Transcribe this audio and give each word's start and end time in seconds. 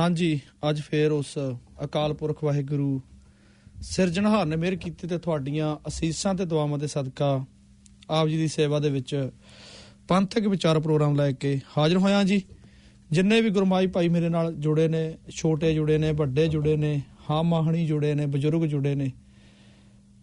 ਹਾਂਜੀ, 0.00 0.40
ਅੱਜ 0.70 0.80
ਫੇਰ 0.80 1.12
ਉਸ 1.12 1.38
ਅਕਾਲ 1.84 2.12
ਪੁਰਖ 2.14 2.44
ਵਾਹਿਗੁਰੂ 2.44 3.00
ਸਿਰਜਣਹਾਰ 3.82 4.46
ਨੇ 4.46 4.56
ਮਿਹਰ 4.56 4.76
ਕੀਤੀ 4.76 5.08
ਤੇ 5.08 5.18
ਤੁਹਾਡੀਆਂ 5.18 5.76
ਅਸੀਸਾਂ 5.88 6.34
ਤੇ 6.34 6.44
ਦੁਆਵਾਂ 6.44 6.78
ਦੇ 6.78 6.86
ਸਦਕਾ 6.86 7.44
ਆਪ 8.10 8.28
ਜੀ 8.28 8.36
ਦੀ 8.36 8.48
ਸੇਵਾ 8.48 8.78
ਦੇ 8.78 8.90
ਵਿੱਚ 8.90 9.30
ਪੰਥਕ 10.08 10.46
ਵਿਚਾਰ 10.46 10.80
ਪ੍ਰੋਗਰਾਮ 10.80 11.16
ਲੈ 11.16 11.32
ਕੇ 11.32 11.60
ਹਾਜ਼ਰ 11.78 11.96
ਹੋਇਆ 11.96 12.22
ਜੀ। 12.22 12.42
ਜਿੰਨੇ 13.10 13.40
ਵੀ 13.40 13.50
ਗੁਰਮਾਈ 13.50 13.86
ਭਾਈ 13.86 14.08
ਮੇਰੇ 14.08 14.28
ਨਾਲ 14.28 14.54
ਜੁੜੇ 14.54 14.88
ਨੇ, 14.88 15.18
ਛੋਟੇ 15.30 15.74
ਜੁੜੇ 15.74 15.98
ਨੇ, 15.98 16.12
ਵੱਡੇ 16.12 16.48
ਜੁੜੇ 16.48 16.76
ਨੇ, 16.76 17.00
ਹਾਂ 17.30 17.44
ਮਾਹਣੀ 17.44 17.86
ਜੁੜੇ 17.86 18.14
ਨੇ, 18.14 18.26
ਬਜ਼ੁਰਗ 18.26 18.64
ਜੁੜੇ 18.64 18.94
ਨੇ 18.94 19.12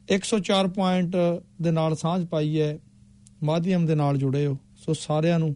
104 0.09 0.67
ਪੁਆਇੰਟ 0.67 1.15
ਦੇ 1.61 1.71
ਨਾਲ 1.71 1.95
ਸਾਂਝ 1.95 2.25
ਪਾਈ 2.25 2.61
ਹੈ, 2.61 2.79
ਮਾਧਿਅਮ 3.43 3.85
ਦੇ 3.85 3.95
ਨਾਲ 3.95 4.17
ਜੁੜੇ 4.17 4.45
ਹੋ। 4.45 4.57
ਸੋ 4.85 4.93
ਸਾਰਿਆਂ 4.93 5.39
ਨੂੰ 5.39 5.55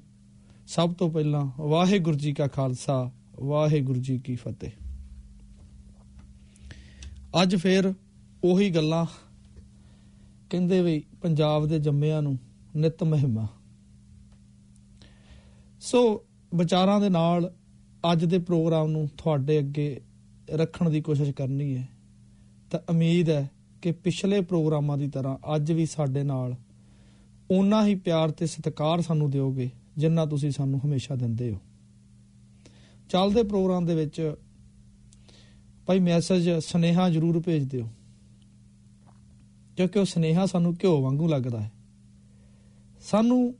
ਸਭ 0.67 0.94
ਤੋਂ 0.94 1.11
ਪਹਿਲਾਂ 1.11 1.45
ਵਾਹਿਗੁਰੂ 1.59 2.17
ਜੀ 2.17 2.34
ਕਾ 2.34 2.48
ਖਾਲਸਾ 2.48 3.11
ਵਾਹਿਗੁਰੂ 3.40 4.00
ਜੀ 4.00 4.20
ਕੀ 4.20 4.36
ਫਤਿਹ। 4.36 4.72
ਅੱਜ 7.42 7.56
ਫੇਰ 7.56 7.94
ਉਹੀ 8.44 8.70
ਗੱਲਾਂ 8.70 9.06
ਕਹਿੰਦੇ 10.50 10.82
ਵੀ 10.82 11.04
ਪੰਜਾਬ 11.22 11.68
ਦੇ 11.68 11.80
ਜੰਮਿਆਂ 11.80 12.22
ਨੂੰ 12.22 12.38
ਨਿਤ 12.76 13.04
ਮਹਿਮਾ। 13.04 13.48
ਸੋ 15.82 16.23
ਵਿਚਾਰਾਂ 16.56 17.00
ਦੇ 17.00 17.09
ਨਾਲ 17.09 17.54
ਅੱਜ 18.12 18.26
ਦੇ 18.26 18.40
ਪ੍ਰੋਗਰਾਮ 18.40 18.92
ਨੂੰ 18.92 19.09
ਤੁਹਾਡੇ 19.18 19.59
ਅੱਗੇ 19.59 20.02
ਰੱਖਣ 20.50 20.90
ਦੀ 20.90 21.02
ਕੋਸ਼ਿਸ਼ 21.02 21.31
ਕਰਨੀ 21.31 21.78
ਹੈ। 21.78 21.90
ਤਾਂ 22.72 22.80
ਉਮੀਦ 22.90 23.30
ਹੈ 23.30 23.50
ਕਿ 23.81 23.92
ਪਿਛਲੇ 23.92 24.42
ਪ੍ਰੋਗਰਾਮਾਂ 24.42 24.98
ਦੀ 24.98 25.09
ਤਰ੍ਹਾਂ 25.09 25.56
ਅੱਜ 25.56 25.72
ਵੀ 25.72 25.86
ਸਾਡੇ 25.86 26.23
ਨਾਲ 26.23 26.56
ਓਨਾ 27.52 27.86
ਹੀ 27.86 27.95
ਪਿਆਰ 27.95 28.31
ਤੇ 28.31 28.45
ਸਤਿਕਾਰ 28.45 29.02
ਸਾਨੂੰ 29.02 29.31
ਦਿਓਗੇ 29.31 29.70
ਜਿੰਨਾ 29.98 30.26
ਤੁਸੀਂ 30.26 30.52
ਸਾਨੂੰ 30.52 30.81
ਹਮੇਸ਼ਾ 30.86 31.16
ਦਿੰਦੇ 31.16 31.52
ਹੋ। 31.52 31.58
ਚੱਲਦੇ 33.09 33.44
ਪ੍ਰੋਗਰਾਮ 33.44 33.86
ਦੇ 33.86 33.96
ਵਿੱਚ 33.96 34.36
ਭਾਈ 35.86 36.00
ਮੈਸੇਜ 36.00 36.50
ਸੁਨੇਹਾ 36.50 37.09
ਜ਼ਰੂਰ 37.09 37.40
ਭੇਜ 37.40 37.64
ਦਿਓ। 37.64 37.90
ਕਿਉਂਕਿ 39.78 40.00
ਉਹ 40.00 40.06
ਸੁਨੇਹਾ 40.06 40.46
ਸਾਨੂੰ 40.46 40.73
ਘਿਓ 40.73 41.02
ਵਾਂਗੂ 41.02 41.28
ਲੱਗਦਾ 41.28 41.59
ਹੈ। 41.59 41.72
ਸਾਨੂੰ 43.02 43.56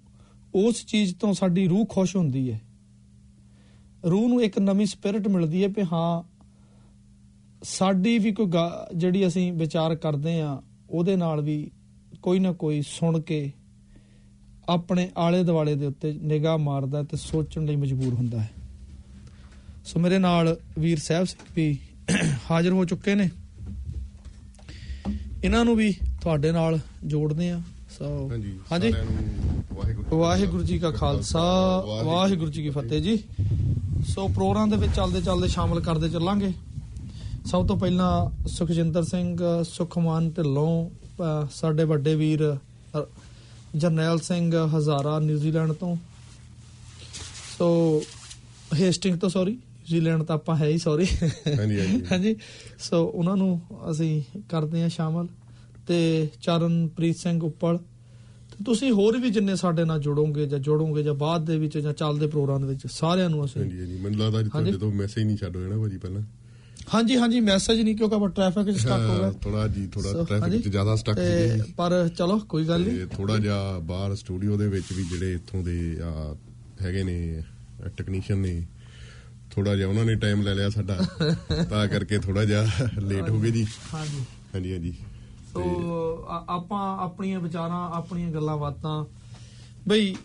ਉਸ 0.56 0.86
ਚੀਜ਼ 0.86 1.16
ਤੋਂ 1.16 1.34
ਸਾਡੀ 1.34 1.68
ਰੂਹ 1.68 1.86
ਖੁਸ਼ 1.86 2.16
ਹੁੰਦੀ 2.16 2.52
ਹੈ। 2.52 2.62
ਰੂਹ 4.10 4.30
ਨੂੰ 4.30 4.44
ਇੱਕ 4.44 4.60
ਨਵੀਂ 4.60 4.86
ਸਪਿਰਿਟ 4.86 5.28
ਮਿਲਦੀ 5.28 5.64
ਹੈ 5.64 5.68
ਕਿ 5.68 5.84
ਹਾਂ, 5.84 6.24
ਸਾਡੀ 7.64 8.20
ਵੀ 8.20 8.32
ਕੋਈ 8.32 8.46
ਗਾ- 8.46 8.98
ਜਿਹੜੀ 8.98 9.28
ਅਸੀਂ 9.28 9.54
ਵਿਚਾਰ 9.54 9.96
ਕਰਦੇ 9.96 10.42
ਆ 10.42 10.62
ਉਹਦੇ 10.90 11.16
ਨਾਲ 11.16 11.42
ਵੀ 11.42 11.72
ਕੋਈ 12.22 12.40
ਨਾ 12.40 12.52
ਕੋਈ 12.52 12.82
ਸੁਣ 12.82 13.22
ਕੇ 13.22 13.52
ਆਪਣੇ 14.70 15.12
ਆਲੇ 15.18 15.44
ਦੁਆਲੇ 15.44 15.76
ਦੇ 15.76 15.86
ਉੱਤੇ 15.86 16.14
ਨਿਗਾਹ 16.14 16.58
ਮਾਰਦਾ 16.58 17.04
ਤੇ 17.04 17.18
ਸੋਚਣ 17.18 17.66
ਲਈ 17.66 17.76
ਮਜਬੂਰ 17.76 18.14
ਹੁੰਦਾ 18.14 18.42
ਹੈ। 18.42 18.50
ਸੋ 19.86 20.00
ਮੇਰੇ 20.00 20.18
ਨਾਲ 20.18 20.56
ਵੀਰ 20.80 21.00
ਸਾਹਿਬ 21.00 21.26
ਸਿੰਘ 21.28 21.46
ਵੀ 21.56 21.78
ਹਾਜ਼ਰ 22.52 22.72
ਹੋ 22.72 22.84
ਚੁੱਕੇ 22.86 23.16
ਨੇ। 23.16 23.30
ਇਹਨਾਂ 25.44 25.64
ਨੂੰ 25.66 25.76
ਵੀ 25.76 25.92
ਤੁਹਾਡੇ 26.22 26.52
ਨਾਲ 26.52 26.80
ਜੋੜਦੇ 27.06 27.50
ਆ 27.52 27.62
ਸੋ 27.92 28.06
ਹਾਂਜੀ 28.72 28.94
ਵਾਹਿਗੁਰੂ 30.12 30.64
ਜੀ 30.64 30.78
ਕਾ 30.80 30.92
ਖਾਲਸਾ 30.92 31.42
ਵਾਹਿਗੁਰੂ 32.06 32.52
ਜੀ 32.52 32.64
ਕੀ 32.64 32.70
ਫਤਿਹ। 32.70 33.02
ਜੀ 33.02 33.18
ਸੋ 34.08 34.28
ਪ੍ਰੋਗਰਾਮ 34.28 34.70
ਦੇ 34.70 34.78
ਵਿੱਚ 34.78 34.96
ਚੱਲਦੇ 34.96 35.22
ਚੱਲਦੇ 35.22 35.48
ਸ਼ਾਮਲ 35.48 35.80
ਕਰਦੇ 35.82 36.10
ਚੱਲਾਂਗੇ। 36.10 36.52
ਸਭ 37.46 37.68
ਤੋਂ 37.68 37.78
ਪਹਿਲਾਂ 37.78 38.48
ਸੁਖਜਿੰਦਰ 38.48 39.04
ਸਿੰਘ 39.04 39.38
ਸੁਖਮਾਨ 39.64 40.30
ਢਿੱਲੋਂ 40.30 40.90
ਸਾਡੇ 41.54 41.84
ਵੱਡੇ 41.84 42.16
ਵੀਰ 42.16 42.56
ਜਰਨੈਲ 43.76 44.20
ਸਿੰਘ 44.20 44.56
ਹਜ਼ਾਰਾ 44.78 45.20
ਨਿਊਜ਼ੀਲੈਂਡ 45.20 45.72
ਤੋਂ। 45.74 45.96
ਸੋ 47.58 48.02
ਹੇਸਟਿੰਗ 48.76 49.20
ਤੋਂ 49.20 49.30
ਸੌਰੀ 49.30 49.58
ਨਿਊਜ਼ੀਲੈਂਡ 49.92 50.24
ਤਾਂ 50.24 50.36
ਆਪਾਂ 50.36 50.56
ਹੈ 50.56 50.68
ਹੀ 50.68 50.78
ਸੌਰੀ 50.78 51.06
ਹਾਂਜੀ, 51.60 51.80
ਹਾਂਜੀ। 51.80 52.02
ਹਾਂਜੀ। 52.12 52.36
ਸੋ 52.80 53.06
ਉਹਨਾਂ 53.06 53.38
ਨੂੰ 53.38 53.62
ਅਸੀਂ 53.92 54.24
ਕਰਦੇ 54.50 54.82
ਹਾਂ 54.82 54.90
ਸ਼ਾਮਲ। 54.90 55.28
ਤੇ 55.88 56.30
ਚਰਨਪ੍ਰੀਤ 56.42 57.18
ਸਿੰਘ 57.18 57.44
ਉੱਪਲ। 57.44 57.78
ਤੇ 58.52 58.64
ਤੁਸੀਂ 58.66 58.92
ਹੋਰ 58.92 59.18
ਵੀ 59.18 59.30
ਜਿੰਨੇ 59.30 59.56
ਸਾਡੇ 59.56 59.86
ਨਾਲ 59.86 60.00
ਜੁੜੋਗੇ 60.00 60.46
ਜਾਂ 60.48 60.60
ਜੁੜੋਗੇ 60.60 61.04
ਜਾਂ 61.04 61.14
ਬਾਅਦ 61.14 61.46
ਦੇ 61.46 61.58
ਵਿੱਚ 61.58 61.78
ਜਾਂ 61.78 61.94
ਚੱਲਦੇ 61.94 62.28
ਪ੍ਰੋਗਰਾਮ 62.28 62.62
ਦੇ 62.62 62.68
ਵਿੱਚ 62.68 62.88
ਸਾਰਿਆਂ 62.88 63.30
ਨੂੰ 63.30 63.46
ਅਸੀਂ 63.46 63.62
ਹਾਂਜੀ 63.62 63.80
ਹਾਂਜੀ। 63.80 63.96
ਮੈਨੂੰ 63.96 64.20
ਲੱਗਦਾ 64.20 64.38
ਹਾਂਜੀ। 64.38 64.50
ਜਿੱਥੇ 64.50 64.72
ਜਦੋਂ 64.72 64.92
ਮੈਸੇਜ 64.92 65.24
ਨਹੀਂ 65.24 65.38
ਛੱਡ 65.38 65.56
ਹੋਇਆ 65.56 65.68
ਨਾ 65.68 65.78
ਭਾਜੀ 65.78 65.98
ਪਹਿਲਾਂ। 65.98 66.22
ਹਾਂਜੀ 66.94 67.18
ਹਾਂਜੀ। 67.18 67.40
ਮੈਸੇਜ 67.40 67.82
ਨਹੀਂ 67.82 67.96
ਕਿਉਂਕਿ 67.96 68.16
ਆਪਾਂ 68.16 68.30
ਟ੍ਰੈਫਿਕ 68.30 68.66
ਵਿੱਚ 68.66 68.78
ਸਟਕ 68.78 68.92
ਹੋ 68.92 69.24
ਗਏ। 69.24 69.32
ਥੋੜਾ 69.42 69.68
ਜੀ 69.68 69.88
ਥੋੜਾ 69.88 70.24
ਟ੍ਰੈਫਿਕ। 70.24 70.62
ਚ 70.64 70.68
ਜ਼ਿਆਦਾ 70.68 70.96
ਸਟਕ 70.96 71.16
ਤੇ 71.16 71.50
ਸੀ 71.50 71.74
ਪਰ 71.78 72.10
ਚਲੋ 72.18 72.40
ਕੋਈ 72.40 72.68
ਗੱਲ 72.68 72.84
ਤੇ 72.84 72.92
ਨਹੀਂ 72.92 73.08
ਥੋੜਾ 73.08 73.38
ਜਿਹਾ 73.38 73.80
ਬਾਹਰ 73.80 74.16
ਸਟੂਡੀਓ 74.16 74.58
ਦੇ 74.58 74.68
ਵਿੱਚ 74.68 74.86
ਵੀ 74.98 75.04
ਜਿਹੜੇ 75.04 75.34
ਇੱਥੋਂ 75.34 75.64
ਦੇ 75.64 75.98
ਆ, 76.04 76.36
ਹੈਗੇ 76.82 77.04
ਨੇ 77.04 77.44
ਟੈਕਨੀਸ਼ੀਅਨ 77.98 78.40
ਨੇ 78.40 78.66
ਥੋੜਾ 79.56 79.76
ਜਿਹਾ 79.76 79.88
ਉਹਨਾਂ 79.88 80.06
ਨੇ 80.06 80.16
ਟਾਈਮ 80.16 80.42
ਲੈ 80.42 80.54
ਲਿਆ 80.54 80.70
ਸਾਡਾ। 80.70 80.98
ਤਾਂ 81.70 81.88
ਕਰਕੇ 81.88 82.18
ਥੋੜਾ 82.18 82.46
ਜਿਹਾ 82.46 82.66
ਲੇਟ 83.00 83.30
ਹੋ 83.30 83.40
ਗਏ 83.40 83.52
ਜੀ। 83.52 83.66
ਹਾਂਜੀ। 83.94 84.22
ਹਾਂਜੀ 84.56 84.74
ਹਾਂਜੀ। 84.74 84.94
ਸੋ 85.54 85.64
ਆਪਾਂ 86.50 86.82
ਆਪਣੀਆਂ 87.04 87.40
ਵਿਚਾਰਾਂ 87.40 87.82
ਆਪਣੀਆਂ 87.98 88.32
ਗੱਲਾਂ 88.32 88.58
ਬਾਤਾਂ। 88.58 89.04
ਬਈ 89.88 90.16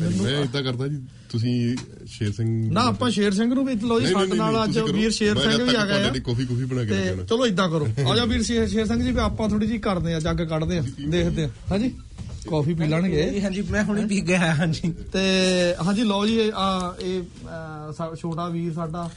ਮੈਂ 0.00 0.42
ਇਦਾਂ 0.42 0.62
ਕਰਦਾ 0.62 0.86
ਜੀ 0.88 0.98
ਤੁਸੀਂ 1.30 1.76
ਸ਼ੇਰ 2.06 2.32
ਸਿੰਘ 2.32 2.48
ਨਾ 2.72 2.80
ਆਪਾਂ 2.80 3.10
ਸ਼ੇਰ 3.10 3.32
ਸਿੰਘ 3.34 3.52
ਨੂੰ 3.54 3.64
ਵੀ 3.66 3.74
ਲਓ 3.76 3.98
ਜੀ 4.00 4.06
ਸਾਡੇ 4.06 4.36
ਨਾਲ 4.36 4.62
ਅੱਜ। 4.64 4.78
ਵੀਰ 4.92 5.10
ਸ਼ੇਰ 5.10 5.38
ਸਿੰਘ 5.38 5.62
ਵੀ 5.64 5.74
ਆ 5.74 5.84
ਗਏ 5.86 6.04
ਆ। 6.04 6.12
ਕਾਫੀ 6.26 6.44
ਕੁਫੀ 6.46 6.64
ਬਣਾ 6.64 6.84
ਕੇ 6.84 7.24
ਚਲੋ 7.28 7.46
ਇਦਾਂ 7.46 7.68
ਕਰੋ। 7.68 7.88
ਆ 8.10 8.16
ਜਾ 8.16 8.24
ਵੀਰ 8.24 8.42
ਸ਼ੇਰ 8.42 8.66
ਸ਼ੇਰ 8.68 8.86
ਸਿੰਘ 8.86 9.02
ਜੀ 9.02 9.12
ਵੀ 9.12 9.20
ਆਪਾਂ 9.20 9.48
ਥੋੜੀ 9.48 9.66
ਜੀ 9.66 9.78
ਕਰਦੇ 9.78 10.14
ਆ 10.14 10.20
ਜੱਗ 10.20 10.42
ਕੱਢਦੇ 10.42 10.78
ਆ 10.78 10.82
ਦੇਖਦੇ 11.08 11.44
ਆ। 11.44 11.48
ਹਾਂਜੀ। 11.70 11.92
ਕਾਫੀ 12.50 12.74
ਪੀ 12.74 12.86
ਲੈਣਗੇ? 12.86 13.40
ਹਾਂਜੀ 13.40 13.62
ਮੈਂ 13.70 13.82
ਹੁਣੇ 13.84 14.04
ਪੀ 14.06 14.20
ਗਿਆ 14.28 14.54
ਹਾਂਜੀ। 14.54 14.92
ਤੇ 15.12 15.20
ਹਾਂਜੀ 15.86 16.04
ਲਓ 16.04 16.26
ਜੀ 16.26 16.36
ਇਹ 16.38 17.22
ਛੋਟਾ 18.20 18.48
ਵੀਰ 18.48 18.72
ਸਾਡਾ 18.72 19.08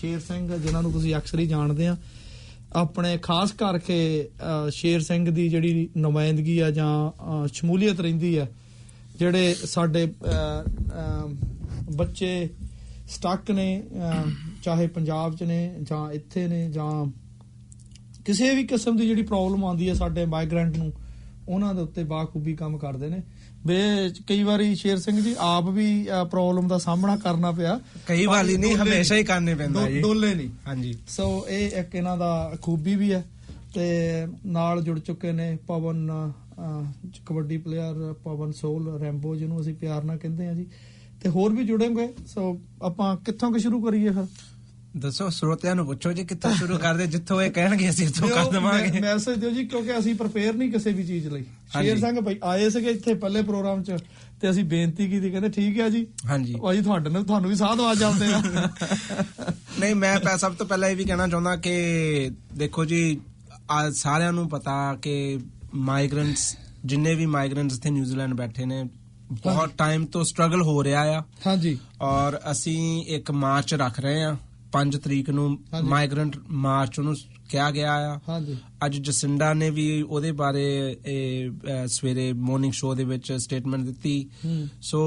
ਸ਼ੇਰ 0.00 0.18
ਸਿੰਘ 0.20 0.56
ਜਿਨ੍ਹਾਂ 0.56 0.82
ਨੂੰ 0.82 0.92
ਤੁਸੀਂ 0.92 1.14
ਅਕਸਰ 1.16 1.38
ਹੀ 1.38 1.46
ਜਾਣਦੇ 1.46 1.86
ਆ। 1.86 1.96
ਆਪਣੇ 2.76 3.16
ਖਾਸ 3.22 3.52
ਕਰਕੇ 3.52 3.98
ਸ਼ੇਰ 4.72 5.00
ਸਿੰਘ 5.00 5.30
ਦੀ 5.30 5.48
ਜਿਹੜੀ 5.48 5.88
ਨੁਮਾਇੰਦਗੀ 5.96 6.58
ਆ 6.58 6.70
ਜਾਂ 6.70 7.46
ਸ਼ਮੂਲੀਅਤ 7.52 8.00
ਰਹਿੰਦੀ 8.00 8.36
ਆ 8.36 8.46
ਜਿਹੜੇ 9.18 9.54
ਸਾਡੇ 9.64 10.06
ਬੱਚੇ 11.96 12.48
ਸਟਕ 13.10 13.50
ਨੇ 13.50 13.82
ਚਾਹੇ 14.62 14.86
ਪੰਜਾਬ 14.86 15.34
ਚ 15.36 15.42
ਨੇ 15.42 15.58
ਜਾਂ 15.82 16.10
ਇੱਥੇ 16.12 16.46
ਨੇ 16.48 16.68
ਜਾਂ 16.70 16.90
ਕਿਸੇ 18.24 18.54
ਵੀ 18.54 18.64
ਕਿਸਮ 18.66 18.96
ਦੀ 18.96 19.06
ਜਿਹੜੀ 19.06 19.22
ਪ੍ਰੋਬਲਮ 19.22 19.64
ਆਉਂਦੀ 19.64 19.88
ਹੈ 19.88 19.94
ਸਾਡੇ 19.94 20.24
ਮਾਈਗ੍ਰੈਂਟ 20.26 20.76
ਨੂੰ 20.76 20.92
ਉਹਨਾਂ 21.48 21.74
ਦੇ 21.74 21.82
ਉੱਤੇ 21.82 22.04
ਬਾਖੂਬੀ 22.04 22.54
ਕੰਮ 22.54 22.78
ਕਰਦੇ 22.78 23.08
ਨੇ। 23.08 23.22
ਵੇ 23.66 24.10
ਕਈ 24.26 24.42
ਵਾਰੀ 24.42 24.74
ਸ਼ੇਰ 24.74 24.98
ਸਿੰਘ 24.98 25.22
ਜੀ 25.22 25.34
ਆਪ 25.38 25.68
ਵੀ 25.68 26.08
ਪ੍ਰੋਬਲਮ 26.30 26.68
ਦਾ 26.68 26.78
ਸਾਹਮਣਾ 26.78 27.16
ਕਰਨਾ 27.16 27.52
ਪਿਆ। 27.52 27.80
ਕਈ 28.06 28.26
ਵਾਰੀ 28.26 28.56
ਨਹੀਂ 28.56 28.76
ਹਮੇਸ਼ਾ 28.76 29.16
ਹੀ 29.16 29.24
ਕਰਨੇ 29.24 29.54
ਪੈਂਦਾ 29.54 29.90
ਜੀ। 29.90 30.00
ਡੋਲੇ 30.00 30.34
ਨਹੀਂ। 30.34 30.48
ਹਾਂਜੀ। 30.66 30.94
ਸੋ 31.08 31.46
ਇਹ 31.48 31.70
ਇੱਕ 31.70 31.94
ਇਹਨਾਂ 31.94 32.16
ਦਾ 32.16 32.52
ਖੂਬੀ 32.62 32.94
ਵੀ 32.94 33.12
ਹੈ 33.12 33.24
ਤੇ 33.74 33.82
ਨਾਲ 34.46 34.82
ਜੁੜ 34.82 35.00
ਚੁੱਕੇ 35.00 35.32
ਨੇ 35.32 35.58
ਪਵਨ 35.66 36.10
ਕਬੱਡੀ 37.26 37.56
ਪਲੇਅਰ 37.56 38.14
ਪਵਨ 38.24 38.52
ਸੋਲ 38.52 39.00
ਰੈਂਬੋ 39.00 39.36
ਜਿਹਨੂੰ 39.36 39.60
ਅਸੀਂ 39.60 39.74
ਪਿਆਰ 39.74 40.04
ਨਾਲ 40.04 40.18
ਕਹਿੰਦੇ 40.18 40.46
ਆ 40.46 40.54
ਜੀ। 40.54 40.66
ਤੇ 41.22 41.28
ਹੋਰ 41.28 41.52
ਵੀ 41.52 41.64
ਜੁੜेंगे 41.64 42.08
ਸੋ 42.26 42.60
ਆਪਾਂ 42.82 43.16
ਕਿੱਥੋਂ 43.16 43.52
ਕਿ 43.52 43.58
ਸ਼ੁਰੂ 43.58 43.82
ਕਰੀਏ 43.82 44.10
ਫਿਰ? 44.10 44.26
ਦੱਸੋ 44.96 45.28
ਸਰੋਤਿਆਂ 45.30 45.74
ਨੂੰ 45.76 45.86
ਪੁੱਛੋ 45.86 46.12
ਜੀ 46.12 46.24
ਕਿੱਥੋਂ 46.24 46.54
ਸ਼ੁਰੂ 46.54 46.78
ਕਰਦੇ 46.78 47.06
ਜਿੱਥੋਂ 47.06 47.42
ਇਹ 47.42 47.50
ਕਹਿਣਗੇ 47.50 47.90
ਅਸੀਂ 47.90 48.06
ਇੱਥੋਂ 48.06 48.28
ਕਰ 48.28 48.50
ਦੇਵਾਂਗੇ। 48.50 49.00
ਮੈਸੇਜ 49.00 49.38
ਦਿਓ 49.38 49.50
ਜੀ 49.50 49.64
ਕਿਉਂਕਿ 49.64 49.98
ਅਸੀਂ 49.98 50.14
ਪ੍ਰਪੇਅਰ 50.14 50.54
ਨਹੀਂ 50.54 50.70
ਕਿਸੇ 50.72 50.92
ਵੀ 50.92 51.04
ਚੀਜ਼ 51.06 51.28
ਲਈ। 51.28 51.44
ਸ਼ੇਰ 51.72 51.98
ਸਿੰਘ 51.98 52.20
ਭਾਈ 52.20 52.36
ਆਏ 52.44 52.70
ਸੀਗੇ 52.70 52.90
ਇੱਥੇ 52.90 53.14
ਪਹਿਲੇ 53.14 53.42
ਪ੍ਰੋਗਰਾਮ 53.42 53.82
'ਚ 53.82 53.92
ਤੇ 54.40 54.50
ਅਸੀਂ 54.50 54.64
ਬੇਨਤੀ 54.64 55.08
ਕੀਤੀ 55.08 55.30
ਕਹਿੰਦੇ 55.30 55.48
ਠੀਕ 55.48 55.80
ਹੈ 55.80 55.88
ਜੀ। 55.88 56.06
ਹਾਂਜੀ। 56.26 56.54
ਭਾਈ 56.62 56.82
ਤੁਹਾਡੇ 56.82 57.10
ਨਾਲ 57.10 57.24
ਤੁਹਾਨੂੰ 57.24 57.50
ਵੀ 57.50 57.56
ਸਾਧ 57.56 57.80
ਆ 57.80 57.94
ਜਾਂਦੇ 57.94 58.26
ਆ। 58.26 58.42
ਨਹੀਂ 59.80 59.94
ਮੈਂ 59.94 60.20
ਪਹਿ- 60.20 60.38
ਸਭ 60.38 60.54
ਤੋਂ 60.54 60.66
ਪਹਿਲਾਂ 60.66 60.88
ਇਹ 60.88 60.96
ਵੀ 60.96 61.04
ਕਹਿਣਾ 61.04 61.28
ਚਾਹੁੰਦਾ 61.28 61.56
ਕਿ 61.56 62.30
ਦੇਖੋ 62.54 62.84
ਜੀ 62.84 63.20
ਆ 63.70 63.90
ਸਾਰਿਆਂ 63.90 64.32
ਨੂੰ 64.32 64.48
ਪਤਾ 64.48 64.94
ਕਿ 65.02 65.38
ਮਾਈਗ੍ਰੈਂਟਸ 65.74 66.56
ਜਿੰਨੇ 66.84 67.14
ਵੀ 67.14 67.26
ਮਾਈਗ੍ਰੈਂਟਸ 67.26 67.74
ਇੱਥੇ 67.74 67.90
ਨਿਊਜ਼ੀਲੈਂਡ 67.90 68.34
ਬੈਠੇ 68.34 68.64
ਨੇ 68.64 68.84
ਬਹੁਤ 69.32 69.70
ਟਾਈਮ 69.78 70.04
ਤੋਂ 70.06 70.24
ਸਟਰਗਲ 70.24 70.62
ਹੋ 70.62 70.84
ਰਿਹਾ 70.84 71.02
ਆ। 71.18 71.22
ਹਾਂਜੀ। 71.46 71.78
ਔਰ 72.00 72.40
ਅਸੀਂ 72.50 73.04
ਇੱਕ 73.06 73.30
ਮਾਰਚ 73.30 73.74
ਰੱਖ 73.74 74.00
ਰਹੇ 74.00 74.22
ਆ 74.22 74.36
5 74.72 74.96
ਤਰੀਕ 74.98 75.30
ਨੂੰ। 75.30 75.48
ਮਾਈਗ੍ਰੈਂਟ 75.84 76.36
ਮਾਰਚ 76.64 76.98
ਉਹਨੂੰ 76.98 77.14
ਕਿਹਾ 77.50 77.70
ਗਿਆ 77.70 77.92
ਆ। 78.06 78.18
ਹਾਂਜੀ। 78.28 78.56
ਅੱਜ 78.86 78.96
ਜਸਿੰਡਾ 78.98 79.52
ਨੇ 79.54 79.70
ਵੀ 79.70 79.86
ਉਹਦੇ 80.02 80.32
ਬਾਰੇ 80.32 80.66
ਇਹ, 81.06 81.50
ਸਵੇਰੇ 81.88 82.32
ਮਾਰਨਿੰਗ 82.32 82.72
ਸ਼ੋਅ 82.72 82.94
ਦੇ 82.96 83.04
ਵਿੱਚ 83.04 83.32
ਸਟੇਟਮੈਂਟ 83.34 83.84
ਦਿੱਤੀ। 83.84 84.28
ਸੋ 84.82 85.00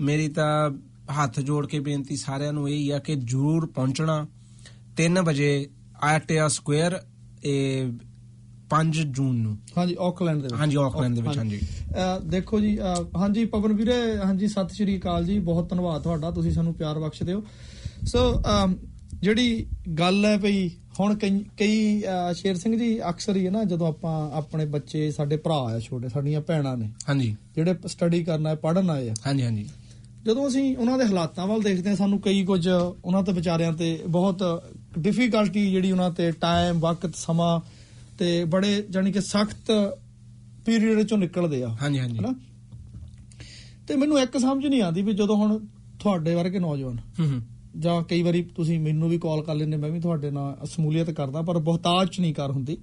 ਮੇਰੀ 0.00 0.28
ਤਾਂ 0.30 0.70
ਹੱਥ 1.16 1.40
ਜੋੜ 1.40 1.66
ਕੇ 1.66 1.80
ਬੇਨਤੀ 1.80 2.16
ਸਾਰਿਆਂ 2.16 2.52
ਨੂੰ 2.52 2.68
ਇਹ 2.68 2.76
ਹੀ 2.76 2.88
ਆ 2.90 2.98
ਕਿ 2.98 3.16
ਜਰੂਰ 3.16 3.66
ਪਹੁੰਚਣਾ। 3.66 4.26
3 4.96 5.22
ਵਜੇ 5.24 5.68
ਆਟਿਆ 6.04 6.48
ਸਕੁਅਰ 6.48 7.00
ਇਹ 7.44 7.92
5 8.70 9.02
ਜੂਨ 9.08 9.34
ਨੂੰ। 9.36 9.56
ਹਾਂਜੀ 9.76 9.96
ਆਕਲੈਂਡ 10.00 10.36
ਦੇ 10.36 10.42
ਵਿੱਚ। 10.42 10.54
ਹਾਂਜੀ, 10.54 10.76
ਆਕਲੈਂਡ 10.76 11.14
ਦੇ 11.14 11.22
ਵਿੱਚ, 11.22 11.38
ਹਾਂਜੀ। 11.38 11.58
ਦੇਖੋ 12.26 12.60
ਜੀ 12.60 12.78
ਹਾਂਜੀ 13.16 13.44
ਪਵਨ 13.44 13.72
ਵੀਰੇ 13.72 14.00
ਹਾਂਜੀ 14.18 14.48
ਸਤਿ 14.48 14.74
ਸ਼੍ਰੀ 14.74 14.98
ਅਕਾਲ 14.98 15.24
ਜੀ। 15.24 15.38
ਬਹੁਤ 15.40 15.68
ਧੰਨਵਾਦ 15.70 16.02
ਤੁਹਾਡਾ। 16.02 16.30
ਤੁਸੀਂ 16.30 16.52
ਸਾਨੂੰ 16.52 16.74
ਪਿਆਰ 16.74 16.98
ਬਖਸ਼ਦੇ 16.98 17.32
ਹੋ। 17.32 17.44
ਸੋ 18.06 18.20
ਜਿਹੜੀ 19.22 19.66
ਗੱਲ 19.98 20.24
ਹੈ 20.24 20.36
ਭਈ 20.38 20.68
ਹੁਣ 21.00 21.14
ਕਈ 21.58 22.02
ਸ਼ੇਰ 22.34 22.56
ਸਿੰਘ 22.56 22.76
ਜੀ 22.78 22.88
ਅਕਸਰ 23.10 23.36
ਹੀ 23.36 23.44
ਹੈ 23.46 23.50
ਨਾ 23.50 23.62
ਜਦੋਂ 23.64 23.86
ਆਪਾਂ 23.86 24.14
ਆਪਣੇ 24.32 24.64
ਬੱਚੇ 24.66 25.10
ਸਾਡੇ 25.10 25.36
ਭਰਾ 25.36 25.54
ਆ 25.66 25.78
ਛੋਟੇ 25.78 26.08
ਸਾਡੀਆਂ 26.08 26.40
ਭੈਣਾਂ 26.40 26.76
ਨੇ 26.76 26.88
ਹਾਂਜੀ। 27.08 27.34
ਜਿਹੜੇ 27.56 27.74
ਸਟੱਡੀ 27.86 28.22
ਕਰਨਾ 28.24 28.50
ਹੈ 28.50 28.54
ਪੜਨ 28.54 28.90
ਆਏ 28.90 29.08
ਆ। 29.08 29.14
ਹਾਂਜੀ 29.26 29.42
ਹਾਂਜੀ। 29.42 29.66
ਜਦੋਂ 30.24 30.46
ਅਸੀਂ 30.48 30.76
ਉਹਨਾਂ 30.76 30.98
ਦੇ 30.98 31.04
ਹਾਲਾਤਾਂ 31.04 31.46
ਵੱਲ 31.46 31.62
ਦੇਖਦੇ 31.62 31.88
ਹਾਂ 31.90 31.96
ਸਾਨੂੰ 31.96 32.20
ਕਈ 32.20 32.44
ਕੁਝ 32.44 32.66
ਉਹਨਾਂ 32.68 33.22
ਤੇ 33.22 33.32
ਵਿਚਾਰਿਆਂ 33.32 33.72
ਤੇ 33.72 33.98
ਬਹੁਤ 34.08 34.42
ਡਿਫਿਕਲਟੀ 34.98 35.70
ਜਿਹੜੀ 35.70 35.92
ਉਹਨਾਂ 35.92 36.10
ਤੇ 36.10 36.30
ਟਾਈਮ 36.30 36.80
ਵਕਤ 36.80 37.14
ਸਮਾਂ 37.16 37.60
ਤੇ 38.18 38.44
ਬੜੇ 38.44 38.84
ਜਾਨੀ 38.90 39.12
ਕਿ 39.12 39.20
ਸਖਤ 39.20 39.70
ਪੀਰੀਅਡ 40.66 41.02
ਚੋਂ 41.02 41.18
ਨਿਕਲਦੇ 41.18 41.62
ਆ 41.62 41.68
ਹਾਂਜੀ 41.82 41.98
ਹਾਂਜੀ। 41.98 42.18
ਹਨਾ? 42.18 42.34
ਤੇ 43.88 43.96
ਮੈਨੂੰ 43.96 44.20
ਇੱਕ 44.20 44.38
ਸਮਝ 44.38 44.66
ਨਹੀਂ 44.66 44.82
ਆਉਂਦੀ 44.82 45.02
ਵੀ 45.02 45.12
ਜਦੋਂ 45.12 45.36
ਹੁਣ 45.36 45.58
ਤੁਹਾਡੇ 46.00 46.34
ਵਰਗੇ 46.34 46.58
ਨੌਜਵਾਨ 46.58 46.98
ਹੂੰ 47.20 47.26
ਹੂੰ। 47.30 47.42
ਜਾਂ 47.78 48.02
ਕਈ 48.02 48.22
ਵਾਰੀ 48.22 48.42
ਤੁਸੀਂ 48.42 48.80
ਮੈਨੂੰ 48.80 49.08
ਵੀ 49.08 49.18
ਕਾਲ 49.18 49.42
ਕਰ 49.42 49.54
ਲੈਂਦੇ 49.54 49.76
ਮੈਂ 49.76 49.90
ਵੀ 49.90 50.00
ਤੁਹਾਡੇ 50.00 50.30
ਨਾਲ 50.30 50.66
ਸਮੂਲੀਅਤ 50.66 51.10
ਕਰਦਾ 51.10 51.42
ਪਰ 51.42 51.58
ਬਹੁਤਾਜ 51.58 52.08
ਚ 52.08 52.20
ਨਹੀਂ 52.20 52.34
ਕਰ 52.34 52.50
ਹੁੰਦੀ। 52.50 52.78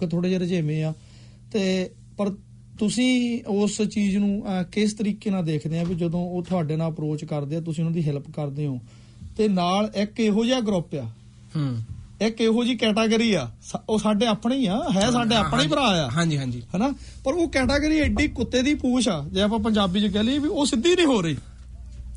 ਕਿ 0.00 0.06
ਥੋੜੇ 0.06 0.28
ਜਿਹੇ 0.28 0.40
ਰਝੇਵੇਂ 0.40 0.84
ਆ। 0.84 0.94
ਤੇ 1.52 1.90
ਪਰ 2.16 2.30
ਤੁਸੀਂ 2.78 3.42
ਉਸ 3.48 3.82
ਚੀਜ਼ 3.82 4.16
ਨੂੰ 4.16 4.44
ਕਿਸ 4.72 4.94
ਤਰੀਕੇ 4.94 5.30
ਨਾਲ 5.30 5.44
ਦੇਖਦੇ 5.44 5.78
ਆ 5.78 5.84
ਵੀ 5.84 5.94
ਜਦੋਂ 5.94 6.20
ਉਹ 6.20 6.42
ਤੁਹਾਡੇ 6.42 6.76
ਨਾਲ 6.76 6.90
ਅਪਰੋਚ 6.90 7.24
ਕਰਦੇ 7.24 7.56
ਆ 7.56 7.60
ਤੁਸੀਂ 7.60 7.84
ਉਹਨਾਂ 7.84 7.94
ਦੀ 7.94 8.08
ਹੈਲਪ 8.08 8.30
ਕਰਦੇ 8.30 8.66
ਹੋ। 8.66 8.80
ਤੇ 9.36 9.48
ਨਾਲ 9.48 9.90
ਇੱਕ 9.94 10.20
ਇਹੋ 10.20 10.44
ਜਿਹਾ 10.44 10.60
ਗਰੁੱਪ 10.60 10.94
ਆ। 10.94 11.04
ਹੂੰ। 11.56 11.78
ਇੱਕ 12.20 12.40
ਇਹੋ 12.40 12.64
ਜੀ 12.64 12.74
ਕੈਟਾਗਰੀ 12.74 13.34
ਆ। 13.34 13.50
ਉਹ 13.88 13.98
ਸਾਡੇ 13.98 14.26
ਆਪਣੇ 14.26 14.56
ਹੀ 14.56 14.66
ਆ 14.66 14.82
ਹੈ 14.94 15.10
ਸਾਡੇ 15.10 15.34
ਆਪਣੇ 15.34 15.62
ਹੀ 15.62 15.68
ਭਰਾ 15.68 15.80
ਆ। 15.80 16.10
ਹਾਂਜੀ 16.10 16.38
ਹਾਂਜੀ। 16.38 16.62
ਹਨਾ? 16.76 16.94
ਪਰ 17.24 17.34
ਉਹ 17.34 17.48
ਕੈਟਾਗਰੀ 17.48 17.98
ਐਡੀ 17.98 18.28
ਕੁੱਤੇ 18.28 18.62
ਦੀ 18.62 18.74
ਪੂਛ 18.74 19.08
ਆ 19.08 19.28
ਜੇ 19.32 19.40
ਆਪਾਂ 19.40 19.58
ਪੰਜਾਬੀ 19.58 20.00
ਚ 20.00 20.06
ਕਹਿ 20.06 20.24
ਲਈਏ 20.24 20.38
ਵੀ 20.38 20.48
ਉਹ 20.48 20.66
ਸਿੱਧੀ 20.66 20.94
ਨਹੀਂ 20.94 21.06
ਹੋ 21.06 21.22
ਰਹੀ। 21.22 21.36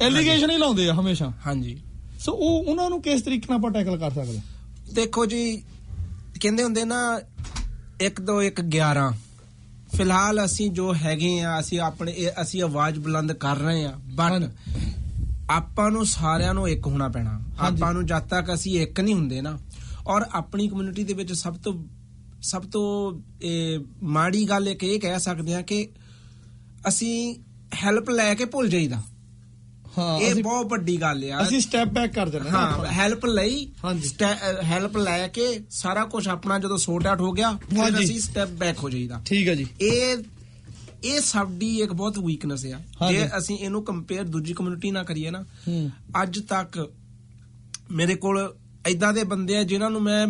ਐਲੀਗੇਸ਼ਨ 0.02 0.52
ਹੀ 0.52 0.58
ਲਾਉਂਦੇ 0.58 0.90
ਆ 0.90 0.94
ਹਮੇਸ਼ਾ। 0.94 1.32
ਹਾਂਜੀ। 1.46 1.80
ਸੋ 2.20 2.32
ਉਹ 2.32 2.64
ਉਹਨਾਂ 2.68 2.90
ਨੂੰ 2.90 3.02
ਕਿਸ 3.02 3.22
ਤਰੀਕੇ 3.22 3.48
ਨਾਲ 3.50 3.58
ਆਪਾਂ 3.58 3.72
ਟੈਕਲ 3.72 3.98
ਕਰ 3.98 4.12
ਸਕਦੇ? 4.12 4.40
ਦੇਖੋ 4.94 5.26
ਜੀ 5.26 5.64
ਕਹਿੰਦੇ 6.42 6.64
ਹੁੰਦੇ 6.64 6.84
ਨਾ 6.86 7.20
1 8.06 8.22
2 8.32 8.38
1 8.46 8.62
11 8.78 9.12
ਫਿਲਹਾਲ 9.98 10.46
ਅਸੀਂ 10.46 10.72
ਜੋ 10.72 10.94
ਹੈਗੇ 10.94 11.40
ਆ 11.42 11.60
ਅਸੀਂ 11.60 11.80
ਆਪਣੇ 11.80 12.14
ਅਸੀਂ 12.42 12.64
ਆਵਾਜ਼ 12.64 13.00
ਬੁਲੰਦ 13.00 13.32
ਕਰ 13.34 13.58
ਰਹੇ 13.58 13.86
ਆ 13.86 13.94
ਬਟ 14.16 14.52
ਆਪਾਂ 15.50 15.92
ਨੂੰ 15.92 16.06
ਸਾਰਿਆਂ 16.06 16.54
ਨੂੰ 16.54 16.70
ਇੱਕ 16.70 16.88
ਹੋਣਾ 16.88 17.08
ਪੈਣਾ। 17.08 17.40
ਆਪਾਂ 17.60 17.94
ਨੂੰ 17.94 18.06
ਜਦ 18.06 18.20
ਤੱਕ 18.20 18.54
ਅਸੀਂ 18.54 18.80
ਇੱਕ 18.82 19.00
ਨਹੀਂ 19.00 19.14
ਹੁੰਦੇ 19.14 19.42
ਨਾ 19.42 19.58
ਔਰ 20.08 20.26
ਆਪਣੀ 20.32 20.68
ਕਮਿਊਨਿਟੀ 20.68 21.04
ਦੇ 21.04 21.14
ਵਿੱਚ 21.14 21.34
ਸਭ 21.34 21.56
ਤੋਂ 21.56 21.74
ਸਭ 22.42 22.64
ਤੋਂ 22.64 23.20
ਇਹ, 23.42 23.80
ਮਾੜੀ 24.04 24.50
ਗੱਲ 24.50 24.68
ਇਹ 24.68 25.00
ਕਹਿ 25.00 25.20
ਸਕਦੇ 25.20 25.54
ਆ 25.56 25.62
ਕਿ 25.62 25.88
ਅਸੀਂ 26.88 27.36
ਹੈਲਪ 27.84 28.10
ਲੈ 28.10 28.34
ਕੇ 28.36 28.46
ਭੁੱਲ 28.46 28.70
ਜਾਈਦਾ 28.70 29.02
ਇਹ 30.22 30.44
ਬਹੁਤ 30.44 30.68
ਵੱਡੀ 30.68 31.02
ਗੱਲ 31.02 31.24
ਆ 31.32 31.42
ਅਸੀਂ 31.44 31.60
ਸਟੈਪ 31.62 31.88
ਬੈਕ 31.88 32.14
ਕਰ 32.14 32.30
ਜਾਂਦੇ 32.30 32.50
ਹਾਂ 32.50 32.86
ਹੈਲਪ 32.86 33.26
ਲਈ। 33.26 33.68
ਹੈਲਪ 34.64 34.98
ਲੈ 34.98 35.28
ਕੇ 35.28 35.62
ਸਾਰਾ 35.70 36.06
ਕੁਝ 36.06 36.28
ਆਪਣਾ 36.28 36.60
ਜਦੋਂ 36.60 36.78
ਸੋਰਟ 36.78 37.08
ਆਊਟ 37.08 37.22
ਹੋ 37.22 37.32
ਗਿਆ 37.32 37.52
ਫਿਰ। 37.70 38.00
ਅਸੀਂ 38.00 38.20
ਸਟੈਪ 38.20 38.50
ਬੈਕ 38.50 38.80
ਹੋ 38.80 38.90
ਜਾਈਦਾ 38.90 39.22
ਠੀਕ 39.26 39.48
ਹੈ 39.48 39.56
ਜੀ 39.56 39.66
ਇਹ 39.82 40.18
ਇਹ 41.04 41.20
ਸਾਡੀ 41.22 41.68
ਇੱਕ 41.82 41.94
ਬਹੁਤ 41.94 42.18
ਵੀਕਨੈਸ 42.20 42.66
ਆ। 42.66 42.80
ਜੇ 43.12 43.28
ਅਸੀਂ 43.38 43.58
ਇਹਨੂੰ 43.58 43.84
ਕੰਪੇਅਰ 43.84 44.24
ਦੂਜੀ 44.24 44.54
ਕਮਿਊਨਿਟੀ 44.54 44.92
ਨਾਲ 44.92 45.04
ਕਰੀਏ 45.04 45.30
ਨਾ 45.30 45.44
ਅੱਜ 46.24 46.40
ਤੱਕ 46.40 46.90
ਮੇਰੇ 47.92 48.16
ਕੋਲ 48.16 48.56
ਐਦਾਂ 48.88 49.14
ਦੇ 49.14 49.24
ਬੰਦੇ 49.24 49.58
ਆ 49.58 49.64
ਜਿਨ੍ਹਾਂ 49.64 49.90
ਨੂੰ 49.90 50.02
ਮੈਂ 50.02 50.28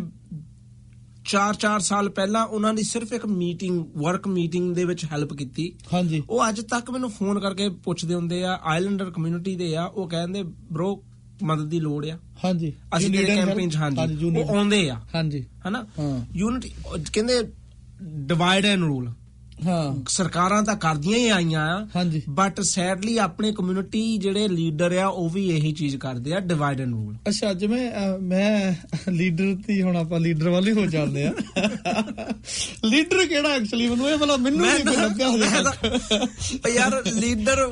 4-4 1.25 1.80
ਸਾਲ 1.80 2.10
ਪਹਿਲਾਂ 2.10 2.45
ਉਹਨਾਂ 2.45 2.74
ਦੀ 2.74 2.83
ਸਿਰਫ 2.83 3.13
ਇੱਕ 3.13 3.25
ਮੀਟਿੰਗ 3.25 3.86
ਵਰਕ 3.98 4.27
ਮੀਟਿੰਗ 4.27 4.75
ਦੇ 4.75 4.86
ਵਿੱਚ 4.86 5.06
ਹੈਲਪ 5.06 5.33
ਕੀਤੀ। 5.33 5.74
ਹਾਂਜੀ। 5.94 6.24
ਉਹ 6.30 6.50
ਅੱਜ 6.50 6.62
ਤੱਕ 6.62 6.92
ਮੈਨੂੰ 6.92 7.12
ਫੋਨ 7.12 7.39
ਕਰਕੇ 7.39 7.69
ਪੁੱਛਦੇ 7.69 8.13
ਹੁੰਦੇ 8.13 8.44
ਆ 8.44 8.60
ਆਈਲੈਂਡਰ 8.63 9.12
ਕਮਿਊਨਿਟੀ 9.12 9.56
ਦੇ 9.56 9.75
ਆ 9.75 9.86
ਉਹ 9.86 10.10
ਕਹਿੰਦੇ 10.10 10.44
ਬ్రో 10.44 10.95
ਮਦਦ 11.44 11.69
ਦੀ 11.69 11.80
ਲੋੜ 11.80 12.06
ਆ। 12.06 12.18
ਹਾਂਜੀ। 12.45 12.74
ਅਸੀਂ 12.98 13.10
ਜਿਹੜੇ? 13.10 13.36
ਕੈਂਪੇਨ 13.36 13.69
ਹਾਂਜੀ 13.75 14.25
ਉਹ 14.25 14.57
ਆਉਂਦੇ 14.57 14.89
ਆ। 14.89 15.01
ਹਾਂਜੀ। 15.16 15.45
ਹਨਾ। 15.68 15.86
ਯੂਨਿਟੀ 16.36 16.71
ਕਹਿੰਦੇ 17.13 17.44
ਡਿਵਾਈਡ 18.04 18.66
ਐਂਡ 18.66 18.83
ਰੂਲ 18.83 19.12
ਸਰਕਾਰਾਂ 20.09 20.61
ਤਾਂ 20.63 20.75
ਕਰਦੀਆਂ 20.75 21.17
ਹੀ 21.17 21.29
ਆਈਆਂ। 21.29 21.65
ਆ 21.95 22.03
ਬਟ 22.29 22.61
ਸੈਡਲੀ 22.61 23.17
ਆਪਣੇ 23.17 23.51
ਕਮਿਊਨਿਟੀ 23.51 24.17
ਜਿਹੜੇ 24.17 24.47
ਲੀਡਰ 24.47 24.95
ਆ 24.97 25.07
ਉਹ 25.07 25.29
ਵੀ 25.29 25.47
ਇਹੀ 25.50 25.71
ਚੀਜ਼ 25.71 25.95
ਕਰਦੇ 25.97 26.33
ਆ 26.33 26.39
ਡਿਵਾਈਡ 26.39 26.81
ਐਂਡ 26.81 26.94
ਰੂਲ 26.94 27.15
ਅੱਛਾ 27.27 27.53
ਜਿਵੇਂ 27.53 27.89
ਮੈਂ 28.21 28.73
ਲੀਡਰ 29.11 29.53
ਦੀ 29.67 29.81
ਹੁਣ 29.81 29.97
ਆਪਾਂ 29.97 30.19
ਲੀਡਰ 30.19 30.50
ਵੱਲ 30.50 30.67
ਹੀ 30.67 30.71
ਹੋ 30.71 30.85
ਜਾਂਦੇ 30.85 31.25
ਆ। 31.27 31.33
ਲੀਡਰ 32.85 33.25
ਕਿਹੜਾ 33.25 33.50
ਐਕਚੁਅਲੀ 33.50 33.88
ਮੈਨੂੰ 33.88 34.09
ਇਹ 34.09 34.17
ਭਲਾ 34.17 34.38
ਮੈਨੂੰ 34.38 34.61
ਨਹੀਂ 34.61 34.97
ਲੱਭਿਆ 34.97 35.29
ਹਜੇ 35.29 35.63
ਤੱਕ। 35.63 36.67
ਯਾਰ 36.75 37.01
ਲੀਡਰ 37.13 37.65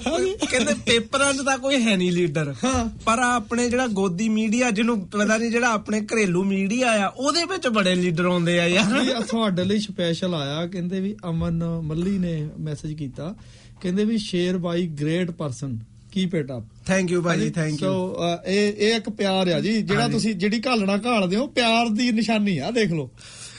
ਕਹਿੰਦੇ 0.49 0.73
ਪੇਪਰਾਂ 0.85 1.33
'ਚ 1.33 1.41
ਤਾਂ 1.45 1.57
ਕੋਈ 1.57 1.81
ਹੈ 1.85 1.95
ਨਹੀਂ 1.97 2.11
ਲੀਡਰ 2.11 2.53
ਹਾਂ। 2.63 2.85
ਪਰ 3.05 3.19
ਆਪਣੇ 3.19 3.69
ਜਿਹੜਾ 3.69 3.87
ਗੋਦੀ 3.87 4.29
ਮੀਡੀਆ 4.29 4.71
ਜਿਹਨੂੰ 4.71 4.99
ਪਤਾ 5.07 5.37
ਨਹੀਂ 5.37 5.51
ਜਿਹੜਾ 5.51 5.71
ਆਪਣੇ 5.71 6.01
ਘਰੇਲੂ 6.13 6.43
ਮੀਡੀਆ 6.43 6.91
ਆ 7.03 7.07
ਉਹਦੇ 7.07 7.43
ਵਿੱਚ 7.45 7.67
ਬੜੇ 7.69 7.95
ਲੀਡਰ 7.95 8.25
ਆਉਂਦੇ 8.25 8.59
ਆ 8.59 8.65
ਯਾਰ। 8.67 9.21
ਤੁਹਾਡੇ 9.27 9.63
ਲਈ 9.63 9.79
ਸਪੈਸ਼ਲ 9.79 10.35
ਆਇਆ 10.35 10.65
ਕਹਿੰਦੇ 10.67 10.99
ਵੀ 10.99 11.15
ਅਮਨ 11.29 11.63
ਮੱਲੀ 11.81 12.17
ਨੇ 12.17 12.49
ਮੈਸੇਜ 12.59 12.93
ਕੀਤਾ। 12.93 13.33
ਕਹਿੰਦੇ 13.81 14.05
ਵੀ 14.05 14.17
share 14.17 14.57
by 14.57 14.87
great 15.01 15.31
person 15.31 15.77
keep 16.11 16.35
it 16.35 16.51
up 16.51 16.63
thank 16.85 17.11
you 17.11 17.21
ਭਾਜੀ 17.21 17.49
ਥੈਂਕ 17.49 17.79
ਸੋ 17.79 17.85
ਯੂ 17.85 18.27
ਇਹ 18.47 18.73
ਇਹ 18.79 18.95
ਇੱਕ 18.95 19.09
ਪਿਆਰ 19.09 19.47
ਆ 19.47 19.59
ਜੀ 19.59 19.81
ਜਿਹੜਾ। 19.81 20.07
ਤੁਸੀਂ 20.07 20.33
ਜਿਹੜੀ 20.35 20.61
ਘਾਲਣਾ 20.67 20.97
ਘਾਲਦੇ 21.05 21.35
ਹੋ 21.35 21.47
ਪਿਆਰ 21.47 21.89
ਦੀ 21.89 22.11
ਨਿਸ਼ਾਨੀ 22.11 22.57
ਆ 22.57 22.71
ਦੇਖ 22.71 22.91
ਲਓ। 22.91 23.09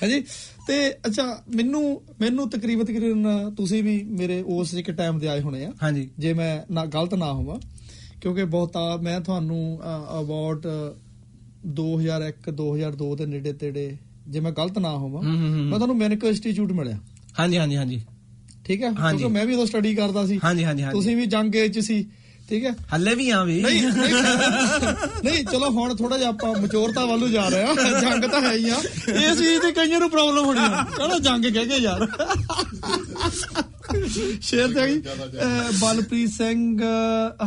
ਹਾਂਜੀ 0.02 0.22
ਤੇ 0.66 0.78
ਅੱਛਾ 1.06 1.24
ਮੈਨੂੰ 1.56 1.82
ਮੈਨੂੰ 2.20 2.48
ਤਕਰੀਬਨ 2.50 2.84
ਤਕਰੀਬਨ 2.84 3.54
ਤੁਸੀਂ 3.56 3.82
ਵੀ 3.82 4.02
ਮੇਰੇ 4.10 4.42
ਉਸ 4.46 4.74
ਇੱਕ 4.74 4.90
ਟਾਈਮ 4.90 5.18
ਦੇ 5.18 5.28
ਆਏ 5.28 5.40
ਹੋਣੇ 5.40 5.64
ਆ। 5.64 5.72
ਹਾਂਜੀ। 5.82 6.08
ਜੇ 6.18 6.32
ਮੈਂ 6.32 6.58
ਨਾ 6.72 6.84
ਗਲਤ 6.86 7.14
ਨਾ 7.14 7.32
ਹੋਵਾਂ 7.32 7.58
ਕਿਉਂਕਿ 8.20 8.44
ਬਹੁਤਾ 8.44 8.96
ਮੈਂ 8.96 9.20
ਤੁਹਾਨੂੰ 9.20 9.80
ਅਬਾਊਟ 10.20 10.66
2001 11.76 12.50
2002 12.52 13.14
ਦੇ 13.16 13.26
ਨੇੜੇ 13.26 13.52
ਤੇੜੇ 13.52 13.96
ਜੇ 14.28 14.40
ਮੈਂ 14.40 14.52
ਗਲਤ 14.52 14.78
ਨਾ 14.78 14.90
ਹੋਵਾਂ। 14.90 15.22
ਮੈਂ 15.22 15.78
ਤੁਹਾਨੂੰ 15.78 15.96
ਮੈਨਿਕੋ 15.96 16.28
ਇੰਸਟੀਚਿਊਟ 16.28 16.72
ਮਿਲਿਆ। 16.72 16.98
ਹਾਂਜੀ 17.38 17.58
ਹਾਂਜੀ 17.58 17.76
ਹਾਂਜੀ। 17.76 18.00
ਠੀਕ 18.66 18.82
ਹੈ। 18.82 18.90
ਕਿਉਂਕਿ 18.92 19.26
ਮੈਂ 19.26 19.44
ਵੀ 19.46 19.54
ਉਦੋਂ 19.54 19.66
ਸਟੱਡੀ 19.66 19.94
ਕਰਦਾ 19.94 20.26
ਸੀ। 20.26 20.38
ਹਾਂਜੀ 20.44 20.64
ਹਾਂਜੀ 20.64 20.82
ਹਾਂਜੀ। 20.82 20.94
ਤੁਸੀਂ 20.98 21.16
ਵੀ 21.16 21.26
ਜੰਗ 21.26 21.54
ਏਜ 21.56 21.74
'ਚ 21.74 21.84
ਸੀ। 21.84 22.04
ਠੀਕ 22.48 22.64
ਹੈ? 22.64 22.74
ਹੱਲੇ 22.94 23.14
ਵੀ 23.14 23.28
ਆ 23.30 23.42
ਵੀ। 23.44 23.60
ਨਹੀਂ 23.62 23.82
ਨਹੀਂ। 25.24 25.44
ਚਲੋ 25.44 25.70
ਹੁਣ 25.70 25.94
ਥੋੜਾ 25.96 26.18
ਜਿਹਾ 26.18 26.28
ਆਪਾਂ 26.28 26.52
ਮਚੋਰਤਾ 26.60 27.04
ਵੱਲੋਂ 27.04 27.28
ਜਾ 27.28 27.48
ਰਹੇ 27.48 27.62
ਆ 27.62 27.74
ਜੰਗ 28.00 28.24
ਤਾਂ 28.24 28.40
ਹੈ 28.42 28.52
ਹੀ 28.52 28.68
ਆ। 28.70 28.76
ਇਸ 29.08 29.38
ਚੀਜ਼ 29.38 29.60
ਦੀ 29.62 29.72
ਕਈਆਂ 29.72 30.00
ਨੂੰ 30.00 30.10
ਪ੍ਰੋਬਲਮ 30.10 30.44
ਹੋਣੀ 30.44 30.60
ਆ। 30.60 30.84
ਕਹਿੰਦਾ 30.96 31.18
ਜੰਗ 31.18 31.44
ਕਹਿ 31.44 31.66
ਕੇ 31.66 31.76
ਯਾਰ। 31.76 32.06
ਸ਼ੇਰ 34.40 34.72
ਤੇ 34.74 35.00
ਬਲਪ੍ਰੀਤ 35.80 36.30
ਸਿੰਘ 36.30 36.80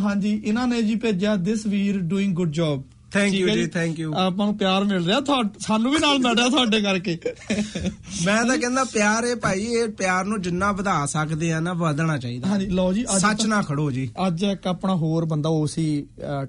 ਹਾਂਜੀ 0.03 0.41
ਇਹਨਾਂ 0.45 0.67
ਨੇ 0.67 0.81
ਜੀ 0.81 0.95
ਭੇਜਿਆ 0.95 1.35
this 1.35 1.65
Veer 1.65 1.97
doing 1.97 2.35
good 2.35 2.51
job 2.51 2.83
Thank 3.13 3.33
you 3.35 3.53
ਜੀ, 3.53 3.63
thank 3.71 3.97
you. 4.01 4.13
ਆਪਾਂ 4.17 4.45
ਨੂੰ 4.45 4.57
ਪਿਆਰ 4.57 4.83
ਮਿਲ 4.85 5.05
ਰਿਹਾ 5.05 5.19
ਸਾਨੂੰ 5.61 5.91
ਵੀ 5.91 5.97
ਨਾਲ 5.99 6.19
ਮਿਲ 6.19 6.35
ਰਿਹਾ 6.35 6.49
ਤੁਹਾਡੇ 6.49 6.81
ਕਰਕੇ। 6.81 7.17
ਮੈਂ 8.25 8.43
ਤਾਂ 8.45 8.57
ਕਹਿੰਦਾ 8.57 8.83
ਪਿਆਰ 8.83 9.23
ਇਹ 9.23 9.35
ਭਾਈ 9.35 9.65
ਇਹ 9.73 9.87
ਪਿਆਰ 9.97 10.25
ਨੂੰ 10.25 10.41
ਜਿੰਨਾ 10.41 10.71
ਵਧਾ 10.71 11.05
ਸਕਦੇ 11.05 11.51
ਆ 11.53 11.59
ਨਾ 11.59 11.73
ਵਧਣਾ 11.73 12.17
ਚਾਹੀਦਾ। 12.17 12.47
ਹਾਂਜੀ 12.47 12.65
ਲਓ 12.69 12.93
ਜੀ 12.93 13.03
ਅੱਜ 13.05 13.21
ਸੱਚ 13.21 13.45
ਨਾ 13.45 13.61
ਖੜੋ 13.61 13.89
ਜੀ। 13.91 14.09
ਅੱਜ 14.27 14.43
ਇੱਕ 14.43 14.67
ਆਪਣਾ 14.67 14.95
ਹੋਰ 14.95 15.25
ਬੰਦਾ 15.25 15.49
ਉਸੇ 15.49 15.83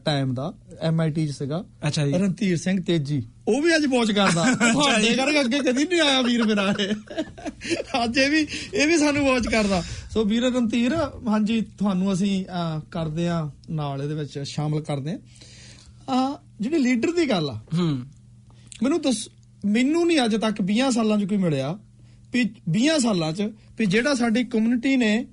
ਟਾਈਮ 0.05 0.35
ਦਾ 0.35 0.53
ਐਮਆਈਟੀ 0.83 1.27
ਚ 1.27 1.31
ਸੀਗਾ। 1.31 1.63
ਅੱਛਾ 1.89 2.07
ਜੀ। 2.07 2.13
ਰਣਧੀਰ 2.13 2.57
ਸਿੰਘ 2.57 2.81
ਤੇਜੀ। 2.83 3.23
ਉਹ 3.49 3.61
ਵੀ 3.63 3.75
ਅੱਜ 3.77 3.87
ਪਹੁੰਚ 3.87 4.13
ਕਰਦਾ। 4.13 4.45
ਤੁਹਾਡੇ 4.63 5.15
ਕਰਕੇ 5.17 5.41
ਅੱਗੇ 5.41 5.59
ਕਦੀ 5.61 5.85
ਨਹੀਂ 5.85 6.01
ਆਇਆ 6.01 6.23
ਵੀਰ 6.23 6.45
ਮੇਰਾ 6.45 6.71
ਅੱਜ 8.05 8.19
ਇਹ 8.19 8.31
ਵੀ 8.31 8.47
ਇਹ 8.75 8.87
ਵੀ 8.87 8.99
ਸਾਨੂੰ 8.99 9.25
ਵਾਚ 9.27 9.47
ਕਰਦਾ। 9.47 9.83
ਸੋ 10.13 10.25
ਵੀਰ 10.25 10.43
ਰਣਧੀਰ 10.45 10.95
ਹਾਂਜੀ 11.29 11.61
ਤੁਹਾਨੂੰ 11.79 12.13
ਅਸੀਂ 12.13 12.45
ਕਰਦੇ 12.91 13.29
ਆ 13.29 13.49
ਨਾਲ 13.71 14.03
ਇਹਦੇ 14.03 14.15
ਵਿੱਚ 14.15 14.39
ਸ਼ਾਮਲ 14.47 14.81
ਕਰਦੇ 14.83 15.17
ਆ। 16.09 16.39
ਜਿਹੜੀ 16.63 16.79
ਲੀਡਰ 16.79 17.13
ਦੀ 17.13 17.29
ਗੱਲ 17.31 17.51
ਆ। 17.51 17.61
ਹੂੰ। 17.79 17.99
ਮੈਨੂੰ 18.83 19.01
ਦੱਸ 19.03 19.29
ਮੈਨੂੰ 19.65 20.07
ਨਹੀਂ 20.07 20.25
ਅੱਜ 20.25 20.37
ਤੱਕ 20.37 20.63
20 20.63 20.91
ਸਾਲਾਂ 20.91 21.19
'ਚ 21.19 21.25
ਕੋਈ 21.25 21.37
ਮਿਲਿਆ 21.37 21.79
ਵੀ 22.33 22.51
20 22.71 22.99
ਸਾਲਾਂ 22.99 23.33
'ਚ 23.33 23.43
ਵੀ 23.79 23.87
ਜਿਹੜਾ 23.87 24.15
ਸਾਡੀ 24.15 24.45
ਕਮਿਊਨਿਟੀ 24.45 24.97
ਨੇ 24.97 25.27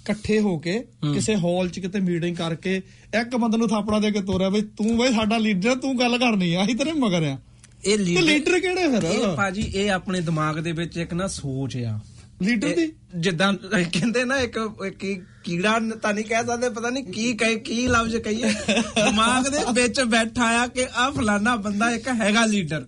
ਇਕੱਠੇ 0.00 0.40
ਹੋ 0.40 0.58
ਕੇ 0.58 0.78
ਕਿਸੇ 1.14 1.34
ਹਾਲ 1.36 1.68
'ਚ 1.68 1.78
ਕਿਤੇ 1.78 2.00
ਮੀਟਿੰਗ 2.00 2.36
ਕਰਕੇ 2.36 2.76
ਇੱਕ 3.20 3.36
ਬੰਦੇ 3.36 3.58
ਨੂੰ 3.58 3.68
ਥਾਪੜਾ 3.68 3.98
ਦੇ 3.98 4.10
ਕੇ 4.10 4.20
ਤੋਰਿਆ 4.20 4.48
ਵੀ 4.48 4.60
ਤੂੰ 4.62 4.96
ਬਈ 4.98 5.12
ਸਾਡਾ 5.12 5.38
ਲੀਡਰ 5.38 5.74
ਤੂੰ 5.74 5.98
ਗੱਲ 5.98 6.18
ਕਰਨੀ 6.18 6.54
ਆ 6.54 6.64
ਅਸੀਂ 6.64 6.76
ਤੇਰੇ 6.76 6.92
ਮਗਰ 6.92 7.22
ਆ। 7.22 7.38
ਇਹ 7.84 7.98
ਲੀਡਰ 7.98 8.58
ਕਿਹੜੇ 8.60 8.82
ਇਹ 8.82 9.00
ਫਿਰ 9.00 9.34
ਭਾਜੀ 9.36 9.62
ਇਹ 9.74 9.90
ਆਪਣੇ 9.90 10.20
ਦਿਮਾਗ 10.20 10.58
ਦੇ 10.58 10.72
ਵਿੱਚ 10.72 10.96
ਇੱਕ 10.96 11.14
ਨਾ 11.14 11.26
ਸੋਚ 11.26 11.76
ਆ। 11.76 12.00
ਲੀਡਰ 12.42 12.68
ਦੀ? 12.68 12.92
ਜਿੱਦਾਂ 13.16 13.54
ਕਹਿੰਦੇ 13.54 14.24
ਨਾ 14.24 14.38
ਇੱਕ 14.38 14.58
ਕੀ- 14.98 15.22
ਕੀੜਾ 15.44 15.80
ਤਾਂ 16.02 16.14
ਨਹੀਂ 16.14 16.24
ਕਹਿ 16.24 16.46
ਸਕਦੇ 16.46 16.68
ਪਤਾ 16.68 16.90
ਨਹੀਂ 16.90 17.04
ਕੀ 17.04 17.32
ਕਹੇ 17.32 17.54
ਕੀ 17.54 17.86
ਲਫ਼ਜ਼ 17.86 18.16
ਕਹੀਏ। 18.16 18.52
ਦਿਮਾਗ 18.82 19.48
ਦੇ 19.48 19.82
ਵਿੱਚ 19.82 20.00
ਬੈਠਾ 20.00 20.44
ਆ 20.44 20.66
ਕਿ 20.66 20.86
ਆ 20.94 21.10
ਫਲਾਨਾ 21.10 21.56
ਬੰਦਾ 21.56 21.90
ਇੱਕ 21.90 22.08
ਹੈਗਾ 22.08 22.46
ਲੀਡਰ। 22.46 22.86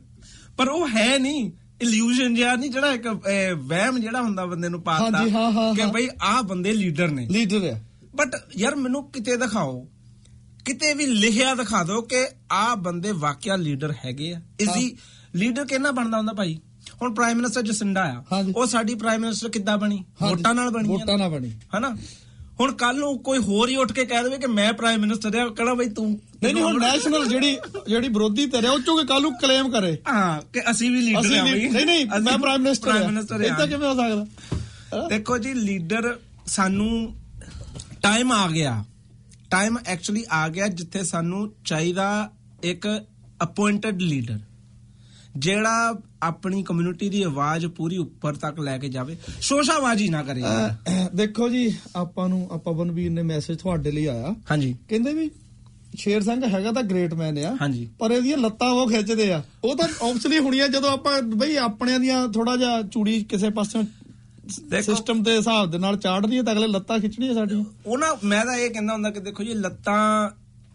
ਪਰ 0.57 0.69
ਉਹ 0.69 0.89
ਹੈ 0.89 1.19
ਨਹੀਂ। 1.19 1.51
ਇਲੂਜਨ 1.83 2.35
ਜਿਹਾ 2.35 2.57
ਨਹੀਂ 2.57 2.71
ਜਿਹੜਾ 2.71 2.93
ਇੱਕ 2.93 3.07
ਵਹਿਮ 3.55 3.99
ਜਿਹੜਾ 3.99 4.23
ਹੁੰਦਾ 4.23 4.47
ਬੰਦੇ 4.47 4.69
ਨੂੰ 4.69 4.83
ਪਾਤਾ 4.83 5.29
ਹਾਂ, 5.29 5.53
ਹਾਂ, 5.53 5.75
ਕਿ 5.75 5.83
ਹਾਂ। 5.83 5.89
ਬਈ 5.89 6.09
ਆਹ 6.23 6.43
ਬੰਦੇ 6.43 6.73
ਲੀਡਰ 6.73 7.09
ਨੇ। 7.09 7.27
ਲੀਡਰ 7.31 7.61
ਆ। 7.65 7.79
ਬਟ 8.17 8.37
ਯਾਰ 8.57 8.77
ਮੈਨੂੰ 8.77 9.11
ਕਿਤੇ 9.11 9.37
ਦਿਖਾਓ। 9.37 9.89
ਕਿਤੇ 10.65 10.95
ਵੀ 10.95 11.07
ਲਿਖਿਆ 11.07 11.55
ਦਿਖਾ 11.55 11.85
ਦਿਓ 11.85 12.01
ਕਿ 12.03 12.27
ਆਹ 12.53 12.77
ਬੰਦੇ 12.77 13.13
ਵਾਕਿਆ 13.13 13.57
ਲੀਡਰ 13.57 13.93
ਹੈਗੇ 14.05 14.33
ਆ। 14.33 14.41
ਇਸੀ 14.61 14.97
ਲੀਡਰ 15.35 15.65
ਕਿੰਨਾ 15.65 15.91
ਬਣਦਾ 15.91 16.19
ਹੁੰਦਾ 16.19 16.33
ਭਾਈ? 16.33 16.59
ਹੁਣ 17.03 17.15
ਪ੍ਰਾਈਮ 17.15 17.37
ਮਿਨਿਸਟਰ 17.37 17.63
ਜਸਿੰਡਾ 17.63 18.03
ਆ। 18.05 18.45
ਉਹ 18.57 18.67
ਸਾਡੀ 18.67 18.95
ਪ੍ਰਾਈਮ 18.95 19.21
ਮਿਨਿਸਟਰ 19.21 19.49
ਕਿੱਦਾਂ 19.49 19.79
ਬਣੀ। 19.79 20.05
ਵੋਟਾਂ 20.23 20.55
ਨਾਲ 20.55 20.71
ਬਣੀ 20.71 20.89
ਵੋਟਾਂ 20.89 21.19
ਨਾਲ 21.19 21.31
ਬਣੀ। 21.31 21.51
ਹਨਾ? 21.79 21.97
ਹੁਣ 22.61 22.73
ਕੱਲ 22.73 22.99
ਨੂੰ 22.99 23.19
ਕੋਈ 23.19 23.39
ਹੋਰ 23.39 23.69
ਹੀ 23.69 23.77
ਉੱਠ 23.77 23.93
ਕੇ 23.93 24.05
ਕਹਿ 24.05 24.23
ਦੇਵੇ 24.23 24.39
ਕਿ 24.39 24.47
ਮੈਂ 24.47 24.73
ਪ੍ਰਾਈਮ 24.73 25.01
ਮਿਨਿਸਟਰ 25.01 25.37
ਆ 25.37 25.49
ਕਹਣਾ 25.49 25.75
ਬਈ 25.75 25.89
ਤੂੰ 25.89 26.07
ਨਹੀਂ 26.43 26.55
ਨਹੀਂ 26.55 26.65
ਹੁਣ 26.65 26.81
ਨੈਸ਼ਨਲ 26.81 27.27
ਜਿਹੜੀ 27.29 27.57
ਜਿਹੜੀ 27.89 28.09
ਵਿਰੋਧੀ 28.09 28.47
ਧਿਰ 28.47 28.65
ਆ 28.65 28.71
ਉਹ 28.71 28.81
ਚੋਂ 28.81 29.05
ਕੱਲ 29.05 29.23
ਨੂੰ 29.23 29.33
ਕਲੇਮ 29.39 29.71
ਕਰੇ। 29.71 29.97
ਹਾਂ 30.09 30.41
ਕਿ 30.53 30.61
ਅਸੀਂ 30.71 30.91
ਵੀ 30.91 31.01
ਲੀਡਰ 31.01 31.37
ਆ 31.39 31.43
ਬਈ। 31.45 31.69
ਨਹੀਂ 31.69 31.87
ਨਹੀਂ 31.87 32.07
ਮੈਂ 32.23 32.39
ਪ੍ਰਾਈਮ 32.39 32.63
ਮਿਨਿਸਟਰ 32.63 32.91
ਪ੍ਰਾਈਮ 32.91 33.07
ਮਿਨਿਸਟਰ 33.07 33.41
ਇਦਾਂ 33.41 33.67
ਕਿਵੇਂ 33.67 33.89
ਹੋ 33.89 33.95
ਸਕਦਾ? 33.95 35.07
ਦੇਖੋ 35.09 35.39
ਜੀ 35.39 35.55
ਲੀਡਰ 35.55 36.17
ਸਾਨੂੰ 36.47 37.17
ਟਾਈਮ 38.03 38.33
ਆ 38.33 38.47
ਗਿਆ। 38.49 38.85
ਟਾਈਮ 39.51 39.79
ਐਕਚੁਅਲੀ 39.87 40.25
ਆ 40.31 40.49
ਗਿਆ 40.49 40.67
ਜਿੱਥੇ 40.69 41.05
ਸਾਨੂੰ 41.05 41.53
ਚਾਹੀਦਾ 41.65 42.31
ਇੱਕ 42.65 42.87
ਅਪਾਇੰਟਡ 43.43 44.01
ਲੀਡਰ 44.03 44.39
ਜਿਹੜਾ 45.37 45.99
ਆਪਣੀ 46.23 46.63
ਕਮਿਊਨਿਟੀ 46.63 47.09
ਦੀ 47.09 47.23
ਆਵਾਜ਼ 47.23 47.67
ਪੂਰੀ 47.67 47.97
ਉੱਪਰ 47.97 48.35
ਤੱਕ 48.35 48.61
ਲੈ 48.61 48.79
ਕੇ 48.79 48.89
ਜਾਵੇ। 48.89 49.17
ਸ਼ੋਸ਼ਾਬਾਜ਼ੀ 49.41 50.09
ਨਾ 50.09 50.23
ਕਰੇ 50.23 50.43
ਦੇਖੋ 51.15 51.49
ਜੀ 51.49 51.75
ਆਪਾਂ 51.97 52.29
ਨੂੰ 52.29 52.49
ਆਪਾਂ 52.53 52.73
ਬਨਵੀਰ 52.73 53.11
ਨੇ 53.11 53.23
ਮੈਸੇਜ 53.23 53.59
ਤੁਹਾਡੇ 53.59 53.91
ਲਈ 53.91 54.07
ਆਇਆ। 54.07 54.35
ਹਾਂਜੀ। 54.51 54.77
ਕਹਿੰਦੇ 54.89 55.15
ਵੀ 55.15 55.31
ਸ਼ੇਰ 55.97 56.23
ਸਿੰਘ 56.23 56.49
ਹੈਗਾ 56.49 56.73
ਤਾਂ 56.73 56.83
ਗ੍ਰੇਟ 56.83 57.15
ਮੈਨ 57.15 57.39
ਆ 57.39 57.57
ਹਾਂਜੀ। 57.63 57.89
ਪਰ 57.99 58.11
ਇਹਦੀਆਂ 58.11 58.39
ਲੱਤਾਂ 58.39 58.69
ਉਹ 58.71 58.89
ਖਿੱਚਦੇ 58.91 59.33
ਆ। 59.33 59.43
ਉਹ 59.65 59.77
ਤਾਂ 59.77 59.89
ਆਬਵੀਅਸਲੀ 60.03 60.39
ਹੋਣੀ 60.39 60.59
ਆ 60.59 60.69
ਜਦੋਂ 60.69 60.91
ਆਪਾਂ 60.91 61.23
ਬਈ 61.23 61.57
ਆਪਣਿਆਂ 61.57 62.01
ਦੀਆਂ 62.01 62.29
ਥੋੜਾ 62.29 62.57
ਜਿਹਾ 62.57 62.83
ਚੂੜੀ 62.83 63.25
ਕਿਸੇ 63.25 63.51
ਦੇਖੋ- 64.71 64.85
ਸਿਸਟਮ 64.85 65.23
ਦੇ 65.23 65.37
ਹਿਸਾਬ 65.37 65.71
ਦੇ 65.71 65.79
ਨਾਲ 65.79 65.97
ਚਾੜਦੀ 65.97 66.37
ਹੈ 66.39 66.43
ਤਾਂ 66.43 66.53
ਅਗਲੇ 66.53 66.67
ਲੱਤਾਂ 66.67 66.99
ਖਿੱਚਣੀਆਂ 66.99 67.35
ਸਾਡੀਆਂ। 67.35 67.65
ਉਹਨਾਂ 67.87 68.17
ਮੈਂ 68.25 68.45
ਤਾਂ 68.45 68.57
ਇਹ 68.57 68.71
ਕਹਿੰਦਾ 68.71 68.93
ਹੁੰਦਾ 68.93 69.11
ਕਿ 69.11 69.21
ਦੇਖੋ 69.21 69.45
ਜੀ 69.45 69.55
ਲੱਤਾਂ 69.55 70.31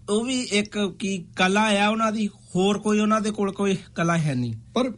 ਉਹ 0.09 0.25
ਵੀ 0.25 0.41
ਇੱਕ 0.41 0.95
ਕੀ 0.99 1.25
ਕਲਾ 1.35 1.85
ਆ 1.85 1.87
ਉਹਨਾਂ 1.89 2.11
ਦੀ 2.11 2.29
ਹੋਰ 2.55 2.77
ਕੋਈ 2.77 2.99
ਉਹਨਾਂ 2.99 3.19
ਦੇ 3.21 3.31
ਕੋਲ 3.31 3.51
ਕੋਈ 3.51 3.77
ਕਲਾ 3.95 4.17
ਹੈ 4.17 4.33
ਨਹੀਂ। 4.35 4.53
ਪਰ 4.73 4.91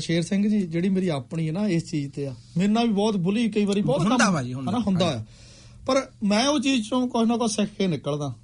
ਸ਼ੇਰ 0.00 0.22
ਸਿੰਘ 0.22 0.48
ਜੀ 0.48 0.60
ਜਿਹੜੀ 0.62 0.88
ਮੇਰੀ 0.88 1.08
ਆਪਣੀ 1.08 1.46
ਹੈ 1.48 1.52
ਨਾ 1.52 1.66
ਇਸ 1.68 1.90
ਚੀਜ਼ 1.90 2.10
ਤੇ 2.12 2.26
ਆ। 2.26 2.34
ਮੇਰੇ 2.56 2.68
ਨਾਲ 2.68 2.86
ਵੀ 2.86 2.92
ਬਹੁਤ 2.92 3.16
ਬੁਲੀ 3.16 3.48
ਕਈ 3.50 3.64
ਵਾਰੀ 3.64 3.82
ਬਹੁਤ 3.82 4.00
ਹੁੰਦਾ 4.00 4.30
ਵਾ 4.30 4.42
ਜੀ, 4.42 4.54
ਹੁੰਦਾ। 4.54 4.78
ਹੁੰਦਾ 4.78 5.06
ਆ। 5.06 5.24
ਪਰ 5.86 6.02
ਮੈਂ 6.24 6.46
ਉਹ 6.48 6.60
ਚੀਜ਼ 6.60 6.88
ਚੋਂ 6.88 7.06
ਕੁਝ 7.08 7.26
ਨਾ 7.28 7.36
ਕੁਝ 7.36 7.50
ਸਿੱਖ 7.52 7.70
ਕੇ 7.70 7.86
ਨਿਕਲਦਾ। 7.86 8.34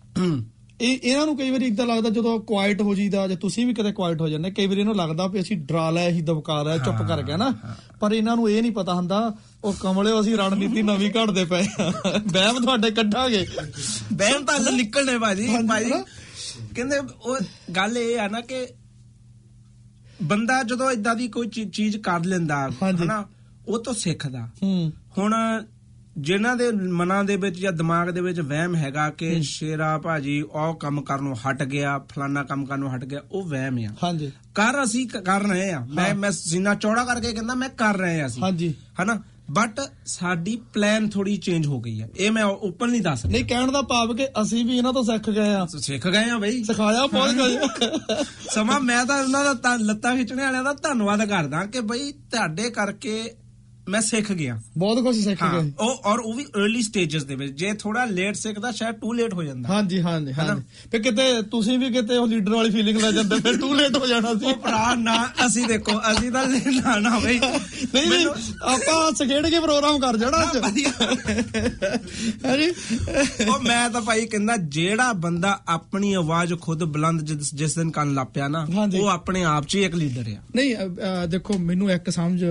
ਇਹ 0.80 0.99
ਇਹਨਾਂ 1.02 1.26
ਨੂੰ 1.26 1.37
ਕਈ 1.37 1.50
ਵਾਰੀ 1.50 1.66
ਇਦਾਂ 1.66 1.87
ਲੱਗਦਾ 1.87 2.11
ਜਦੋਂ 2.11 2.38
ਕੁਆਇਟ 2.40 2.80
ਹੋ 2.82 2.94
ਜੀਦਾ 2.94 3.26
ਜਾਂ 3.28 3.37
ਤੁਸੀਂ 3.37 3.66
ਵੀ 3.66 3.75
ਕਦੇ 3.75 3.92
ਕੁਆਇਟ 3.92 4.20
ਹੋ 4.20 4.28
ਜਾਂਦੇ 4.28 4.50
ਕਈ 4.50 4.66
ਵਾਰੀ 4.66 4.80
ਇਹਨੂੰ 4.80 4.94
ਲੱਗਦਾ 4.96 5.26
ਵੀ 5.26 5.40
ਅਸੀਂ 5.40 5.56
ਡਰਾ 5.56 5.90
ਲਿਆ 5.90 6.08
ਅਸੀਂ 6.08 6.22
ਦਬਕਾ 6.22 6.62
ਲਿਆ 6.62 6.78
ਚੁੱਪ 6.78 7.02
ਕਰ 7.08 7.22
ਗਿਆ 7.22 7.37
ਨਾ 7.37 7.52
ਪਰ 8.00 8.12
ਇਹਨਾਂ 8.12 8.37
ਨੂੰ 8.37 8.49
ਇਹ 8.50 8.62
ਨਹੀਂ 8.62 8.72
ਪਤਾ 8.72 8.94
ਹੁੰਦਾ 8.94 9.18
ਉਹ 9.64 9.75
ਕਮਲਿਓ 9.80 10.20
ਅਸੀਂ 10.20 10.37
ਰਣਨੀਤੀ 10.37 10.82
ਨਵੀਂ 10.82 11.11
ਘੜਦੇ 11.11 11.44
ਪਏ 11.44 11.66
ਆ। 11.80 11.92
ਵਹਿਮ 12.26 12.61
ਤੁਹਾਡੇ 12.61 12.90
ਕੱਢਾਂਗੇ। 12.90 13.46
ਬਹਿਮ 14.12 14.44
ਤਾਂ 14.44 14.58
ਨਿਕਲਣੇ 14.72 15.18
ਭਾਜੀ 15.18 15.49
ਭਾਜੀ? 15.68 15.92
ਕਹਿੰਦੇ 16.73 16.99
ਉਹ 16.99 17.38
ਗੱਲ 17.76 17.99
ਇਹ 17.99 18.21
ਆ 18.21 18.29
ਨਾ 18.29 18.41
ਕਿ 18.41 18.67
ਬੰਦਾ 20.23 20.62
ਜਦੋਂ 20.62 20.91
ਇਦਾਂ 20.91 21.14
ਦੀ 21.14 21.29
ਕੋਈ 21.29 21.47
ਚੀਜ਼ 21.47 21.97
ਕਰ 21.97 22.25
ਲੈਂਦਾ। 22.25 22.71
ਹਨਾ 22.91 23.26
ਉਹ 23.69 23.83
ਤੋਂ 23.83 23.95
ਸਿੱਖਦਾ। 23.95 24.49
ਹੁਣ 25.19 25.35
ਜਿਨ੍ਹਾਂ 26.19 26.57
ਦੇ 26.57 26.71
ਮਨਾਂ 26.73 27.25
ਦੇ 27.25 27.37
ਵਿੱਚ 27.37 27.61
ਜਾਂ 27.61 27.73
ਦਿਮਾਗ 27.73 28.11
ਦੇ 28.11 28.21
ਵਿੱਚ 28.21 28.41
ਵਹਿਮ 28.41 28.76
ਹੈਗਾ 28.76 29.11
ਕਿ 29.11 29.43
ਸ਼ੇਰਾ 29.43 29.99
ਭਾਜੀ 29.99 30.43
ਉਹ 30.43 30.75
ਕੰਮ 30.75 31.02
ਕਰਨੋਂ 31.02 31.35
ਹਟ 31.35 31.62
ਗਿਆ 31.62 31.99
ਫਲਾਨਾ 31.99 32.45
ਕੰਮ 32.45 32.67
ਕਰਨੋਂ 32.67 32.91
ਹਟ 32.91 33.05
ਗਿਆ 33.05 33.21
ਉਹ 33.33 33.43
ਵਹਿਮ 33.43 33.79
ਆ। 33.91 33.95
ਹਾਂਜੀ। 34.05 34.33
ਕਰ 34.55 34.85
ਅਸੀਂ 34.85 35.09
ਕਰ 35.09 35.43
ਰਹੇ 35.43 35.71
ਆ। 35.71 35.87
ਮੈਂ 35.95 36.14
ਮੈਂ 36.14 36.31
ਸੀਨਾ 36.31 36.75
ਚੌੜਾ 36.75 37.05
ਕਰਕੇ 37.05 37.33
ਕਹਿੰਦਾ 37.33 37.55
ਮੈਂ 37.55 37.69
ਕਰ 37.69 37.97
ਰਹੇ 37.97 38.21
ਆ 38.21 38.26
ਅਸੀਂ। 38.26 38.43
ਹਾਂਜੀ। 38.43 38.75
ਹਨਾ 39.02 39.23
ਬਟ 39.52 39.80
ਸਾਡੀ 40.06 40.56
ਪਲਾਨ 40.73 41.09
ਥੋੜੀ 41.09 41.37
ਚੇਂਜ 41.37 41.66
ਹੋ 41.66 41.80
ਗਈ 41.80 42.02
ਹੈ। 42.02 42.09
ਇਹ 42.16 42.30
ਮੈਂ 42.30 42.44
ਓਪਨਲੀ 42.44 43.00
ਦੱਸ 43.00 43.25
ਰਿਹਾ 43.25 43.32
ਨਹੀਂ 43.32 43.44
ਕਹਿਣ 43.44 43.73
ਦਾ 43.73 43.82
ਭਾਵ 43.82 44.16
ਕਿ 44.16 44.26
ਅਸੀਂ 44.42 44.64
ਵੀ 44.64 44.76
ਇਹਨਾਂ 44.76 44.92
ਤੋਂ 44.92 45.04
ਸਿੱਖ 45.04 45.30
ਗਏ 45.30 45.54
ਆ 45.54 45.66
ਸਿੱਖ 45.78 46.09
ਗਏ 46.09 46.30
ਆ 46.30 46.38
ਬਈ। 46.38 46.64
ਸਿਖਾਇਆ 46.64 47.06
ਬਹੁਤ 47.06 47.30
ਕੁਝ। 47.30 47.52
ਸਮਾਂ 48.54 48.80
ਮੈਂ 48.80 49.06
ਤਾਂ 49.06 49.23
ਉਹਨਾਂ 49.23 49.54
ਦਾ 49.54 49.76
ਲੱਤਾਂ 49.76 50.16
ਖਿੱਚਣੇ 50.16 50.42
ਵਾਲਿਆਂ 50.42 50.64
ਦਾ 50.64 50.73
ਧੰਨਵਾਦ 50.73 51.25
ਕਰਦਾ 51.25 51.66
ਕਿ 51.66 51.80
ਬਈ 51.80 52.12
ਤੁਹਾਡੇ 52.12 52.71
ਕਰਕੇ 52.71 53.35
ਮੈਂ 53.89 54.01
ਸਿੱਖ 54.01 54.31
ਗਿਆ। 54.33 54.59
ਬਹੁਤ 54.79 55.03
ਕੁਝ 55.05 55.17
ਸਿੱਖ 55.17 55.43
ਗਿਆ। 55.43 55.62
ਉਹ 55.81 56.03
ਔਰ 56.05 56.19
ਉਹ 56.19 56.35
ਵੀ 56.35 56.45
अर्ਲੀ 56.55 56.83
ਸਟੇजेस 56.83 57.25
ਦੇ 57.27 57.35
ਵਿੱਚ। 57.35 57.53
ਜੇ 57.53 57.73
ਥੋੜਾ 57.75 58.05
ਲੇਟ 58.05 58.37
ਸਿੱਖਦਾ 58.37 58.71
ਸ਼ਾਇਦ 58.73 58.95
ਟੂ 58.95 59.12
ਲੇਟ 59.12 59.35
ਹੋ 59.35 59.43
ਜਾਂਦਾ। 59.43 59.69
ਹਾਂਜੀ 59.69 60.01
ਹਾਂਜੀ 60.03 60.33
ਹਾਂਜੀ। 60.33 60.62
ਫਿਰ 60.91 61.03
ਕਿਤੇ 61.03 61.23
ਤੁਸੀਂ 61.51 61.79
ਵੀ 61.79 61.91
ਕਿਤੇ 61.91 62.17
ਉਹ 62.17 62.27
ਲੀਡਰ 62.29 62.53
ਵਾਲੀ 62.53 62.71
ਫੀਲਿੰਗ 62.71 62.99
ਲੈ 62.99 63.11
ਜਾਂਦੇ 63.12 63.39
ਫਿਰ 63.41 63.57
ਟੂ 63.59 63.73
ਲੇਟ 63.75 63.97
ਹੋ 63.97 64.07
ਜਾਣਾ 64.07 64.35
ਸੀ। 64.35 64.45
ਉਹ 64.45 64.57
ਭਰਾ 64.57 64.95
ਨਾ 64.95 65.17
ਅਸੀਂ 65.47 65.67
ਦੇਖੋ 65.67 65.99
ਅਸੀਂ 66.12 66.31
ਤਾਂ 66.33 66.47
ਨਾ 66.47 66.99
ਨਾ 66.99 67.19
ਬਈ। 67.19 67.39
ਨਹੀਂ 67.39 68.07
ਨਹੀਂ 68.07 68.27
ਆਪਾਂ 68.65 69.12
ਸਖੇੜ 69.15 69.47
ਕੇ 69.47 69.61
ਪ੍ਰੋਗਰਾਮ 69.61 69.99
ਕਰ 69.99 70.17
ਜਾਣਾ 70.17 70.43
ਅੱਜ। 70.43 70.57
ਹਾਂਜੀ। 72.47 72.71
ਉਹ 73.49 73.59
ਮੈਂ 73.59 73.89
ਤਾਂ 73.91 74.01
ਭਾਈ 74.01 74.27
ਕਹਿੰਦਾ 74.27 74.57
ਜਿਹੜਾ 74.57 75.12
ਬੰਦਾ 75.23 75.59
ਆਪਣੀ 75.69 76.12
ਆਵਾਜ਼ 76.15 76.55
ਖੁਦ 76.61 76.85
ਬੁਲੰਦ 76.85 77.23
ਜਿਸ 77.25 77.75
ਦਿਨ 77.75 77.91
ਕੰਨ 77.91 78.15
ਲਾਪਿਆ 78.15 78.49
ਨਾ 78.49 78.67
ਉਹ 79.01 79.09
ਆਪਣੇ 79.09 79.45
ਆਪ 79.45 79.67
'ਚ 79.67 79.77
ਹੀ 79.77 79.83
ਇੱਕ 79.83 79.95
ਲੀਡਰ 79.95 80.31
ਆ। 80.31 80.41
ਨਹੀਂ 80.57 80.75
ਦੇਖੋ 81.29 81.59
ਮੈਨੂੰ 81.59 81.91
ਇੱਕ 81.91 82.11
ਸਮਝ 82.11 82.45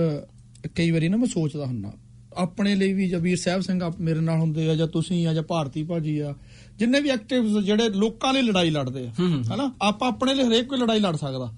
ਕਈ 0.68 0.90
ਵਾਰੀ 0.90 1.08
ਨਾ 1.08 1.16
ਮੈਂ 1.16 1.26
ਸੋਚਦਾ 1.26 1.66
ਹੁੰਨਾ 1.66 1.92
ਆਪਣੇ 2.36 2.74
ਲਈ 2.74 2.92
ਵੀ 2.92 3.08
ਜਬੀਰ 3.08 3.36
ਸਾਹਿਬ 3.36 3.60
ਸਿੰਘ 3.60 3.80
ਮੇਰੇ 4.00 4.20
ਨਾਲ 4.20 4.38
ਹੁੰਦੇ 4.40 4.68
ਆ 4.70 4.74
ਜਾਂ 4.74 4.86
ਤੁਸੀਂ 4.86 5.26
ਆ 5.26 5.34
ਜਾਂ 5.34 5.42
ਭਾਰਤੀ 5.42 5.82
ਭਾਜੀ 5.82 6.18
ਆ 6.18 6.34
ਜਿੰਨੇ 6.78 7.00
ਵੀ 7.00 7.08
ਐਕਟਿਵਸ 7.08 7.64
ਜਿਹੜੇ 7.64 7.88
ਲੋਕਾਂ 7.88 8.32
ਲਈ 8.34 8.42
ਲੜਾਈ 8.42 8.70
ਲੜਦੇ 8.70 9.06
ਆ। 9.06 9.10
ਹਨਾ 9.54 9.72
ਆਪਾਂ 9.82 10.08
ਆਪਣੇ 10.08 10.34
ਲਈ 10.34 10.44
ਹਰੇਕ 10.44 10.66
ਕੋਈ 10.68 10.78
ਲੜਾਈ 10.78 11.00
ਲੜ 11.00 11.16
ਸਕਦਾ 11.16 11.52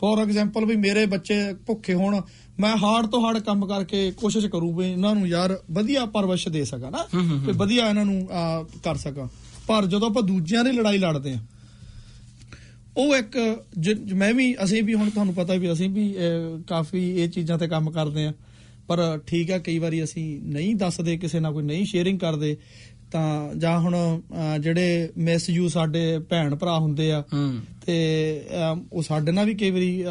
ਫੋਰ 0.00 0.18
ਐਗਜ਼ਾਮਪਲ 0.18 0.64
ਵੀ 0.64 0.76
ਮੇਰੇ 0.76 1.06
ਬੱਚੇ 1.06 1.54
ਭੁੱਖੇ 1.66 1.94
ਹੋਣ 1.94 2.20
ਮੈਂ 2.60 2.76
ਹਾਰਡ 2.76 3.06
ਤੋਂ 3.06 3.20
ਹਾਰਡ 3.26 3.38
ਕੰਮ 3.38 3.66
ਕਰਕੇ 3.66 4.10
ਕੋਸ਼ਿਸ਼ 4.10 4.46
ਕਰੂ 4.46 4.72
ਵੀ 4.74 4.86
ਇਹਨਾਂ 4.92 5.14
ਨੂੰ 5.14 5.28
ਯਾਰ 5.28 5.58
ਵਧੀਆ 5.70 6.06
ਪਰਵਰਿਸ਼ 6.06 6.48
ਦੇ 6.48 6.64
ਸਕਾਂ 6.64 6.90
ਨਾ। 6.90 7.04
ਤੇ 7.46 7.52
ਵਧੀਆ 7.52 7.88
ਇਹਨਾਂ 7.88 8.04
ਨੂੰ 8.04 8.28
ਕਰ 8.84 8.96
ਸਕਾਂ 8.96 9.28
ਪਰ 9.66 9.86
ਜਦੋਂ 9.86 10.10
ਆਪਾਂ 10.10 10.22
ਦੂਜਿਆਂ 10.22 10.64
ਦੀ 10.64 10.72
ਲੜਾਈ 10.72 10.98
ਲੜਦੇ 10.98 11.32
ਆ 11.32 11.38
ਉਹ 12.96 13.16
ਇੱਕ 13.16 13.38
ਜ- 13.80 14.12
ਮੈਂ 14.12 14.34
ਵੀ 14.34 14.56
ਅਸੀਂ 14.64 14.82
ਵੀ 14.82 14.94
ਹੁਣ 14.94 15.10
ਤੁਹਾਨੂੰ 15.10 15.34
ਪਤਾ 15.34 15.54
ਵੀ 15.54 15.72
ਅਸੀਂ 15.72 15.90
ਵੀ 15.90 16.14
ਅਹ, 16.16 16.62
ਕਾਫੀ 16.66 17.22
ਇਹ 17.22 17.28
ਚੀਜ਼ਾਂ 17.28 17.58
ਤੇ 17.58 17.68
ਕੰਮ 17.68 17.90
ਕਰਦੇ 17.90 18.26
ਆ 18.26 18.32
ਪਰ 18.86 19.20
ਠੀਕ 19.26 19.50
ਆ 19.50 19.58
ਕਈ 19.58 19.78
ਵਾਰੀ 19.78 20.04
ਅਸੀਂ 20.04 20.40
ਨਹੀਂ 20.42 20.74
ਦੱਸਦੇ 20.74 21.16
ਕਿਸੇ 21.16 21.40
ਨਾਲ 21.40 21.52
ਕੋਈ 21.52 21.62
ਨਹੀਂ 21.62 21.84
ਸ਼ੇਅਰਿੰਗ 21.84 22.18
ਕਰਦੇ। 22.18 22.56
ਤਾਂ 23.14 23.54
ਜਾਂ 23.54 23.80
ਹੁਣ 23.80 24.20
ਜਿਹੜੇ 24.60 25.10
ਮਿਸ 25.18 25.50
ਯੂ 25.50 25.68
ਸਾਡੇ 25.68 26.18
ਭੈਣ 26.18 26.54
ਭਰਾ 26.54 26.78
ਹੁੰਦੇ 26.78 27.12
ਆ 27.12 27.24
ਤੇ 27.86 28.46
ਉਹ 28.92 29.02
ਸਾਡੇ 29.02 29.32
ਨਾਲ 29.32 29.46
ਵੀ 29.46 29.54
ਕਈ 29.54 29.70
ਵਾਰੀ 29.70 30.04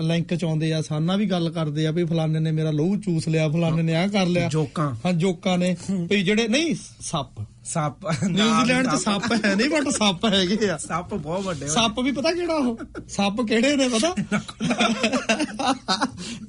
ਲਿੰਕ 0.00 0.34
ਚ 0.34 0.44
ਆਉਂਦੇ 0.44 0.72
ਆ 0.72 0.82
ਸਾਡੇ 0.82 1.04
ਨਾਲ 1.04 1.18
ਵੀ 1.18 1.26
ਗੱਲ 1.26 1.50
ਕਰਦੇ 1.50 1.86
ਆ 1.86 1.90
ਵੀ 1.90 2.04
ਫਲਾਣੇ 2.04 2.40
ਨੇ 2.40 2.52
ਮੇਰਾ 2.52 2.70
ਲਹੂ 2.70 2.96
ਚੂਸ 2.96 3.28
ਲਿਆ 3.28 3.48
ਫਲਾਣੇ 3.48 3.82
ਨੇ 3.82 3.96
ਆ 3.96 4.06
ਕਰ 4.06 4.26
ਲਿਆ। 4.26 4.48
ਜੋਕਾਂ। 4.48 4.94
ਹਾਂ 4.94 5.12
ਜੋਕਾਂ 5.12 5.58
ਨੇ। 5.58 5.76
ਵੀ 5.90 6.22
ਜਿਹੜੇ 6.22 6.48
ਨਹੀਂ 6.48 6.74
ਸੱਪ। 7.00 7.44
ਸੱਪ। 7.64 8.06
ਨਿਊਜ਼ੀਲੈਂਡ 8.24 8.86
ਚ 8.86 8.94
ਸੱਪ 8.94 9.32
ਹੈ 9.32 9.54
ਨਹੀਂ 9.54 9.70
ਬਟ 9.70 9.88
ਸੱਪ 9.88 10.24
ਹੈਗੇ 10.24 10.70
ਆ। 10.70 10.76
ਸੱਪ 10.76 11.14
ਬਹੁਤ 11.14 11.44
ਵੱਡੇ। 11.44 11.66
ਸੱਪ 11.66 12.00
ਵੀ 12.00 12.12
ਪਤਾ 12.12 12.32
ਕਿਹੜਾ 12.32 12.54
ਉਹ? 12.54 12.78
ਸੱਪ 13.08 13.42
ਕਿਹੜੇ 13.42 13.76
ਨੇ 13.76 13.88
ਪਤਾ? 13.88 14.14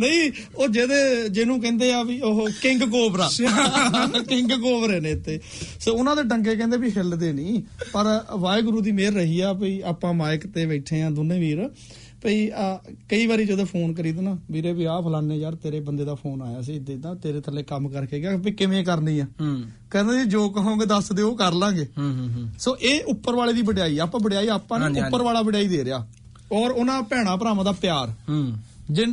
ਨਹੀਂ 0.02 0.32
ਉਹ 0.56 0.68
ਜਿਹਦੇ 0.68 1.30
ਜਿਹਨੂੰ 1.30 1.62
ਕਹਿੰਦੇ 1.62 1.94
ਆ 1.94 2.04
ਵੀ 2.04 2.20
ਉਹ 2.20 2.50
ਕਿੰਗ 2.62 2.82
ਕੋਬਰਾ। 2.82 3.30
ਕਿੰਗ 4.30 4.52
ਕੋਬਰੇ 4.52 5.00
ਨੇ 5.00 5.12
ਇੱਥੇ। 5.12 5.40
ਸੋ 5.80 5.94
ਉਹਨਾਂ 5.94 6.16
ਦੇ 6.16 6.24
ਡੰਗੇ 6.24 6.56
ਕਹਿੰਦੇ 6.56 6.78
ਵੀ 6.78 6.90
ਹਿੱਲਦੇ 6.90 7.34
ਨਹੀਂ 7.34 7.62
ਪਰ 7.94 8.26
ਵਾਹਿਗੁਰੂ 8.38 8.82
ਦੀ 8.82 8.92
ਮਿਹਰ 8.92 9.14
ਰਹੀ 9.14 9.40
ਆ 9.40 9.54
ਵੀ 9.54 9.82
ਆਪਾਂ 9.82 10.14
ਮਾਈਕ 10.14 10.48
ਤੇ 10.48 10.66
ਬੈਠੇ 10.66 11.02
ਆ 11.02 11.10
ਦੋਨੇ 11.10 11.40
ਵੀਰ। 11.40 11.70
ਭਈ 12.24 12.50
ਆ, 12.50 12.80
ਕਈ 13.10 13.28
ਵਾਰੀ 13.28 13.46
ਜਦੋਂ 13.46 13.66
ਫੋਨ 13.66 13.94
ਕਰੀਦਾ 13.94 14.22
ਨਾ 14.22 14.38
ਵੀਰੇ 14.52 14.74
ਵੀ 14.74 14.84
ਆਹ 14.84 15.02
ਫਲਾਣੇ 15.02 15.38
ਯਾਰ 15.38 15.56
ਤੇਰੇ 15.56 15.80
ਬੰਦੇ 15.80 16.06
ਦਾ 16.06 16.16
ਫੋਨ 16.16 16.42
ਆਇਆ 16.42 16.62
ਸੀ 16.62 16.76
ਇਦਾਂ 16.76 16.96
ਇਦਾਂ 16.96 17.16
ਤੇਰੇ 17.16 17.42
ਥੱਲੇ 17.42 17.64
ਕੰਮ 17.64 17.90
ਕਰਕੇ 17.90 18.20
ਗਿਆ 18.20 18.36
ਵੀ 18.36 18.52
ਕਿਵੇਂ 18.52 18.86
ਕਰਨੀ 18.86 19.20
ਆ? 19.20 19.28
ਕਹਿੰਦੇ 19.92 20.24
ਜੀ 20.24 20.30
ਜੋ 20.30 20.50
ਕਹੋਗੇ 20.50 20.86
ਦੱਸ 20.86 21.12
ਦਿਓ 21.12 21.36
ਕਰ 21.36 21.52
ਲਾਂਗੇ। 21.52 21.88
ਹੂੰ 21.98 22.18
ਹੂੰ 22.18 22.30
ਹੂੰ। 22.30 22.50
ਸੋ 22.60 22.78
ਇਹ 22.82 23.02
ਉੱਪਰ 23.08 23.36
ਵਾਲੇ 23.36 23.54
ਦੀ 23.54 23.62
ਵਡਿਆਈ 23.62 23.98
ਆ, 23.98 24.04
ਆਪਾਂ 24.04 24.20
ਵਡਿਆਈ 24.24 24.48
ਆਪਾਂ 24.48 24.80
ਨੂੰ 24.80 25.06
ਉੱਪਰ। 25.06 25.22
ਵਾਲਾ 25.22 25.42
ਵਡਿਆਈ 25.42 25.68
ਦੇ 25.68 25.86
ਰਿਹਾ। 25.86 26.08
ਔਰ 26.52 26.72
ਉਹਨਾਂ 26.72 27.02
ਭੈਣਾ 27.02 27.36
ਭਰਾਵਾਂ 27.36 27.66
ਦਾ 27.66 27.72
ਪਿਆਰ। 27.72 28.08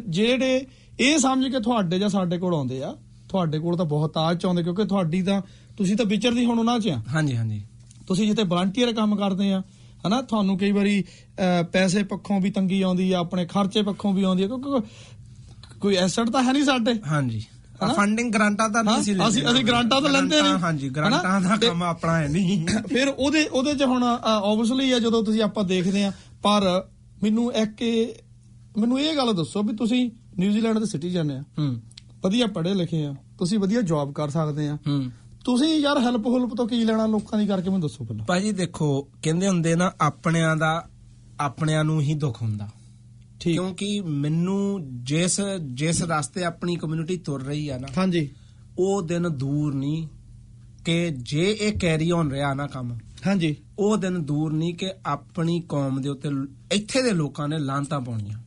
ਜਿਹੜੇ 0.08 0.66
ਇਹ 1.00 1.18
ਸਮਝ 1.18 1.48
ਕੇ 1.48 1.60
ਤੁਹਾਡੇ 1.60 1.98
ਜਾਂ 1.98 2.08
ਸਾਡੇ 2.08 2.38
ਕੋਲ 2.38 2.54
ਆਉਂਦੇ 2.54 2.82
ਆ 2.82 2.94
ਤੁਹਾਡੇ 3.28 3.58
ਕੋਲ 3.58 3.76
ਤਾਂ 3.76 3.84
ਬਹੁਤ 3.84 4.16
ਆਜ 4.16 4.38
ਚ 4.40 4.46
ਆਉਂਦੇ 4.46 4.62
ਕਿਉਂਕਿ 4.62 4.84
ਤੁਹਾਡੀ 4.84 5.22
ਤਾਂ 5.22 5.42
ਤੁਸੀਂ 5.76 5.96
ਤਾਂ 5.96 6.06
ਵਿਚਰਦੀ 6.06 6.44
ਹੁਣ 6.44 6.58
ਉਹਨਾਂ 6.58 6.78
ਚ 6.80 6.88
ਆ। 6.88 7.02
ਹਾਂਜੀ 7.14 7.36
ਹਾਂਜੀ। 7.36 7.62
ਤੁਸੀਂ 8.06 8.26
ਜਿੱਥੇ 8.26 8.42
ਵਲੰਟੀਅਰ 8.42 8.92
ਕੰਮ 8.92 9.16
ਕਰਦੇ 9.16 9.52
ਆ 9.52 9.62
ਹਨਾ? 10.06 10.22
ਤੁਹਾਨੂੰ 10.22 10.58
ਕਈ 10.58 10.72
ਵਾਰੀ 10.72 11.04
ਪੈਸੇ 11.72 12.02
ਪੱਖੋਂ 12.02 12.40
ਵੀ 12.40 12.50
ਤੰਗੀ 12.50 12.82
ਆਉਂਦੀ 12.82 13.12
ਆ 13.12 13.18
ਆਪਣੇ 13.18 13.46
ਖਰਚੇ 13.46 13.82
ਪੱਖੋਂ 13.82 14.12
ਵੀ 14.14 14.22
ਆਉਂਦੀ 14.22 14.42
ਆ 14.42 14.46
ਕਿਉਂਕਿ 14.46 14.80
ਕੋਈ 15.80 15.96
ਐਸੈਟ 15.96 16.30
ਤਾਂ 16.30 16.42
ਹੈ 16.42 16.52
ਨਹੀਂ 16.52 16.64
ਸਾਡੇ। 16.64 16.94
ਹਾਂਜੀ? 17.10 17.44
ਫੰਡਿੰਗ 17.96 18.32
ਗ੍ਰਾਂਟਾਂ 18.32 18.68
ਤਾਂ 18.68 18.84
ਨਹੀਂ 18.84 19.02
ਸੀ 19.02 19.14
ਲੈਂਦੇ 19.14 19.28
ਅਸੀਂ- 19.28 19.52
ਅਸੀਂ 19.52 19.64
ਗ੍ਰਾਂਟਾਂ 19.64 20.00
ਤਾਂ 20.02 20.10
ਲੈਂਦੇ 20.10 20.42
ਨਹੀਂ। 20.42 20.52
ਹਾਂਜੀ 20.52 20.88
ਗ੍ਰਾਂਟਾਂ? 20.88 21.40
ਦਾ 21.40 21.56
ਕੰਮ 21.56 21.82
ਆਪਣਾ 21.82 22.16
ਹੈ 22.18 22.28
ਨਹੀਂ। 22.28 22.66
ਫਿਰ 22.88 23.08
ਉਹਦੇ 23.08 23.46
ਉਹਦੇ 23.46 23.74
ਚ 23.74 23.82
ਹੁਣ 23.82 24.02
ਆਬਵੀਅਸਲੀ 24.04 24.92
ਆ 24.92 24.98
ਜਦੋਂ 24.98 25.22
ਤੁਸੀਂ 25.24 25.42
ਆਪਾਂ 25.42 25.64
ਦੇਖਦੇ 25.64 26.04
ਆ 26.04 26.12
ਪਰ 26.42 26.86
ਮੈਨੂੰ 27.22 27.52
ਇੱਕ 27.54 27.82
ਮੈਨੂੰ 28.76 29.00
ਇਹ 29.00 29.16
ਗੱਲ 29.16 29.34
ਦੱਸੋ 29.34 29.62
ਵੀ 29.62 29.76
ਤੁਸੀਂ 29.76 30.10
ਨਿਊਜ਼ੀਲੈਂਡ 30.38 30.78
ਦੇ 30.78 30.86
ਸਿਟੀਜ਼ਨ 30.86 31.30
ਆ। 31.30 31.44
ਹੂੰ। 31.58 31.80
ਵਧੀਆ 32.22 32.46
ਪੜ੍ਹੇ 32.46 32.74
ਲਿਖੇ 32.74 33.04
ਆ। 33.04 33.14
ਤੁਸੀਂ 33.38 33.58
ਵਧੀਆ 33.58 33.80
ਜੌਬ 33.80 34.12
ਕਰ 34.12 34.28
ਸਕਦੇ 34.28 34.68
ਆ। 34.68 34.74
ਹੂੰ। 34.74 35.10
ਤੁਸੀਂ 35.44 35.78
ਯਾਰ 35.80 36.00
ਹੈਲਪ 36.00 36.26
ਹੁਲਪ 36.26 36.54
ਤੋਂ 36.54 36.68
ਕੀ 36.68 36.84
ਲੈਣਾ 36.84 37.06
ਲੋਕਾਂ 37.06 37.38
ਦੀ 37.38 37.46
ਕਰਕੇ 37.46 37.68
ਮੈਨੂੰ 37.68 37.80
ਦੱਸੋ 37.80 38.04
ਪਹਿਲਾਂ। 38.04 38.24
ਭਾਜੀ 38.24 38.52
ਦੇਖੋ 38.52 39.08
ਕਹਿੰਦੇ 39.22 39.48
ਹੁੰਦੇ 39.48 39.76
ਨਾ 39.76 39.92
ਆਪਣਿਆਂ 40.00 40.56
ਦਾ 40.56 40.88
ਆਪਣਿਆਂ 41.40 41.84
ਨੂੰ 41.84 42.00
ਹੀ 42.00 42.14
ਦੁੱਖ 42.14 42.42
ਹੁੰਦਾ। 42.42 42.68
ਠੀਕ। 43.40 43.52
ਕਿਉਂਕਿ 43.52 44.00
ਮੈਨੂੰ 44.00 44.80
ਜਿਸ 45.04 45.40
ਜਿਸ 45.66 46.02
ਰਸਤੇ 46.02 46.44
ਆਪਣੀ 46.44 46.76
ਕਮਿਊਨਿਟੀ 46.76 47.16
ਤੁਰ 47.16 47.42
ਰਹੀ 47.42 47.68
ਆ 47.68 47.78
ਨਾ 47.78 47.88
ਹਾਂਜੀ। 47.98 48.30
ਉਹ 48.78 49.02
ਦਿਨ 49.02 49.22
ਦੂਰ 49.22 49.74
ਨਹੀਂ 49.74 50.08
ਕਿ 50.84 51.10
ਜੇ 51.10 51.56
ਇਹ 51.60 51.78
ਕੈਰੀ 51.78 52.10
ਔਨ 52.10 52.30
ਰਿਹਾ 52.30 52.54
ਨਾ 52.54 52.66
ਕੰਮ 52.66 52.98
ਹਾਂਜੀ। 53.26 53.56
ਉਹ 53.78 53.96
ਦਿਨ 53.96 54.22
ਦੂਰ 54.24 54.52
ਨਹੀਂ 54.52 54.74
ਕਿ 54.74 54.90
ਆਪਣੀ 55.06 55.60
ਕੌਮ 55.60 56.02
ਦੇ 56.02 56.08
ਉੱਤੇ 56.08 56.28
ਇੱਥੇ 56.72 57.02
ਦੇ 57.02 57.10
ਲੋਕਾਂ 57.10 57.48
ਨੇ 57.48 57.58
ਲਾਂਤਾਂ 57.58 58.00
ਪਾਉਣੀਆਂ। 58.00 58.38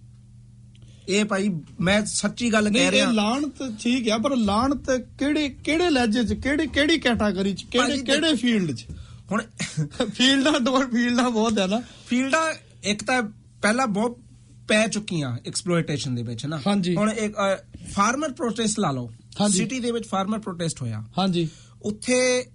ਇਹ 1.09 1.25
ਭਾਈ 1.25 1.49
ਮੈਂ 1.81 2.05
ਸੱਚੀ 2.05 2.53
ਗੱਲ 2.53 2.63
ਨਹੀਂ 2.63 2.73
ਕਹਿ 2.73 2.85
ਇਹ 2.85 2.91
ਰਿਹਾ। 2.91 3.11
ਲਾਣਤ 3.11 3.79
ਠੀਕ 3.79 4.09
ਆ 4.09 4.17
ਪਰ 4.17 4.35
ਲਾਣਤ 4.35 4.91
ਕਿਹੜੇ 4.91 5.49
ਕਿਹੜੇ 5.49 5.89
ਲਹਿਜੇ 5.89 6.23
ਚ 6.23 6.33
ਕਿਹੜੀ 6.33 6.67
ਕਿਹੜੀ 6.67 6.97
ਕੈਟਾਗਰੀ 6.97 7.53
ਚ 7.53 7.63
ਕਿਹੜੇ 7.63 7.97
ਕਿਹੜੇ 7.97 8.35
ਫੀਲਡ 8.35 8.71
ਚ? 8.71 8.85
ਹੁਣ 9.31 9.41
ਫੀਲਡਾਂ 10.13 10.59
ਡੋਰ 10.59 10.87
ਫੀਲਡਾਂ 10.87 11.31
ਬਹੁਤ 11.31 11.59
ਹੈ 11.59 11.67
ਨਾ। 11.67 11.81
ਫੀਲਡਾਂ 12.07 12.53
ਇੱਕ 12.83 13.03
ਤਾਂ 13.03 13.23
ਪਹਿਲਾਂ 13.61 13.87
ਬਹੁਤ 13.87 14.19
ਪੈ 14.67 14.87
ਚੁੱਕੀਆਂ 14.87 15.37
ਐਕਸਪਲੋਇਟੇਸ਼ਨ 15.47 16.15
ਦੇ 16.15 16.23
ਵਿੱਚ 16.23 16.45
ਨਾ। 16.45 16.57
ਹੁਣ 16.97 17.09
ਇੱਕ 17.11 17.35
ਫਾਰਮਰ 17.93 18.31
ਪ੍ਰੋਟੈਸਟ 18.31 18.79
ਲਾ 18.79 18.91
ਲਓ। 18.91 19.11
ਸਿਟੀ 19.51 19.79
ਦੇ 19.79 19.91
ਵਿੱਚ 19.91 20.07
ਫਾਰਮਰ 20.07 20.39
ਪ੍ਰੋਟੈਸਟ 20.39 20.81
ਹੋਇਆ। 20.81 21.03
ਹਾਂਜੀ। 21.17 21.47
ਉੱਥੇ 21.81 22.45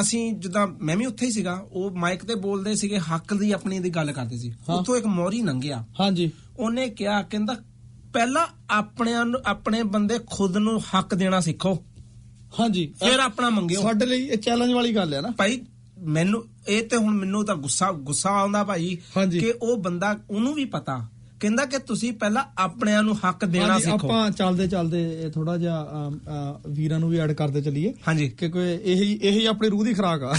ਅਸੀਂ 0.00 0.32
ਜਿੱਦਾਂ 0.32 0.66
ਮੈਂ 0.66 0.96
ਵੀ 0.96 1.06
ਉੱਥੇ 1.06 1.26
ਹੀ 1.26 1.30
ਸੀਗਾ 1.30 1.66
ਉਹ 1.72 1.90
ਮਾਈਕ 1.90 2.24
ਤੇ 2.24 2.34
ਬੋਲਦੇ 2.34 2.74
ਸੀਗੇ 2.74 2.98
ਹੱਕ 2.98 3.34
ਦੀ 3.34 3.52
ਆਪਣੀ 3.52 3.78
ਦੀ 3.78 3.90
ਗੱਲ 3.90 4.12
ਕਰਦੇ 4.12 4.38
ਸੀ। 4.38 4.54
ਉੱਥੋਂ 4.78 4.96
ਇੱਕ 4.96 5.06
ਮੋਰੀ 5.06 5.42
ਲੰਘਿਆ 5.42 5.84
ਹਾਂਜੀ। 6.00 6.30
ਉਹਨੇ 6.58 6.88
ਕਿਹਾ 6.88 7.22
ਕਹਿੰਦਾ 7.22 7.56
ਪਹਿਲਾਂ 8.12 8.46
ਆਪਣਿਆਂ 8.70 9.24
ਨੂੰ 9.24 9.40
ਆਪਣੇ 9.46 9.82
ਬੰਦੇ 9.82 10.18
ਖੁਦ 10.30 10.56
ਨੂੰ 10.56 10.80
ਹੱਕ 10.80 11.14
ਦੇਣਾ 11.14 11.40
ਸਿੱਖੋ। 11.40 11.84
ਹਾਂਜੀ। 12.60 12.94
ਫਿਰ 13.04 13.18
ਆਪਣਾ 13.18 13.50
ਮੰਗਿਓ। 13.50 13.82
ਸਾਡੇ 13.82 14.06
ਲਈ 14.06 14.24
ਇਹ 14.24 14.38
ਚੈਲੰਜ 14.38 14.72
ਵਾਲੀ 14.72 14.94
ਗੱਲ 14.94 15.14
ਹੈ 15.14 15.20
ਨਾ। 15.20 15.30
ਭਾਈ 15.30 15.60
ਮੈਨੂੰ 15.98 16.44
ਇਹ 16.68 16.88
ਤੇ 16.88 16.96
ਹੁਣ 16.96 17.14
ਮੈਨੂੰ 17.14 17.44
ਤਾਂ 17.44 17.56
ਗੁੱਸਾ 17.56 17.92
ਗੁੱਸਾ 17.92 18.30
ਆਉਂਦਾ 18.30 18.64
ਭਾਈ। 18.64 18.98
ਕਿ 19.40 19.54
ਉਹ 19.62 19.76
ਬੰਦਾ 19.76 20.18
ਉਹਨੂੰ 20.30 20.54
ਵੀ 20.54 20.64
ਪਤਾ 20.64 21.08
ਕਹਿੰਦਾ 21.40 21.64
ਕਿ 21.64 21.78
ਤੁਸੀਂ 21.78 22.12
ਪਹਿਲਾਂ 22.12 22.44
ਆਪਣਿਆਂ 22.58 23.02
ਨੂੰ 23.02 23.16
ਹੱਕ 23.16 23.44
ਦੇਣਾ 23.44 23.78
ਸਿੱਖੋ। 23.78 23.94
ਆਪਾਂ 23.94 24.30
ਚੱਲਦੇ 24.30 24.68
ਚੱਲਦੇ 24.68 25.30
ਥੋੜਾ 25.34 25.56
ਜਿਹਾ 25.56 26.12
ਵੀਰਾਂ 26.68 27.00
ਨੂੰ 27.00 27.10
ਵੀ 27.10 27.18
ਐਡ 27.18 27.32
ਕਰਦੇ 27.32 27.60
ਚੱਲੀਏ। 27.60 27.94
ਹਾਂਜੀ। 28.08 28.28
ਕਿ 28.28 28.48
ਕੋਈ 28.48 28.78
ਇਹੀ 28.84 29.18
ਇਹੀ 29.22 29.46
ਆਪਣੀ 29.46 29.68
ਰੂਹ 29.68 29.84
ਦੀ 29.84 29.94
ਖਰਾਕ 29.94 30.22
ਆ। 30.22 30.34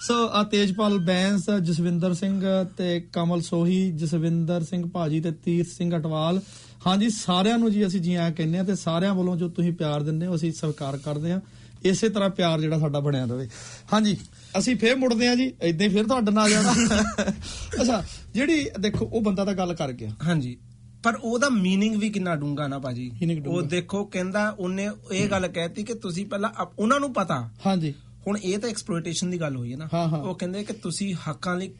ਸੋ 0.00 0.28
ਆ 0.32 0.42
ਤੇਜਪਾਲ 0.42 0.98
ਬੈਂਸ 0.98 1.50
ਜਸਵਿੰਦਰ 1.50 2.14
ਸਿੰਘ 2.14 2.42
ਤੇ 2.76 3.00
ਕਮਲ 3.00 3.40
ਸੋਹੀ 3.40 3.92
ਜਸਵਿੰਦਰ 3.92 4.62
ਸਿੰਘ 4.62 4.88
ਭਾਜੀ 4.88 5.20
ਤੇ 5.20 5.32
ਤੀਰਥ 5.32 5.68
ਸਿੰਘ 5.68 5.96
ਅਟਵਾਲ। 5.96 6.40
ਹਾਂਜੀ 6.86 7.10
ਸਾਰਿਆਂ 7.10 7.58
ਨੂੰ 7.58 7.72
ਜੀ 7.72 7.86
ਅਸੀਂ 7.86 8.00
ਜੀ 8.00 8.14
ਆਇਆਂ 8.14 8.32
ਕਹਿੰਦੇ 8.32 8.58
ਆ 8.58 8.62
ਤੇ 8.62 8.74
ਸਾਰਿਆਂ 8.74 9.14
ਵੱਲੋਂ 9.14 9.36
ਜੋ 9.36 9.48
ਤੁਸੀਂ 9.48 9.72
ਪਿਆਰ 9.72 10.02
ਦਿੰਦੇ 10.02 10.26
ਹੋ 10.26 10.34
ਅਸੀਂ 10.34 10.52
ਸਵੀਕਾਰ 10.52 10.96
ਕਰਦੇ 10.96 11.32
ਆ 11.32 11.40
ਇਸੇ 11.84 12.08
ਤਰ੍ਹਾਂ 12.08 12.30
ਪਿਆਰ 12.30 12.60
ਜਿਹੜਾ 12.60 12.78
ਸਾਡਾ 12.78 13.00
ਬਣਿਆ 13.00 13.24
ਰਵੇ। 13.24 13.48
ਹਾਂਜੀ। 13.92 14.16
ਅਸੀਂ 14.57 14.75
ਫੇਰ 14.75 14.95
ਮੁੜਦੇ 14.95 15.27
ਆ 15.27 15.35
ਜੀ 15.35 15.53
ਇਦਾਂ 15.61 15.87
ਹੀ 15.87 15.93
ਫੇਰ 15.93 16.07
ਤੁਹਾਡੇ 16.07 16.31
ਨਾਲ 16.31 16.45
ਆ 16.45 16.49
ਜਾਣਾ 16.49 16.73
ਅੱਛਾ 17.81 18.03
ਜਿਹੜੀ 18.33 18.69
ਦੇਖੋ 18.79 19.05
ਉਹ 19.05 19.21
ਬੰਦਾ 19.21 19.45
ਤਾਂ 19.45 19.53
ਗੱਲ 19.53 19.73
ਕਰ 19.73 19.91
ਗਿਆ 19.91 20.09
ਹਾਂਜੀ 20.23 20.57
ਪਰ 21.03 21.15
ਉਹਦਾ 21.23 21.47
मीनिंग 21.47 21.97
ਵੀ 21.99 22.09
ਕਿੰਨਾ 22.09 22.35
ਡੂੰਗਾ 22.35 22.67
ਨਾ 22.67 22.79
ਭਾਜੀ 22.79 23.11
Meaning 23.23 23.43
ਡੂੰਘਾ। 23.43 23.57
ਉਹ 23.57 23.63
ਦੇਖੋ 23.63 24.05
ਕਹਿੰਦਾ 24.05 24.49
ਉਹਨੇ 24.49 24.89
ਇਹ 25.11 25.29
ਗੱਲ 25.29 25.47
ਕਹਿਤੀ 25.47 25.83
ਕਿ 25.83 25.93
ਤੁਸੀਂ 25.93 26.25
ਪਹਿਲਾਂ 26.25 26.49
ਆਪ- 26.57 26.73
ਉਹਨਾਂ 26.79 26.99
ਨੂੰ 26.99 27.13
ਪਤਾ 27.13 27.49
ਹਾਂਜੀ 27.65 27.93
ਹੁਣ 28.27 28.37
ਇਹ 28.37 28.59
ਤਾਂ 28.59 28.69
ਐਕਸਪਲੋਇਟੇਸ਼ਨ 28.69 29.29
ਦੀ 29.29 29.39
ਗੱਲ 29.39 29.55
ਹੋਈ 29.55 29.71
ਹੈ 29.71 29.77
ਨਾ 29.77 29.89
ਹਾਂ, 29.93 30.07
ਹਾਂ। 30.09 30.19
ਉਹ 30.19 30.35
ਕਹਿੰਦੇ 30.35 30.63
ਕਿ 30.63 30.73
ਤੁਸੀਂ 30.73 31.15
ਹੱਕਾਂ 31.29 31.55
ਲਈ 31.57 31.71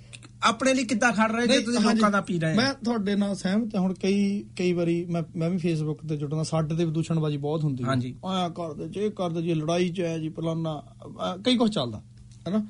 ਆਪਣੇ 0.43 0.73
ਲਈ 0.73 0.83
ਕਿੱਦਾਂ 0.83 1.11
ਖੜ 1.13 1.31
ਰਹੇ 1.31 1.47
ਜੇ 1.47 1.59
ਤੁਸੀਂ 1.59 1.79
ਹਾਂਜੀ, 1.79 1.95
ਲੋਕਾਂ 1.95 2.11
ਦਾ 2.11 2.21
ਪੀ 2.21 2.39
ਰਹੇ 2.39 2.55
ਮੈਂ 2.55 2.67
ਹੋ 2.67 2.73
ਤੁਹਾਡੇ 2.85 3.15
ਨਾਲ 3.15 3.35
ਸਹਿਮਤ 3.35 3.75
ਹਾਂ 3.75 3.81
ਹੁਣ 3.81 3.93
ਕਈ 3.93 4.45
ਕਈ 4.57 4.73
ਵਾਰੀ 4.73 5.05
ਮੈਂ 5.05 5.23
ਮੈਂ 5.35 5.49
ਵੀ 5.49 5.57
ਫੇਸਬੁੱਕ 5.57 6.05
ਤੇ 6.07 6.17
ਜੁੜਨਾ 6.17 6.43
ਸਾਡੇ 6.43 6.75
ਤੇ 6.75 6.85
ਵੀ 6.85 6.91
ਦੂਸ਼ਣਬਾਜ਼ੀ 6.91 7.37
ਬਹੁਤ 7.37 7.63
ਹੁੰਦੀ 7.63 7.83
ਹੈ 7.83 7.89
ਹਾਂਜੀ। 7.89 8.15
ਆਇਆ 8.25 8.49
ਕਰਦੇ 8.49 8.87
ਜੇ 8.87 9.09
ਕਰਦੇ 9.09 9.41
ਜੀ 9.41 9.53
ਲੜਾਈ 9.53 9.89
ਚ 9.89 9.99
ਹੈ 9.99 10.17
ਜੀ 10.17 10.29
ਫਲਾਨਾ 10.29 10.83
ਅਹ 11.05 11.37
ਕਈ 11.37 11.57
ਕੁਝ 11.57 11.73
ਚੱਲਦਾ 11.73 12.01
ਹੈਨਾ? 12.46 12.62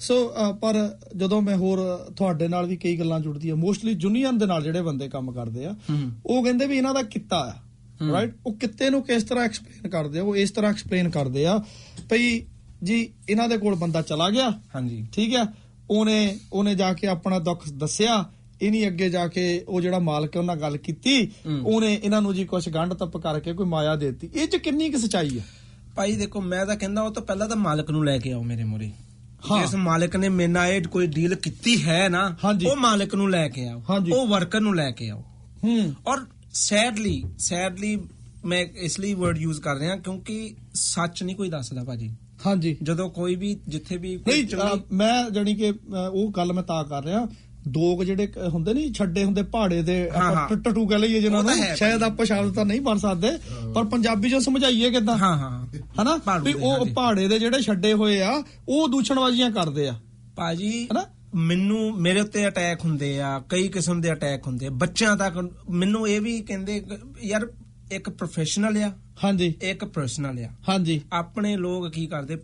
ਸੋ 0.00 0.16
ਪਰ 0.60 0.74
ਜਦੋਂ 1.16 1.40
ਮੈਂ 1.42 1.56
ਹੋਰ 1.56 1.78
ਤੁਹਾਡੇ 2.16 2.48
ਨਾਲ 2.48 2.66
ਵੀ 2.66 2.76
ਕਈ 2.76 2.96
ਗੱਲਾਂ 2.98 3.18
ਜੁੜਦੀਆਂ 3.20 3.56
ਮੋਸਟਲੀ 3.56 3.96
ਯੂਨੀਅਨ 4.00 4.38
ਦੇ 4.38 4.46
ਨਾਲ 4.46 4.62
ਜਿਹੜੇ 4.62 4.82
ਬੰਦੇ 4.82 5.08
ਕੰਮ 5.08 5.32
ਕਰਦੇ 5.32 5.64
ਆ। 5.64 5.74
ਉਹ 6.26 6.42
ਕਹਿੰਦੇ 6.44 6.66
ਵੀ 6.66 6.76
ਇਹਨਾਂ 6.76 6.94
ਦਾ 6.94 7.02
ਕਿੱਤਾ 7.02 7.38
ਆ 7.38 8.10
ਰਾਈਟ 8.12 8.34
ਉਹ 8.46 8.52
ਕਿੱਤੇ 8.54 8.90
ਨੂੰ 8.90 9.02
ਕਿਸ 9.02 9.22
ਤਰ੍ਹਾਂ 9.22 9.44
ਐਕਸਪਲੇਨ 9.44 9.88
ਕਰਦੇ 9.90 10.18
ਆ 10.18 10.22
ਉਹ 10.22 10.36
ਇਸ 10.36 10.50
ਤਰ੍ਹਾਂ 10.50 10.70
ਐਕਸਪਲੇਨ 10.70 11.08
ਕਰਦੇ 11.10 11.46
ਆ 11.46 11.58
ਭਈ 12.10 12.40
ਜੀ 12.82 12.98
ਇਹਨਾਂ 13.28 13.48
ਦੇ 13.48 13.56
ਕੋਲ 13.58 13.74
ਬੰਦਾ 13.74 14.02
ਚਲਾ 14.02 14.28
ਗਿਆ 14.30 14.50
ਹਾਂਜੀ। 14.74 15.06
ਠੀਕ 15.12 15.34
ਹੈ 15.36 15.44
ਉਹਨੇ 15.90 16.38
ਉਹਨੇ 16.52 16.74
ਜਾ 16.74 16.92
ਕੇ 16.92 17.06
ਆਪਣਾ 17.06 17.38
ਦੁੱਖ 17.38 17.68
ਦੱਸਿਆ 17.68 18.24
ਇਨੀ 18.62 18.86
ਅੱਗੇ 18.86 19.08
ਜਾ 19.10 19.26
ਕੇ 19.28 19.42
ਉਹ 19.68 19.80
ਜਿਹੜਾ 19.80 19.98
ਮਾਲਕ 19.98 20.36
ਹੈ 20.36 20.40
ਉਹਨਾਂ 20.40 20.56
ਗੱਲ 20.56 20.76
ਕੀਤੀ। 20.76 21.16
ਉਹਨੇ 21.64 21.92
ਇਹਨਾਂ 21.94 22.20
ਨੂੰ 22.22 22.34
ਜੀ 22.34 22.44
ਕੁਝ 22.44 22.68
ਗੰਢ 22.68 22.94
ਤੱਪ 22.94 23.16
ਕਰਕੇ 23.16 23.52
ਕੋਈ 23.52 23.66
ਮਾਇਆ 23.66 23.94
ਦੇਤੀ। 23.96 24.28
ਇਹ 24.34 24.46
ਚ 24.48 24.56
ਕਿੰਨੀ 24.56 24.88
ਕੁ 24.90 24.98
ਸਚਾਈ 24.98 25.38
ਹੈ 25.38 25.44
ਭਾਈ 25.98 26.16
ਦੇਖੋ 26.16 26.40
ਮੈਂ 26.40 26.66
ਤਾਂ 26.66 26.76
ਕਹਿੰਦਾ 26.76 27.02
ਉਹ 27.02 27.14
ਤਾਂ 27.14 27.22
ਪਹਿਲਾਂ 27.22 27.48
ਤਾਂ 27.48 27.56
ਮਾਲਕ 27.56 27.90
ਨੂੰ 27.90 28.04
ਲੈ 28.04 28.18
ਕੇ 28.18 28.32
ਆਓ 28.32 28.42
ਮੇਰੇ 28.42 28.64
ਮੂਰੇ। 28.64 28.86
ਜਿਸ 29.60 29.74
ਮਾਲਕ 29.74 30.16
ਨੇ 30.16 30.28
ਮੇਰੇ 30.28 30.52
ਨਾਲ 30.52 30.68
ਇਹ 30.68 30.82
ਕੋਈ 30.82 31.06
ਡੀਲ 31.06 31.34
ਕੀਤੀ 31.34 31.84
ਹੈ 31.84 32.08
ਨਾ। 32.08 32.36
ਉਹ 32.68 32.76
ਮਾਲਕ 32.76 33.14
ਨੂੰ 33.14 33.30
ਲੈ 33.30 33.48
ਕੇ 33.48 33.68
ਆਓ। 33.68 33.82
ਉਹ 34.14 34.26
ਵਰਕਰ 34.26 34.60
ਨੂੰ 34.60 34.76
ਲੈ 34.76 34.90
ਕੇ 34.90 35.10
ਆਓ। 35.10 35.24
ਹੂੰ। 35.64 35.94
ਔਰ 36.06 36.16
ਸੈਡਲੀ 36.54 37.24
ਸੈਡਲੀ 37.38 38.08
ਮੈਂ 38.44 38.66
ਇਸ 38.76 39.00
ਲਈ 39.00 39.14
ਵਰਡ 39.14 39.38
ਯੂਜ਼ 39.38 39.60
ਕਰ 39.60 39.76
ਰਿਹਾ 39.76 39.96
ਕਿਉਂਕਿ 39.96 40.54
ਸੱਚ 40.74 41.22
ਨਹੀਂ 41.22 41.36
ਕੋਈ 41.36 41.48
ਦੱਸਦਾ 41.48 41.84
ਭਾਜੀ। 41.84 42.16
ਹਾਂਜੀ। 42.46 42.76
ਜਦੋਂ 42.82 43.10
ਕੋਈ 43.10 43.34
ਵੀ 43.34 43.60
ਜਿੱਥੇ 43.68 43.96
ਵੀ 43.96 44.16
ਨਹੀਂ 44.16 44.46
ਮੈਂ 44.92 45.30
ਜਾਨੀ 45.30 45.54
ਕਿ 45.54 45.72
ਉਹ 46.12 46.30
ਗੱਲ 46.30 46.52
ਮੈਂ 46.52 46.62
ਤਾਂ 46.62 46.84
ਕਰ 46.84 47.04
ਰਿਹਾ। 47.04 47.26
ਦੋਗ 47.68 48.02
ਜਿਹੜੇ 48.02 48.32
ਹੁੰਦੇ 48.48 48.74
ਨਹੀਂ 48.74 48.92
ਛੱਡੇ 48.92 49.24
ਹੁੰਦੇ 49.24 49.42
ਪਹਾੜੇ 49.42 49.82
ਦੇ 49.82 50.08
ਆਪਾਂ। 50.08 50.56
ਟੱਟੂ 50.56 50.86
ਕਹ 50.86 50.94
ਲਈਏ 50.94 51.20
ਜਿਨ੍ਹਾਂ 51.20 51.42
ਨੂੰ 51.42 51.76
ਸ਼ਾਇਦ 51.76 52.02
ਆਪਾਂ 52.02 52.26
ਸ਼ਬਦ 52.26 52.54
ਤਾਂ 52.54 52.64
ਨਹੀਂ 52.64 52.80
ਬਣ 52.80 52.98
ਸਕਦੇ 52.98 53.28
ਪਰ 53.74 53.84
ਪੰਜਾਬੀ 53.84 54.30
ਚ 54.30 54.34
ਸਮਝਾਈਏ 54.34 54.90
ਕਿਦਾਂ? 54.90 55.16
ਹਾਂ 55.18 55.36
ਹਾਂ। 55.36 55.66
ਹਨਾ? 56.02 56.38
ਵੀ 56.38 56.52
ਉਹ। 56.52 56.86
ਪਹਾੜੇ 56.86 57.28
ਦੇ 57.28 57.38
ਜਿਹੜੇ 57.38 57.62
ਛੱਡੇ 57.62 57.92
ਹੋਏ 57.92 58.20
ਆ 58.20 58.42
ਉਹ 58.68 58.88
ਦੂਸ਼ਣਬਾਜ਼ੀਆਂ 58.88 59.50
ਕਰਦੇ 59.50 59.88
ਆ। 59.88 59.94
ਭਾਜੀ 60.36 60.88
ਹਨਾ? 60.92 61.04
ਮੈਨੂੰ 61.34 62.00
ਮੇਰੇ 62.00 62.20
ਉੱਤੇ 62.20 62.48
ਅਟੈਕ 62.48 62.84
ਹੁੰਦੇ 62.84 63.20
ਆ 63.20 63.42
ਕਈ 63.48 63.68
ਕਿਸਮ 63.68 64.00
ਦੇ 64.00 64.12
ਅਟੈਕ 64.12 64.46
ਹੁੰਦੇ 64.46 64.66
ਆ। 64.66 64.70
ਬੱਚਿਆਂ 64.70 65.16
ਤੱਕ 65.16 65.50
ਮੈਨੂੰ 65.70 66.08
ਇਹ 66.08 66.20
ਵੀ 66.20 66.40
ਕਹਿੰਦੇ 66.40 66.84
ਯਾਰ 67.22 67.48
ਇੱਕ 67.92 68.10
ਪ੍ਰੋਫੈਸ਼ਨਲ 68.10 68.82
ਆ। 68.82 68.92
ਹਾਂਜੀ। 69.24 69.54
ਇੱਕ 69.62 69.84
ਪਰਸਨਲ 69.84 70.44
ਆ। 70.44 70.48
ਹਾਂਜੀ। 70.68 71.00
ਆਪਣੇ 71.12 71.56
ਲੋਕ 71.56 71.88
ਕੀ 71.88 72.06
ਕਰਦੇ? 72.06 72.36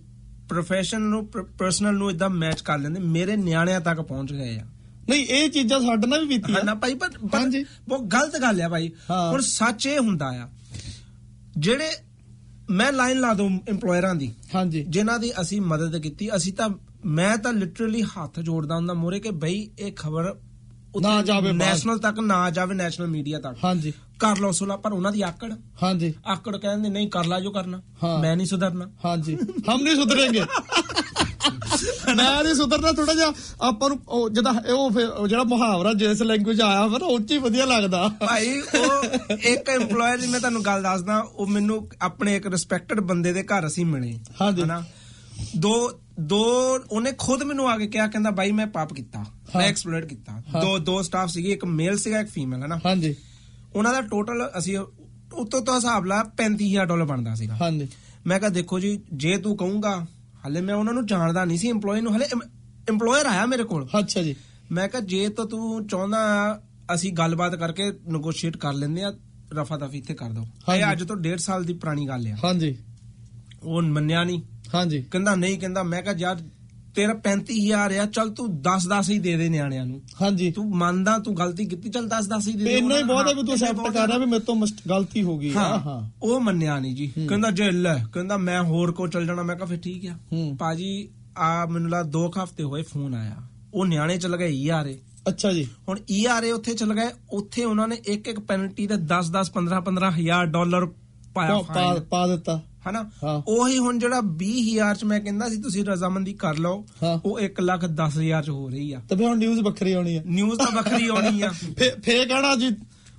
ਪ੍ਰੋਫੈਸ਼ਨ 0.48 1.00
ਨੂੰ 1.00 1.27
ਪਰਸਨਲ 1.59 1.94
ਨੂੰ 1.94 2.11
ਇਦਾਂ 2.11 2.31
ਮੈਚ 2.31 2.61
ਕਰ 2.61 2.79
ਲੈਂਦੇ। 2.79 3.00
ਮੇਰੇ 3.00 3.37
ਨਿਆਣਿਆਂ 3.37 3.81
ਤੱਕ 3.81 4.00
ਪਹੁੰਚ 4.00 4.33
ਗਏ 4.33 4.59
ਆ। 4.59 4.66
ਨਹੀਂ 5.08 5.26
ਇਹ 5.26 5.50
ਚੀਜ਼ਾਂ 5.50 5.80
ਸਾਡੇ 5.80 6.06
ਨਾਲ 6.06 6.24
ਵੀ 6.26 6.34
ਹਾਂ 6.34 6.40
ਬੀਤੀਆਂ 6.40 6.64
ਨਾ 6.64 6.74
ਭਾਈ 6.74 6.94
ਪਰ 6.94 7.10
ਹਾਂਜੀ। 7.34 7.64
ਬਹੁਤ 7.88 8.02
ਗਲਤ 8.02 8.40
ਗੱਲ 8.42 8.62
ਆ 8.62 8.68
ਭਾਈ। 8.68 8.88
ਹੁਣ 9.32 9.40
ਸੱਚ 9.40 9.86
ਇਹ 9.86 9.98
ਹੁੰਦਾ 9.98 10.26
ਆ 10.26 10.48
ਜਿਹੜੇ 11.58 11.90
ਮੈਂ 12.70 12.92
ਲਾਈਨ 12.92 13.20
ਲਾ 13.20 13.34
ਦੂੰ 13.34 13.60
EMPLOYERਾਂ 13.70 14.14
ਦੀ 14.14 14.34
ਹਾਂਜੀ। 14.54 14.84
ਜਿਨ੍ਹਾਂ 14.88 15.18
ਦੀ 15.18 15.32
ਅਸੀਂ 15.40 15.60
ਮਦਦ 15.60 15.98
ਕੀਤੀ 15.98 16.36
ਅਸੀਂ 16.36 16.52
ਤਾਂ 16.52 16.68
ਮੈਂ 17.04 17.38
ਤਾਂ 17.38 17.52
ਲਿਟਰਲੀ 17.52 18.02
ਹੱਥ 18.02 18.40
ਜੋੜਦਾ 18.40 18.74
ਹੁੰਦਾ 18.74 18.94
ਮੋਰੇ 18.94 19.20
ਕਿ 19.20 19.30
ਬਈ 19.30 19.70
ਇਹ 19.78 19.92
ਖਬਰ 19.92 20.36
ਨਾ 21.02 21.22
ਜਾਵੇ। 21.22 21.52
ਨੈਸ਼ਨਲ 21.52 21.98
ਤੱਕ 21.98 22.18
ਨਾ 22.20 22.50
ਜਾਵੇ 22.50 22.74
ਨੈਸ਼ਨਲ 22.74 23.06
ਮੀਡੀਆ 23.06 23.40
ਤੱਕ। 23.40 23.56
ਹਾਂਜੀ। 23.64 23.92
ਕਰ 24.18 24.38
ਲਓ 24.38 24.50
ਸੁਲਾ 24.50 24.76
ਪਰ 24.76 24.92
ਉਹਨਾਂ 24.92 25.12
ਦੀ 25.12 25.22
ਆਕੜ। 25.22 25.52
ਹਾਂਜੀ। 25.82 26.14
ਆਕੜ 26.26 26.56
ਕਹਿੰਦੇ 26.56 26.88
ਨਹੀਂ 26.88 27.10
ਕਰ 27.10 27.24
ਲਾ 27.24 27.40
ਜੋ 27.40 27.50
ਕਰਨਾ। 27.50 27.82
ਮੈਂ 28.20 28.36
ਨਹੀਂ 28.36 28.46
ਸੁਧਰਨਾ। 28.46 28.90
ਹਾਂਜੀ। 29.04 29.34
ਹਮ 29.70 29.82
ਨਹੀਂ 29.82 29.96
ਸੁਧਰेंगे 29.96 30.44
ਮੈਂ 32.16 32.44
ਨਹੀਂ 32.44 32.54
ਸੁਧਰਨਾ 32.54 32.92
ਥੋੜਾ 32.92 33.14
ਜਿਹਾ। 33.14 33.32
ਆਪਾਂ 33.60 33.88
ਨੂੰ 33.88 34.00
ਉਹ 34.08 34.30
ਜਿਹਦਾ 34.30 34.72
ਉਹ 34.72 34.90
ਫਿਰ 34.90 35.28
ਜਿਹੜਾ 35.28 35.44
ਮੁਹਾਵਰਾ 35.44 35.92
ਜਿਸ 35.92 36.22
ਲੈਂਗੁਏਜ 36.22 36.60
ਆਇਆ 36.60 36.87
ਨਾ 36.87 37.06
ਉਹ 37.06 37.20
'ਚ 37.20 37.32
ਹੀ 37.32 37.38
ਵਧੀਆ 37.38 37.64
ਲੱਗਦਾ। 37.64 38.08
ਭਾਈ 38.08 38.60
ਉਹ 38.60 39.04
ਇੱਕ 39.30 39.70
EMPLOYER 39.76 40.20
ਦੀ 40.20 40.26
ਮੈਂ 40.26 40.40
ਤੁਹਾਨੂੰ 40.40 40.64
ਗੱਲ 40.64 40.82
ਦੱਸਦਾ 40.82 41.18
ਉਹ 41.18 41.46
ਮੈਨੂੰ 41.46 41.88
ਆਪਣੇ 42.02 42.37
ਇੱਕ 42.37 42.46
ਰਿਸਪੈਕਟਡ 42.46 43.00
ਬੰਦੇ 43.00 43.32
ਦੇ 43.32 43.42
ਘਰ 43.42 43.66
ਅਸੀਂ 43.66 43.87
ਮਿਲੇ। 43.87 44.18
ਹਨਾ? 44.42 44.82
ਦੋ 45.56 45.92
ਦੋ 46.20 46.78
ਉਹਨੇ 46.90 47.12
ਖੁਦ 47.18 47.42
ਮੈਨੂੰ 47.42 47.70
ਆ 47.70 47.78
ਕੇ 47.78 47.87
ਕਿਹਾ 47.87 48.06
ਕਹਿੰਦਾ 48.06 48.30
ਬਾਈ 48.30 48.52
ਮੈਂ 48.52 48.66
ਪਾਪ 48.66 48.92
ਕੀਤਾ। 48.92 49.18
ਮੈਂ 49.18 49.26
ਹਾਂ। 49.56 49.62
ਐਕਸਪਲੋਇਟ 49.62 50.04
ਕੀਤਾ। 50.04 50.32
ਹਾਂ। 50.32 50.60
ਦੋ 50.62 50.78
ਦੋ 50.78 51.02
ਸਟਾਫ 51.02 51.28
ਸੀਗੇ 51.30 51.52
ਇੱਕ 51.52 51.64
ਮੇਲ 51.64 51.98
ਸੀਗਾ 51.98 52.20
ਇੱਕ 52.20 52.28
ਫੀਮੇਲ 52.28 52.64
ਹਨਾ? 52.64 52.80
ਹਾਂਜੀ। 52.87 53.16
ਉਹਨਾਂ 53.74 53.92
ਦਾ 53.92 54.00
ਟੋਟਲ 54.00 54.50
ਅਸੀਂ 54.58 54.78
ਉਤੋਂ 55.34 55.60
ਤੋਂ 55.62 55.76
ਹਿਸਾਬ 55.76 56.04
ਲਾ 56.04 56.24
35000 56.37 56.87
ਡਾਲਰ 56.87 57.04
ਬਣਦਾ 57.04 57.34
ਸੀਗਾ। 57.34 57.56
ਹਾਂਜੀ। 57.60 57.88
ਮੈਂ 58.26 58.38
ਕਿਹਾ 58.38 58.50
ਦੇਖੋ 58.50 58.80
ਜੀ 58.80 59.00
ਜੇ 59.12 59.37
ਤੂੰ 59.37 59.56
ਕਹੂੰਗਾ 59.56 60.06
ਹਲੇ 60.48 60.61
ਮੈਂ 60.61 60.74
ਉਹਨਾਂ 60.74 60.94
ਨੂੰ 60.94 61.07
ਜਾਣਦਾ 61.07 61.44
ਨਹੀਂ 61.44 61.59
ਸੀ 61.59 61.72
EMPLOYE 61.72 62.00
ਨੂੰ 62.00 62.16
ਹਲੇ 62.16 62.24
EMPLOYER 62.90 63.26
ਆਇਆ 63.26 63.46
ਮੇਰੇ 63.46 63.64
ਕੋਲ। 63.64 63.88
ਅੱਛਾ 63.98 64.22
ਜੀ। 64.22 64.37
ਮੈਂ 64.72 64.88
ਕਿਹਾ 64.88 65.02
ਜੇ 65.02 65.28
ਤਾਂ 65.28 65.46
ਤੂੰ 65.46 65.87
ਚਾਹੁੰਦਾ 65.87 66.18
ਅਸੀਂ 66.94 67.12
ਗੱਲਬਾਤ 67.12 67.54
ਕਰਕੇ 67.54 67.90
ਨੇਗੋਸ਼ੀਏਟ 67.90 68.57
ਕਰ 68.57 68.72
ਲੈਂਦੇ 68.72 69.04
ਆ 69.04 69.12
ਰਫਾ 69.52 69.76
ਦਫੀ 69.76 69.98
ਇੱਥੇ 69.98 70.14
ਕਰ 70.14 70.30
ਦੋ। 70.30 70.46
ਇਹ 70.74 70.92
ਅੱਜ 70.92 71.02
ਤੋਂ 71.02 71.16
1.5 71.16 71.38
ਸਾਲ 71.38 71.64
ਦੀ 71.64 71.72
ਪੁਰਾਣੀ 71.72 72.09
ਗੱਲ 72.09 72.26
ਆ। 72.26 72.37
ਹਾਂਜੀ। 72.44 72.78
ਉਹ 73.62 73.83
ਮੰਨਿਆ 73.83 74.24
ਨਹੀਂ। 74.24 74.42
ਹਾਂਜੀ। 74.74 75.02
ਕਹਿੰਦਾ 75.02 75.35
ਨਹੀਂ 75.35 75.59
ਕਹਿੰਦਾ 75.59 75.83
ਮੈਂ 75.83 76.02
ਕਿਹਾ 76.02 76.14
ਯਾਰ 76.18 76.38
ਤੇਰਾ 76.94 77.14
35000 77.24 77.94
ਆ 77.98 78.04
ਚੱਲ 78.14 78.30
ਤੂੰ 78.30 78.46
10 78.66 78.85
10 78.90 79.09
ਹੀ 79.11 79.18
ਦੇ 79.18 79.37
ਦੇ 79.37 79.48
ਨਿਆਣਿਆਂ 79.48 79.85
ਨੂੰ। 79.87 80.00
ਹਾਂਜੀ। 80.20 80.50
ਤੂੰ 80.52 80.64
ਮੰਨਦਾ 80.76 81.16
ਤੂੰ 81.18 81.37
ਗਲਤੀ 81.37 81.64
ਕੀਤੀ 81.64 81.88
ਚੱਲ 81.88 82.09
10 82.09 82.28
10 82.28 82.48
ਹੀ 82.48 82.52
ਦੇ 82.52 82.64
ਦੇ। 82.64 82.76
ਇੰਨਾ 82.78 82.98
ਹੀ 82.98 83.02
ਬਹੁਤ 83.02 83.28
ਹੈ 83.28 83.35
ਵੀ 83.35 83.42
ਤੂੰ 83.42 83.52
ਐਕਸੈਪਟ 83.54 83.76
ਬਹੁਤ 83.76 83.92
ਕਰ 83.94 84.07
ਰਿਹਾ 84.07 84.18
ਵੀ 84.18 84.26
ਮੇਰੇ 84.26 84.44
ਤੋਂ 84.44 84.57
ਗਲਤੀ 84.88 85.22
ਹੋ 85.22 85.37
ਗਈ 85.38 85.52
ਹਾਂ 85.54 85.78
ਹਾਂ। 85.78 86.00
ਉਹ 86.22 86.40
ਮੰਨਿਆ 86.40 86.78
ਨਹੀਂ 86.78 86.94
ਜੀ। 86.96 87.07
ਕਹਿੰਦਾ 87.28 87.50
ਜੇ 87.50 87.70
ਲੈ 87.70 87.94
ਕਹਿੰਦਾ 88.12 88.37
ਮੈਂ 88.37 88.62
ਹੋਰ 88.62 88.92
ਕੋ 88.92 89.07
ਚੱਲ 89.07 89.26
ਜਾਣਾ 89.26 89.42
ਮੈਂ 89.42 89.57
ਕਿਹਾ 89.57 89.66
ਫਿਰ 89.66 89.78
ਠੀਕ 89.78 90.07
ਆ। 90.07 90.16
ਪਾਜੀ 90.59 91.09
ਆ 91.38 91.66
ਮੈਨੂੰ 91.66 91.90
ਲਾ 91.90 92.02
2 92.16 92.26
ਹਫ਼ਤੇ 92.42 92.62
ਹੋਏ 92.62 92.83
ਫੋਨ 92.83 93.14
ਆਇਆ। 93.14 93.37
ਉਹ 93.74 93.87
ਨਿਆਣੇ 93.87 94.16
ਚਲ 94.16 94.37
ਗਏ 94.37 94.50
ਈਆਰਏ 94.52 94.98
ਅੱਛਾ 95.28 95.52
ਜੀ। 95.52 95.66
ਹੁਣ 95.88 95.98
ਈਆਰਏ 96.11 96.50
ਉੱਥੇ 96.50 96.74
ਚਲ 96.74 96.94
ਗਏ 96.94 97.11
ਉੱਥੇ 97.33 97.64
ਉਹਨਾਂ 97.64 97.88
ਨੇ 97.88 97.96
ਇੱਕ 98.07 98.28
ਇੱਕ 98.28 98.40
ਪੈਨਲਟੀ 98.40 98.87
ਦੇ 98.87 98.94
10 99.12 99.30
10 99.33 99.50
15 99.54 99.80
15 99.87 100.11
ਹਜ਼ਾਰ 100.18 100.46
ਡਾਲਰ 100.46 100.87
ਪਾਇਆ 101.35 101.54
ਪਾ 102.11 102.26
ਦਿੱਤਾ। 102.26 102.61
ਹਨਾ। 102.90 103.11
ਉਹੀ 103.49 103.79
ਹੁਣ 103.79 103.99
ਜਿਹੜਾ 103.99 104.20
20000 104.20 104.61
ਹਜ਼ਾਰ 104.61 104.97
ਚ 104.97 105.05
ਮੈਂ 105.05 105.20
ਕਹਿੰਦਾ 105.20 105.49
ਸੀ 105.49 105.62
ਤੁਸੀਂ 105.62 105.85
ਰਜ਼ਾਮੰਦੀ 105.85 106.33
ਕਰ 106.33 106.59
ਲਓ। 106.59 106.87
ਉਹ 107.25 107.40
1 107.40 107.61
ਲੱਖ 107.61 107.85
10 107.85 108.18
ਹਜ਼ਾਰ 108.20 108.44
ਚ 108.44 108.51
ਹੋ 108.51 108.68
ਰਹੀ 108.68 108.92
ਆ। 108.92 109.03
ਤੇ 109.09 109.16
ਫਿਰ 109.16 109.27
ਹੁਣ 109.27 109.38
ਨਿਊਜ਼ 109.38 109.61
ਵੱਖਰੀ 109.61 109.92
ਆਉਣੀ 109.92 110.16
ਆ। 110.16 110.23
ਨਿਊਜ਼ 110.27 110.59
ਤਾਂ 110.59 110.73
ਵੱਖਰੀ 110.73 111.07
ਆਉਣੀ 111.07 111.42
ਆ। 111.42 111.49
ਫੇ 111.79 111.90
ਫੇ 112.03 112.25
ਕਹਿਣਾ 112.27 112.57
ਜੀ? 112.57 112.70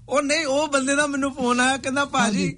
ਉਹ 0.10 0.22
ਨਹੀਂ 0.22 0.46
ਉਹ 0.46 0.68
ਬੰਦੇ 0.68 0.96
ਦਾ 0.96 1.08
ਮੈਨੂੰ 1.08 1.32
ਫੋਨ 1.32 1.60
ਆਇਆ 1.60 1.78
ਕਹਿੰਦਾ 1.78 2.06
ਭਾਜੀ 2.06 2.58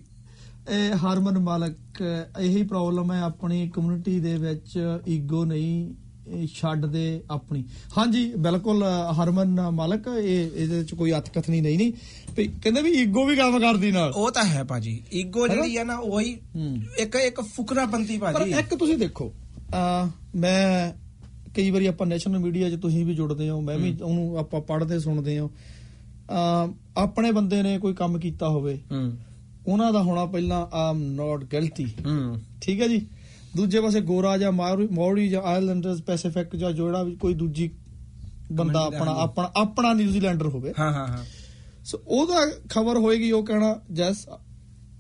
ਇਹ 0.70 0.92
ਹਰਮਨ 0.92 1.40
ਮਾਲਕ 1.40 2.04
ਇਹੀ 2.40 2.64
ਪ੍ਰੋਬਲਮ 2.64 3.12
ਹੈ 3.12 3.22
ਆਪਣੀ 3.22 3.70
ਕਮਿਊਨਿਟੀ 3.70 4.20
ਦੇ 4.20 4.38
ਵਿੱਚ 4.38 5.00
ਈਗੋ 5.08 5.46
ਨਹੀਂ 5.46 5.94
ਇਹ 6.30 6.48
ਛੱਡਦੇ 6.54 7.22
ਆਪਣੀ। 7.32 7.64
ਹਾਂਜੀ 7.98 8.26
ਬਿਲਕੁਲ 8.38 8.84
ਹਰਮਨ 9.14 9.62
ਮਾਲਕ 9.72 10.08
ਇਹ 10.08 10.50
ਇਹਦੇ 10.52 10.78
ਵਿੱਚ 10.78 10.94
ਕੋਈ 10.94 11.12
ਅਤ 11.12 11.30
ਕਥਨੀ 11.30 11.62
ਨਹੀਂ 11.62 11.78
ਨਹੀਂ। 11.78 11.92
ਵੀ 12.36 12.48
ਕਹਿੰਦੇ 12.64 12.82
ਵੀ 12.82 12.92
ਈਗੋ 12.92 13.26
ਵੀ 13.26 13.36
ਕੰਮ 13.36 13.60
ਕਰਦੀ 13.60 13.92
ਨਾਲ। 13.92 14.12
ਉਹ 14.12 14.32
ਤਾਂ 14.32 14.44
ਹੈ 14.46 14.64
ਭਾਜੀ। 14.64 15.02
ਈਗੋ 15.14 15.48
ਜਿਹੜੀ 15.48 15.78
ਆ 15.78 15.84
ਨਾ 15.84 15.98
ਉਹੀ 15.98 16.34
ਹੂੰ। 16.56 16.78
ਇੱਕ 17.00 17.16
ਇੱਕ 17.16 17.42
ਫੁਕਰਾਪੰਤੀ 17.42 18.18
ਪਰ 18.18 18.34
ਭਾਜੀ। 18.34 18.52
ਇੱਕ 18.52 18.76
ਤੁਸੀਂ 18.76 18.98
ਦੇਖੋ 18.98 19.32
ਮੈਂ 20.36 20.92
ਕਈ 21.56 21.70
ਵਾਰੀ 21.72 21.86
ਆਪਾਂ 21.86 22.08
ਨੈਸ਼ਨਲ 22.08 22.40
ਮੀਡੀਆ 22.40 22.70
'ਚ 22.70 22.76
ਤੁਸੀਂ 22.82 23.06
ਵੀ 23.06 23.14
ਜੁੜਦੇ 23.16 23.50
ਹੋ 23.50 23.62
ਮੈਂ 23.62 23.78
ਵੀ 23.78 23.96
ਉਹਨੂੰ 24.04 24.38
ਆਪਾਂ 24.38 24.62
ਪੜ੍ਹਦੇ 24.62 25.00
ਸੁਣਦੇ 25.00 25.38
ਹਾਂ। 25.40 25.48
ਆਪਣੇ 26.98 27.32
ਬੰਦੇ 27.32 27.62
ਨੇ 27.62 27.78
ਕੋਈ 27.80 27.94
ਕੰਮ 27.94 28.20
ਕੀਤਾ 28.20 28.50
ਹੋਵੇ 28.50 28.80
ਹੂੰ। 28.92 29.12
ਉਹਨਾਂ 29.68 29.92
ਦਾ 29.94 30.02
ਹੋਣਾ 30.04 30.26
ਪਹਿਲਾਂ 30.26 30.66
ਆਮ 30.76 31.02
ਨਾਟ 31.04 31.44
ਗਿਲਟੀ 31.44 31.86
ਹੂੰ। 32.06 32.38
ਠੀਕ 32.62 32.82
ਹੈ 32.82 32.88
ਜੀ? 32.88 33.02
ਦੂਜੇ 33.58 33.82
ਪਾਸੇ 33.82 34.02
ਗੋਰਾ 34.02 34.38
ਜਾਂ 34.38 34.52
ਮਾਰੂ- 34.52 35.28
ਜਾਂ 35.28 35.42
ਆਇਰਲੈਂਡਰਸ 35.42 36.02
ਪੈਸੀਫਿਕ 36.02 36.56
ਜਾਂ 36.56 36.72
ਜਿਹੜਾ 36.72 37.04
ਵੀ 37.04 37.16
ਕੋਈ 37.16 37.34
ਦੂਜੀ 37.34 37.72
ਬੰਦਾ। 38.52 38.80
ਆਪਣਾ 38.80 39.12
ਆਪਣਾ 39.12 39.52
ਆਪਣਾ 39.56 39.94
ਨਿਊਜ਼ੀਲੈਂਡਰ 39.94 40.48
ਹੋਵੇ। 40.48 40.74
ਹਾਂ 40.80 40.94
ਹਾਂ 40.94 41.08
ਹਾਂ। 41.08 41.26
ਸੋ 41.86 42.02
ਉਹਦਾ 42.08 42.52
ਖਬਰ 42.70 42.98
ਹੋਏਗੀ 42.98 43.32
ਉਹ 43.32 43.46
ਕਹਿਣਾ 43.46 43.82
ਜੈਸ 43.92 44.30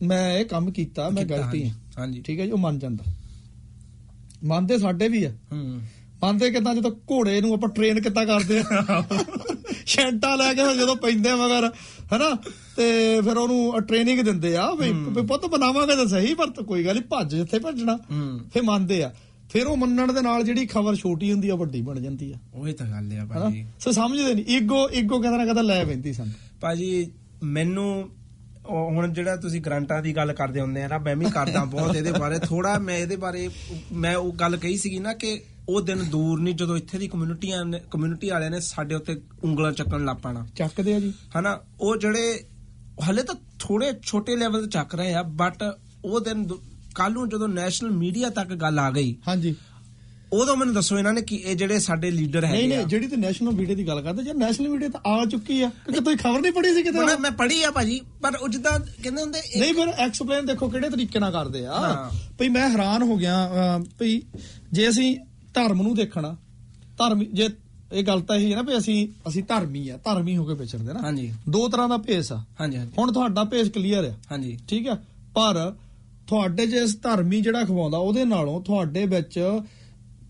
ਮੈਂ 0.03 0.37
ਇਹ 0.37 0.45
ਕੰਮ 0.45 0.71
ਕੀਤਾ 0.71 1.09
ਮੈਂ 1.09 1.25
ਗਲਤੀ 1.25 1.41
ਹਾਂਜੀ, 1.41 1.63
ਹੈ। 1.63 1.75
ਹਾਂਜੀ 1.99 2.21
ਠੀਕ 2.21 2.39
ਹੈ 2.39 2.45
ਜੀ 2.45 2.51
ਉਹ 2.51 2.57
ਮੰਨ 2.57 2.79
ਜਾਂਦਾ। 2.79 3.03
ਮੰਨਦੇ 4.43 4.77
ਸਾਡੇ 4.77 5.07
ਵੀ 5.07 5.23
ਆ। 5.23 5.31
ਹੂੰ। 5.51 5.81
ਮੰਨਦੇ 6.23 6.51
ਕਿਦਾਂ 6.51 6.75
ਜਦੋਂ 6.75 6.91
ਘੋੜੇ 6.91 7.41
ਨੂੰ 7.41 7.53
ਆਪਾਂ 7.53 7.69
ਟ੍ਰੇਨ 7.69 8.01
ਕਿੱਦਾਂ 8.01 8.25
ਕਰਦੇ 8.25 8.59
ਆ? 8.59 8.63
ਸ਼ੈਂਟਾ 9.85 10.35
ਲੈ 10.35 10.53
ਕੇ 10.53 10.75
ਜਦੋਂ 10.75 10.95
ਪੈਂਦੇ 10.95 11.33
ਮਗਰ 11.33 11.71
ਹੈਨਾ? 12.13 12.37
ਤੇ 12.77 13.21
ਫਿਰ 13.21 13.37
ਉਹਨੂੰ 13.37 13.81
ਟ੍ਰੇਨਿੰਗ 13.81 14.19
ਦਿੰਦੇ 14.21 14.55
ਆ 14.57 14.69
ਵੀ 14.71 14.91
ਪੁੱਤ 15.21 15.45
ਬਣਾਵਾਂਗੇ 15.45 15.95
ਤਾਂ 15.95 16.05
ਸਹੀ 16.07 16.33
ਪਰ 16.33 16.49
ਕੋਈ 16.63 16.85
ਗੱਲ 16.85 16.93
ਨਹੀਂ 16.93 17.03
ਭੱਜ 17.09 17.35
ਜਿੱਥੇ 17.35 17.59
ਭੱਜਣਾ 17.59 17.97
ਫਿਰ 18.53 18.63
ਮੰਨਦੇ 18.63 19.03
ਆ। 19.03 19.13
ਫਿਰ 19.51 19.67
ਉਹ 19.67 19.77
ਮੰਨਣ 19.77 20.11
ਦੇ 20.13 20.21
ਨਾਲ 20.21 20.43
ਜਿਹੜੀ 20.43 20.65
ਖਬਰ 20.65 20.95
ਛੋਟੀ 20.95 21.31
ਹੁੰਦੀ 21.31 21.49
ਆ 21.49 21.55
ਵੱਡੀ 21.55 21.81
ਬਣ 21.81 21.99
ਜਾਂਦੀ 21.99 22.31
ਆ। 22.31 22.37
ਉਹੀ 22.53 22.73
ਤਾਂ 22.73 22.87
ਗੱਲ 22.87 23.17
ਆ 23.19 23.25
ਭਾਜੀ। 23.25 23.65
ਸੋ 23.79 23.91
ਸਮਝਦੇ 23.91 24.33
ਨਹੀਂ 24.33 24.45
ਈਗੋ 24.57 24.87
ਈਗੋ 24.95 25.19
ਕਿਤੇ 25.19 25.37
ਨਾ 25.37 25.45
ਕਿਤੇ 25.45 25.61
ਲੈ 25.63 25.83
ਪੈਂਦੀ 25.85 26.13
ਸਾਨੂੰ। 26.13 26.33
ਭਾਜੀ 26.61 26.89
ਮੈਨੂੰ 27.43 28.09
ਹੁਣ 28.69 29.13
ਜਿਹੜਾ 29.13 29.35
ਤੁਸੀਂ 29.35 29.61
ਗਰੰਟਾਂ 29.61 30.01
ਦੀ 30.03 30.15
ਗੱਲ 30.15 30.33
ਕਰਦੇ 30.33 30.61
ਹੁੰਦੇ 30.61 30.83
ਆ 30.83 30.87
ਨਾ 30.87 30.97
ਮੈਂ 30.97 31.15
ਵੀ 31.15 31.25
ਕਰਦਾ 31.33 31.63
ਬਹੁਤ 31.65 31.95
ਇਹਦੇ 31.95 32.11
ਬਾਰੇ। 32.11 32.39
ਥੋੜਾ 32.39 32.77
ਮੈਂ 32.79 32.97
ਇਹਦੇ 32.97 33.15
ਬਾਰੇ 33.15 33.47
ਮੈਂ 33.95 34.15
ਉਹ 34.15 34.31
ਗੱਲ 34.33 34.57
ਕਹੀ 34.57 34.77
ਸੀਗੀ 34.77 34.99
ਨਾ 34.99 35.13
ਕਿ 35.13 35.39
ਉਹ 35.69 35.81
ਦਿਨ 35.81 36.03
ਦੂਰ 36.09 36.39
ਨਹੀਂ 36.39 36.55
ਜਦੋਂ 36.55 36.77
ਇੱਥੇ 36.77 36.97
ਦੀ 36.97 37.07
ਕਮਿਊਨਿਟੀਆਂ 37.07 37.63
ਕਮਿਊਨਿਟੀ 37.91 38.29
ਵਾਲਿਆਂ 38.29 38.51
ਨੇ 38.51 38.59
ਸਾਡੇ 38.59 38.95
ਉੱਤੇ 38.95 39.15
ਉਂਗਲਾਂ 39.43 39.71
ਚੱਕਣ 39.71 40.05
ਲੱਗ 40.05 40.17
ਪੈਣਾ। 40.17 40.45
ਚੱਕਦੇ 40.55 40.93
ਆ 40.95 40.99
ਜੀ। 40.99 41.13
ਹਨਾ? 41.39 41.59
ਉਹ 41.81 41.97
ਜਿਹੜੇ 41.97 42.39
ਹਲੇ 43.01 43.23
ਤਾਂ 43.23 43.35
ਥੋੜੇ 43.59 43.91
ਛੋਟੇ 44.03 44.35
ਲੈਵਲ 44.35 44.61
ਤੇ 44.61 44.67
ਚੱਕ 44.69 44.95
ਰਹੇ 44.95 45.13
ਆ 45.13 45.21
ਬਟ 45.35 45.63
ਉਹ 46.05 46.19
ਦਿਨ 46.19 46.47
ਕੱਲ 46.95 47.13
ਨੂੰ 47.13 47.27
ਜਦੋਂ 47.29 47.47
ਨੈਸ਼ਨਲ 47.47 47.91
ਮੀਡੀਆ 47.91 48.29
ਤੱਕ 48.29 48.53
ਗੱਲ 48.55 48.79
ਆ 48.79 48.89
ਗਈ 48.91 49.15
ਹਾਂਜੀ। 49.27 49.55
ਉਦੋਂ 50.33 50.55
ਮੈਨੂੰ 50.57 50.73
ਦੱਸੋ 50.73 50.97
ਇਹਨਾਂ 50.97 51.11
ਨੇ 51.13 51.21
ਕਿ 51.21 51.35
ਇਹ 51.37 51.55
ਜਿਹੜੇ 51.55 51.79
ਸਾਡੇ 51.79 52.09
ਲੀਡਰ 52.11 52.41
ਨਹੀਂ 52.41 52.53
ਹੈਗੇ 52.53 52.67
ਨਹੀਂ 52.67 52.77
ਆ। 52.77 52.83
ਜਿਹੜੀ 52.83 53.07
ਤੇ 53.07 53.17
ਨੈਸ਼ਨਲ 53.17 53.51
ਮੀਡੀਆ 53.51 53.75
ਦੀ 53.75 53.85
ਗੱਲ 53.87 54.01
ਕਰਦੇ 54.01 54.23
ਜੇ 54.23 54.33
ਨੈਸ਼ਨਲ 54.33 54.67
ਮੀਡੀਆ 54.69 54.89
ਤਾਂ 54.89 55.01
ਆ 55.11 55.25
ਚੁੱਕੀ 55.25 55.61
ਆ 55.61 55.69
ਕਿਉਂਕਿ 55.69 55.99
ਤੁਸੀਂ 56.01 56.17
ਖਬਰ 56.17 56.41
ਨਹੀਂ 56.41 56.51
ਪੜ੍ਹੀ 56.51 56.73
ਸੀ 56.73 56.83
ਕਿਤੇ। 56.83 56.99
ਮੈਂ- 56.99 57.17
ਮੈਂ 57.19 57.31
ਪੜ੍ਹੀ 57.33 57.61
ਆ 57.63 57.69
ਭਾਜੀ 57.71 57.99
ਪਰ 58.21 58.35
ਉਹ 58.35 58.47
ਜਿੱਦਾਂ 58.47 58.79
ਕਹਿੰਦੇ 59.03 59.21
ਹੁੰਦੇ 59.21 59.41
ਨਹੀਂ 59.59 59.73
ਫਿਰ 59.73 59.87
ਐਕਸਪਲੇਨ 59.97 60.45
ਦੇਖੋ 60.45 60.69
ਕਿਹੜੇ 60.69 60.89
ਤਰੀਕੇ 60.89 61.19
ਨਾਲ 61.19 61.31
ਕਰਦੇ 61.31 61.65
ਆ। 61.65 62.09
ਭਈ 62.39 62.49
ਮੈਂ 62.49 62.67
ਹੈਰਾਨ 62.69 63.03
ਹੋ 63.03 63.17
ਗਿਆ 63.17 63.79
ਭਈ 63.99 64.21
ਜੇ 64.71 64.89
ਅਸੀਂ 64.89 65.15
ਧਰਮ 65.53 65.81
ਨੂੰ 65.81 65.95
ਦੇਖਣਾ 65.95 66.35
ਧਰਮ 66.97 67.23
ਜੇ 67.23 67.49
ਇਹ 67.91 68.03
ਗੱਲ 68.03 68.21
ਤਾਂ 68.21 68.35
ਇਹ 68.35 68.49
ਹੈ 68.51 68.55
ਨਾ 68.55 68.61
ਵੀ 68.61 68.77
ਅਸੀਂ 68.77 69.07
ਅਸੀਂ 69.27 69.43
ਧਰਮੀ 69.43 69.89
ਆ 69.89 69.97
ਧਰਮੀ 69.97 70.37
ਹੋ 70.37 70.45
ਕੇ 70.45 70.53
ਵਿਚਰਦੇ 70.53 70.93
ਨਾ। 70.93 70.99
ਹਾਂਜੀ। 70.99 71.33
ਦੋ 71.49 71.67
ਤਰ੍ਹਾਂ 71.67 71.89
ਦਾ 71.89 71.97
ਭੇਸ 71.97 72.31
ਆ। 72.31 72.43
ਹਾਂਜੀ 72.61 72.77
ਹਾਂਜੀ। 72.77 72.91
ਹੁਣ 72.97 73.11
ਤੁਹਾਡਾ 73.11 73.43
ਭੇਸ 73.43 73.69
ਕਲੀਅਰ 73.69 74.03
ਆ। 74.03 74.13
ਹਾਂਜੀ। 74.31 74.57
ਠੀਕ 74.67 74.87
ਆ? 74.87 74.95
ਪਰ 75.33 75.75
ਤੁਹਾਡੇ 76.27 76.67
ਜੇ 76.67 76.77
ਇਸ 76.77 77.01
ਧਰਮੀ 77.01 77.41
ਜਿਹੜਾ 77.41 77.63
ਖਵਾਉਂਦਾ 77.63 77.97
ਉਹਦੇ 77.97 78.25
ਨਾਲੋਂ 78.25 78.61
ਤੁਹਾਡੇ 78.61 79.05
ਵਿੱਚ 79.05 79.39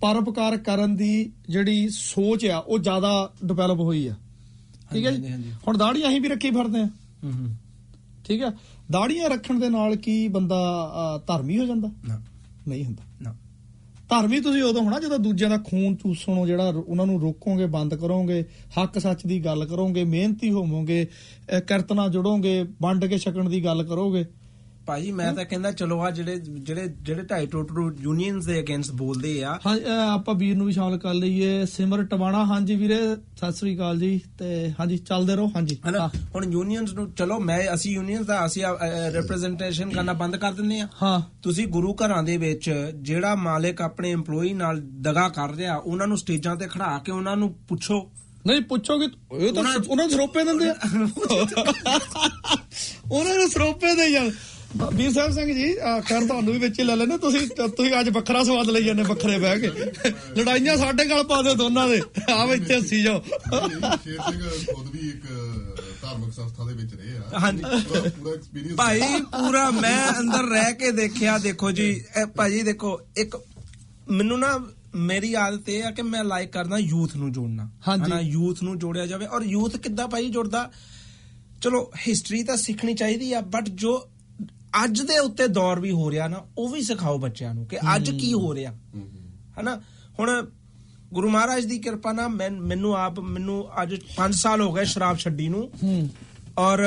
ਪਰਉਪਕਾਰ 0.02 0.58
ਕਰਨ 0.58 0.96
ਦੀ 0.96 1.32
ਜਿਹੜੀ 1.50 1.90
ਸੋਚ 1.90 2.46
ਆ 2.46 2.58
ਉਹ 2.58 2.80
ਜ਼ਿਆਦਾ 2.80 3.32
ਡਿਵੈਲਪ 3.46 3.80
ਹੋਈ 3.80 4.08
ਆ। 4.08 4.16
ਠੀਕ 4.94 5.06
ਹੈ 5.06 5.12
ਜੀ। 5.12 5.52
ਹੁਣ 5.68 5.78
ਦਾੜੀਆਂ 5.78 6.10
ਅਸੀਂ 6.10 6.22
ਵੀ 6.22 6.28
ਰੱਖੀ 6.28 6.52
ਫਿਰਦੇ 6.52 6.80
ਆ। 6.80 6.90
ਹੂੰ 7.24 7.56
ਠੀਕ 8.26 8.42
ਹੈ 8.42 8.52
ਦਾੜੀਆਂ 8.92 9.30
ਰੱਖਣ 9.30 9.60
ਦੇ 9.60 9.70
ਨਾਲ 9.70 9.96
ਕੀ 9.96 10.28
ਬੰਦਾ 10.28 10.58
ਧਰਮੀ 11.28 11.60
ਹੋ 11.60 11.66
ਜਾਂਦਾ? 11.66 11.90
ਨਹੀਂ 12.68 12.86
ਹੁੰਦਾ। 12.86 13.04
ਨਾ। 13.22 13.36
ਧਰਮੀ 14.10 14.40
ਤੁਸੀਂ 14.40 14.62
ਉਦੋਂ 14.64 14.82
ਹੋਣਾ 14.82 15.00
ਜਦੋਂ 15.00 15.18
ਦੂਜਿਆਂ 15.20 15.50
ਦਾ 15.50 15.58
ਖੂਨ 15.58 15.96
ਚੂਸਣੋਂ 15.96 16.46
ਜਿਹੜਾ 16.48 16.70
ਰੋ- 16.70 16.84
ਉਹਨਾਂ 16.88 17.06
ਨੂੰ 17.06 17.20
ਰੋਕੋਗੇ 17.22 17.66
ਬੰਦ 17.66 17.96
ਕਰੋਗੇ 17.96 18.44
ਹੱਕ 18.78 19.00
ਸੱਚ 19.00 19.26
ਦੀ 19.28 19.40
ਗੱਲ 19.46 19.66
ਕਰੋਗੇ 19.66 20.04
ਮਿਹਨਤੀ 20.04 20.52
ਹੋਵੋਗੇ 20.52 21.08
ਅਹ, 21.54 21.60
ਕਿਰਤ 21.60 21.94
ਨਾਲ 21.94 22.10
ਜੁੜੋਗੇ 22.10 22.62
ਵੰਡ 22.82 23.06
ਕੇ 23.06 23.18
ਛਕਣ 23.18 23.50
ਦੀ 23.50 23.64
ਗੱਲ 23.66 23.84
ਕਰੋਗੇ 23.84 24.26
ਭਾਜੀ 24.88 25.12
ਮੈਂ 25.12 25.34
ਤਾਂ 25.34 25.46
ਕਹਿੰਦਾ 25.46 25.72
ਚਲੋ 25.72 26.02
ਆ 26.02 26.12
ਜਿਹੜੇ 26.12 26.40
ਜਿਹੜੇ 26.40 26.96
ਜਿਹੜੇ 27.02 27.22
ਢਾਈ 27.22 27.46
ਟੋਟਰੂ 27.46 27.96
ਯੂਨੀਅਨਸ 28.02 28.46
ਦੇ 28.46 28.60
ਅਗੇਂਸਟ 28.60 28.92
ਬੋਲਦੇ 28.92 29.44
ਆ। 29.44 29.60
ਹਾਂ 29.68 30.14
ਆਪਾਂ 30.14 30.36
ਵੀਰ 30.36 30.58
ਨੂੰ 30.58 30.68
ਵੀ 30.68 30.74
ਸ਼ਾਮਲ 30.74 30.98
ਕਰ 30.98 31.14
ਲਈਏ। 31.14 31.66
ਸਿਮਰ 31.66 32.04
ਟਵਾਣਾ 32.04 32.46
ਹਾਂਜੀ 32.46 32.76
ਵੀਰੇ 32.76 33.16
ਸਤਿ 33.16 33.52
ਸ੍ਰੀ 33.52 33.76
ਅਕਾਲ 33.76 34.00
ਜੀ। 34.00 34.22
ਤੇ 34.40 34.74
ਹਾਂਜੀ 34.80 34.98
ਚੱਲਦੇ 34.98 35.36
ਰਹੋ 35.36 35.48
ਹਾਂਜੀ। 35.48 35.78
ਹੁਣ 36.36 36.52
ਯੂਨੀਅਨਸ 36.52 36.94
ਨੂੰ 36.94 37.14
ਚਲੋ 37.14 37.40
ਮੈਂ 37.40 37.74
ਅਸੀਂ 37.74 37.92
ਯੂਨੀਅਨਸ 37.92 38.26
ਦਾ 38.26 38.46
ਅਸੀਂ 38.46 38.64
ਰਿਪਰੈਜ਼ੈਂਟੇਸ਼ਨ 39.12 39.90
ਕਰਨਾ 39.90 40.14
ਬੰਦ 40.14 40.36
ਕਰ 40.36 40.52
ਦਿੰਦੇ 40.52 40.80
ਆ। 40.80 40.88
ਹਾਂ। 41.04 41.22
ਤੁਸੀਂ 41.42 41.68
ਗੁਰੂ 41.68 41.94
ਘਰਾਂ 41.94 42.24
ਦੇ 42.24 42.38
ਵਿੱਚ 42.38 42.92
ਜਿਹੜਾ 42.96 43.36
ਮਾਲਕ 43.36 43.82
ਆਪਣੇ 43.82 44.16
EMPLOYE 44.16 44.54
ਨਾਲ 44.54 44.82
ਦਗਾ 45.02 45.30
ਕਰ 45.30 45.56
ਰਿਹਾ 45.56 45.76
ਉਹਨਾਂ 45.76 46.08
ਨੂੰ 46.08 46.18
ਸਟੇਜਾਂ 46.18 46.56
ਤੇ 46.56 46.68
ਖੜਾ 46.68 47.02
ਕੇ 47.06 47.12
ਉਹਨਾਂ 47.12 47.38
ਨੂੰ 47.38 47.56
ਪੁੱਛੋ। 47.68 48.12
ਨਹੀਂ 48.48 48.62
ਪੁੱਛੋਗੇ 48.62 49.06
ਇਹ 49.06 49.54
ਤਾਂ 49.54 49.64
ਉਹਨਾਂ- 49.64 49.84
ਉਹਨਾਂ 49.90 50.08
ਨੂੰ 50.08 50.12
ਸਰੋਪੇ 50.12 50.44
ਦਿੰਦੇ 50.44 50.70
ਆ। 50.70 50.74
ਉਹਨਾਂ 53.12 53.36
ਨੂੰ 53.36 53.50
ਸਰੋਪੇ 53.50 53.96
ਦੇ 53.96 54.08
ਯਾਰ 54.08 54.32
ਵੀਰ 54.94 55.12
ਸਾਹਿਬ 55.14 55.32
ਸਿੰਘ 55.32 55.54
ਜੀ 55.54 55.74
ਅਹ 55.80 56.02
ਖੈਰ 56.02 56.26
ਤੁਹਾਨੂੰ 56.28 56.54
ਵੀ 56.54 56.60
ਵਿੱਚ 56.60 56.82
ਲੈ 56.82 56.96
ਲੈਣੇ 56.96 57.18
ਤੁਸੀਂ 57.18 57.40
ਤੁਸੀਂ 57.58 57.92
ਅੱਜ 58.00 58.10
ਵੱਖਰਾ 58.10 58.44
ਸਵਾਦ 58.44 58.70
ਲਈ 58.70 58.84
ਜਾਂਦੇ 58.84 59.04
ਵੱਖਰੇ 59.04 59.38
ਬਹਿ 59.40 59.60
ਕੇ। 59.60 59.68
ਲੜਾਈਆਂ 60.38 60.78
ਸਾਡੇ 60.78 61.06
ਗੱਲ 61.06 61.24
ਪਾ 61.24 61.42
ਦਿਓ 61.42 61.54
ਦੋਨਾਂ 61.54 61.88
ਦੇ। 61.90 62.02
ਆਹ 62.34 62.54
ਇੱਥੇ 62.54 62.76
ਹੱਸੀ 62.78 63.02
ਜਾਓ। 63.04 63.22
ਸ਼ੇਰ 63.24 64.20
ਸਿੰਘ 64.30 64.76
ਖੁਦ 64.76 64.90
ਵੀ 64.92 65.08
ਇੱਕ 65.10 65.26
ਧਾਰਮਿਕ 66.02 66.34
ਸੰਸਥਾ 66.34 66.66
ਦੇ 66.66 66.74
ਵਿੱਚ 66.74 66.94
ਰਹੇ 66.94 67.18
ਆ 67.18 67.40
ਹਾਂਜੀ। 67.40 67.64
ਪੂਰਾ 67.64 68.00
ਪੂਰਾ 68.02 68.34
ਐਕਸਪੀਰੀਅੰਸ 68.34 68.76
ਭਾਈ 68.76 69.00
ਪੂਰਾ 69.22 69.70
ਮੈਂ 69.72 70.20
ਅੰਦਰ 70.20 70.44
ਰਹਿ 70.44 70.74
ਕੇ 70.74 70.92
ਦੇਖਿਆ 70.92 71.38
ਦੇਖੋ 71.38 71.72
ਜੀ। 71.72 71.90
ਇਹ 72.22 72.26
ਭਾਜੀ 72.26 72.62
ਦੇਖੋ 72.62 73.00
ਇੱਕ 73.18 73.38
ਮੈਨੂੰ 74.10 74.40
ਨਾ 74.40 74.66
ਮੇਰੀ 74.96 75.34
ਆਦਤ 75.34 75.70
ਇਹ 75.70 75.84
ਆ 75.84 75.92
ਕਿ 75.92 76.02
ਮੈਂ 76.02 76.24
ਲਾਈਕ 76.24 76.50
ਕਰਦਾ 76.50 76.78
ਯੂਥ 76.78 77.16
ਨੂੰ 77.16 77.32
ਜੋੜਨਾ। 77.32 77.70
ਹਨਾ 77.90 78.20
ਯੂਥ 78.20 78.64
ਨੂੰ 78.64 78.80
ਜੋੜਿਆ 78.80 79.06
ਜਾਵੇ। 79.06 79.26
ਔਰ 79.26 79.42
ਯੂਥ 79.42 79.78
ਕਿੱਦਾਂ 79.78 80.08
ਭਾਈ 80.08 80.30
ਜੁੜਦਾ? 80.30 80.72
ਚਲੋ 81.62 81.92
ਹਿਸਟਰੀ 82.08 82.44
ਤਾਂ 82.44 82.58
ਸਿੱਖਣੀ 82.58 82.94
ਚਾਹੀਦੀ 82.94 83.34
ਆ 83.34 83.42
ਬਟ 83.42 83.70
ਜੋ 83.70 84.10
ਅੱਜ 84.84 85.02
ਦੇ 85.02 85.20
ਉੱਤੇ 85.20 85.48
ਦੌਰ 85.48 85.80
ਵੀ 85.80 85.92
ਹੋ 85.92 86.12
ਰਿਹਾ 86.12 86.28
ਨਾ 86.28 86.46
ਉਹ 86.58 86.70
ਵੀ 86.70 86.82
ਸਿਖਾਓ 86.82 87.18
ਬੱਚਿਆਂ 87.18 87.54
ਨੂੰ 87.54 87.66
ਕਿ 87.66 87.78
ਅੱਜ 87.96 88.12
ਕੀ 88.12 88.34
ਹੋ 88.34 88.56
ਰਿਹਾ। 88.56 88.72
ਹਨਾ? 89.60 89.82
ਹੁਣ 90.20 90.50
ਗੁਰੂ 91.14 91.30
ਮਹਾਰਾਜ 91.30 91.66
ਦੀ 91.66 91.80
ਕਿਰਪਾ 91.80 92.12
ਨਾਲ 92.12 92.30
ਮੈਂ- 92.30 92.54
ਮੈਨੂੰ 92.54 92.94
ਆਪ 92.94 93.20
ਮੈਨੂੰ 93.20 93.82
ਅੱਜ 93.82 93.96
5 94.16 94.34
ਸਾਲ 94.34 94.62
ਹੋ 94.62 94.74
ਗਏ 94.74 94.86
ਸ਼ਰਾਬ 94.86 95.18
ਛੱਡੀ 95.18 95.48
ਨੂੰ। 95.48 95.72
ਹੂੰ। 95.84 96.10
ਔਰ 96.58 96.84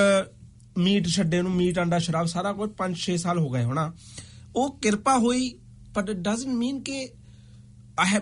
ਮੀਟ 0.78 1.08
ਛੱਡੇ 1.08 1.42
ਨੂੰ 1.42 1.50
ਮੀਟ 1.50 1.80
ਅੰਡਾ 1.80 1.98
ਸ਼ਰਾਬ 1.98 2.26
ਸਾਰਾ 2.26 2.52
ਕੁਝ 2.52 2.70
5-6 2.70 3.16
ਸਾਲ 3.16 3.38
ਹੋ 3.38 3.50
ਗਏ 3.50 3.64
ਹੋਣਾ। 3.64 3.92
ਉਹ 4.56 4.78
ਕਿਰਪਾ 4.78 5.18
ਹੋਈ 5.18 5.58
ਬਟ 5.94 6.10
ਇਟ 6.10 6.16
ਡਸਨਟ 6.16 6.54
ਮੀਨ 6.54 6.80
ਕਿ 6.80 7.08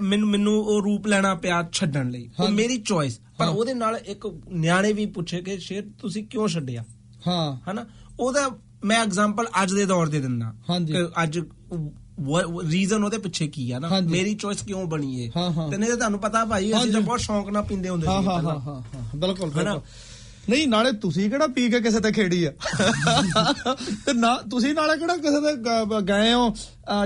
ਮੈਨੂੰ 0.01 0.29
ਮੈਨੂੰ 0.29 0.55
ਉਹ 0.55 0.83
ਰੂਪ 0.83 1.07
ਲੈਣਾ 1.07 1.35
ਪਿਆ 1.35 1.69
ਛੱਡਣ 1.73 2.11
ਲਈ। 2.11 2.31
ਉਹ। 2.41 2.49
ਮੇਰੀ 2.49 2.77
ਚੋਇਸ 2.77 3.21
ਪਰ। 3.39 3.49
ਉਹਦੇ 3.49 3.75
ਨਾਲ 3.75 3.97
ਇੱਕ 3.97 4.41
ਨਿਆਣੇ 4.49 4.93
ਵੀ 4.93 5.07
ਪੁੱਛੇ 5.07 5.43
ਕਿ 5.43 5.59
ਸ਼ੇਰ 5.59 5.85
ਤੁਸੀਂ 5.99 6.25
ਕਿਉਂ 6.25 6.49
ਛੱਡਿਆ? 6.49 6.85
ਹਾਂ। 7.27 7.71
ਹਨਾ? 7.71 7.87
ਉਹਦਾ 8.21 8.51
ਮੈਂ 8.85 9.01
ਐਗਜ਼ਾਮਪਲ 9.01 9.47
ਅੱਜ 9.63 9.73
ਦੇ 9.75 9.85
ਦੌਰ 9.87 10.09
ਦੇ 10.09 10.21
ਦਿੰਦਾ। 10.21 10.53
ਕਿ 10.87 11.09
ਅੱਜ 11.23 11.39
ਰੀਜ਼ਨ 12.71 13.05
ਉਹਦੇ 13.05 13.19
ਪਿੱਛੇ 13.19 13.47
ਕੀ 13.49 13.71
ਆ 13.71 13.79
ਨਾ। 13.79 14.01
ਮੇਰੀ 14.01 14.35
ਚੋਇਸ 14.35 14.63
ਕਿਉਂ 14.63 14.85
ਬਣੀ 14.87 15.21
ਏ 15.21 15.31
ਹਾਂ। 15.37 15.71
ਤੇ 15.71 15.77
ਤਾਂ 15.79 15.97
ਤੁਹਾਨੂੰ 15.97 16.21
ਪਤਾ 16.21 16.45
ਭਾਈ 16.45 16.73
ਅਸੀਂ। 16.73 16.93
ਤਾਂ 16.93 17.01
ਬਹੁਤ 17.01 17.21
ਸ਼ੌਂਕ 17.21 17.51
ਨਾਲ 17.51 17.63
ਪੀਂਦੇ 17.63 17.89
ਹੁੰਦੇ 17.89 18.07
ਸੀ 18.07 18.13
ਹਾਂ 18.13 18.23
ਹਾਂ। 18.43 18.59
ਹਾਂ 18.61 18.83
ਬਿਲਕੁਲ? 19.17 19.51
ਬਿਲਕੁਲ 19.51 19.81
ਨਹੀਂ 20.49 20.69
ਨਾਲੇ 20.69 20.93
ਤੁਸੀਂ 20.93 21.29
ਕਿਹੜਾ 21.31 21.47
ਪੀ 21.47 21.69
ਕੇ 21.71 21.81
ਕਿਸੇ 21.81 22.01
ਤੇ 22.01 22.13
ਖੇੜੀ 22.13 22.45
ਆ 22.45 22.51
ਤੇ 24.07 24.13
ਨਾ 24.13 24.35
ਤੁਸੀਂ 24.51 24.75
ਨਾਲੇ 24.75 24.97
ਕਿਹੜਾ 24.99 25.17
ਕਿਸੇ 25.17 25.55
ਗ- 25.57 26.01
ਗਏ 26.03 26.33
ਹੋ 26.35 26.55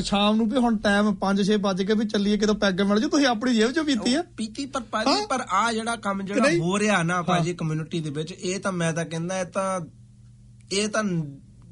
ਸ਼ਾਮ 0.00 0.36
ਨੂੰ 0.36 0.48
ਵੀ 0.50 0.56
ਹੁਣ 0.56 0.76
ਟਾਈਮ 0.76 1.08
5-6 1.20 1.56
ਵੱਜ 1.60 1.82
ਕੇ 1.82 1.94
ਵੀ 1.94 2.04
ਚੱਲੀਏ 2.06 2.36
ਕਿਤੋਂ 2.36 2.54
ਪੈਗ 2.54 2.80
ਮਿਲ 2.80 3.00
ਜੂ 3.00 3.08
ਤੁਸੀਂ 3.08 3.26
ਆਪਣੀ 3.26 3.54
ਜੇਬ 3.54 3.72
ਚੋਂ 3.72 3.84
ਪੀਤੀ 3.84 4.14
ਆ 4.14 4.22
ਪੀਤੀ 4.36 4.66
ਪਰ 4.66 4.80
ਭਾਜੀ? 4.90 5.26
ਪਰ 5.30 5.44
ਆ 5.52 5.72
ਜਿਹੜਾ 5.72 5.96
ਕੰਮ 5.96 6.22
ਜਿਹੜਾ? 6.22 6.48
ਹੋ 6.60 6.78
ਰਿਹਾ 6.78 7.02
ਨਾ 7.02 7.22
ਭਾਜੀ 7.22 7.54
ਕਮਿਊਨਿਟੀ 7.54 8.00
ਦੇ 8.00 8.10
ਵਿੱਚ 8.10 8.32
ਇਹ 8.32 8.60
ਤਾਂ 8.60 8.72
ਮੈਂ 8.72 8.92
ਤਾਂ 8.92 9.04
ਕਹਿੰਦਾ 9.04 9.40
ਇਹ 9.40 9.44
ਤਾਂ 9.44 9.80
ਇਹ 10.72 10.88
ਤਾਂ 10.88 11.02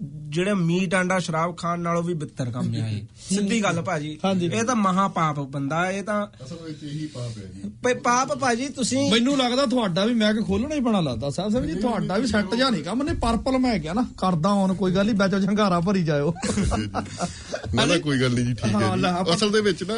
ਜਿਹੜੇ 0.02 0.54
ਮੀਟ 0.54 0.94
ਆਂਡਾ 0.94 1.18
ਸ਼ਰਾਬ 1.18 1.56
ਖਾਣ 1.56 1.80
ਨਾਲੋਂ 1.80 2.02
ਵੀ 2.02 2.14
ਬਿੱਤਰ 2.14 2.50
ਕੰਮ 2.50 2.74
ਆ 2.74 2.88
ਇਹ। 2.88 3.02
ਸਿੱਧੀ 3.28 3.62
ਗੱਲ 3.62 3.80
ਭਾਜੀ। 3.82 4.18
ਇਹ 4.52 4.64
ਤਾਂ 4.64 4.76
ਮਹਾ 4.76 5.08
ਪਾਪ 5.08 5.40
ਬੰਦਾ 5.40 5.90
ਇਹ 5.90 6.02
ਤਾਂ 6.02 6.26
ਅਸਲ 6.44 6.56
ਵਿੱਚ 6.64 6.82
ਇਹੀ 6.82 7.06
ਪਾਪ 7.06 7.38
ਹੈ 7.38 7.42
ਜੀ। 7.54 7.70
ਪ- 7.82 8.02
ਪਾਪ 8.02 8.34
ਭਾਜੀ 8.38 8.68
ਤੁਸੀਂ 8.68 9.10
ਮੈਨੂੰ 9.10 9.36
ਲੱਗਦਾ 9.38 9.66
ਤੁਹਾਡਾ 9.66 10.04
ਵੀ 10.04 10.14
ਮੈਂ 10.14 10.34
ਕਿ 10.34 10.42
ਖੋਲਣਾ 10.42 10.74
ਹੀ 10.74 10.80
ਪੈਣਾ 10.80 11.00
ਲੱਗਦਾ 11.00 11.30
ਸਾਹਿਬ 11.30 11.52
ਸਾਹਿਬ 11.52 11.66
ਜੀ 11.66 11.74
ਤੁਹਾਡਾ 11.74 12.18
ਵੀ 12.18 12.26
ਸੈੱਟ 12.26 12.54
ਜਾ 12.54 12.70
ਨਹੀਂ 12.70 12.84
ਕੰਮ 12.84 13.02
ਨੇ 13.02 13.14
ਪਰਪਲ 13.14 13.58
ਮੈਂ 13.58 13.78
ਗਿਆ 13.78 13.92
ਨਾ 13.92 14.06
ਕਰਦਾ 14.18 14.52
ਹੁਣ 14.52 14.74
ਕੋਈ 14.74 14.92
ਗੱਲ 14.94 15.04
ਨਹੀਂ 15.06 15.14
ਬੈਚੋ 15.14 15.38
ਝੰਗਾਰਾ 15.38 15.80
ਭਰੀ 15.80 16.04
ਜਾਇਓ। 16.04 16.34
ਨਾ 17.74 17.84
ਨਾ 17.84 17.98
ਕੋਈ 17.98 18.20
ਗੱਲ 18.20 18.34
ਨਹੀਂ 18.34 18.44
ਜੀ 18.44 18.54
ਠੀਕ 18.54 18.74
ਹਾਂ, 18.74 18.96
ਜੀ। 18.98 19.34
ਅਸਲ 19.34 19.50
ਦੇ 19.50 19.60
ਵਿੱਚ 19.60 19.84
ਨਾ 19.84 19.94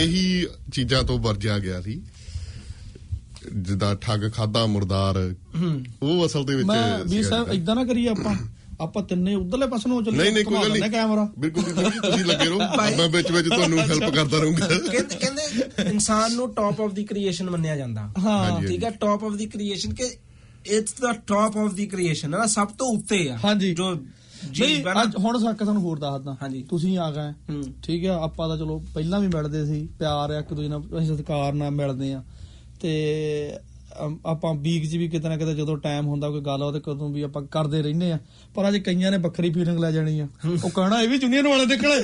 ਇਹੀ 0.00 0.46
ਚੀਜ਼ਾਂ 0.72 1.02
ਤੋਂ 1.02 1.18
ਵਰਜਿਆ 1.18 1.58
ਗਿਆ 1.58 1.80
ਸੀ। 1.80 2.00
ਜਿੱਦਾਂ 3.56 3.94
ਠੱਗ 3.96 4.20
ਖਾਦਾ 4.34 4.66
ਮੁਰਦਾਰ 4.66 5.34
ਉਹ 6.02 6.26
ਅਸਲ 6.26 6.44
ਦੇ 6.44 6.54
ਵਿੱਚ 6.54 6.68
ਮੈਂ 6.68 7.04
ਵੀ 7.04 7.22
ਸਾਹਿਬ। 7.22 7.48
ਇਦਾਂ 7.48 7.74
ਨਾ 7.74 7.84
ਕਰੀਏ 7.84 8.08
ਆਪਾਂ। 8.08 8.34
ਆਪਾਂ 8.84 9.02
ਤਿੰਨੇ 9.02 9.34
ਉਧਰਲੇ 9.34 9.66
ਪਾਸੇ 9.66 9.88
ਨੂੰ 9.88 10.04
ਚੱਲੀਏ 10.04 10.22
ਨਹੀਂ 10.22 10.32
ਨਹੀਂ 10.32 10.44
ਕੋਈ 10.44 10.54
ਗੱਲ 10.54 10.72
ਨਹੀਂ। 10.72 10.90
ਕੈਮਰਾ। 10.90 11.32
ਬਿਲਕੁਲ 11.38 11.64
ਜੀ, 11.64 11.72
ਤੁਸੀਂ 11.72 12.24
ਲੱਗੇ 12.24 12.44
ਰਹੋ। 12.44 12.58
ਮੈਂ 12.98 13.08
ਵਿੱਚ 13.08 13.32
ਵਿੱਚ 13.32 13.48
ਤੁਹਾਨੂੰ 13.48 13.78
ਹੈਲਪ 13.78 14.14
ਕਰਦਾ 14.14 14.38
ਰਹੂੰਗਾ। 14.38 14.66
ਕਹਿੰਦੇ 14.66 15.16
ਕਹਿੰਦੇ 15.16 15.64
ਇਨਸਾਨ 15.90 16.34
ਨੂੰ 16.34 16.54
ਟਾਪ 16.54 16.80
ਆਫ 16.80 16.92
ਦੀ 16.92 17.04
ਕ੍ਰੀਏਸ਼ਨ 17.04 17.50
ਮੰਨਿਆ 17.50 17.76
ਜਾਂਦਾ। 17.76 18.12
ਹਾਂ। 18.18 18.62
ਠੀਕ 18.66 18.84
ਹੈ 18.84 18.90
ਟਾਪ 18.90 19.24
ਆਫ 19.24 19.32
ਦੀ 19.32 19.46
ਕ੍ਰੀਏਸ਼ਨ 19.46 19.94
ਕਿ 19.94 20.04
it's 20.66 20.94
the 20.94 21.12
top 21.12 21.56
of 21.56 21.72
the 21.72 21.86
creation 21.86 22.34
ਹੈ 22.34 22.38
ਨਾ 22.38 22.46
ਸਭ 22.46 22.68
ਤੋਂ 22.68 22.86
ਉੱਤੇ 22.86 23.30
ਆ। 23.30 23.38
ਹਾਂਜੀ। 23.44 23.74
ਜੋ 23.74 23.90
ਨਹੀਂ 23.90 24.76
ਜੀਵ 24.76 24.88
ਹੈ 24.88 24.94
ਨਾ। 24.94 25.02
ਅੱਜ 25.02 25.16
ਹੁਣ 25.16 25.38
ਸੱਕ 25.38 25.58
ਤੁਹਾਨੂੰ 25.58 25.82
ਹੋਰ 25.82 25.98
ਦੱਸਦਾ 25.98 26.36
ਹਾਂਜੀ। 26.42 26.62
ਤੁਸੀਂ 26.62 26.98
ਆ 26.98 27.10
ਗਏ। 27.10 27.54
ਹੂੰ। 27.54 27.62
ਠੀਕ 27.82 28.06
ਆ 28.06 28.22
ਆਪਾਂ 28.22 28.48
ਤਾਂ 28.48 28.56
ਚਲੋ 28.56 28.84
ਪਹਿਲਾਂ 28.94 29.20
ਵੀ 29.20 29.26
ਮਿਲਦੇ 29.26 29.66
ਸੀ 29.66 29.88
ਪਿਆਰ 29.98 30.30
ਆ 30.30 30.38
ਇੱਕ 30.38 30.54
ਦੂਜੇ 30.54 30.68
ਨਾਲ 30.68 30.82
ਅਸੀਂ 30.98 31.14
ਸਤਿਕਾਰ 31.14 31.52
ਨਾਲ 31.52 31.70
ਮਿਲਦੇ 31.70 32.12
ਆ 32.12 32.22
ਤੇ 32.80 33.58
ਆਪਾਂ 34.26 34.54
ਵੀਕ 34.54 34.90
'ਚ 34.90 34.96
ਵੀ 34.96 35.08
ਕਿਤੇ 35.08 35.28
ਨਾ 35.28 35.36
ਕਿਤੇ 35.36 35.54
ਜਦੋਂ 35.54 35.76
ਟਾਈਮ 35.78 36.06
ਹੁੰਦਾ 36.06 36.30
ਕੋਈ 36.30 36.40
ਗੱਲ 36.40 36.62
ਉਹਦੇ 36.62 36.80
ਕਦੋਂ 36.80 37.08
ਵੀ 37.10 37.22
ਆਪਾਂ 37.22 37.42
ਕਰਦੇ 37.42 37.82
ਰਹਿੰਦੇ 37.82 38.10
ਆ। 38.12 38.18
ਪਰ 38.54 38.68
ਅੱਜ 38.68 38.76
ਕਈਆਂ 38.76 39.10
ਨੇ 39.10 39.16
ਵੱਖਰੀ 39.16 39.50
ਫੀਲਿੰਗ 39.52 39.78
ਲੈ 39.78 39.90
ਜਾਣੀ 39.92 40.18
ਆ। 40.20 40.26
ਉਹ 40.64 40.70
ਕਹਿਣਾ 40.70 41.00
ਇਹ 41.02 41.08
ਵੀ 41.08 41.18
ਜੂਨੀਅਰ 41.18 41.48
ਵਾਲੇ 41.48 41.66
ਨਿਕਲੇ 41.66 42.00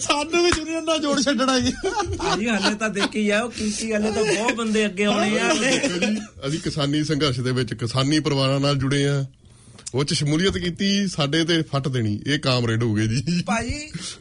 ਸਾਨੂੰ 0.00 0.42
ਵੀ 0.44 0.50
ਜੂਨੀਅਰ 0.50 0.82
ਨਾਲ 0.82 0.98
ਜੋੜ 0.98 1.20
ਛੱਡਣਾ 1.20 1.58
ਹੀ 1.58 1.72
ਭਾਜੀ 2.18 2.48
ਹਲੇ 2.48 2.74
ਤਾਂ 2.74 2.88
ਦੇਖੀ 2.88 3.28
ਆ 3.30 3.40
ਉਹ 3.42 3.50
ਕੀਤੀ 3.50 3.92
ਹਲੇ 3.92 4.10
ਤਾਂ 4.12 4.24
ਬਹੁਤ 4.24 4.54
ਬੰਦੇ 4.54 4.86
ਅੱਗੇ 4.86 5.04
ਆਉਣੇ 5.04 5.38
ਆ। 5.38 5.52
ਅਸੀਂ 6.48 6.60
ਕਿਸਾਨੀ 6.60 7.04
ਸੰਘਰਸ਼ 7.04 7.40
ਦੇ 7.40 7.52
ਵਿੱਚ 7.52 7.74
ਕਿਸਾਨੀ 7.74 8.20
ਪਰਿਵਾਰਾਂ 8.20 8.60
ਨਾਲ 8.60 8.76
ਜੁੜੇ 8.76 9.06
ਆ। 9.08 9.24
ਉਹ 9.94 10.04
ਚ 10.04 10.14
ਸ਼ਮੂਲੀਅਤ 10.14 10.56
ਕੀਤੀ 10.58 10.86
ਸਾਡੇ 11.08 11.42
ਤੇ 11.44 11.60
ਫੱਟ 11.62 11.86
ਦੇਣੀ 11.88 12.18
ਇਹ 12.26 12.38
ਕਾਮਰੇਡ 12.38 12.82
ਹੋ 12.82 12.92
ਗਏ 12.94 13.06
ਜੀ। 13.06 13.42
ਭਾਜੀ 13.46 13.78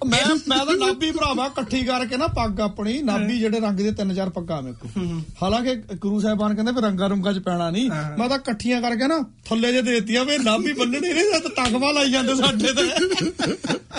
ਮੈਂ 0.08 0.20
ਮੈਂ 0.48 0.58
ਤਾਂ 0.66 0.76
ਨਾਭੀ 0.78 1.10
ਭਰਾਵਾ 1.12 1.46
ਇਕੱਠੀ 1.46 1.84
ਕਰਕੇ 1.84 2.18
ਨਾ 2.18 2.28
ਪੱਗ 2.28 2.60
ਆਪਣੀ 2.60 3.02
ਨਾਭੀ 3.02 3.38
ਜਿਹੜੇ 3.40 3.60
ਰੰਗ 3.60 3.78
ਦੇ 3.78 3.92
ਤਿੰਨ 3.92 4.14
ਚਾਰ 4.16 4.30
ਪੱਗਾਂ 4.30 4.62
ਮੇਰੇ 4.62 4.76
ਕੋਲ। 4.76 5.22
ਹਾਲਾਂਕਿ 5.42 5.76
ਗੁਰੂ 5.96 6.20
ਸਾਹਿਬਾਨ 6.22 6.56
ਕਹਿੰਦੇ 6.56 6.72
ਵੀ 6.72 6.82
ਰੰਗਾ 6.82 7.08
ਰੁੰਗਾ 7.08 7.34
ਚ 7.34 7.40
ਪੈਣਾ 7.40 7.70
ਨਹੀਂ 7.70 7.90
ਮੈਂ 7.90 8.30
ਤਾਂ 8.30 8.38
ਇਕੱਠੀਆਂ 8.38 8.82
ਕਰਕੇ 8.82 9.08
ਨਾ 9.08 9.20
ਥੱਲੇ 9.46 9.72
ਜੇ 9.74 9.82
ਦੇਤੀਆਂ 9.82 10.24
ਵੀ 10.26 10.38
ਨਾਭੀ 10.38 10.74
ਬੰਨਣੇ 10.74 11.00
ਨਹੀਂ 11.14 11.42
ਤਾਂ 11.42 11.66
ਟੰਗਵਾ 11.66 11.92
ਲਾਈ 11.92 12.12
ਜਾਂਦੇ 12.12 12.36
ਸਾਡੇ 12.36 12.74
ਤੇ। 12.74 13.54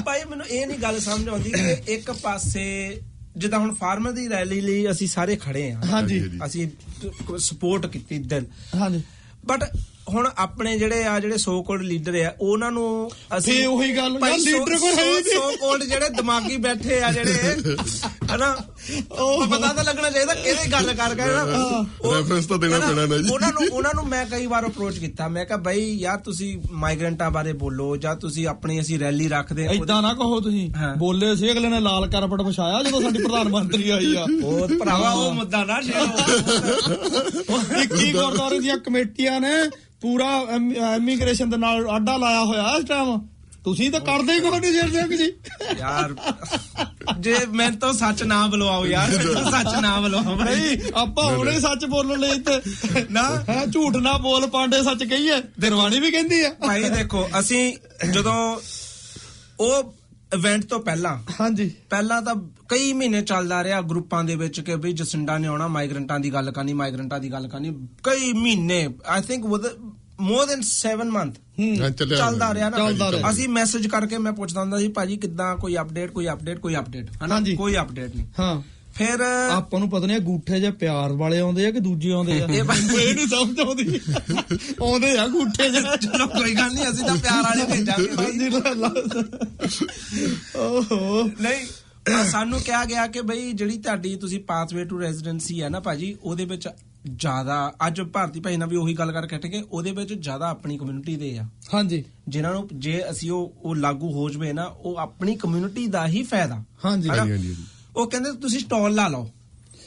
ਭਾਈ 0.04 0.24
ਮੈਨੂੰ 0.30 0.46
ਇਹ 0.46 0.66
ਨਹੀਂ 0.66 0.78
ਗੱਲ 0.78 1.00
ਸਮਝ 1.00 1.28
ਆਉਂਦੀ 1.28 1.50
ਕਿ 1.50 1.76
ਇੱਕ 1.94 2.10
ਪਾਸੇ 2.12 2.66
ਜਿੱਦਾਂ 3.36 3.58
ਹੁਣ 3.58 3.74
ਫਾਰਮਰ 3.74 4.12
ਦੀ 4.12 4.28
ਰੈਲੀ 4.28 4.60
ਲਈ 4.60 4.90
ਅਸੀਂ 4.90 5.08
ਸਾਰੇ 5.08 5.36
ਖੜੇ 5.36 5.70
ਆ 5.72 5.80
ਹਾਂਜੀ। 5.90 6.22
ਅਸੀਂ 6.46 6.68
ਸਪੋਰਟ 7.38 7.86
ਕੀਤੀ 7.86 8.18
ਦਿਲ। 8.18 8.44
ਹਾਂਜੀ। 8.80 9.02
ਬਟ 9.46 9.64
ਹੁਣ 10.08 10.28
ਆਪਣੇ 10.38 10.78
ਜਿਹੜੇ 10.78 11.04
ਆ 11.04 11.20
ਜਿਹੜੇ 11.20 11.38
ਸੋ 11.38 11.62
ਕੋਲਡ 11.62 11.82
ਲੀਡਰ 11.82 12.14
ਆ 12.24 12.34
ਉਹਨਾਂ 12.40 12.70
ਨੂੰ 12.72 13.10
ਅਸੀਂ 13.38 13.52
ਫੇ 13.52 13.66
ਉਹੀ 13.66 13.96
ਗੱਲ, 13.96 14.12
ਯਾਰ 14.12 14.38
leader 14.38 14.78
ਕੋਈ 14.78 14.92
ਹੈ 14.98 15.04
ਨਹੀਂ। 15.04 15.34
ਸੋ 15.34 15.52
ਕੋਲਡ 15.60 15.84
ਜਿਹੜੇ 15.84 16.08
ਦਿਮਾਗੀ 16.08 16.56
ਬੈਠੇ 16.56 17.02
ਆ 17.02 17.12
ਜਿਹੜੇ 17.12 17.54
ਹਨਾ? 18.34 18.56
ਉਹ 19.12 19.46
ਪਤਾ 19.46 19.72
ਤਾਂ 19.72 19.84
ਲੱਗਣਾ 19.84 20.10
ਚਾਹੀਦਾ 20.10 20.34
ਕਿਹਦੇ 20.34 20.72
ਗੱਲ 20.72 20.94
ਕਰ 20.94 21.14
ਗਏ 21.14 21.26
ਨਾ। 21.26 21.42
Reference 22.08 22.48
ਤਾਂ 22.48 22.58
ਦੇਣਾ 22.58 22.78
ਪੈਣਾ 22.78 23.06
ਨਾ 23.06 23.16
ਜੀ। 23.18 23.28
ਉਹਨਾਂ 23.32 23.48
ਨੂੰ 23.48 23.68
ਉਹਨਾਂ 23.72 23.90
ਨੂੰ 23.94 24.06
ਮੈਂ 24.06 24.26
ਕਈ 24.26 24.46
ਵਾਰ 24.46 24.66
ਅਪਰੋਚ 24.66 24.98
ਕੀਤਾ। 24.98 25.28
ਮੈਂ 25.28 25.44
ਕਿਹਾ 25.44 25.58
ਬਈ 25.58 25.98
ਯਾਰ 25.98 26.18
ਤੁਸੀਂ 26.18 26.58
ਮਾਈਗ੍ਰੈਂਟਾਂ 26.70 27.30
ਬਾਰੇ 27.30 27.52
ਬੋਲੋ 27.52 27.96
ਜਾਂ 27.96 28.16
ਤੁਸੀਂ 28.16 28.46
ਆਪਣੀ 28.48 28.80
ਅਸੀਂ 28.80 28.98
ਰੈਲੀ 28.98 29.28
ਰੱਖਦੇ 29.28 29.66
ਆ 29.66 29.70
ਏਦਾਂ 29.70 30.02
ਨਾ 30.02 30.14
ਕਹੋ 30.14 30.40
ਤੁਸੀਂ। 30.40 30.70
ਬੋਲੇ 30.98 31.36
ਸੀ 31.36 31.52
ਅਗਲੇ 31.52 31.68
ਨੇ 31.68 31.80
ਲਾਲ 31.80 32.08
ਕਾਰਪਟ 32.10 32.40
ਵਿਛਾਇਆ 32.40 32.82
ਜਦੋਂ 32.82 33.02
ਸਾਡੀ 33.02 33.22
ਪ੍ਰਧਾਨ 33.22 33.48
ਮੰਤਰੀ 33.48 33.90
ਆਈ 33.90 34.14
ਆ। 34.16 34.26
ਉਹ 34.44 34.68
ਭਰਾਵਾ 34.78 35.10
ਉਹ 35.10 35.34
ਮੁੱਦਾ 35.34 35.64
ਨਾ 35.64 35.80
ਛੇੜੋ। 35.82 36.06
21 37.82 38.12
ਗੁਰਦੁਆਰੇ 38.12 38.60
ਦੀਆਂ 38.60 38.78
ਕਮੇਟੀਆਂ 38.78 39.40
ਨੇ 39.40 39.70
ਪੂਰਾ 40.00 40.46
ਇਮੀਗ੍ਰੇਸ਼ਨ 40.96 41.50
ਦੇ 41.50 41.56
ਨਾਲ 41.56 41.88
ਆਡਾ 41.88 42.16
ਲਾਇਆ 42.16 42.44
ਹੋਇਆ 42.44 42.74
ਇਸ 42.78 42.84
ਟਾਈਮ 42.84 43.18
ਤੁਸੀਂ 43.64 43.90
ਤਾਂ 43.90 44.00
ਕਰਦੇ 44.00 44.32
ਹੀ 44.32 44.40
ਕੋਈ 44.40 44.60
ਨਹੀਂ 44.60 44.72
ਸਿੰਘ 44.72 45.16
ਜੀ 45.16 45.32
ਯਾਰ 45.78 46.14
ਜੇ 47.20 47.36
ਮੈਂ 47.46 47.70
ਤਾਂ 47.72 47.92
ਸੱਚ 47.92 48.22
ਨਾ 48.22 48.46
ਬੁਲਵਾਓ 48.46 48.86
ਯਾਰ 48.86 49.10
ਸੱਚ 49.50 49.74
ਨਾ 49.80 50.00
ਬੁਲਵਾਓ 50.00 50.36
ਭਾਈ 50.36 50.54
ਨਹੀਂ 50.54 50.78
ਆਪਾਂ 50.94 51.24
ਹੁਣੇ 51.24 51.60
ਸੱਚ 51.60 51.84
ਬੋਲਣ 51.84 52.20
ਲਈ 52.20 52.38
ਤੇ 52.38 52.60
ਨਾ। 53.10 53.44
ਹੈ 53.48 53.66
ਝੂਠ 53.66 53.96
ਨਾ 53.96 54.16
ਬੋਲ 54.18 54.46
ਪਾਂਡੇ 54.46 54.82
ਸੱਚ 54.82 55.04
ਕਹੀਏ। 55.04 55.32
ਦਿਰਵਾਣੀ 55.60 56.00
ਵੀ 56.00 56.10
ਕਹਿੰਦੀ 56.10 56.44
ਆ। 56.44 56.50
ਭਾਈ 56.66 56.88
ਦੇਖੋ 56.88 57.28
ਅਸੀਂ 57.38 57.72
ਜਦੋਂ 58.12 58.56
ਉਹ 59.60 59.94
ਇਵੈਂਟ 60.34 60.64
ਤੋਂ 60.64 60.80
ਪਹਿਲਾਂ? 60.80 61.18
ਹਾਂਜੀ। 61.40 61.70
ਪਹਿਲਾਂ 61.90 62.22
ਤਾਂ 62.22 62.34
ਕਈ 62.68 62.92
ਮਹੀਨੇ 62.92 63.22
ਚੱਲਦਾ 63.22 63.64
ਰਿਹਾ 63.64 63.80
ਗਰੁੱਪਾਂ 63.80 64.24
ਦੇ 64.24 64.36
ਵਿੱਚ 64.36 64.60
ਕਿ 64.60 64.76
ਬਈ 64.76 64.92
ਜਸਿੰਡਾ 64.92 65.38
ਨੇ 65.38 65.48
ਆਉਣਾ 65.48 65.68
ਮਾਈਗ੍ਰੈਂਟਾਂ 65.68 66.20
ਦੀ 66.20 66.32
ਗੱਲ 66.32 66.50
ਕਰਨੀ 66.50 66.72
ਮਾਈਗ੍ਰੈਂਟਾਂ 66.72 67.20
ਦੀ 67.20 67.32
ਗੱਲ 67.32 67.48
ਕਰਨੀ। 67.48 67.86
ਕਈ 68.02 68.32
ਮਹੀਨੇ 68.32 68.88
I 69.06 69.22
think 69.22 69.46
with 69.46 69.66
more 70.20 70.46
than 70.46 70.60
7 70.60 71.10
month 71.10 71.34
ਚੱਲਦਾ 72.16 72.54
ਰਿਹਾ 72.54 72.68
ਨਾ। 72.68 73.30
ਅਸੀਂ 73.30 73.48
ਮੈਸੇਜ 73.48 73.86
ਕਰਕੇ 73.86 74.18
ਮੈਂ 74.18 74.32
ਪੁੱਛਦਾ 74.32 74.60
ਹੁੰਦਾ 74.60 74.78
ਸੀ 74.78 74.88
ਭਾਜੀ 74.88 75.16
ਕਿੱਦਾਂ 75.16 75.56
ਕੋਈ 75.56 75.76
ਅਪਡੇਟ 75.76 76.10
ਕੋਈ 76.10 76.28
ਅਪਡੇਟ 76.28 76.58
ਕੋਈ 76.58 76.76
ਅਪਡੇਟ 76.76 77.10
ਹਨਾ? 77.24 77.34
ਹਾਂਜੀ। 77.34 77.56
ਕੋਈ 77.56 77.76
ਅਪਡੇਟ 77.76 78.16
ਨਹੀਂ। 78.16 78.26
ਹਾਂ। 78.38 78.62
ਫਿਰ 78.98 79.20
ਆਪਾਂ 79.50 79.80
ਨੂੰ 79.80 79.88
ਪਤਾ 79.90 80.06
ਨਹੀਂ 80.06 80.20
ਗੂਠੇ 80.20 80.60
ਜੇ 80.60 80.70
ਪਿਆਰ 80.70 81.12
ਵਾਲੇ 81.12 81.38
ਆਉਂਦੇ 81.40 81.66
ਆ 81.66 81.70
ਕਿ 81.70 81.80
ਦੂਜੇ 81.80 82.12
ਆਉਂਦੇ 82.12 82.40
ਆ? 82.42 82.46
ਇਹ 82.46 82.58
ਇਹ 82.58 83.14
ਨਹੀਂ 83.14 83.26
ਸਮਝ 83.26 83.60
ਆਉਂਦੀ। 83.60 84.00
ਆਉਂਦੇ 84.82 85.16
ਆ 85.18 85.26
ਗੂਠੇ 85.26 85.68
ਜੇ 85.70 85.80
ਚਲੋ 86.02 86.26
ਕੋਈ 86.26 86.54
ਗੱਲ 86.54 86.72
ਨਹੀਂ 86.74 86.90
ਅਸੀਂ 86.90 87.04
ਤਾਂ 87.04 87.16
ਪਿਆਰ 87.16 87.42
ਵਾਲੇ 87.42 87.64
ਭੇਜਾਂਗੇ 87.64 88.08
ਹਾਂਜੀ 88.18 88.48
ਲੈ 88.50 88.74
ਲਾ। 88.74 88.92
ਓਹੋ। 90.56 91.22
ਨਹੀਂ 91.40 91.66
ਸਾਨੂੰ 92.30 92.60
ਕਿਹਾ 92.60 92.84
ਗਿਆ 92.84 93.06
ਕਿ 93.06 93.20
ਬਈ 93.22 93.52
ਜਿਹੜੀ 93.52 93.78
ਤੁਹਾਡੀ 93.78 94.14
ਤੁਸੀਂ 94.16 94.40
ਪਾਥਵੇ 94.40 94.84
ਟੂ 94.84 95.00
ਰੈਜ਼ੀਡੈਂਸੀ 95.00 95.62
ਹੈ 95.62 95.68
ਨਾ 95.68 95.80
ਭਾਜੀ 95.80 96.16
ਉਹਦੇ 96.22 96.44
ਵਿੱਚ 96.44 96.68
ਜ਼ਿਆਦਾ 97.16 97.72
ਅੱਜ 97.86 98.00
ਭਾਰਤੀ 98.02 98.40
ਭਾਈ 98.40 98.56
ਨਾਲ 98.56 98.68
ਵੀ 98.68 98.76
ਉਹੀ 98.76 98.94
ਗੱਲ 98.94 99.12
ਕਰਕੇ 99.12 99.36
ਹਟੇ 99.36 99.48
ਕਿ 99.48 99.62
ਉਹਦੇ 99.70 99.90
ਵਿੱਚ 99.90 100.12
ਜ਼ਿਆਦਾ 100.12 100.48
ਆਪਣੀ 100.48 100.78
ਕਮਿਊਨਿਟੀ 100.78 101.16
ਦੇ 101.16 101.36
ਆ। 101.38 101.46
ਹਾਂਜੀ। 101.74 102.04
ਜਿਨ੍ਹਾਂ 102.28 102.52
ਨੂੰ 102.52 102.68
ਜੇ 102.74 103.02
ਅਸੀਂ 103.10 103.30
ਉਹ 103.30 103.52
ਉਹ 103.62 103.76
ਲਾਗੂ 103.76 104.12
ਹੋ 104.12 104.28
ਜਵੇ 104.30 104.52
ਨਾ 104.52 104.64
ਉਹ 104.64 104.96
ਆਪਣੀ 104.96 105.34
ਕਮਿਊਨਿਟੀ 105.36 105.86
ਦਾ 105.86 106.06
ਹੀ 106.06 106.22
ਫਾਇਦਾ। 106.22 106.62
ਹਾਂਜੀ, 106.84 107.08
ਹਾਂਜੀ। 107.08 107.54
ਉਹ 107.98 108.10
ਕਹਿੰਦੇ 108.10 108.32
ਤੁਸੀਂ 108.32 108.60
ਸਟਾਲ 108.60 108.94
ਲਾ 108.94 109.08
ਲਓ। 109.08 109.30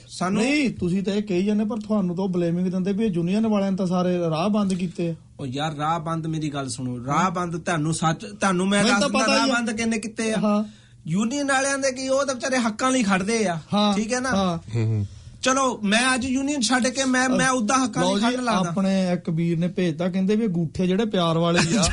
ਸਾਨੂੰ 0.08 0.44
ਨਹੀਂ 0.44 0.70
ਤੁਸੀਂ 0.70 1.04
ਤਾਂ 1.04 1.14
ਇਹ 1.14 1.24
ਕਹੀ 1.24 1.46
ਜਾਂਦੇ 1.46 1.66
ਪਰ 1.66 1.78
ਤੁਹਾਨੂੰ 1.78 2.16
ਤਾਂ 2.16 2.28
ਬਲੇਮਿੰਗ 2.28 2.68
ਦਿੰਦੇ 2.68 2.94
ਵੀ 2.94 3.06
ਯੂਨੀਅਨ 3.06 3.48
ਵਾਲਿਆਂ 3.48 3.72
ਨੇ 3.72 3.78
ਤਾਂ 3.78 3.88
ਸਾਰੇ 3.88 4.20
ਰਾਹ 4.20 4.50
ਬੰਦ 4.50 4.74
ਕੀਤੇ। 4.74 5.12
ਆ 5.12 5.16
ਉਹ 5.40 5.48
ਯਾਰ 5.48 5.76
ਰਾਹ 5.76 6.00
ਬੰਦ 6.00 6.28
ਮੇਰੀ 6.28 6.50
ਗੱਲ 6.50 6.70
ਸੁਣੋ। 6.70 7.06
ਰਾਹ 7.06 7.32
ਬੰਦ 7.32 7.58
ਤੁਹਾਨੂੰ 7.58 7.94
ਸੱਚ 7.94 8.26
ਤੁਹਾਨੂੰ 8.26 8.68
ਮੈਂ 8.68 8.84
ਮੈਨੂੰ 8.84 9.00
ਦੱਸ 9.00 9.02
ਤਾਂ 9.02 9.10
ਦਿੰਦਾ 9.10 9.26
ਪਤਾ 9.26 9.46
ਹੀ 9.46 9.50
ਰਾਹ। 9.50 9.58
ਬੰਦ 9.58 9.72
ਕਿੰਨੇ 9.72 10.00
ਕਿਤੇ 10.00 10.34
ਆ। 10.34 10.38
ਹਾਂ। 10.38 10.64
ਯੂਨੀਅਨ 11.08 11.48
ਵਾਲਿਆਂ 11.48 11.78
ਦੇ 11.78 11.92
ਕੀ 11.92 12.10
ਉਹ 12.10 12.26
ਤਾਂ 12.26 12.36
ਵਿਚਾਰੇ 12.36 12.58
ਹੱਕਾਂ 12.58 12.92
ਲਈ 12.92 13.04
ਖੜਦੇ 13.04 13.48
ਆ। 13.48 13.60
ਠੀਕ 13.96 14.14
ਹੈ 14.14 14.20
ਨਾ? 14.20 14.30
ਹਾਂ। 14.30 14.58
ਹੂੰ 14.76 14.86
ਹੂੰ। 14.86 15.06
ਚਲੋ 15.42 15.62
ਮੈਂ 15.84 16.00
ਅੱਜ 16.16 16.26
ਯੂਨੀਅਨ 16.26 16.62
ਛੱਡ 16.62 16.88
ਕੇ 16.88 17.04
ਮੈਂ 17.06 17.28
ਮੈਂ 17.30 17.50
ਉਦਾਂ 17.50 17.78
ਹੱਕਾਂ 17.86 18.04
ਜੀ 18.06 18.20
ਖੜਨ 18.22 18.44
ਲੱਗਦਾ 18.44 18.70
ਆਪਣੇ 18.70 18.92
ਇੱਕ 19.14 19.30
ਵੀਰ 19.30 19.58
ਨੇ 19.58 19.68
ਭੇਜਤਾ 19.68 20.08
ਕਹਿੰਦੇ 20.10 20.36
ਵੀ 20.36 20.48
ਗੂਠੇ 20.48 20.88
ਜਿਹੜੇ 20.88 21.06
ਪਿਆਰ 21.06 21.38
ਵਾਲੇ 21.38 21.60
ਆ। 21.60 21.84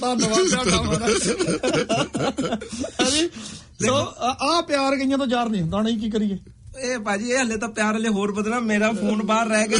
ਧੰਨਵਾਦ 0.00 0.18
ਤੁਹਾਡਾ 0.20 1.06
ਹਾਂਜੀ 3.00 3.28
ਸੋ 3.86 3.94
ਆ 4.42 4.60
ਪਿਆਰ 4.60 4.96
ਗਈਆਂ 4.96 5.18
ਤੋਂ 5.18 5.26
ਯਾਰ 5.26 5.48
ਨਹੀਂ 5.48 5.62
ਹੁੰਦਾ 5.62 5.80
ਨਹੀਂ 5.82 5.98
ਕੀ 5.98 6.10
ਕਰੀਏ? 6.10 6.38
ਇਹ 6.82 6.98
ਭਾਜੀ 6.98 7.30
ਇਹ 7.30 7.38
ਹਲੇ 7.38 7.56
ਤਾਂ 7.56 7.68
ਪਿਆਰ 7.68 7.96
ਹਲੇ 7.96 8.08
ਹੋਰ 8.08 8.32
ਵਧਣਾ 8.32 8.58
ਮੇਰਾ 8.60 8.90
ਫੋਨ 8.92 9.22
ਬਾਹਰ 9.22 9.48
ਰਹਿ 9.48 9.68
ਗਿਆ 9.68 9.78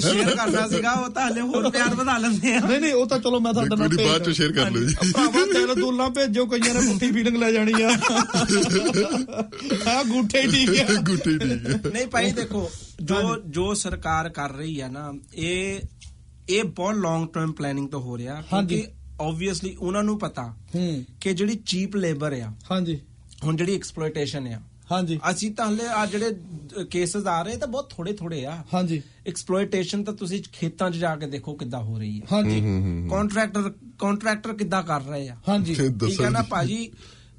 ਸ਼ੇਅਰ 0.00 0.34
ਕਰਨਾ 0.36 0.66
ਸੀਗਾ 0.68 0.92
ਉਹ 0.92 1.08
ਤਾਂ 1.10 1.26
ਹਲੇ 1.28 1.40
ਹੋਰ 1.40 1.70
ਪਿਆਰ 1.70 1.94
ਵਧਾ 1.94 2.16
ਲੈਂਦੇ 2.18 2.54
ਆ। 2.54 2.60
ਨਹੀਂ 2.60 2.80
ਨਹੀਂ 2.80 2.92
ਉਹ 2.92 3.06
ਤਾਂ 3.06 3.18
ਚਲੋ 3.18 3.40
ਮੈਂ 3.40 3.52
ਤੁਹਾਡੇ 3.52 3.76
ਨਾਲ 3.76 3.88
ਬਾਅਦ 3.98 4.22
ਚ 4.22 4.30
ਸ਼ੇਅਰ 4.30 4.52
ਕਰ 4.52 4.70
ਲਓ 4.70 4.80
ਜੀ। 4.80 4.94
ਭਰਾਵਾ 5.12 5.44
ਤੇਰੇ 5.52 5.74
ਦੁੱਲਾ 5.74 6.08
ਭੇਜੋ 6.08 6.46
ਕਈਆਂ 6.46 6.74
ਨੇ 6.74 6.80
ਮੁੱਠੀ 6.80 7.10
ਫੀਲਿੰਗ 7.12 7.36
ਲੈ 7.36 7.50
ਜਾਣੀ 7.52 7.82
ਆ। 7.82 7.88
ਆ 9.90 10.02
ਗੂਠੇ 10.02 10.40
ਹੀ 10.42 10.66
ਠੀਕ 10.66 10.90
ਆ। 10.90 11.00
ਗੁੱਟੀ 11.00 11.38
ਠੀਕ 11.38 11.66
ਹੈ 11.66 11.90
ਨਹੀਂ 11.92 12.06
ਭਾਈ 12.06 12.30
ਦੇਖੋ 12.32 12.70
ਜੋ 13.02 13.36
ਜੋ 13.48 13.74
ਸਰਕਾਰ 13.74 14.28
ਕਰ 14.28 14.52
ਰਹੀ 14.52 14.80
ਹੈ 14.80 14.88
ਨਾ 14.88 15.12
ਇਹ 15.34 15.80
ਇਹ 16.50 16.64
ਬਹੁਤ 16.64 16.94
ਲੌਂਗ 16.94 17.26
ਟਰਮ 17.28 17.52
ਪਲੈਨਿੰਗ 17.52 17.88
ਤੋਂ 17.88 18.00
ਹੋ 18.00 18.18
ਰਿਹਾ। 18.18 18.40
ਕਿਉਂਕਿ 18.40 18.84
ਆਬਵੀਅਸਲੀ 19.20 19.74
ਉਹਨਾਂ 19.80 20.02
ਨੂੰ 20.04 20.18
ਪਤਾ 20.18 20.42
ਹੂੰ। 20.74 21.04
ਕਿ 21.20 21.32
ਜਿਹੜੀ 21.34 21.54
ਚੀਪ 21.66 21.96
ਲੇਬਰ 21.96 22.32
ਆ 22.32 22.52
ਹਾਂਜੀ। 22.70 23.00
ਹੁਣ 23.44 23.56
ਜਿਹੜੀ 23.56 23.74
ਐਕਸਪਲੋਇਟੇਸ਼ਨ 23.74 24.46
ਆ 24.46 24.60
ਹਾਂਜੀ। 24.92 25.20
ਅਸੀਂ 25.30 25.54
ਤਾਂ 25.54 25.68
ਹਲੇ 25.68 25.86
ਆ 25.86 26.06
ਜਿਹੜੇ 26.06 26.36
ਕੇਸਸ 26.90 27.26
ਆ 27.26 27.42
ਰਹੇ 27.42 27.56
ਤਾਂ 27.56 27.68
ਬਹੁਤ 27.68 27.92
ਥੋੜੇ 27.96 28.12
ਥੋੜੇ 28.12 28.46
ਆ। 28.46 28.64
ਹਾਂਜੀ। 28.74 29.02
ਐਕਸਪਲੋਇਟੇਸ਼ਨ 29.26 30.04
ਤਾਂ 30.04 30.14
ਤੁਸੀਂ 30.14 30.42
ਖੇਤਾਂ 30.52 30.90
'ਚ 30.90 30.96
ਜਾ 30.96 31.16
ਕੇ 31.16 31.26
ਦੇਖੋ 31.26 31.54
ਕਿੱਦਾਂ 31.54 31.80
ਹੋ 31.80 31.98
ਰਹੀ 31.98 32.20
ਹੈ। 32.20 32.26
ਹਾਂਜੀ। 32.32 32.60
ਕੰਟਰੈਕਟਰ 33.10 33.72
ਕੰਟਰੈਕਟਰ 33.98 34.52
ਕਿੱਦਾਂ 34.52 34.82
ਕਰ 34.82 35.00
ਰਹੇ 35.00 35.28
ਆ। 35.28 35.36
ਹਾਂਜੀ। 35.48 35.74
ਠੀਕ 35.74 36.20
ਹੈ 36.20 36.30
ਨਾ 36.30 36.42
ਭਾਜੀ 36.42 36.92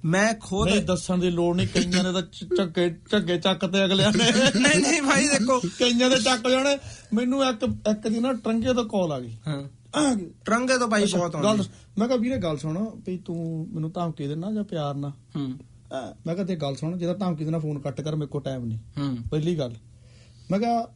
ਮੈਂ 0.05 0.33
ਖੁਦ 0.33 0.69
ਨਹੀਂ 0.69 0.81
ਦੱਸਣ 0.81 1.17
ਦੀ 1.17 1.29
ਲੋੜ 1.29 1.55
ਨਹੀਂ। 1.55 1.67
ਕਈਆਂ 1.67 2.03
ਨੇ 2.03 2.13
ਤਾਂ 2.13 2.21
ਚ- 2.21 2.47
ਝੱਗੇ 2.57 2.95
ਝੱਗੇ 3.11 3.37
ਚੱਕ 3.37 3.65
ਤੇ 3.65 3.85
ਅਗਲਿਆਂ 3.85 4.11
ਨੇ। 4.11 4.31
ਨਹੀਂ 4.59 4.79
ਨਹੀਂ 4.79 5.01
ਭਾਈ 5.01 5.27
ਦੇਖੋ। 5.27 5.59
ਕਈਆਂ 5.59 6.09
ਦੇ 6.09 6.15
ਚੱਕ 6.15 6.49
ਜਾਣੇ 6.49 6.77
ਮੈਨੂੰ 7.13 7.43
ਇੱਕ 7.43 7.63
ਇੱਕ 7.63 8.07
ਦੀ 8.07 8.19
ਨਾ 8.19 8.33
ਟਰੰਗੇ 8.33 8.73
ਤੋਂ 8.73 8.85
ਕਾਲ 8.85 9.11
ਆ 9.11 9.19
ਗਈ। 9.19 9.37
ਹਾਂ। 9.47 9.63
ਆ 9.95 10.13
ਗਈ 10.13 10.29
ਟਰੰਗੇ 10.45 10.77
ਤੋਂ 10.77 10.87
ਭਾਈ 10.87 11.05
ਬਹੁਤ 11.05 11.35
ਆਉਂਦੀ 11.35 11.63
ਮੈਂ 11.97 12.07
ਕਿਹਾ 12.07 12.17
ਵੀਰੇ 12.17 12.37
ਗੱਲ 12.37 12.57
ਸੁਣ 12.57 12.89
ਵੀ 13.05 13.17
ਤੂੰ 13.17 13.67
ਮੈਨੂੰ 13.71 13.91
ਧਮਕੀ 13.91 14.27
ਦੇਣਾ 14.27 14.51
ਜਾਂ 14.51 14.63
ਪਿਆਰ 14.63 14.95
ਨਾਲ? 14.95 15.11
ਹੈਂ, 15.37 15.49
ਮੈਂ 16.27 16.35
ਕਿਹਾ 16.35 16.45
ਤੇ 16.45 16.55
ਗੱਲ 16.55 16.75
ਸੁਣ 16.75 16.97
ਜਿਹਦਾ 16.97 17.13
ਧਮਕੀ 17.13 17.45
ਦੇਣਾ 17.45 17.59
ਫੋਨ 17.59 17.79
ਕੱਟ 17.79 18.01
ਕਰ 18.01 18.15
ਮੇਰੇ 18.15 18.27
ਕੋਲ 18.27 18.41
ਟਾਈਮ 18.41 18.65
ਨਹੀਂ 18.65 18.77
ਹੂੰ। 18.97 19.17
ਪਹਿਲੀ 19.31 19.57
ਗੱਲ। 19.57 19.73
ਮੈਂ 20.51 20.59
ਕਿਹਾ 20.59 20.87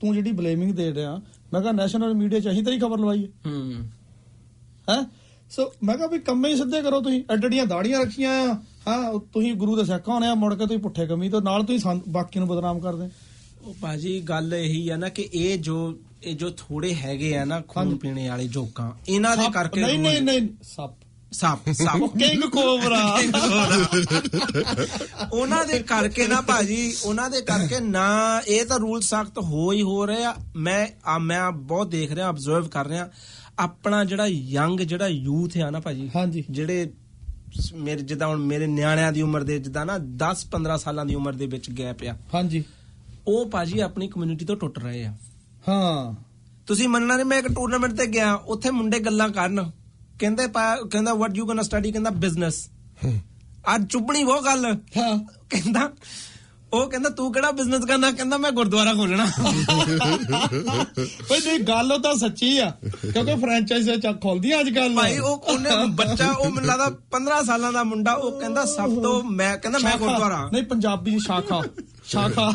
ਤੂੰ 0.00 0.14
ਜਿਹੜੀ 0.14 0.32
ਬਲੇਮਿੰਗ 0.32 0.72
ਦੇ 0.72 0.94
ਰਿਹਾ 0.94 1.20
ਮੈਂ 1.52 1.60
ਕਿਹਾ 1.60 1.72
ਨੈਸ਼ਨਲ 1.72 2.14
ਮੀਡੀਆ 2.14 2.40
ਚ 2.40 2.48
ਅਸੀਂ 2.48 2.64
ਤੇਰੀ 2.64 2.78
ਖਬਰ 2.78 2.98
ਲਵਾਈ 2.98 3.24
ਹੈ। 3.24 3.50
ਹੂੰ। 3.50 3.72
ਹੈ? 4.90 5.06
ਸੋ 5.50 5.72
ਮੈਂ 5.82 5.96
ਕਿਹਾ 5.96 6.06
ਵੀ 6.08 6.18
ਕੰਮੇ 6.18 6.48
ਹੀ 6.48 6.56
ਸਿੱਧੇ 6.56 6.82
ਕਰੋ 6.82 7.00
ਤੁਸੀਂ 7.00 7.22
ਐਡੜੀਆਂ 7.30 7.66
ਦਾੜੀਆਂ 7.66 8.00
ਰੱਖੀਆਂ 8.00 8.48
ਆ। 8.48 8.54
ਹਾਂ 8.88 9.18
ਤੁਸੀਂ 9.18 9.54
ਗੁਰੂ 9.54 9.76
ਦੇ 9.76 9.84
ਸਿੱਖ 9.84 10.08
ਹੋਣੇ 10.08 10.26
ਆ 10.26 10.34
ਮੁੜ 10.34 10.54
ਕੇ 10.54 10.64
ਤੁਸੀਂ 10.66 10.78
ਪੁੱਠੇ 10.78 11.06
ਕੰਮੀ 11.06 11.28
ਤੋਂ 11.28 11.42
ਨਾਲ 11.42 11.62
ਤੁਸੀਂ 11.64 11.78
ਸਾਨੂੰ- 11.78 12.12
ਬਾਕੀ 12.12 12.38
ਨੂੰ 12.38 12.48
ਬਦਨਾਮ 12.48 12.78
ਕਰਦੇ। 12.80 13.08
ਉਹ 13.62 13.74
ਭਾਜੀ 13.80 14.20
ਗੱਲ 14.20 14.54
ਇਹੀ 14.54 14.88
ਆ 14.88 14.96
ਨਾ 14.96 15.08
ਕਿ 15.08 15.28
ਇਹ 15.34 15.58
ਜੋ 15.58 15.98
ਇਹ 16.22 16.36
ਜੋ 16.36 16.50
ਥੋੜੇ 16.50 16.94
ਹੈਗੇ 16.94 17.36
ਆ 17.38 17.44
ਨਾ 17.44 17.60
ਖੂਨ। 17.60 17.96
ਪੀਣੇ 17.96 18.28
ਵਾਲੇ 18.28 18.48
ਜੋਕਾਂ 18.48 18.92
ਇਹਨਾਂ 19.08 19.36
ਦੇ 19.36 19.44
ਕਰਕੇ 19.52 19.80
ਨਹੀਂ 19.80 19.98
ਨਹੀਂ 19.98 20.22
ਨਹੀਂ 20.22 20.48
ਸੱਪ 20.62 20.97
ਸੱਪ 21.32 21.72
ਸੱਪ। 21.72 22.18
King 22.18 22.42
cobra. 22.42 23.20
ਉਹਨਾਂ 25.32 25.64
ਦੇ 25.64 25.78
ਕਰਕੇ 25.78 26.26
ਨਾ 26.26 26.40
ਭਾਜੀ 26.40 26.94
ਉਹਨਾਂ 27.04 27.30
ਦੇ 27.30 27.40
ਕਰਕੇ 27.40 27.80
ਨਾ 27.80 28.40
ਇਹ 28.48 28.64
ਤਾਂ 28.64 28.78
ਰੂਲ 28.78 29.00
ਸਖਤ 29.00 29.38
ਹੋ 29.38 29.72
ਹੀ 29.72 29.82
ਹੋ 29.82 30.06
ਰਹੇ 30.06 30.24
ਮੈਂ 30.56 30.88
ਆ 31.06 31.18
ਮੈਂ 31.18 31.52
ਬਹੁਤ 31.52 31.88
ਦੇਖ 31.90 32.12
ਰਿਹਾ 32.12 32.30
ਅਬਜ਼ਰਵ 32.30 32.68
ਕਰ 32.68 32.86
ਰਿਹਾ। 32.86 33.08
ਆਪਣਾ 33.58 34.04
ਜਿਹੜਾ 34.04 34.26
ਯੰਗ 34.26 34.80
ਜਿਹੜਾ 34.80 35.06
ਯੂਥ 35.06 35.56
ਆ 35.58 35.70
ਨਾ 35.70 35.80
ਭਾਜੀ 35.80 36.10
ਹਾਂਜੀ। 36.16 36.44
ਜਿਹੜੇ 36.50 36.92
ਮੇਰੇ 37.74 38.02
ਜਿੱਦਾਂ 38.02 38.28
ਹੁਣ 38.28 38.36
ਮੇਰੇ 38.36 38.66
ਨਿਆਣਿਆਂ 38.66 39.12
ਦੀ 39.12 39.22
ਉਮਰ 39.22 39.42
ਦੇ 39.42 39.58
ਜਿੱਦਾਂ 39.58 39.86
ਨਾ 39.86 39.98
10 39.98 40.44
15 40.50 40.76
ਸਾਲਾਂ 40.78 41.06
ਦੀ 41.06 41.14
ਉਮਰ 41.14 41.32
ਦੇ 41.32 41.46
ਵਿੱਚ 41.46 41.70
ਗੈਪ 41.78 41.96
ਆ। 42.04 42.16
ਹਾਂਜੀ। 42.34 42.64
ਉਹ 43.26 43.50
ਭਾਜੀ 43.50 43.80
ਆਪਣੀ 43.80 44.08
ਕਮਿਊਨਿਟੀ 44.08 44.44
ਤੋਂ 44.44 44.56
ਟੁੱਟ 44.56 44.78
ਰਹੇ 44.78 45.04
ਆ। 45.04 45.14
ਹਾਂ। 45.68 46.14
ਤੁਸੀਂ 46.66 46.88
ਮੰਨਣਾ 46.88 47.16
ਨਹੀਂ 47.16 47.26
ਮੈਂ 47.26 47.38
ਇੱਕ 47.38 47.48
ਟੂਰਨਾਮੈਂਟ 47.48 47.92
ਤੇ 47.92 48.06
ਗਿਆ 48.06 48.34
ਉੱਥੇ 48.34 48.70
ਮੁੰਡੇ 48.70 48.98
ਗੱਲਾਂ 48.98 49.28
ਕਰਨ। 49.28 49.70
ਕਹਿੰਦੇ 50.18 50.46
ਪਾ- 50.46 50.88
ਕਹਿੰਦਾ 50.88 51.14
ਵਾਟ 51.14 51.36
ਯੂ 51.36 51.46
ਗੋਣਾ 51.46 51.62
ਸਟੱਡੀ 51.62 51.92
ਕਹਿੰਦਾ 51.92 52.10
ਬਿਜ਼ਨਸ 52.10 52.68
ਅੱਜ 53.74 53.86
ਚੁੱਪਣੀ 53.90 54.22
ਉਹ 54.22 54.42
ਗੱਲ। 54.42 54.66
ਹਾਂ। 54.96 55.18
ਕਹਿੰਦਾ 55.50 55.90
ਉਹ 56.72 56.90
ਕਹਿੰਦਾ 56.90 57.08
ਤੂੰ 57.10 57.32
ਕਿਹੜਾ 57.32 57.50
ਬਿਜ਼ਨਸ 57.50 57.84
ਕਰਨਾ? 57.84 58.10
ਕਹਿੰਦਾ 58.10 58.36
ਮੈਂ 58.38 58.52
ਗੁਰਦੁਆਰਾ 58.52 58.94
ਖੋਲਣਾ। 58.94 59.26
ਓਏ 61.30 61.38
ਨਹੀਂ 61.38 61.60
ਗੱਲ 61.60 61.92
ਉਹ 61.92 61.98
ਤਾਂ 61.98 62.14
ਸੱਚੀ 62.14 62.58
ਆ 62.58 62.70
ਕਿਉਂਕਿ 63.12 63.34
ਫਰੈਂਚਾਈਜ਼ 63.34 63.90
ਚੱਕ 63.90 64.22
ਖੋਲਦੀਆਂ 64.22 64.60
ਅੱਜ 64.60 64.70
ਕੱਲ 64.70 64.94
ਭਾਈ 64.94 65.18
ਉਹ 65.18 65.36
ਉਹਨੇ 65.36 65.70
ਬੱਚਾ 65.88 66.32
ਉਹ 66.32 66.50
ਮੈਨੂੰ 66.50 66.70
ਲੱਗਦਾ 66.70 66.88
15 67.10 67.42
ਸਾਲਾਂ 67.44 67.72
ਦਾ 67.72 67.84
ਮੁੰਡਾ 67.84 68.12
ਉਹ 68.12 68.40
ਕਹਿੰਦਾ 68.40 68.64
ਸਭ 68.64 69.02
ਤੋਂ 69.02 69.22
ਮੈਂ 69.22 69.58
ਕਹਿੰਦਾ 69.58 69.78
ਮੈਂ 69.78 69.96
ਗੁਰਦੁਆਰਾ। 69.96 70.50
ਨਹੀਂ 70.52 70.62
ਪੰਜਾਬੀ 70.62 71.10
ਦੀ 71.10 71.18
ਸ਼ਾਖਾ। 71.18 71.62
ਸ਼ਾਖਾ। 72.04 72.52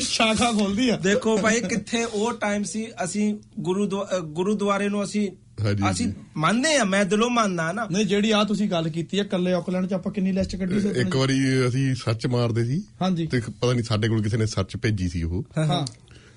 ਸ਼ਾਖਾ 0.00 0.52
ਖੋਲਦੀ 0.52 0.88
ਆ। 0.88 0.96
ਦੇਖੋ 0.96 1.36
ਭਾਈ 1.38 1.60
ਕਿੱਥੇ 1.60 2.04
ਉਹ 2.04 2.32
ਟਾਈਮ 2.32 2.62
ਸੀ 2.62 2.86
ਅਸੀਂ 3.04 3.34
ਗੁਰੂ 3.60 4.04
ਗੁਰੂਦੁਆਰੇ 4.24 4.88
ਨੂੰ 4.88 5.04
ਅਸੀਂ 5.04 5.30
ਹਾਂਜੀ, 5.62 5.90
ਅਸੀਂ। 5.90 6.12
ਮੰਨਦੇ 6.36 6.76
ਆ 6.76 6.84
ਮੈਂ 6.84 7.04
ਦਿਲੋਂ 7.04 7.30
ਮੰਨਦਾ 7.30 7.72
ਨਾ। 7.72 7.86
ਨਹੀਂ 7.92 8.06
ਜਿਹੜੀ 8.06 8.30
ਆ 8.30 8.44
ਤੁਸੀਂ 8.44 8.70
ਗੱਲ 8.70 8.88
ਕੀਤੀ 8.88 9.18
ਆ 9.18 9.24
ਕੱਲੇ 9.24 9.52
ਆਕਲੈਂਡ 9.52 9.86
ਚ 9.86 9.92
ਆਪਾਂ 9.92 10.12
ਕਿੰਨੀ 10.12 10.32
ਲਿਸਟ 10.32 10.56
ਕੱਢੀ 10.56 10.80
ਸੀ 10.80 10.88
ਇੱਕ 10.88 11.16
ਵਾਰੀ 11.16 11.68
ਅਸੀਂ 11.68 11.94
ਸਰਚ 11.94 12.26
ਮਾਰਦੇ 12.26 12.64
ਸੀ 12.64 12.82
ਹਾਂਜੀ। 13.02 13.26
ਤੇ 13.26 13.40
ਪਤਾ 13.40 13.72
ਨਹੀਂ 13.72 13.82
ਸਾਡੇ 13.82 14.08
ਕੋਲ 14.08 14.22
ਕਿਸੇ 14.22 14.36
ਨੇ 14.36 14.46
ਸਰਚ 14.46 14.76
ਭੇਜੀ 14.76 15.08
ਸੀ 15.08 15.22
ਉਹ। 15.22 15.44
ਹਾਂ। 15.58 15.86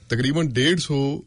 ਤਕਰੀਬਨ 0.10 0.48
150 0.48 1.24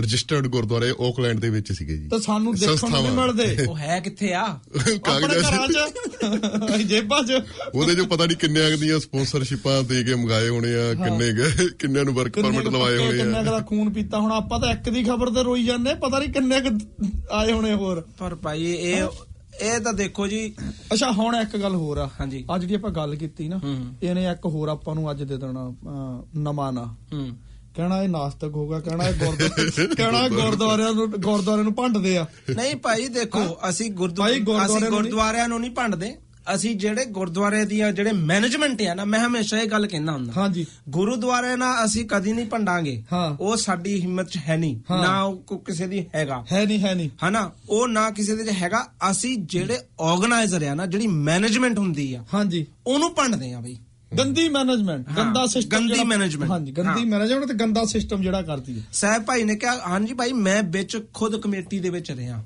ਰਜਿਸਟਰਡ 0.00 0.46
ਗੁਰਦੁਆਰੇ 0.46 0.90
ਆਕਲੈਂਡ 0.90 1.40
ਦੇ 1.40 1.50
ਵਿੱਚ 1.50 1.72
ਸੀਗੇ 1.72 1.96
ਜੀ। 1.96 2.08
ਤਾਂ 2.08 2.18
ਸਾਨੂੰ 2.18 2.54
ਦੇਖਣ 2.54 2.90
ਨੂੰ 2.90 3.02
ਨਹੀਂ। 3.02 3.12
ਮਿਲਦੇ। 3.12 3.66
ਉਹ 3.66 3.76
ਹੈ 3.76 4.00
ਕਿੱਥੇ 4.00 4.32
ਆ? 4.32 4.42
ਆਪਣੇ 4.42 4.98
ਕਾਗਜ਼ਾਂ 4.98 5.28
ਘਰਾਂ 5.28 5.68
'ਚ। 5.68 6.82
ਜੇਬਾਂ 6.82 7.22
'ਚ। 7.22 7.42
ਉਹਦੇ 7.74 7.94
ਜੋ 7.94 8.04
ਪਤਾ 8.04 8.26
ਨਹੀਂ 8.26 8.36
ਕਿੰਨਿਆਂ 8.36 8.70
ਕੁ 8.70 8.76
ਦੀਆਂ 8.76 8.98
ਸਪਾਂਸਰਸ਼ਿਪਾਂ 8.98 9.82
ਦੇ 9.82 10.04
ਕੇ 10.04 10.14
ਮੰਗਾਏ 10.14 10.48
ਹੋਣੇ 10.48 10.74
ਆ 10.74 10.94
ਕਿੰਨੇ 10.94 11.32
ਕਿੰਨਿਆਂ 11.78 12.04
ਨੂੰ 12.04 12.14
ਵਰਕ 12.14 12.32
ਕਿੰਨੇ 12.32 12.50
ਪਰਮਿਟ 12.50 12.66
ਲਵਾਏ 12.68 12.98
ਹੋਣੇ 12.98 13.18
ਕਿੰਨੇ 13.18 13.38
ਆ 13.38 13.42
ਦਾ 13.42 13.60
ਖੂਨ 13.60 13.92
ਪੀਤਾ 13.92 14.18
ਹੁਣ 14.18 14.32
ਆਪਾਂ 14.32 14.60
ਤਾਂ 14.60 14.72
ਇੱਕ 14.72 14.90
ਦੀ 14.90 15.02
ਖਬਰ 15.02 15.30
ਤੇ 15.30 15.42
ਰੋਈ 15.42 15.64
ਜਾਂਦੇ 15.64 15.94
ਪਤਾ 15.94 16.18
ਨਹੀਂ 16.18 16.28
ਕਿੰਨੇ 16.28 16.60
ਕੁ 16.60 16.78
ਆਏ 17.30 17.52
ਹੋਣੇ 17.52 17.74
ਹੋਰ। 17.74 18.08
ਪਰ 18.18 18.34
ਭਾਈ 18.34 18.64
ਇਹ 18.64 19.04
ਇਹ 19.60 19.80
ਤਾਂ 19.80 19.92
ਦੇਖੋ 19.92 20.26
ਜੀ। 20.26 20.54
ਅੱਛਾ 20.92 21.10
ਹੁਣ 21.12 21.36
ਇੱਕ 21.36 21.56
ਗੱਲ 21.56 21.74
ਹੋਰ 21.74 21.98
ਆ। 21.98 22.10
ਹਾਂਜੀ। 22.20 22.44
ਅੱਜ 22.54 22.60
ਜਿਹੜੀ 22.60 22.74
ਆਪਾਂ 22.74 22.90
ਗੱਲ 22.90 23.16
ਕੀਤੀ 23.16 23.48
ਨਾ। 23.48 23.60
ਇਹਨੇ 24.02 24.24
ਇੱਕ 24.24 24.46
ਹੋਰ 24.46 24.68
ਆਪਾਂ 24.68 24.94
ਨੂੰ 24.94 25.10
ਅੱਜ 25.10 25.22
ਦੇ 25.22 25.36
ਦੇਣਾ 25.36 25.74
ਨਵਾਂ 26.36 26.72
ਨਾ। 26.72 26.96
ਹੂੰ। 27.12 27.28
ਕਹਿਣਾ 27.76 28.02
ਇਹ 28.02 28.08
ਨਾਸਤਕ 28.08 28.48
ਹੋਗਾ 28.48 28.80
ਕਹਿਣਾ 28.80 29.08
ਇਹ 29.08 29.14
ਗੁਰਦੁਆਰੇ 29.14 29.94
ਕਹਿਣਾ 29.94 30.28
ਗੁਰਦੁਆਰਿਆਂ 30.28 30.92
ਨੂੰ 30.92 31.10
ਗੁਰਦੁਆਰੇ 31.10 31.62
ਨੂੰ 31.62 31.74
ਭੰਡਦੇ 31.74 32.16
ਆ। 32.18 32.26
ਨਹੀਂ 32.56 32.76
ਭਾਈ 32.76 33.08
ਦੇਖੋ 33.08 33.56
ਅਸੀਂ 33.68 33.90
ਗੁਰਦੁਆਰਿਆਂ 33.90 34.40
ਅਸੀਂ 34.40 34.80
ਨੂੰ 34.80 34.90
ਨਹੀਂ- 34.90 34.92
ਗੁਰਦੁਆਰਿਆਂ 34.94 35.48
ਨੂੰ 35.48 35.60
ਨਹੀਂ 35.60 35.70
ਭੰਡਦੇ। 35.70 36.14
ਅਸੀਂ 36.54 36.76
ਜਿਹੜੇ 36.76 37.04
ਗੁਰਦੁਆਰੇ 37.04 37.64
ਦੀ 37.64 37.76
ਜਿਹੜੇ 37.94 38.12
ਮੈਨੇਜਮੈਂਟ 38.12 38.82
ਆ 38.82 38.94
ਨਾ 38.94 39.04
ਮੈਂ 39.04 39.26
ਹਮੇਸ਼ਾ 39.26 39.58
ਇਹ 39.58 39.66
ਗੱਲ 39.68 39.86
ਕਹਿੰਦਾ 39.86 40.12
ਹੁੰਦਾ। 40.12 40.32
ਹਾਂਜੀ। 40.36 40.66
ਗੁਰਦੁਆਰੇ 40.88 41.56
ਨਾਲ 41.56 41.84
ਅਸੀਂ 41.84 42.04
ਕਦੀ 42.04 42.32
ਨਹੀਂ 42.32 42.46
ਭੰਡਾਂਗੇ। 42.46 43.02
ਉਹ 43.40 43.56
ਸਾਡੀ 43.56 44.00
ਹਿੰਮਤ 44.00 44.28
ਚ 44.28 44.38
ਹੈ 44.48 44.56
ਨਹੀਂ। 44.56 44.76
ਨਾ 44.76 45.22
ਉਹ 45.22 45.36
ਕੋ- 45.36 45.58
ਕਿਸੇ 45.58 45.86
ਦੀ 45.86 46.06
ਹੈਗਾ। 46.14 46.44
ਹੈ 46.52 46.64
ਨਹੀਂ 46.64 46.80
ਹੈ 46.80 46.94
ਨਹੀਂ। 46.94 47.10
ਹਨਾ? 47.28 47.52
ਉਹ 47.70 47.88
ਨਾ 47.88 48.10
ਕਿਸੇ 48.10 48.36
ਦੇ 48.36 48.44
ਚ 48.44 48.48
ਹੈਗਾ। 48.48 48.86
ਅਸੀਂ 49.10 49.38
ਜਿਹੜੇ 49.38 49.78
ਆਰਗੇਨਾਈਜ਼ਰ 50.00 50.62
ਆ 50.66 50.74
ਨਾ 50.74 50.86
ਜਿਹੜੀ 50.86 51.06
ਮੈਨੇਜਮੈਂਟ 51.06 51.78
ਹੁੰਦੀ 51.78 52.14
ਆ 52.14 52.24
ਹਾਂਜੀ। 52.34 52.66
ਉਹਨੂੰ 52.86 53.14
ਭੰਡਦੇ 53.14 53.52
ਆ 53.52 53.60
ਬਈ। 53.60 53.76
ਗੰਦੀ 54.18 54.48
ਮੈਨੇਜਮੈਂਟ 54.48 55.08
ਹਾਂ, 55.08 55.16
ਗੰਦਾ 55.16 55.46
ਸਿਸਟਮ 55.46 55.78
ਗੰਦੀ 55.78 56.00
management। 56.14 56.50
ਹਾਂਜੀ 56.50 56.72
ਗੰਦੀ 56.72 57.00
ਹਾਂ। 57.00 57.06
ਮੈਨੇਜਮੈਂਟ 57.06 57.44
ਤੇ 57.44 57.54
ਗੰਦਾ 57.54 57.84
ਸਿਸਟਮ 57.84 58.22
ਜਿਹੜਾ 58.22 58.42
ਕਰਦੀ 58.42 58.78
ਹੈ 58.78 58.84
ਸਾਹਿਬ 58.92 59.24
ਭਾਈ 59.24 59.44
ਨੇ 59.44 59.56
ਕਿਹਾ 59.56 59.76
ਹਾਂਜੀ 59.88 60.14
ਭਾਈ 60.14 60.32
ਮੈਂ 60.32 60.62
ਵਿੱਚ 60.62 61.02
ਖੁਦ 61.14 61.36
ਕਮੇਟੀ 61.36 61.78
ਦੇ 61.78 61.90
ਵਿੱਚ 61.90 62.10
ਰਿਹਾ। 62.10 62.42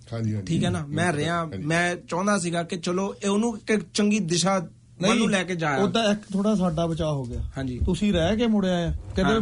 ਠੀਕ 0.47 0.65
ਹੈ 0.65 0.71
ਨਾ 0.71 0.87
ਮੈਂ 0.87 1.13
ਰਿਹਾ। 1.13 1.45
ਮੈਂ 1.65 1.97
ਚਾਹੁੰਦਾ 1.97 2.39
ਸੀਗਾ 2.39 2.63
ਕਿ 2.63 2.77
ਚਲੋ 2.77 3.15
ਉਹਨੂੰ 3.29 3.59
ਇੱਕ 3.71 3.83
ਚੰਗੀ 3.95 4.19
ਦਿਸ਼ਾ 4.19 4.59
ਵੱਲ 5.03 5.19
ਨੂੰ 5.19 5.31
ਲੈ 5.31 5.43
ਕੇ 5.45 5.55
ਜਾਇਆ 5.57 5.77
ਉਹਦਾ 5.79 6.11
ਇੱਕ 6.11 6.21
ਥੋੜਾ 6.33 6.55
ਸਾਡਾ 6.55 6.87
ਬਚਾਅ 6.87 7.13
ਹੋ 7.13 7.25
ਗਿਆ 7.25 7.41
ਹਾਂਜੀ 7.59 7.79
ਤੁਸੀਂ 7.87 8.13
ਰਹਿ 8.13 8.37
ਕੇ 8.37 8.47
ਮੁੜਿਆ 8.47 8.75
ਆ 8.75 8.81
ਹਾਂ। 8.81 8.93
ਕਹਿੰਦੇ 9.17 9.35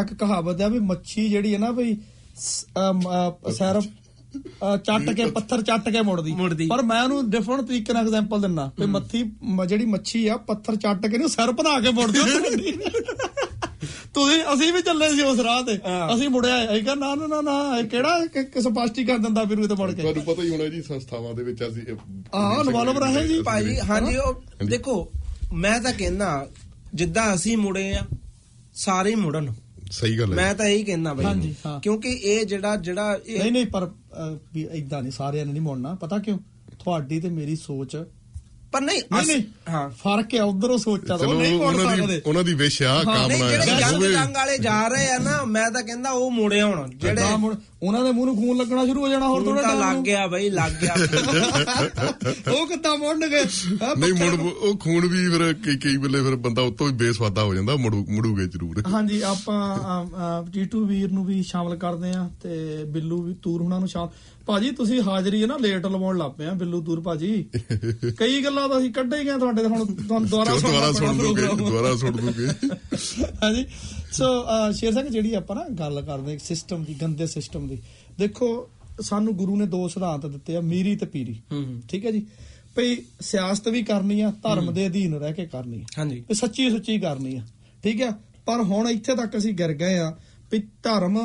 ਇੱਕ 0.00 0.14
ਕਹਾਵਤ 0.14 0.60
ਆ 0.60 0.68
ਵੀ 0.68 0.78
ਮੱਛੀ 0.78 1.28
ਜਿਹੜੀ 1.28 1.54
ਹੈ 1.54 1.58
ਨਾ 1.58 1.70
ਵੀ 1.70 1.96
ਸ- 2.36 2.66
ਅਮ, 2.90 3.00
ਅ, 3.48 3.50
ਸੈਰ 3.50 3.78
ਅ, 3.78 3.82
ਚੱਟ 4.76 5.10
ਕੇ 5.10 5.26
ਪੱਥਰ 5.26 5.62
ਚੱਟ 5.62 5.88
ਕੇ 5.88 6.00
ਮੁੜਦੀ। 6.00 6.66
ਪਰ 6.66 6.82
ਮੈਂ 6.82 7.02
ਉਹਨੂੰ 7.02 7.30
ਡਿਫਰੈਂਟ 7.30 7.60
ਤਰੀਕੇ 7.60 7.92
ਨਾਲ 7.92 8.04
ਐਗਜ਼ਾਮਪਲ 8.06 8.40
ਦਿੰਨਾ 8.40 8.70
ਵੀ 8.80 8.86
ਮੱਥੀ 8.86 9.32
ਜਿਹੜੀ 9.66 9.84
ਮੱਛੀ 9.84 10.26
ਆ 10.26 10.36
ਪੱਥਰ 10.36 10.76
ਚੱਟ 10.76 11.06
ਕੇ 11.06 11.18
ਨੂੰ 11.18 11.28
ਸਿਰ 11.28 11.52
ਬਣਾ 11.52 11.80
ਕੇ 11.80 11.90
ਮੁੜਦੀ। 11.90 12.18
ਤੁਸੀਂ 14.14 14.42
ਅਸੀਂ 14.54 14.72
ਵੀ 14.72 14.82
ਚੱਲੇ 14.82 15.10
ਸੀ 15.10 15.22
ਉਸ 15.22 15.40
ਰਾਹ 15.40 15.62
ਤੇ। 15.62 15.76
ਅਸੀਂ 16.14 16.28
ਮੁੜਿਆ 16.28 16.72
ਅਸੀਂ 16.72 16.82
ਕਿਹਾ 16.82 16.94
ਨਾ 16.94 17.14
ਨਾ 17.14 17.26
ਨਾ 17.26 17.40
ਨਾ 17.40 17.78
ਇਹ 17.78 17.84
ਕਿਹੜਾ 17.84 18.26
ਕਿ- 18.26 18.44
ਕਿ 18.44 18.60
ਸਪਸ਼ਟੀਕਰਨ 18.60 19.22
ਦਿੰਦਾ 19.22 19.44
ਫਿਰ 19.44 19.66
ਤੇ 19.66 19.74
ਮੁੜ 19.74 19.92
ਕੇ 19.92 20.02
ਤੁਹਾਨੂੰ 20.02 20.22
ਪਤਾ 20.22 20.42
ਹੀ 20.42 20.48
ਹੋਣਾ 20.48 20.66
ਜੀ 20.66 20.82
ਸੰਸਥਾਵਾਂ 20.82 21.34
ਦੇ 21.34 21.42
ਵਿੱਚ 21.42 21.62
ਅਸੀਂ 21.68 21.82
ਹਾਂ, 22.34 22.60
ਇਨਵੋਲਵ 22.64 22.98
ਰਹੇ 22.98 23.28
ਜੀ। 23.28 23.42
ਭਾਈ 23.42 23.78
ਹਾਂਜੀ 23.90 24.16
ਉਹ। 24.16 24.42
ਦੇਖੋ 24.64 25.12
ਮੈਂ 25.52 25.80
ਤਾਂ 25.80 25.92
ਕਹਿੰਦਾ 25.92 26.48
ਜਿੱਦਾਂ 26.94 27.34
ਅਸੀਂ 27.34 27.56
ਮੁੜੇ 27.56 27.92
ਆ 27.92 28.02
ਸਾਰੇ 28.74 29.14
ਮੁੜਨ 29.14 29.54
ਸਹੀ 29.90 30.18
ਗੱਲ 30.18 30.30
ਹੈ 30.30 30.36
ਮੈਂ 30.36 30.54
ਤਾਂ 30.54 30.66
ਇਹੀ 30.66 30.82
ਕਹਿੰਦਾ 30.84 31.14
ਹਾਂਜੀ, 31.24 31.48
ਬਈ। 31.48 31.80
ਕਿਉਂਕਿ 31.82 32.08
ਇਹ 32.08 32.46
ਜਿਹੜਾ 32.46 32.76
ਜਿਹੜਾ 32.76 33.18
ਇਹ 33.26 33.38
ਨਹੀਂ 33.38 33.52
ਨਹੀਂ 33.52 33.66
ਪਰ 33.66 33.90
ਵੀ 34.54 34.68
ਇਦਾਂ 34.72 35.02
ਨਹੀਂ 35.02 35.12
ਸਾਰਿਆਂ 35.12 35.46
ਨੇ 35.46 35.52
ਨਹੀਂ 35.52 35.62
ਮੁੜਨਾ। 35.62 35.94
ਪਤਾ 35.94 36.18
ਕਿਉਂ? 36.18 36.38
ਤੁਹਾਡੀ 36.78 37.20
ਤੇ 37.20 37.28
ਮੇਰੀ 37.28 37.56
ਸੋਚ 37.56 37.96
ਪਰ 38.72 38.80
ਨਹੀਂ 38.80 39.00
ਨਹੀਂ 39.26 39.42
ਹਾਂ। 39.70 39.88
ਫ਼ਰਕ 39.90 40.34
ਹੈ 40.34 40.42
ਉਧਰੋਂ 40.42 40.78
ਸੋਚਾਂ 40.78 41.18
ਉਹ 41.18 41.34
ਨਹੀਂ 41.34 41.58
ਦੀ 41.60 41.78
ਸਕਦੇ। 41.78 42.20
ਉਹਨਾਂ 42.26 42.44
ਦੀ 42.44 42.54
ਵਿਸ਼ 42.54 42.82
ਆ 42.82 43.02
ਕਾਮਨਾ 43.04 43.48
ਜਿਹੜੇ 43.50 43.70
ਹੈ 43.70 43.80
ਜੰਗ 43.80 43.94
ਹੋਵੇ। 43.94 44.12
ਜੰਗ 44.12 44.34
ਵਾਲੇ 44.36 44.58
ਜਾ 44.58 44.88
ਰਹੇ 44.88 45.10
ਆ 45.10 45.18
ਨਾ 45.18 45.44
ਮੈਂ 45.44 45.70
ਤਾਂ 45.70 45.82
ਕਹਿੰਦਾ 45.82 46.10
ਉਹ 46.10 46.30
ਮੁੜੇ 46.30 46.62
ਹੁਣ 46.62 46.88
ਜਿਹੜੇ 46.90 47.22
ਜਿਹੜੇ 47.22 47.56
ਉਹਨਾਂ 47.82 48.02
ਦੇ 48.04 48.10
ਮੂੰਹ 48.12 48.26
ਨੂੰ 48.26 48.36
ਖੂਨ 48.36 48.56
ਲੱਗਣਾ 48.56 48.84
ਸ਼ੁਰੂ 48.86 49.00
ਹੋ 49.00 49.08
ਜਾਣਾ 49.08 49.28
ਹੋਰ 49.28 49.44
ਥੋੜਾ 49.44 49.62
ਤਾਂ 49.62 49.74
ਲੱਗ 49.76 50.02
ਗਿਆ 50.04 50.26
ਬਈ 50.26 50.50
ਲੱਗ 50.50 50.72
ਗਿਆ। 50.80 50.94
ਉਹ 52.52 52.66
ਕਿੱਦਾਂ 52.66 52.96
ਮੁੜਨਗੇ? 52.98 53.42
ਹੈਂ, 53.82 53.96
ਨਹੀਂ 53.96 54.12
ਮੁੜ 54.14 54.40
ਉਹ 54.62 54.76
ਖੂਨ 54.76 55.06
ਵੀ 55.06 55.28
ਫਿਰ 55.30 55.52
ਕਈ 55.64 55.76
ਕਈ 55.76 55.96
ਵੇਲੇ 55.96 56.22
ਫਿਰ 56.22 56.36
ਬੰਦਾ 56.36 56.62
ਉਤੋਂ 56.62 56.86
ਵੀ 56.86 56.92
ਬੇਸਵਾਦਾ 56.92 57.42
ਹੋ 57.42 57.54
ਜਾਂਦਾ 57.54 57.76
ਮੁੜੂ 57.76 58.06
ਮੁੜੂਗੇ 58.08 58.46
ਜ਼ਰੂਰ। 58.46 58.82
ਹਾਂਜੀ 58.92 59.20
ਆਪਾਂ 59.22 60.42
ਜੀਟੂ 60.50 60.84
ਵੀਰ 60.86 61.12
ਨੂੰ 61.12 61.24
ਵੀ 61.24 61.42
ਸ਼ਾਮਲ 61.42 61.76
ਕਰਦੇ 61.76 62.10
ਆ 62.10 62.30
ਤੇ 62.42 62.84
ਬਿੱਲੂ 62.84 63.22
ਵੀ 63.22 63.34
ਤੂਰ 63.42 63.62
ਹੁਣਾਂ 63.62 63.80
ਨੂੰ 63.80 63.88
ਸ਼ਾਮਲ 63.88 64.08
ਭਾਜੀ 64.46 64.70
ਤੁਸੀਂ 64.70 65.00
ਹਾਜ਼ਰੀ 65.02 65.40
ਹੈ 65.42 65.46
ਨਾ 65.46 65.56
ਲੇਟ 65.56 65.86
ਲਵਾਉਣ 65.86 66.18
ਲੱਗ 66.18 66.30
ਪਏ 66.30 66.46
ਆ 66.46 66.52
ਬਿੱਲੂ 66.54 66.80
ਤੂਰ 66.82 67.00
ਭਾਜੀ। 67.00 67.28
ਕਈ 68.18 68.42
ਗੱਲਾਂ 68.44 68.68
ਤਾਂ 68.68 68.78
ਅਸੀਂ 68.78 68.90
ਕੱਢ 68.92 69.14
ਹੀ 69.14 69.24
ਗਏ 69.26 69.38
ਤੁਹਾਡੇ 69.38 69.62
ਤੇ 69.62 69.68
ਹੁਣ 69.68 69.84
ਤੁਹਾਨੂੰ 69.86 70.28
ਦੁਬਾਰਾ 70.28 70.54
ਦੁਬਾਰਾ 70.58 70.92
ਸੁਣ 70.92 71.18
ਦੂਗੇ? 71.18 71.42
ਪੈਣਾ 71.42 71.54
ਦੁਬਾਰਾ 71.54 71.94
ਸੁਣ 71.96 72.16
ਦੂਗੇ? 72.16 72.46
ਹਾਂਜੀ। 73.42 73.64
ਸੋ 74.12 74.24
ਸ਼ੇਰ 74.72 74.92
ਸਿੰਘ 74.92 75.08
ਜਿਹੜੀ 75.08 75.34
ਆਪਾਂ 75.34 75.56
ਨਾ 75.56 75.64
ਗੱਲ 75.78 76.00
ਕਰਦੇ 76.02 76.38
ਸਿਸਟਮ 76.44 76.84
ਦੀ 76.84 76.94
ਗੰਦੇ 77.02 77.26
ਸਿਸਟਮ 77.26 77.68
ਦੀ 77.68 77.78
ਦੇਖੋ 78.18 78.48
ਸਾਨੂੰ 79.00 79.34
ਗੁਰੂ 79.36 79.56
ਨੇ 79.56 79.66
ਦੋ 79.66 79.86
ਸਿਧਾਂਤ 79.88 80.26
ਦਿੱਤੇ 80.26 80.56
ਆ 80.56 80.60
ਮੀਰੀ 80.60 80.96
ਤੇ 80.96 81.06
ਪੀਰੀ। 81.06 81.36
ਠੀਕ 81.88 82.04
ਹੈ 82.06 82.10
ਜੀ? 82.10 82.26
ਭਈ 82.76 82.96
ਸਿਆਸਤ 83.20 83.68
ਵੀ 83.68 83.82
ਕਰਨੀ 83.82 84.20
ਆ 84.20 84.30
ਧਰਮ 84.42 84.72
ਦੇ 84.74 84.86
ਅਧੀਨ 84.86 85.14
ਰਹਿ 85.14 85.32
ਕੇ 85.32 85.46
ਕਰਨੀ 85.46 85.80
ਆ। 85.80 85.86
ਹਾਂਜੀ। 85.98 86.22
ਸੱਚੀ 86.34 86.70
ਸੁੱਚੀ 86.70 86.98
ਕਰਨੀ 86.98 87.36
ਆ। 87.36 87.42
ਠੀਕ 87.84 88.02
ਆ 88.02 88.10
ਪਰ 88.46 88.62
ਹੁਣ 88.62 88.88
ਇੱਥੇ 88.88 89.14
ਤੱਕ 89.14 89.36
ਅਸੀਂ 89.36 89.52
ਗਿਰ 89.54 89.72
ਗਏ 89.72 89.98
ਆ 89.98 90.10
ਵੀ 90.52 90.58
ਧਰਮ 90.82 91.18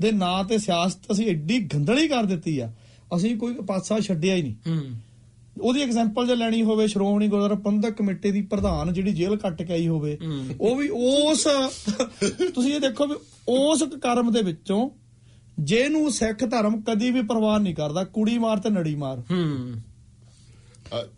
ਦੇ 0.00 0.12
ਨਾਂ 0.12 0.44
ਤੇ 0.44 0.58
ਸਿਆਸਤ 0.58 1.12
ਅਸੀਂ 1.12 1.26
ਐਡੀ 1.26 1.58
ਗੰਦਲੀ 1.58 2.08
ਕਰ 2.08 2.24
ਦਿੱਤੀ 2.24 2.58
ਆ। 2.58 2.72
ਅਸੀਂ 3.16 3.36
ਕੋਈ 3.36 3.54
ਪਾਸਾ 3.54 4.00
ਛੱਡਿਆ 4.00 4.34
ਹੀ 4.34 4.42
ਨਹੀਂ। 4.42 4.54
ਹੂੰ। 4.68 4.82
ਉਹਦੀ 5.60 5.80
ਐਗਜ਼ਾਮਪਲ 5.80 6.26
ਜੇ 6.26 6.36
ਲੈਣੀ 6.36 6.62
ਹੋਵੇ 6.62 6.86
ਸ਼੍ਰੋਮਣੀ 6.86 7.28
ਗੁਰਦੁਆਰਾ 7.28 7.54
ਪ੍ਰਬੰਧਕ 7.54 7.90
ਕਮੇਟੀ 7.90 8.30
ਦੀ 8.30 8.42
ਪ੍ਰਧਾਨ 8.42 8.92
ਜਿਹੜੀ 8.92 9.12
ਜੇਲ੍ਹ 9.12 9.36
ਕੱਟ 9.36 9.62
ਕੇ 9.62 9.72
ਆਈ 9.72 9.88
ਹੋਵੇ। 9.88 10.18
ਉਹ 10.60 10.76
ਵੀ 10.76 10.88
ਉਸ 10.88 11.48
ਤੁਸੀਂ 12.54 12.74
ਇਹ 12.74 12.80
ਦੇਖੋ 12.80 13.06
ਵੀ 13.06 13.16
ਉਸ 13.48 13.82
ਕਰਮ 13.82 14.32
ਦੇ 14.32 14.42
ਵਿੱਚੋਂ 14.42 14.90
ਜਿਹਨੂੰ 15.58 16.12
ਸਿੱਖ 16.12 16.50
ਧਰਮ 16.50 16.82
ਕਦੀ 16.82 17.10
ਵੀ 17.10 17.22
ਪ੍ਰਵਾਨ 17.22 17.62
ਨਹੀਂ 17.62 17.74
ਕਰਦਾ 17.74 18.04
ਕੁੜੀ 18.04 18.38
ਮਾਰ 18.38 18.58
ਤੇ 18.58 18.70
ਨੜੀ 18.70 18.94
ਮਾਰ। 18.94 19.18
ਹੂੰ। 19.18 19.72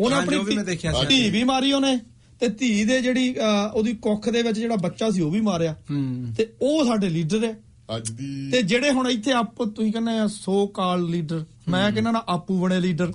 ਉਹਨਾਂ 0.00 0.22
ਆਪਣੀ 0.22 0.54
ਮੈਂ 0.54 0.64
ਦੇਖਿਆ 0.64 0.92
ਸੀ। 0.92 1.06
ਧੀ 1.06 1.30
ਵੀ 1.30 1.44
ਮਾਰੀ 1.44 1.72
ਉਹਨੇ 1.72 1.98
ਤੇ 2.40 2.48
ਧੀ 2.48 2.84
ਦੇ 2.84 3.00
ਜਿਹੜੀ 3.00 3.34
ਉਹਦੀ 3.74 3.92
ਕੁੱਖ 3.92 4.28
ਦੇ 4.28 4.42
ਵਿੱਚ 4.42 4.58
ਜਿਹੜਾ 4.58 4.76
ਬੱਚਾ 4.76 5.10
ਸੀ 5.10 5.20
ਉਹ 5.20 5.30
ਵੀ 5.30 5.40
ਮਾਰਿਆ। 5.40 5.72
ਹੂੰ। 5.90 6.26
ਤੇ 6.38 6.52
ਉਹ 6.62 6.84
ਸਾਡੇ 6.84 7.08
ਲੀਡਰ 7.08 7.44
ਹੈ। 7.44 7.54
ਅੱਜ 7.96 8.10
ਦੀ 8.10 8.50
ਤੇ 8.50 8.62
ਜਿਹੜੇ 8.62 8.90
ਹੁਣ 8.90 9.08
ਇੱਥੇ 9.10 9.32
ਆਪ 9.32 9.62
ਤੁਸੀਂ 9.64 9.92
ਕਹਿੰਦੇ 9.92 10.18
ਆ 10.18 10.26
ਸੋ 10.26 10.66
ਕਾਲ 10.66 11.04
ਲੀਡਰ 11.10 11.44
ਮੈਂ 11.68 11.90
ਕਹਿੰਦਾ 11.92 12.10
ਨਾ 12.10 12.22
ਆਪੂ 12.28 12.58
ਬਣੇ 12.60 12.80
ਲੀਡਰ। 12.80 13.12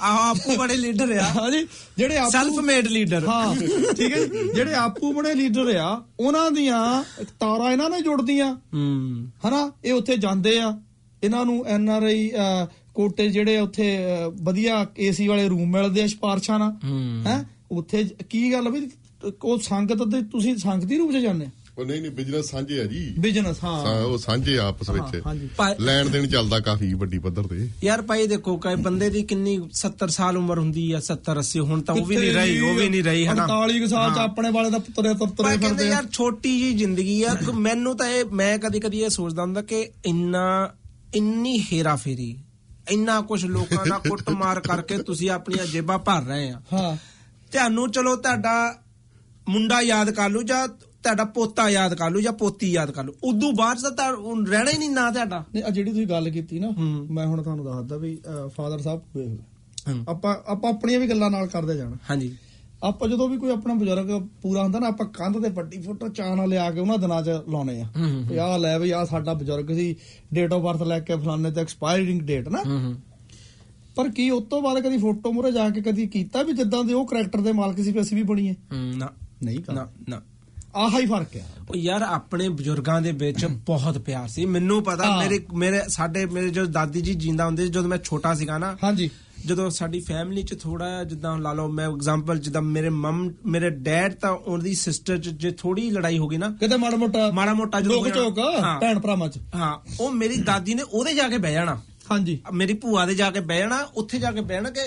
ਆਪੂ 0.00 0.56
ਬੜੇ 0.56 0.76
ਲੀਡਰ 0.76 1.12
ਆ। 1.12 1.22
ਹਾਂਜੀ 1.22 1.66
ਜਿਹੜੇ 1.98 2.16
ਆਪੂ 2.18 2.30
ਸੈਲਫ 2.30 2.58
ਮੇਡ 2.64 2.86
ਲੀਡਰ 2.86 3.26
ਹਾਂ 3.28 3.54
ਠੀਕ 3.96 4.12
ਹੈ। 4.12 4.26
ਜਿਹੜੇ 4.54 4.74
ਆਪੂ 4.74 5.12
ਬਣੇ 5.12 5.34
ਲੀਡਰ 5.34 5.74
ਆ 5.76 6.02
ਉਹਨਾਂ 6.20 6.50
ਦੀਆਂ 6.50 7.04
ਤਾਰਾਂ 7.40 7.70
ਇਹਨਾਂ 7.72 7.90
ਨਾਲ 7.90 8.00
ਜੁੜਦੀਆਂ। 8.00 8.54
ਹੂੰ। 8.74 9.26
ਹਨਾ 9.48 9.70
ਇਹ 9.84 9.92
ਉੱਥੇ 9.92 10.16
ਜਾਂਦੇ 10.16 10.58
ਆ। 10.60 10.78
ਇਹਨਾਂ 11.24 11.44
ਨੂੰ 11.44 11.66
ਐਨ 11.66 11.88
ਆਰ 11.88 12.02
ਆਈ 12.02 12.30
ਕੋਟੇ 12.94 13.28
ਜਿਹੜੇ 13.28 13.58
ਉੱਥੇ 13.58 13.98
ਵਧੀਆ 14.42 14.86
ਏਸੀ 14.98 15.28
ਵਾਲੇ 15.28 15.48
ਰੂਮ 15.48 15.70
ਮਿਲਦੇ 15.70 16.02
ਆ 16.02 16.06
ਸਿਫਾਰਸ਼ਾਂ 16.06 16.58
ਨਾਲ। 16.58 16.72
ਹੂੰ। 16.84 17.44
ਉੱਥੇ 17.70 18.04
ਕੀ 18.30 18.52
ਗੱਲ 18.52 18.68
ਵੀ 18.68 18.88
ਉਹ 19.44 19.58
ਸੰਗਤ 19.58 20.02
ਤੇ 20.12 20.22
ਤੁਸੀਂ 20.22 20.56
ਸੰਗਤੀ 20.56 20.98
ਰੂਪ 20.98 21.12
ਚ 21.12 21.16
ਜਾਂਦੇ 21.16 21.46
ਉਹ 21.78 21.84
ਨਹੀਂ 21.84 22.00
ਨਹੀਂ 22.00 22.10
ਬਿਜ਼ਨਸ 22.10 22.50
ਸਾਂਝੇ 22.50 22.80
ਆ 22.80 22.84
ਜੀ। 22.84 23.14
ਬਿਜ਼ਨਸ 23.18 23.64
ਹਾਂ। 23.64 24.02
ਉਹ 24.02 24.18
ਸਾਂਝੇ 24.18 24.58
ਆ 24.58 24.66
ਆਪਸ 24.68 24.90
ਵਿੱਚ। 24.90 25.22
ਲੈਣ 25.80 26.08
ਦੇਣ 26.08 26.26
ਚੱਲਦਾ 26.26 26.60
ਕਾਫੀ 26.60 26.94
ਵੱਡੀ 26.94 27.18
ਪੱਧਰ 27.18 27.42
ਤੇ। 27.42 27.68
ਯਾਰ 27.84 28.02
ਭਾਈ 28.02 28.26
ਦੇਖੋ 28.26 28.56
ਕਈ 28.56 28.74
ਬੰਦੇ 28.74 29.10
ਦੀ 29.10 29.22
ਕਿੰਨੀ 29.22 29.60
70 29.72 30.08
ਸਾਲ 30.08 30.36
ਉਮਰ 30.36 30.58
ਹੁੰਦੀ 30.58 30.92
ਆ 30.92 31.00
70 31.00 31.38
80 31.40 31.60
ਹੁਣ 31.60 31.80
ਤਾਂ 31.80 31.94
ਉਹ 31.94 32.06
ਵੀ 32.06 32.16
ਨਹੀਂ 32.16 32.32
ਰਹੀ 32.32 32.60
ਉਹ 32.60 32.74
ਵੀ 32.74 32.88
ਨਹੀਂ 32.88 33.02
ਰਹੀ 33.02 33.26
ਹਨਾ? 33.26 33.46
48 33.46 33.80
ਕੁ 33.80 33.86
ਸਾਲ 33.86 34.14
ਚ। 34.14 34.18
ਆਪਣੇ 34.18 34.50
ਵਾਲੇ 34.50 34.70
ਦਾ 34.70 34.78
ਤੁਰੇ 34.78 35.14
ਤੁਰੇ 35.14 35.28
ਪਰ 35.28 35.44
ਕਹਿੰਦੇ 35.44 35.66
ਫਿਰਦੇ 35.68 35.84
ਆ। 35.84 35.88
ਯਾਰ 35.88 36.06
ਛੋਟੀ 36.12 36.60
ਜੀ 36.60 36.74
ਜ਼ਿੰਦਗੀ 36.74 37.22
ਆ 37.22 37.34
ਕਿ 37.34 37.52
ਮੈਨੂੰ 37.52 37.96
ਤਾਂ 37.96 38.08
ਇਹ 38.08 38.24
ਮੈਂ 38.24 38.58
ਕਦੀ 38.58 38.80
ਕਦੀ 38.80 39.00
ਇਹ 39.02 39.08
ਸੋਚਦਾ 39.08 39.42
ਹੁੰਦਾ 39.42 39.62
ਕਿ 39.62 39.90
ਇੰਨਾ 40.06 40.70
ਇੰਨੀ 41.14 41.58
ਹੇਰਾ 41.72 41.96
ਫੇਰੀ 41.96 42.38
ਇੰਨਾ 42.90 43.20
ਕੁਝ 43.20 43.44
ਲੋਕਾਂ 43.46 43.86
ਦਾ 43.86 43.98
ਕੁੱਟਮਾਰ 43.98 44.60
ਕਰਕੇ 44.60 44.98
ਤੁਸੀਂ 44.98 45.30
ਆਪਣੀਆਂ 45.30 45.66
ਜੇਬਾਂ 45.66 45.98
ਭਰ 45.98 46.22
ਰਹੇ 46.22 46.50
ਆ। 46.50 46.60
ਹਾਂ। 46.72 46.96
ਤੁਹਾਨੂੰ 47.52 47.90
ਚਲੋ 47.90 48.16
ਤੁਹਾਡਾ 48.16 48.82
ਮੁੰਡਾ 49.48 49.80
ਯਾਦ 49.80 50.10
ਕਰ 50.10 50.30
ਲੂ 50.30 50.42
ਜਾਂ 50.42 50.68
ਤੁਹਾਡਾ 51.02 51.24
ਪੋਤਾ 51.24 51.68
ਯਾਦ 51.70 51.94
ਕਰ 51.94 52.10
ਲੂ 52.10 52.20
ਜਾਂ 52.20 52.32
ਪੋਤੀ 52.32 52.70
ਯਾਦ 52.72 52.90
ਕਰ 52.90 53.04
ਲੂ 53.04 53.12
ਉਦੋਂ 53.24 53.52
ਬਾਅਦ 53.52 53.78
ਤਾਂ 53.96 54.12
ਰਹਿਣਾ 54.46 54.70
ਹੀ 54.70 54.78
ਨਹੀਂ 54.78 54.90
ਨਾ 54.90 55.10
ਤੁਹਾਡਾ। 55.10 55.44
ਨਹੀਂ 55.54 55.64
ਆ 55.64 55.70
ਜਿਹੜੀ 55.70 55.90
ਤੁਸੀਂ 55.90 56.06
ਗੱਲ 56.06 56.30
ਕੀਤੀ 56.30 56.58
ਨਾ। 56.58 56.70
ਮੈਂ 57.10 57.26
ਹੁਣ 57.26 57.42
ਤੁਹਾਨੂੰ 57.42 57.64
ਦੱਸਦਾ 57.64 57.96
ਵੀ 57.96 58.20
ਫਾਦਰ 58.46 58.78
ਸਾਹਿਬ 58.78 59.00
ਹੋਏ 59.16 59.26
ਹੂੰ। 59.26 60.04
ਆਪਾਂ 60.08 60.36
ਆਪਾਂ 60.46 60.72
ਆਪਣੀਆਂ 60.72 61.00
ਵੀ 61.00 61.06
ਗੱਲਾਂ 61.06 61.30
ਨਾਲ 61.30 61.46
ਕਰਦੇ 61.46 61.76
ਜਾਣਾ। 61.76 61.96
ਹਾਂਜੀ। 62.10 62.36
ਆਪਾਂ 62.82 63.08
ਜਦੋਂ 63.08 63.28
ਵੀ 63.28 63.36
ਕੋਈ 63.36 63.50
ਆਪਣਾ 63.50 63.74
ਬਜ਼ੁਰਗ 63.74 64.22
ਪੂਰਾ 64.42 64.62
ਹੁੰਦਾ 64.62 64.78
ਨਾ 64.78 64.86
ਆਪਾਂ 64.86 65.06
ਕੰਧ 65.06 65.42
ਤੇ 65.42 65.50
ਵੱਡੀ 65.50 65.80
ਫੋਟੋ 65.82 66.08
ਚਾਹ 66.08 66.36
ਨਾਲ 66.36 66.48
ਲਿਆ 66.48 66.70
ਕੇ 66.70 66.80
ਉਹਨਾਂ 66.80 66.98
ਦਿਨਾਂ 66.98 67.22
'ਚ 67.22 67.28
ਲਾਉਣੇ 67.28 67.80
ਆ। 67.80 67.86
ਵੀ 68.30 68.36
ਆਹ 68.36 68.58
ਲੈ 68.58 68.78
ਵੀ 68.78 68.90
ਆਹ 68.90 69.04
ਸਾਡਾ 69.04 69.34
ਬਜ਼ੁਰਗ 69.34 69.74
ਸੀ 69.74 69.96
ਡੇਟ 70.34 70.52
ਆਫ 70.52 70.62
ਬਰਥ 70.62 70.82
ਲੈ 70.82 71.00
ਕੇ 71.00 71.16
ਫਲਾਣੇ 71.16 71.50
ਤੇ 71.50 71.60
ਐਕਸਪਾਇਰਿੰਗ 71.60 72.20
ਡੇਟ 72.20 72.48
ਨਾ। 72.48 72.62
ਪਰ 73.96 74.08
ਕੀ 74.08 74.30
ਉਸ 74.30 74.44
ਤੋਂ 74.50 74.62
ਬਾਅਦ 74.62 74.78
ਕਦੀ 74.78 74.98
ਫੋਟੋ 74.98 75.32
ਮੂਰੇ 75.32 75.52
ਜਾ 75.52 75.70
ਕੇ 75.70 75.80
ਕਦੀ 75.80 76.06
ਕੀਤਾ 76.06 76.42
ਵੀ 76.42 76.52
ਜਿੱਦਾਂ 76.52 76.84
ਦੇ 76.84 76.94
ਉਹ 76.94 77.06
ਕੈਰੈਕਟਰ 77.06 77.40
ਦੇ 77.40 77.52
ਮਾਲਕ 77.52 77.76
ਸੀ 77.76 77.92
ਵੀ 77.92 78.00
ਅਸੀਂ 78.00 78.16
ਵੀ 78.16 78.22
ਬਣੀਏ? 78.22 78.54
ਨਾ। 78.72 79.08
ਨਹੀਂ 79.42 79.60
ਨਾ 79.74 79.88
ਨਾ। 80.08 80.22
ਆਹਾ 80.76 80.98
ਹੀ 80.98 81.06
ਫ਼ਰਕ 81.06 81.36
ਆ 81.36 81.40
ਉਹ 81.70 81.76
ਯਾਰ 81.76 82.02
ਆਪਣੇ 82.02 82.48
ਬਜ਼ੁਰਗਾਂ 82.48 83.02
ਦੇ 83.02 83.12
ਵਿੱਚ 83.12 83.44
ਬਹੁਤ 83.44 83.98
ਪਿਆਰ 83.98 84.28
ਸੀ। 84.28 84.46
ਮੈਨੂੰ 84.46 84.82
ਪਤਾ। 84.82 85.18
ਮੇਰੇ 85.18 85.40
ਮੇਰੇ 85.54 85.80
ਸਾਡੇ 85.88 86.26
ਮੇਰੇ 86.26 86.48
ਜੋ 86.48 86.66
ਦਾਦੀ 86.66 87.00
ਜੀ 87.00 87.14
ਜਿੰਦਾ 87.14 87.46
ਹੁੰਦੇ 87.46 87.64
ਸੀ 87.64 87.70
ਜਦੋਂ 87.72 87.88
ਮੈਂ 87.88 87.98
ਛੋਟਾ 88.04 88.34
ਸੀਗਾ 88.34 88.58
ਨਾ 88.58 88.76
ਹਾਂਜੀ। 88.84 89.10
ਜਦੋਂ 89.46 89.70
ਸਾਡੀ 89.70 90.00
ਫੈਮਿਲੀ 90.00 90.42
ਚ 90.42 90.62
ਥੋੜਾ 90.62 91.04
ਜਿੱਦਾਂ 91.04 91.38
ਲਾ 91.38 91.52
ਲਓ 91.52 91.68
ਮੈਂ 91.68 91.88
ਐਗਜ਼ਾਮਪਲ 91.88 92.38
ਜਿੱਦਾਂ 92.38 92.62
ਮੇਰੇ 92.62 92.88
ਮਮ 92.88 93.32
ਮੇਰੇ 93.46 93.70
ਡੈਡ 93.70 94.14
ਤਾਂ 94.14 94.30
ਉਹਦੀ 94.30 94.74
ਸਿਸਟਰ 94.74 95.18
ਚ 95.18 95.28
ਜੇ 95.28 95.50
ਥੋੜੀ 95.50 95.90
ਲੜਾਈ 95.90 96.18
ਹੋ 96.18 96.28
ਗਈ 96.28 96.36
ਨਾ 96.36 96.48
ਕਿਤੇ 96.60 96.76
ਮਾੜਾ 96.76 96.96
ਮੋਟਾ 96.96 97.30
ਮਾੜਾ 97.30 97.54
ਮੋਟਾ 97.54 97.80
ਜਦੋਂ 97.80 98.62
ਹਾਂ। 98.62 98.80
ਭੈਣ 98.80 98.98
ਭਰਾਵਾਂ 99.00 99.28
'ਚ। 99.28 99.38
ਹਾਂ 99.54 99.78
ਉਹ 100.00 100.10
ਮੇਰੀ 100.10 100.36
ਦਾਦੀ 100.36 100.74
ਨੇ 100.74 100.82
ਉਹਦੇ 100.82 101.14
ਜਾ 101.14 101.28
ਕੇ 101.28 101.38
ਬਹਿ 101.38 101.52
ਜਾਣਾ। 101.52 101.80
ਹਾਂਜੀ। 102.10 102.40
ਮੇਰੀ 102.52 102.72
ਭੂਆ 102.74 103.06
ਦੇ 103.06 103.14
ਜਾ 103.14 103.30
ਕੇ 103.30 103.40
ਬਹਿ 103.40 103.58
ਜਾਣਾ 103.58 103.86
ਉੱਥੇ 103.96 104.18
ਜਾ 104.18 104.32
ਕੇ 104.32 104.40
ਬਹਿਣਾ 104.40 104.70
ਕਿ 104.70 104.80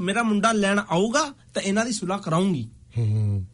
ਮੇਰਾ 0.00 0.22
ਮੁੰਡਾ 0.22 0.52
ਲੈਣ 0.52 0.80
ਆਊਗਾ 0.90 1.34
ਤਾਂ 1.54 1.62
ਇਹਨਾਂ 1.62 1.84
ਦੀ 1.84 1.92
ਸੁਲਾਹ 1.92 2.18
ਕਰਾਉਂਗੀ। 2.18 2.68
ਹੂੰ। 2.98 3.46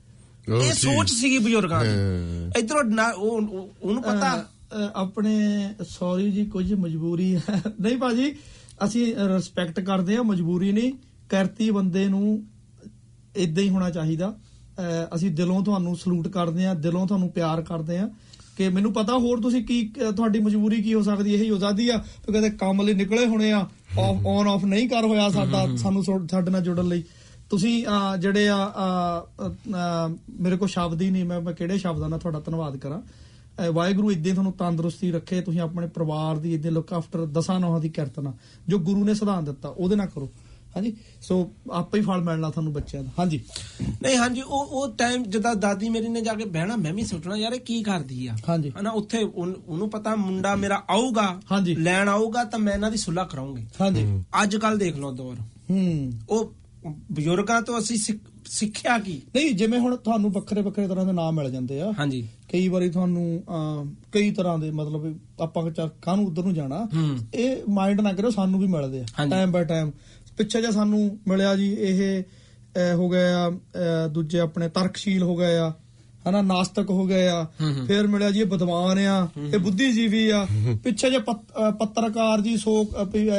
ਇਹ। 0.48 0.72
ਸੋਚ 0.72 1.10
ਸੀਗੀ 1.10 1.38
ਬਜ਼ੁਰਗਾਂ 1.38 1.84
ਦੀ। 1.84 1.90
ਇਧਰੋਂ 2.60 3.12
ਉਹ 3.12 3.42
ਉਹ- 3.42 3.68
ਉਹਨੂੰ 3.82 4.02
ਪਤਾ? 4.02 4.48
ਆਪਣੇ 4.94 5.36
ਸੌਰੀ 5.88 6.30
ਜੀ 6.30 6.44
ਕੁਝ 6.44 6.74
ਮਜਬੂਰੀ 6.74 7.36
ਹੈ। 7.36 7.62
ਨਹੀਂ 7.80 7.96
ਭਾਜੀ 7.96 8.34
ਅਸੀਂ 8.84 9.14
ਰਿਸਪੈਕਟ 9.16 9.80
ਕਰਦੇ 9.80 10.16
ਆ 10.16 10.22
ਮਜਬੂਰੀ 10.22 10.72
ਨਹੀਂ। 10.72 10.92
ਕਰਤੀ 11.28 11.70
ਬੰਦੇ 11.70 12.08
ਨੂੰ 12.08 12.46
ਇਦਾਂ 13.36 13.62
ਹੀ 13.62 13.68
ਹੋਣਾ 13.68 13.90
ਚਾਹੀਦਾ। 13.90 14.38
ਅਸੀਂ 15.14 15.30
ਦਿਲੋਂ 15.30 15.64
ਤੁਹਾਨੂੰ 15.64 15.96
ਸਲੂਟ 15.96 16.28
ਕਰਦੇ 16.28 16.66
ਆ 16.66 16.74
ਦਿਲੋਂ 16.74 17.06
ਤੁਹਾਨੂੰ 17.06 17.28
ਪਿਆਰ 17.28 17.62
ਕਰਦੇ 17.62 17.98
ਆ 17.98 18.10
ਕਿ 18.56 18.68
ਮੈਨੂੰ 18.68 18.92
ਪਤਾ 18.92 19.18
ਹੋਰ 19.18 19.40
ਤੁਸੀਂ 19.40 19.64
ਕੀ 19.64 19.92
ਤੁਹਾਡੀ 20.16 20.38
ਮਜਬੂਰੀ 20.38 20.82
ਕੀ 20.82 20.94
ਹੋ 20.94 21.02
ਸਕਦੀ 21.02 21.34
ਇਹੀ 21.34 21.50
ਹੋ 21.50 21.58
ਸਕਦੀ 21.58 21.88
ਆ 21.88 21.96
ਵੀ 21.96 22.32
ਕਦੇ 22.32 22.50
ਕੰਮ 22.50 22.82
ਲਈ 22.82 22.94
ਨਿਕਲੇ 22.94 23.26
ਹੋਣੇ 23.26 23.52
ਆ। 23.52 23.68
ਔਨ 24.26 24.48
ਆਫ 24.48 24.64
ਨਹੀਂ 24.64 24.88
ਕਰ 24.88 25.04
ਹੋਇਆ 25.04 25.28
ਸਾਡਾ 25.28 25.76
ਸਾਨੂੰ 25.76 26.04
ਸਾਡੇ 26.30 26.50
ਨਾਲ 26.50 26.60
ਜੁੜਨ 26.60 26.88
ਲਈ। 26.88 27.02
ਤੁਸੀਂ 27.52 27.86
ਜਿਹੜੇ 28.18 28.48
ਆ 28.48 28.74
ਮੇਰੇ 30.40 30.56
ਕੋਲ 30.56 30.68
ਸ਼ਬਦ 30.68 31.02
ਹੀ 31.02 31.10
ਨਹੀਂ 31.10 31.24
ਮੈਂ 31.24 31.40
ਮੈਂ 31.40 31.52
ਕਿਹੜੇ 31.52 31.78
ਸ਼ਬਦਾਂ 31.78 32.08
ਨਾਲ 32.08 32.18
ਤੁਹਾਡਾ 32.18 32.40
ਧੰਨਵਾਦ 32.40 32.76
ਕਰਾਂ? 32.76 33.02
ਵਾਹਿਗੁਰੂ 33.72 34.12
ਇਦਾਂ 34.12 34.32
ਤੁਹਾਨੂੰ 34.32 34.52
ਤੰਦਰੁਸਤੀ 34.52 35.12
ਰੱਖੇ 35.12 35.40
ਤੁਸੀਂ 35.40 35.60
ਆਪਣੇ 35.60 35.86
ਪਰਿਵਾਰ 35.86 36.36
ਦੀ 36.36 36.54
ਇਦਾਂ 36.54 36.70
ਲੁੱਕ 36.70 36.92
ਆਫਟਰ 36.92 37.26
ਦਸਾਂ 37.26 37.60
ਨੌਹਾਂ 37.60 37.80
ਦੀ 37.80 37.88
ਕਿਰਤਨਾ 37.88 38.32
ਜੋ 38.68 38.78
ਗੁਰੂ 38.78 39.04
ਨੇ 39.04 39.14
ਸਿਧਾਂਤ 39.14 39.44
ਦਿੱਤਾ 39.44 39.68
ਉਹਦੇ 39.68 39.96
ਨਾਲ 39.96 40.06
ਕਰੋ। 40.06 40.30
ਹਾਂਜੀ? 40.76 40.96
ਸੋ 41.22 41.52
ਆਪੇ 41.72 41.98
ਹੀ 41.98 42.04
ਫਲ 42.04 42.20
ਮਿਲਣਾ 42.20 42.50
ਤੁਹਾਨੂੰ 42.50 42.72
ਬੱਚਿਆਂ 42.72 43.02
ਦਾ। 43.02 43.10
ਹਾਂਜੀ? 43.18 43.40
ਨਹੀਂ 44.02 44.16
ਹਾਂਜੀ 44.16 44.40
ਉਹ 44.40 44.66
ਉਹ 44.66 44.94
ਟਾਈਮ 44.94 45.22
ਜਦੋਂ 45.22 45.54
ਦਾਦੀ 45.54 45.88
ਮੇਰੀ 45.88 46.08
ਨੇ 46.08 46.20
ਜਾ 46.20 46.34
ਕੇ 46.34 46.44
ਬਹਿਣਾ 46.44 46.76
ਮੈਂ 46.76 46.92
ਵੀ 46.92 47.04
ਸੋਚਣਾ 47.04 47.36
ਯਾਰ 47.36 47.52
ਇਹ 47.52 47.60
ਕੀ 47.60 47.82
ਕਰਦੀ 47.82 48.26
ਆ? 48.26 48.36
ਹਾਂਜੀ। 48.48 48.72
ਹਨਾ 48.80 48.90
ਉੱਥੇ 48.90 49.18
ਉਹਨ- 49.18 49.86
ਪਤਾ 49.86 50.16
ਮੁੰਡਾ 50.16 50.56
ਮੇਰਾ 50.56 50.82
ਆਊਗਾ। 50.90 51.40
ਲੈਣ 51.62 52.08
ਆਊਗਾ 52.08 52.44
ਤਾਂ 52.44 52.58
ਮੈਂ 52.58 52.74
ਇਹਨਾਂ 52.74 52.90
ਦੀ 52.90 52.96
ਸੁਲਾਹ 52.96 53.26
ਕਰਾਉਂਗੀ। 53.26 53.66
ਹਾਂਜੀ। 53.80 54.24
ਅੱਜ 54.42 54.56
ਕੱਲ 54.56 54.78
ਦੇਖ 54.78 54.96
ਲਓ 54.96 55.12
ਦੌਰ। 55.12 55.34
ਹੂੰ। 55.70 56.12
ਉਹ 56.30 56.54
ਬਜ਼ੁਰਗਾਂ 56.86 57.62
ਤੋਂ 57.62 57.78
ਅਸੀਂ 57.78 57.96
ਸਿੱਖ- 57.96 58.30
ਸਿੱਖਿਆ 58.44 58.98
ਕੀ? 58.98 59.22
ਨਹੀਂ 59.36 59.54
ਜਿਵੇਂ 59.54 59.78
ਹੁਣ 59.78 59.96
ਤੁਹਾਨੂੰ 59.96 60.32
ਵੱਖਰੇ 60.32 60.62
ਵੱਖਰੇ 60.62 60.88
ਤਰ੍ਹਾਂ 60.88 61.06
ਦੇ 61.06 61.12
ਨਾਮ 61.12 61.34
ਮਿਲ 61.34 61.50
ਜਾਂਦੇ 61.50 61.80
ਆ। 61.80 61.92
ਹਾਂਜੀ। 61.98 62.28
ਕਈ 62.52 62.68
ਵਾਰੀ 62.68 62.90
ਤੁਹਾਨੂੰ 62.90 63.42
ਕਈ 64.12 64.30
ਤਰ੍ਹਾਂ 64.30 64.58
ਦੇ 64.58 64.70
ਮਤਲਬ 64.70 65.18
ਆਪਾਂ 65.40 65.70
ਚੱਲ 65.70 65.90
ਕਾਹਨੂੰ 66.02 66.26
ਉਧਰ 66.26 66.42
ਨੂੰ 66.42 66.54
ਜਾਣਾ। 66.54 66.88
ਇਹ 67.34 67.56
ਮਾਈਂਡ 67.68 68.00
ਨਾ 68.00 68.12
ਕਰਿਓ 68.12 68.30
ਸਾਨੂੰ 68.30 68.60
ਵੀ 68.60 68.66
ਮਿਲਦੇ 68.66 69.00
ਆ। 69.00 69.26
ਟਾਈਮ 69.30 69.50
ਬਾਈ 69.52 69.64
ਟਾਈਮ 69.64 69.90
ਪਿੱਛੇ 70.38 70.62
ਜੇ 70.62 70.72
ਸਾਨੂੰ 70.72 71.18
ਮਿਲਿਆ 71.28 71.56
ਜੀ 71.56 71.72
ਇਹ 71.72 72.22
ਹੋ 72.94 73.08
ਗਿਆ 73.08 73.50
ਦੂਜੇ 74.08 74.38
ਆਪਣੇ 74.38 74.68
ਤਰਕਸ਼ੀਲ 74.68 75.22
ਹੋ 75.22 75.36
ਗਏ 75.36 75.56
ਆ। 75.56 75.72
ਹਨਾ 76.28 76.42
ਨਾਸਤਕ 76.42 76.90
ਹੋ 76.90 77.06
ਗਏ 77.06 77.28
ਆ। 77.28 77.46
ਫਿਰ 77.86 78.06
ਮਿਲਿਆ 78.06 78.30
ਜੀ 78.30 78.40
ਇਹ 78.40 78.46
ਵਿਦਵਾਨ 78.46 78.98
ਆ 78.98 79.28
ਇਹ 79.52 79.58
ਬੁੱਧੀਜੀਵੀ 79.58 80.28
ਆ 80.28 80.46
ਪਿੱਛੇ 80.84 81.10
ਜੇ 81.10 81.18
ਪੱਤਰਕਾਰ 81.78 82.40
ਜੀ 82.40 82.56
ਸੋ 82.56 82.86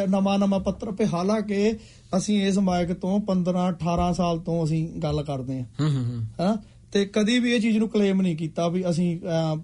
ਨਵਾਂ 0.09 0.39
ਨਵਾਂ 0.39 0.59
ਪੱਤਰ 0.59 0.91
ਪੇ 0.91 1.05
ਹਾਲਾਂਕਿ 1.05 1.73
ਅਸੀਂ 2.17 2.47
ਇਸ 2.47 2.57
ਮਾਇਕ 2.57 2.93
ਤੋਂ 2.93 3.19
15 3.27 3.67
18 3.69 4.11
ਸਾਲ 4.13 4.39
ਤੋਂ 4.39 4.63
ਅਸੀਂ 4.63 4.87
ਗੱਲ 5.03 5.23
ਕਰਦੇ 5.23 5.59
ਆ 5.59 5.63
ਹਨਾ 5.87 6.57
ਤੇ 6.91 7.05
ਕਦੀ 7.05 7.39
ਵੀ 7.39 7.51
ਇਹ 7.51 7.59
ਚੀਜ਼ 7.59 7.77
ਨੂੰ 7.77 7.89
ਕਲੇਮ 7.89 8.21
ਨਹੀਂ 8.21 8.35
ਕੀਤਾ 8.37 8.67
ਵੀ 8.67 8.89
ਅਸੀਂ 8.89 9.19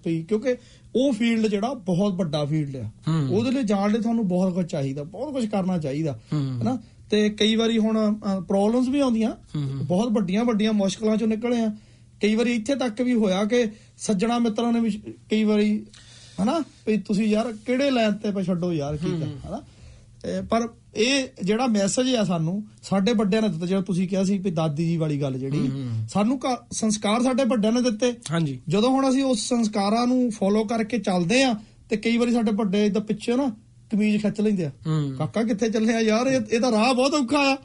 ਵੀ 0.06 0.24
ਕਿਉਂਕਿ 0.24 0.56
ਉਹ 0.96 1.12
ਫੀਲਡ 1.14 1.48
ਜਿਹੜਾ 1.48 1.74
ਬਹੁਤ 1.74 2.14
ਵੱਡਾ 2.14 2.46
ਫੀਲਡ 2.46 2.76
ਆ। 2.76 2.90
ਉਹਦੇ 3.32 3.52
ਲਈ 3.52 3.64
ਜਾਣ 3.64 3.92
ਲਈ 3.92 4.00
ਤੁਹਾਨੂੰ 4.02 4.28
ਬਹੁਤ 4.28 4.54
ਕੁਝ 4.54 4.66
ਚਾਹੀਦਾ 4.66 5.04
ਬਹੁਤ 5.04 5.34
ਕੁਝ 5.34 5.46
ਕਰਨਾ 5.46 5.78
ਚਾਹੀਦਾ 5.78 6.20
ਹੂੰ। 6.34 6.62
ਹਨਾ 6.62 6.78
ਤੇ 7.10 7.30
ਕਈ 7.30 7.56
ਵਾਰੀ 7.56 7.78
ਹੁਣ 7.78 8.14
ਪ੍ਰੋਬਲਮਸ 8.48 8.88
ਵੀ 8.88 9.00
ਆਉਂਦੀਆਂ। 9.00 9.32
ਬਹੁਤ 9.84 10.12
ਵੱਡੀਆਂ 10.12 10.46
ਵੱਡੀਆਂ 10.46 10.74
ਮੁਸ਼ਕਲਾਂ 10.74 11.18
ਚੋਂ 11.18 11.28
ਨਿਕਲੇ 11.28 11.60
ਆ 11.60 11.72
ਕਈ 12.22 12.36
ਵਾਰੀ 12.36 12.54
ਇੱਥੇ 12.56 12.76
ਤੱਕ 12.76 13.02
ਵੀ 13.02 13.14
ਹੋਇਆ 13.14 13.44
ਕਿ 13.46 13.66
ਸੱਜਣਾ 13.98 14.40
ਮਿੱਤਰਾਂ 14.40 14.72
ਨੇ 14.74 14.80
ਵੀ 14.80 14.92
ਕਈ 15.32 15.44
ਵਾਰੀ 15.44 15.86
ਹਨਾ? 16.42 16.60
ਵੀ 16.88 16.98
ਤੁਸੀਂ 16.98 17.28
ਯਾਰ 17.28 17.52
ਕਿਹੜੇ 17.66 17.90
ਲਾਈਨ 17.92 18.14
ਤੇ 18.14 18.32
ਪੇ 18.32 18.44
ਛੱਡੋ 18.44 18.72
ਯਾਰ 18.74 18.98
ਕੀ 18.98 19.12
ਕਰ 19.20 19.28
ਹਨਾ? 19.48 19.62
ਪਰ 20.50 20.68
ਇਹ 20.96 21.28
ਜਿਹੜਾ 21.44 21.66
ਮੈਸੇਜ 21.68 22.16
ਆ 22.16 22.24
ਸਾਨੂੰ 22.24 22.64
ਸਾਡੇ 22.84 23.14
ਵੱਡਿਆਂ 23.14 23.42
ਨੇ 23.42 23.50
ਦਿੱਤਾ 23.50 23.66
ਜਿਹੜਾ 23.66 23.82
ਤੁਸੀਂ 23.82 24.08
ਕਿਹਾ 24.10 24.24
ਸੀ 24.24 24.38
ਵੀ 24.38 24.52
ਦਾਦੀ 24.52 24.86
ਜੀ 24.88 24.98
ਵਾਲੀ 24.98 25.22
ਗੱਲ 25.22 25.38
ਜਿਹੜੀ 25.40 25.70
ਸਾਨੂੰ 26.10 26.40
ਸੰਸਕਾਰ 26.72 27.24
ਸਾਡੇ 27.24 27.44
ਵੱਡਿਆਂ 27.44 27.72
ਨੇ 27.74 27.82
ਦਿੱਤੇ। 27.82 28.14
ਹਾਂਜੀ। 28.32 28.60
ਜਦੋਂ 28.70 28.90
ਹੁਣ 28.90 29.10
ਅਸੀਂ 29.10 29.24
ਉਸ 29.24 29.48
ਸੰਸਕਾਰਾਂ 29.50 30.06
ਨੂੰ 30.08 30.32
ਫੋਲੋ 30.32 30.64
ਕਰਕੇ 30.64 30.98
ਚੱਲਦੇ 31.00 31.44
ਆ 31.44 31.54
ਤੇ 31.90 31.98
ਕਈ 31.98 32.18
ਵਾਰੀ 32.18 32.32
ਸਾਡੇ 32.32 32.52
ਵੱਡੇ 32.52 32.86
ਇਦਾਂ 32.86 33.02
ਪਿੱਛੇ 33.02 33.36
ਨਾ 33.36 33.48
ਕਮੀਜ਼ 33.92 34.22
ਖਿੱਚ 34.22 34.42
ਲੈਂਦੇ 34.42 34.66
ਆ। 34.66 34.72
ਕਾਕਾ 35.18 35.44
ਕਿੱਥੇ 35.44 35.70
ਚੱਲੇ 35.70 35.94
ਆ 35.94 36.00
ਯਾਰ 36.00 36.28
ਇਹ 36.28 36.40
ਇਹਦਾ 36.52 36.72
ਰਾਹ 36.72 36.94
ਬਹੁਤ 36.94 37.14
ਔਖਾ 37.14 37.40
ਆ। 37.54 37.58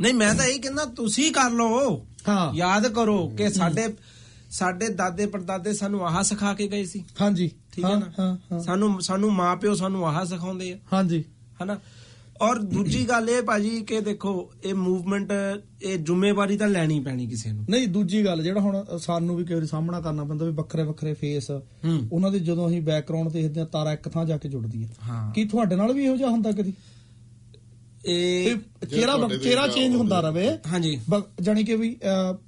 ਨਹੀਂ 0.00 0.14
ਮੈਂ 0.14 0.34
ਤਾਂ 0.34 0.46
ਇਹ 0.46 0.60
ਕਹਿੰਦਾ 0.60 0.84
ਤੁਸੀਂ 0.84 1.32
ਕਰ 1.32 1.50
ਲਓ। 1.50 2.06
ਹਾਂ। 2.28 2.54
ਯਾਦ 2.54 2.86
ਕਰੋ 2.88 3.28
ਕਿ 3.28 3.50
ਸਾਡੇ 3.50 3.88
ਸਾਡੇ 4.50 4.88
ਦਾਦੇ 4.88 5.26
ਪੜਦਾਦੇ 5.26 5.72
ਸਾਨੂੰ 5.72 6.06
ਆਹ 6.08 6.22
ਸਿਖਾ 6.22 6.54
ਕੇ 6.54 6.68
ਗਏ 6.68 6.84
ਸੀ। 6.84 7.04
ਹਾਂਜੀ। 7.20 7.50
ਠੀਕ 7.72 7.84
ਹਾਂ, 7.84 8.00
ਨਾ? 8.00 8.58
ਸਾਨੂੰ 8.58 9.00
ਸਾਨੂੰ 9.02 9.32
ਮਾਪਿਓ 9.32 9.74
ਸਾਨੂੰ 9.74 10.08
ਆਹ 10.08 10.24
ਸਿਖਾਉਂਦੇ 10.24 10.72
ਆ। 10.72 10.78
ਹਾਂਜੀ। 10.92 11.24
ਹਨਾ? 11.62 11.78
ਔਰ 12.40 12.58
ਦੂਜੀ 12.58 13.08
ਗੱਲ 13.08 13.30
ਇਹ 13.30 13.42
ਭਾਜੀ 13.42 13.80
ਕਿ 13.80 14.00
ਦੇਖੋ 14.00 14.50
ਇਹ 14.64 14.74
ਮੂਵਮੈਂਟ 14.74 15.32
ਇਹ 15.82 15.98
ਜ਼ਿੰਮੇਵਾਰੀ 15.98 16.56
ਤਾਂ 16.56 16.68
ਲੈਣੀ 16.68 17.00
ਪੈਣੀ 17.00 17.26
ਕਿਸੇ 17.26 17.52
ਨੂੰ। 17.52 17.64
ਨਹੀਂ 17.70 17.88
ਦੂਜੀ 17.88 18.24
ਗੱਲ 18.24 18.42
ਜਿਹੜਾ 18.42 18.60
ਹੁਣ 18.60 18.84
ਸਾਨੂੰ 18.98 19.36
ਵੀ 19.36 19.44
ਕਈ 19.44 19.54
ਵਾਰੀ 19.54 19.66
ਸਾਹਮਣਾ 19.66 20.00
ਕਰਨਾ 20.00 20.24
ਪੈਂਦਾ 20.24 20.44
ਵੀ 20.44 20.52
ਵੱਖਰੇ 20.52 20.82
ਵੱਖਰੇ 20.82 21.14
ਫੇਸ 21.14 21.50
ਉਹਨਾਂ 22.12 22.30
ਦੇ 22.30 22.38
ਜਦੋਂ 22.38 22.68
ਅਸੀਂ 22.68 22.82
ਬੈਕਗ੍ਰਾਉਂਡ 22.82 23.28
ਦੇਖਦੇ 23.32 23.60
ਆ 23.60 23.64
ਤਾਰਾ 23.64 23.92
ਇੱਕ 23.92 24.08
ਥਾਂ 24.08 24.24
ਜਾ 24.24 24.36
ਕੇ 24.36 24.48
ਜੁੜਦੀ 24.48 24.88
ਹਾਂ। 25.08 25.32
ਕੀ 25.32 25.44
ਤੁਹਾਡੇ 25.44 25.76
ਨਾਲ 25.76 25.92
ਵੀ 25.92 26.04
ਇਹੋ 26.04 26.16
ਜਿਹਾ 26.16 26.30
ਹੁੰਦਾ 26.30 26.52
ਕਦੀ? 26.52 26.72
ਇਹ 28.06 28.56
ਚਿਹਰਾ 28.90 29.28
ਚਿਹਰਾ 29.42 29.68
ਚੇਂਜ 29.68 29.94
ਹੁੰਦਾ 29.94 30.20
ਰਵੇ। 30.20 30.58
ਹਾਂਜੀ। 30.72 31.00
ਜਾਨੀ 31.42 31.64
ਕਿ 31.64 31.76
ਵੀ 31.76 31.96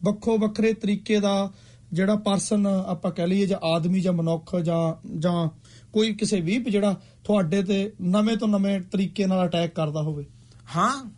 ਵੱਖੋ 0.04 0.38
ਵੱਖਰੇ 0.38 0.72
ਤਰੀਕੇ 0.72 1.20
ਦਾ 1.20 1.52
ਜਿਹੜਾ 1.92 2.16
ਪਰਸਨ 2.16 2.66
ਆਪਾਂ 2.66 3.10
ਕਹਿ 3.10 3.26
ਲਈਏ 3.26 3.46
ਜਾਂ 3.46 3.66
ਆਦਮੀ 3.66 4.00
ਜਾਂ 4.00 4.12
ਮਨੁੱਖ 4.12 4.56
ਜਾਂ 4.56 5.08
ਜਾਂ 5.18 5.48
ਕੋਈ 5.92 6.14
ਕਿਸੇ 6.14 6.40
ਵੀ 6.40 6.58
ਜਿਹੜਾ 6.58 7.00
ਤੁਹਾਡੇ 7.24 7.62
ਤੇ 7.62 7.92
ਨਵੇਂ 8.02 8.36
ਤੋਂ 8.36 8.48
ਨਵੇਂ 8.48 8.80
ਤਰੀਕੇ 8.80 9.26
ਨਾਲ 9.26 9.46
ਅਟੈਕ 9.46 9.74
ਕਰਦਾ 9.74 10.02
ਹੋਵੇ। 10.02 10.24
ਹਾਂ 10.76 11.10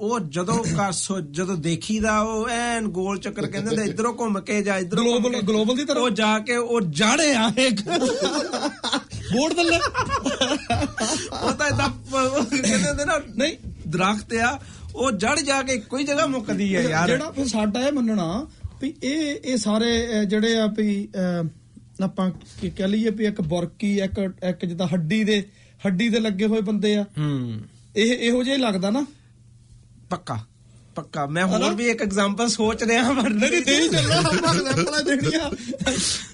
ਉਹ 0.00 0.20
ਜਦੋਂ 0.20 0.64
ਕਾ- 0.76 0.90
ਸੋ- 0.92 1.20
ਜਦੋਂ 1.20 1.56
ਦੇਖੀਦਾ 1.56 2.20
ਉਹ 2.20 2.48
ਐਨ 2.48 2.88
ਗੋਲ 2.88 3.18
ਚੱਕਰ 3.18 3.46
ਕਹਿੰਦੇ 3.46 3.76
ਨੇ 3.76 3.82
ਇਧਰੋਂ 3.84 4.14
ਘੁੰਮ 4.18 4.40
ਕੇ 4.40 4.62
ਜਾਂ 4.62 4.78
ਇਧਰੋਂ 4.78 5.20
Global- 5.20 5.54
global 5.54 5.74
ਦੀ 5.76 5.84
ਤਰ੍ਹਾਂ? 5.84 6.04
ਉਹ 6.04 6.10
ਜਾ 6.10 6.38
ਕੇ 6.38 6.56
ਉਹ 6.56 6.80
ਜਾੜੇ 6.80 7.34
ਆ 7.34 7.52
ਇੱਕ। 7.58 7.76
ਬੋਰਡ 9.34 9.52
ਥੱਲੇ। 9.52 9.78
ਉਹ 11.42 11.52
ਤਾਂ 11.52 11.68
ਇਦਾਂ 11.68 11.88
ਕਹਿੰਦੇ 12.44 12.88
ਹੁੰਦੇ 12.88 13.04
ਨਾ 13.04 13.18
ਨਹੀਂ। 13.36 13.56
ਦਰਖਤ 13.88 14.34
ਆ 14.34 14.58
ਉਹ 14.94 15.10
ਜੜ 15.12 15.40
ਜਾ 15.40 15.62
ਕੇ 15.62 15.82
ਹੀ 15.98 16.04
ਜਗ੍ਹਾ 16.04 16.26
ਮੁੱਕਦੀ 16.26 16.76
ਹੈ 16.76 16.82
ਯਾਰ। 16.82 17.06
ਜਿਹੜਾ 17.08 17.30
ਫਿਰ 17.30 17.48
ਸਾਡਾ 17.48 17.86
ਇਹ 17.86 17.92
ਮੰਨਣਾ 17.92 18.46
ਵੀ 18.82 18.94
ਇਹ 19.02 19.36
ਇਹ 19.44 19.56
ਸਾਰੇ 19.56 19.90
ਜਿਹੜੇ 20.24 20.56
ਆ 20.58 20.66
ਵੀ 20.66 21.08
ਆਪਾਂ 22.04 22.30
ਕੀ 22.60 22.70
ਕਹਿ 22.70 22.88
ਲਈਏ 22.88 23.10
ਵੀ 23.10 23.24
ਇੱਕ 23.24 23.40
ਬੁਰਕੀ 23.40 23.98
ਇੱਕ 24.00 24.18
ਇੱਕ 24.44 24.64
ਜਿੱਦਾਂ 24.64 24.86
ਹੱਡੀ 24.86 25.24
ਦੇ 25.24 25.42
ਹੱਡੀ 25.86 26.08
ਦੇ 26.08 26.20
ਲੱਗੇ 26.20 26.46
ਹੋਏ 26.46 26.60
ਬੰਦੇ 26.60 26.94
ਆ। 26.96 27.04
ਹੂੰ। 27.18 27.60
ਇਹ 27.96 28.12
ਇਹੋ 28.18 28.42
ਜਿਹਾ 28.42 28.56
ਹੀ 28.56 28.60
ਲੱਗਦਾ 28.60 28.90
ਨਾ? 28.90 29.06
ਪੱਕਾ। 30.10 30.38
ਪੱਕਾ। 30.94 31.26
ਮੈਂ 31.26 31.44
ਹੋਰ? 31.46 31.74
ਵੀ 31.74 31.88
ਇੱਕ 31.88 32.02
ਐਗਜ਼ਾਮਪਲ 32.02 32.48
ਸੋਚ 32.48 32.82
ਰਿਹਾ 32.82 33.12
ਪਰ 33.12 33.28
ਨਹੀਂ 33.30 33.60
ਨਹੀਂ 33.60 33.88
ਚੱਲਣਾ 33.90 34.16
ਆਪਾਂ 34.18 34.54
ਐਗਜ਼ਾਮਪਲਾਂ 34.54 35.02
ਦੇਣੀਆਂ 35.02 35.50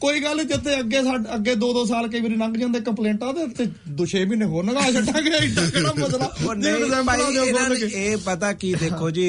ਕੋਈ 0.00 0.20
ਗੱਲ 0.20 0.42
ਜਿੱਥੇ 0.44 0.78
ਅੱਗੇ 0.80 1.02
ਸਾਡੇ 1.02 1.34
ਅੱਗੇ 1.34 1.54
2-2 1.56 1.84
ਸਾਲ 1.88 2.08
ਕਈ 2.08 2.20
ਵਾਰੀ 2.20 2.36
ਲੰਘ 2.36 2.56
ਜਾਂਦੇ 2.56 2.80
ਕੰਪਲੇਂਟਾਂ 2.80 3.32
ਦੇ 3.34 3.46
ਤੇ 3.58 3.66
2-6 4.02 4.24
ਮਹੀਨੇ 4.24 4.44
ਹੋਰ 4.46 4.64
ਲੰਘਾ 4.64 4.90
ਛੱਡਾਂਗੇ 4.92 5.30
ਐਡਾ 5.38 5.66
ਕਿਹੜਾ 5.66 5.92
ਮਸਲਾ? 5.98 6.30
ਨਹੀਂ 6.54 7.02
ਭਾਈ। 7.04 7.90
ਇਹ 7.94 8.16
ਪਤਾ 8.24 8.52
ਕੀ 8.52 8.74
ਦੇਖੋ 8.80 9.10
ਜੀ 9.10 9.26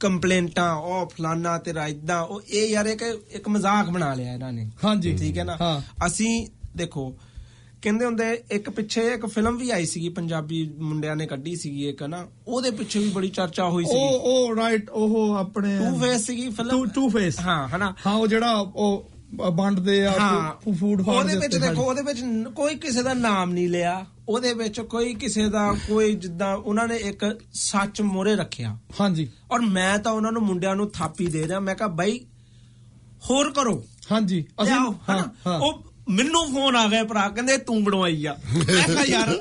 ਕੰਪਲੇਂਟਾਂ 0.00 0.68
ਉਹ 0.74 1.08
ਫਲਾਨਾ 1.08 1.56
ਤੇਰਾ 1.58 1.86
ਇਦਾਂ 1.86 2.20
ਉਹ 2.24 2.42
ਇਹ 2.50 2.68
ਯਾਰ 2.68 2.86
ਇੱਕ 2.86 3.02
ਇੱਕ 3.30 3.48
ਮਜ਼ਾਕ 3.48 3.90
ਬਣਾ 3.90 4.12
ਲਿਆ 4.14 4.34
ਇਹਨਾਂ 4.34 4.52
ਨੇ। 4.52 4.70
ਹਾਂਜੀ। 4.84 5.16
ਠੀਕ 5.16 5.38
ਹੈ 5.38 5.44
ਨਾ? 5.44 5.56
ਅਸੀਂ 6.06 6.32
ਦੇਖੋ 6.76 7.04
ਕਹਿੰਦੇ 7.82 8.04
ਹੁੰਦੇ 8.04 8.42
ਇੱਕ 8.50 8.70
ਪਿੱਛੇ 8.70 9.06
ਇੱਕ 9.14 9.26
ਫਿਲਮ 9.26 9.56
ਵੀ 9.56 9.70
ਆਈ 9.70 9.86
ਸੀਗੀ 9.86 10.08
ਪੰਜਾਬੀ 10.08 10.72
ਮੁੰਡਿਆਂ 10.78 11.16
ਨੇ 11.16 11.26
ਕੱਢੀ 11.26 11.56
ਸੀਗੀ 11.56 11.88
ਇੱਕ 11.88 12.02
ਨਾ 12.02 12.26
ਉਹਦੇ 12.48 12.70
ਪਿੱਛੇ 12.70 12.98
ਵੀ 12.98 13.08
ਬੜੀ 13.08 13.28
ਚਰਚਾ 13.28 13.68
ਹੋਈ 13.68 13.84
ਸੀਗੀ। 13.84 13.98
ਉਹ 13.98 14.48
ਉਹ 14.48 14.56
ਰਾਈਟ 14.56 14.90
ਉਹ 14.90 15.34
ਆਪਣੇ 15.34 15.78
ਟੂ 15.78 15.98
ਫੇਸ 15.98 16.26
ਸੀਗੀ 16.26 16.48
ਫਿਲਮ? 16.48 16.86
ਟੂ 16.86 17.08
ਫੇਸ 17.08 17.40
ਹਾਂ 17.40 17.68
ਹਨਾ? 17.68 17.94
ਹਾਂ 18.06 18.14
ਉਹ 18.14 18.26
ਜਿਹੜਾ 18.26 18.52
ਉਹ 18.58 19.10
ਵੰਡਦੇ 19.34 20.06
ਆ 20.06 20.12
ਫੂਡ 20.80 21.02
ਫਾੜ 21.02 21.14
ਉਹਦੇ 21.16 21.36
ਵਿੱਚ 21.36 21.56
ਦੇਖੋ 21.56 21.82
ਉਹਦੇ 21.82 22.02
ਵਿੱਚ 22.02 22.20
ਕੋਈ 22.56 22.74
ਕਿਸੇ 22.74 23.02
ਦਾ 23.02 23.14
ਨਾਮ 23.14 23.52
ਨਹੀਂ 23.52 23.68
ਲਿਆ। 23.68 24.06
ਉਹਦੇ 24.28 24.54
ਵਿੱਚ 24.54 24.80
ਕੋਈ 24.80 25.14
ਕਿਸੇ 25.14 25.48
ਦਾ 25.48 25.72
ਕੋਈ 25.88 26.14
ਜਿੱਦਾਂ 26.14 26.56
ਉਹਨਾਂ 26.56 26.88
ਨੇ 26.88 26.96
ਇੱਕ 26.96 27.40
ਸੱਚ 27.52 28.00
ਮੋਰੇ 28.00 28.36
ਰੱਖਿਆ। 28.36 28.76
ਹਾਂਜੀ। 29.00 29.28
ਔਰ 29.50 29.60
ਮੈਂ 29.60 29.98
ਤਾਂ 29.98 30.12
ਉਹਨਾਂ 30.12 30.32
ਨੂੰ 30.32 30.42
ਮੁੰਡਿਆਂ 30.42 30.76
ਨੂੰ 30.76 30.90
ਥਾਪੀ 30.90 31.26
ਦੇ 31.26 31.48
ਰਿਹਾ। 31.48 31.60
ਮੈਂ 31.60 31.74
ਕਿਹਾ 31.74 31.88
ਬਾਈ 31.88 32.20
ਹੋਰ 33.30 33.52
ਕਰੋ। 33.52 33.84
ਹਾਂਜੀ। 34.12 34.44
ਅਸੀਂ? 34.62 34.72
ਹਾਂ। 34.72 35.58
ਉਹ 35.58 35.89
ਮੈਨੂੰ 36.08 36.52
ਫੋਨ 36.52 36.76
ਆ 36.76 36.88
ਗਿਆ 36.88 37.04
ਭਰਾ 37.04 37.28
ਕਹਿੰਦੇ 37.28 37.56
ਤੂੰ 37.58 37.84
ਬਣਵਾਈ 37.84 38.26
ਆ। 38.26 38.36
ਮੈਂ 38.56 38.86
ਕਿਹਾ 38.86 39.04
ਯਾਰ 39.04 39.34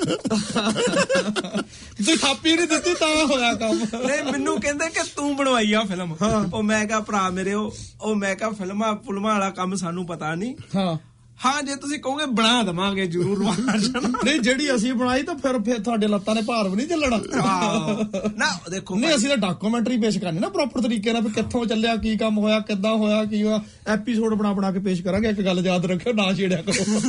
ਤੁਸੀਂ 1.97 2.17
ਥਾਪੀ 2.17 2.55
ਨਹੀਂ 2.55 2.67
ਦਿੱਤੀ 2.67 2.93
ਤਾਂ 2.93 3.25
ਹੋਇਆ 3.25 3.53
ਕੰਮ। 3.53 3.79
ਨਹੀਂ 4.07 4.31
ਮੈਨੂੰ 4.31 4.61
ਕਹਿੰਦੇ 4.61 4.89
ਕਿ 4.89 4.99
ਤੂੰ 5.15 5.35
ਬਣਵਾਈ 5.35 5.73
ਆ 5.73 5.83
ਫਿਲਮ। 5.83 6.15
ਉਹ 6.53 6.63
ਮੈਂ 6.63 6.85
ਕਿਹਾ 6.85 6.99
ਭਰਾ 6.99 7.29
ਮੇਰੇ 7.29 7.53
ਉਹ 7.53 7.75
ਉਹ 8.01 8.15
ਮੈਂ 8.15 8.35
ਕਿਹਾ 8.35 8.49
ਫਿਲਮਾਂ 8.49 8.95
ਫੁਲਮਾਂ 8.95 9.33
ਵਾਲਾ 9.33 9.49
ਕੰਮ 9.49 9.75
ਸਾਨੂੰ 9.75 10.05
ਪਤਾ 10.05 10.35
ਨਹੀਂ। 10.35 10.55
ਹਾਂ। 10.75 11.08
ਹਾਂ 11.39 11.61
ਜੇ 11.63 11.75
ਤੁਸੀਂ 11.75 11.97
ਕਹੋਗੇ 11.99 12.25
ਬਣਾ 12.33 12.61
ਦਵਾਂਗੇ 12.63 13.05
ਜ਼ਰੂਰ 13.07 13.43
ਜਾਣਾ 13.43 14.09
ਨਹੀਂ 14.25 14.39
ਜਿਹੜੀ 14.39 14.73
ਅਸੀਂ 14.75 14.93
ਬਣਾਈ 14.93 15.21
ਤਾਂ 15.23 15.35
ਫਿਰ 15.35 15.59
ਫਿਰ 15.59 15.79
ਤੁਹਾਡੇ 15.79 16.07
ਲੱਤਾਂ 16.07 16.35
ਨੇ 16.35 16.41
ਭਾਰ 16.41 16.69
ਵੀ 16.69 16.75
ਨਹੀਂ 16.75 16.87
ਚੱਲਣਾ। 16.87 17.17
ਨਾ 18.37 18.47
ਦੇਖੋ 18.71 18.95
ਨਹੀਂ 18.95 19.15
ਅਸੀਂ 19.15 19.29
ਤਾਂ 19.29 19.37
ਡਾਕੂਮੈਂਟਰੀ 19.37 19.97
ਪੇਸ਼ 19.97 20.17
ਕਰਨੀ 20.19 20.39
ਨਾ 20.39 20.49
ਪ੍ਰੋਪਰ 20.49 20.81
ਤਰੀਕੇ 20.81 21.13
ਨਾਲ 21.13 21.21
ਵੀ 21.21 21.29
ਕਿੱਥੋਂ 21.29 21.65
ਚੱਲਿਆ 21.65 21.95
ਕੀ 21.95 22.15
ਕੰਮ 22.17 22.37
ਹੋਇਆ 22.37 22.59
ਕਿੱਦਾਂ 22.59 22.93
ਹੋਇਆ 22.95 23.23
ਕੀ 23.25 23.43
ਹੋਇਆ। 23.43 23.61
ਐਪੀਸੋਡ 23.87 24.33
ਬਣਾ 24.33 24.53
ਬਣਾ 24.53 24.71
ਕੇ 24.71 24.79
ਪੇਸ਼ 24.79 25.01
ਕਰਾਂਗੇ 25.03 25.29
ਇੱਕ 25.29 25.41
ਗੱਲ 25.41 25.65
ਯਾਦ 25.65 25.85
ਰੱਖਿਓ 25.85 26.13
ਨਾ 26.13 26.31
ਛੇੜਿਆ 26.33 26.61
ਕਰੋ। 26.61 26.99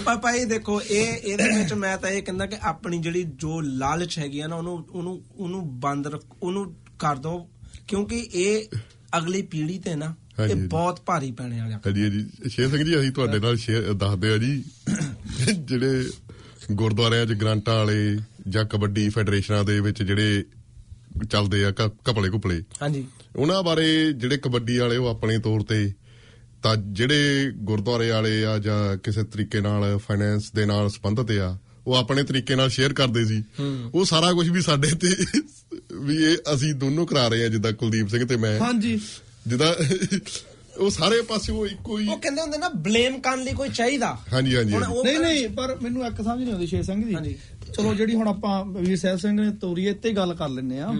ਪਰ 0.04 0.16
ਭਾਈ 0.16 0.44
ਦੇਖੋ 0.44 0.80
ਇਹ 0.80 1.12
ਇਹਦੇ 1.24 1.48
ਵਿੱਚ 1.58 1.72
ਮੈਂ 1.74 1.96
ਤਾਂ 1.98 2.10
ਇਹ 2.10 2.22
ਕਹਿੰਦਾ 2.22 2.46
ਕਿ 2.46 2.56
ਆਪਣੀ 2.62 2.98
ਜਿਹੜੀ 2.98 3.22
ਜੋ 3.36 3.60
ਲਾਲਚ 3.60 4.18
ਹੈਗੀ 4.18 4.40
ਆ 4.40 4.46
ਨਾ 4.46 4.56
ਉਹਨੂੰ 4.56 4.84
ਉਹਨੂੰ 4.90 5.20
ਉਹਨੂੰ 5.36 5.80
ਬੰਦ 5.80 6.06
ਰੱਖ 6.06 6.24
ਉਹਨੂੰ 6.42 6.74
ਕਰ 6.98 7.16
ਦੋ। 7.16 7.38
ਕਿਉਂਕਿ 7.88 8.18
ਇਹ 8.34 8.76
ਅਗਲੀ 9.18 9.42
ਪੀੜ੍ਹੀ 9.42 9.78
ਤੇ 9.78 9.94
ਨਾ 9.94 10.14
ਇਹ 10.44 10.54
ਹਾਂਜੀ। 10.54 10.66
ਬਹੁਤ 10.66 11.00
ਭਾਰੀ 11.06 11.30
ਪੈਣੇ 11.32 11.60
ਵਾਲਾ 11.60 11.76
ਹਾਂਜੀ 11.76 12.10
ਜੀ 12.10 12.26
ਸ਼ੇਰ 12.48 12.68
ਸਿੰਘ 12.70 12.84
ਜੀ 12.84 12.98
ਅਸੀਂ 13.00 13.10
ਤੁਹਾਡੇ 13.12 13.38
ਨਾਲ 13.38 13.56
ਸ਼ੇਅਰ 13.56 13.92
ਦੱਸਦੇ 13.92 14.32
ਆ 14.32 14.36
ਜੀ 14.36 14.64
ਜਿਹੜੇ 15.54 16.04
ਗੁਰਦੁਆਰਿਆਂ 16.72 17.26
'ਚ 17.26 17.32
ਗ੍ਰਾਂਟਾਂ 17.32 17.74
ਵਾਲੇ 17.74 18.18
ਜਾਂ 18.48 18.64
ਕਬੱਡੀ 18.64 19.08
ਫੈਡਰੇਸ਼ਨਾਂ 19.08 19.64
ਦੇ 19.64 19.80
ਵਿੱਚ 19.80 20.02
ਜਿਹੜੇ 20.02 20.44
ਚੱਲਦੇ 21.30 21.64
ਆ 21.64 21.70
ਕ- 21.70 22.10
ਘਪਲੇ 22.10 22.28
ਘੁਪਲੇ। 22.30 22.62
ਹਾਂਜੀ। 22.82 23.06
ਉਹਨਾਂ 23.36 23.62
ਬਾਰੇ 23.62 24.12
ਜਿਹੜੇ 24.12 24.36
ਕਬੱਡੀ 24.36 24.78
ਵਾਲੇ 24.78 24.96
ਉਹ 24.96 25.06
ਆਪਣੇ 25.08 25.38
ਤੌਰ 25.38 25.62
ਤੇ 25.62 25.92
ਤਾਂ 26.62 26.76
ਜਿਹੜੇ 26.76 27.50
ਗੁਰਦੁਆਰੇ 27.54 28.10
ਵਾਲੇ 28.10 28.44
ਆ 28.44 28.58
ਜਾਂ 28.58 28.96
ਕਿਸੇ 28.96 29.22
ਤਰੀਕੇ 29.22 29.60
ਨਾਲ 29.60 29.98
ਫਾਈਨੈਂਸ 29.98 30.52
ਦੇ 30.52 30.66
ਨਾਲ 30.66 30.90
ਸੰਬੰਧਿਤ 30.90 31.38
ਆ 31.38 31.58
ਉਹ 31.86 31.94
ਆਪਣੇ 31.94 32.22
ਤਰੀਕੇ 32.22 32.54
ਨਾਲ 32.54 32.68
ਸ਼ੇਅਰ 32.70 32.92
ਕਰਦੇ 32.92 33.24
ਸੀ। 33.24 33.42
ਉਹ 33.94 34.04
ਸਾਰਾ 34.04 34.32
ਕੁਝ 34.32 34.48
ਵੀ 34.50 34.60
ਸਾਡੇ 34.60 34.88
ਤੇ 34.88 35.14
ਵੀ 36.00 36.16
ਇਹ 36.16 36.36
ਅਸੀਂ 36.54 36.74
ਦੋਨੋਂ 36.74 37.06
ਕਰਾ 37.06 37.28
ਰਹੇ 37.28 37.44
ਆ 37.44 37.48
ਜਿੱਦਾਂ 37.48 37.72
ਕੁਲਦੀਪ 37.72 38.08
ਸਿੰਘ 38.08 38.24
ਤੇ 38.24 38.36
ਮੈਂ। 38.36 38.60
ਹਾਂਜੀ। 38.60 39.00
ਜਿੱਦਾਂ 39.50 39.72
ਉਹ 40.78 40.90
ਸਾਰੇ 40.90 41.20
ਪਾਸੇ 41.22 41.52
ਉਹ 41.52 41.66
ਇੱਕੋ 41.66 41.98
ਹੀ 41.98 42.06
ਉਹ 42.08 42.18
ਕਹਿੰਦੇ 42.18 42.42
ਹੁੰਦੇ 42.42 42.58
ਨਾ 42.58 42.68
ਬਲੇਮ 42.68 43.18
ਕਰਨ 43.20 43.42
ਲਈ 43.42 43.52
ਕੋਈ 43.52 43.68
ਚਾਹੀਦਾ। 43.68 44.16
ਹਾਂਜੀ 44.32 44.56
ਹਾਂਜੀ 44.56 44.74
ਨਹੀਂ 45.04 45.18
ਨਹੀਂ 45.18 45.48
ਪਰ 45.48 45.76
ਮੈਨੂੰ 45.82 46.06
ਇੱਕ 46.06 46.22
ਸਮਝ 46.22 46.38
ਨਹੀਂ 46.42 46.52
ਆਉਂਦੀ 46.52 46.66
ਸ਼ੇਰ 46.66 46.82
ਸਿੰਘ 46.82 47.14
ਹਾਂਜੀ। 47.14 47.36
ਚਲੋ 47.76 47.94
ਜਿਹੜੀ 47.94 48.14
ਹੁਣ 48.14 48.28
ਆਪਾਂ 48.28 48.64
ਵੀਰ 48.64 48.96
ਸਾਹਿਬ 48.96 49.18
ਸਿੰਘ 49.18 49.40
ਨੇ 49.40 49.50
ਤੋਰੀ 49.60 49.86
ਇੱਥੇ 49.86 50.10
ਗੱਲ 50.12 50.34
ਕਰ 50.34 50.48
ਲੈਨੇ 50.48 50.80
ਆ 50.80 50.92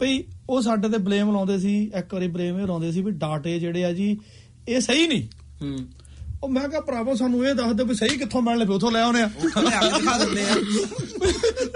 ਭਈ 0.00 0.22
ਉਹ 0.50 0.60
ਸਾਡੇ 0.62 0.88
ਤੇ 0.88 0.98
ਬਲੇਮ 0.98 1.32
ਲਾਉਂਦੇ 1.32 1.58
ਸੀ 1.58 1.74
ਇੱਕ 1.98 2.14
ਵਾਰੀ 2.14 2.26
ਬਲੇਮ 2.28 2.58
ਇਹ 2.60 2.66
ਲਾਉਂਦੇ 2.66 2.92
ਸੀ 2.92 3.02
ਵੀ 3.02 3.10
ਡਾਟੇ 3.10 3.58
ਜਿਹੜੇ 3.60 3.84
ਆ 3.84 3.92
ਜੀ 3.92 4.16
ਇਹ 4.68 4.80
ਸਹੀ 4.80 5.06
ਨਹੀਂ। 5.06 5.22
ਹੂੰ। 5.62 5.78
ਉਹ 6.42 6.48
ਮੈਂ 6.48 6.68
ਕਿਹਾ 6.68 6.80
ਭਰਾਵੋ 6.80 7.14
ਸਾਨੂੰ 7.14 7.48
ਇਹ 7.48 7.54
ਦੱਸ 7.54 7.72
ਦਿਓ 7.72 7.86
ਵੀ 7.86 7.94
ਸਹੀ 7.94 8.08
ਕਿੱਥੋਂ 8.08 8.42
ਮਿਲਣੇ 8.42 8.64
ਪਏ 8.64 8.74
ਉਥੋਂ 8.74 8.92
ਲੈ 8.92 9.00
ਆਉਨੇ 9.00 9.22
ਆ। 9.22 9.30
ਲਿਆ 9.60 9.80
ਕੇ 9.80 9.98
ਦਿਖਾ 9.98 10.18
ਦਿੰਦੇ 10.18 10.42
ਆ 10.42 10.54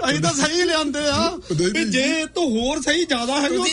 ਅਸੀਂ 0.09 0.19
ਤਾਂ 0.19 0.33
ਸਹੀ 0.33 0.63
ਲਿਆਂਦੇ 0.63 0.99
ਆ। 1.03 1.35
ਵੀ 1.73 1.85
ਜੇ 1.91 2.25
ਤੂੰ 2.25 2.59
ਹੋਰ 2.59 2.81
ਸਹੀ 2.81 3.05
ਜ਼ਿਆਦਾ 3.05 3.41
ਹੈਗੀ 3.41 3.55
ਉਹ 3.55 3.65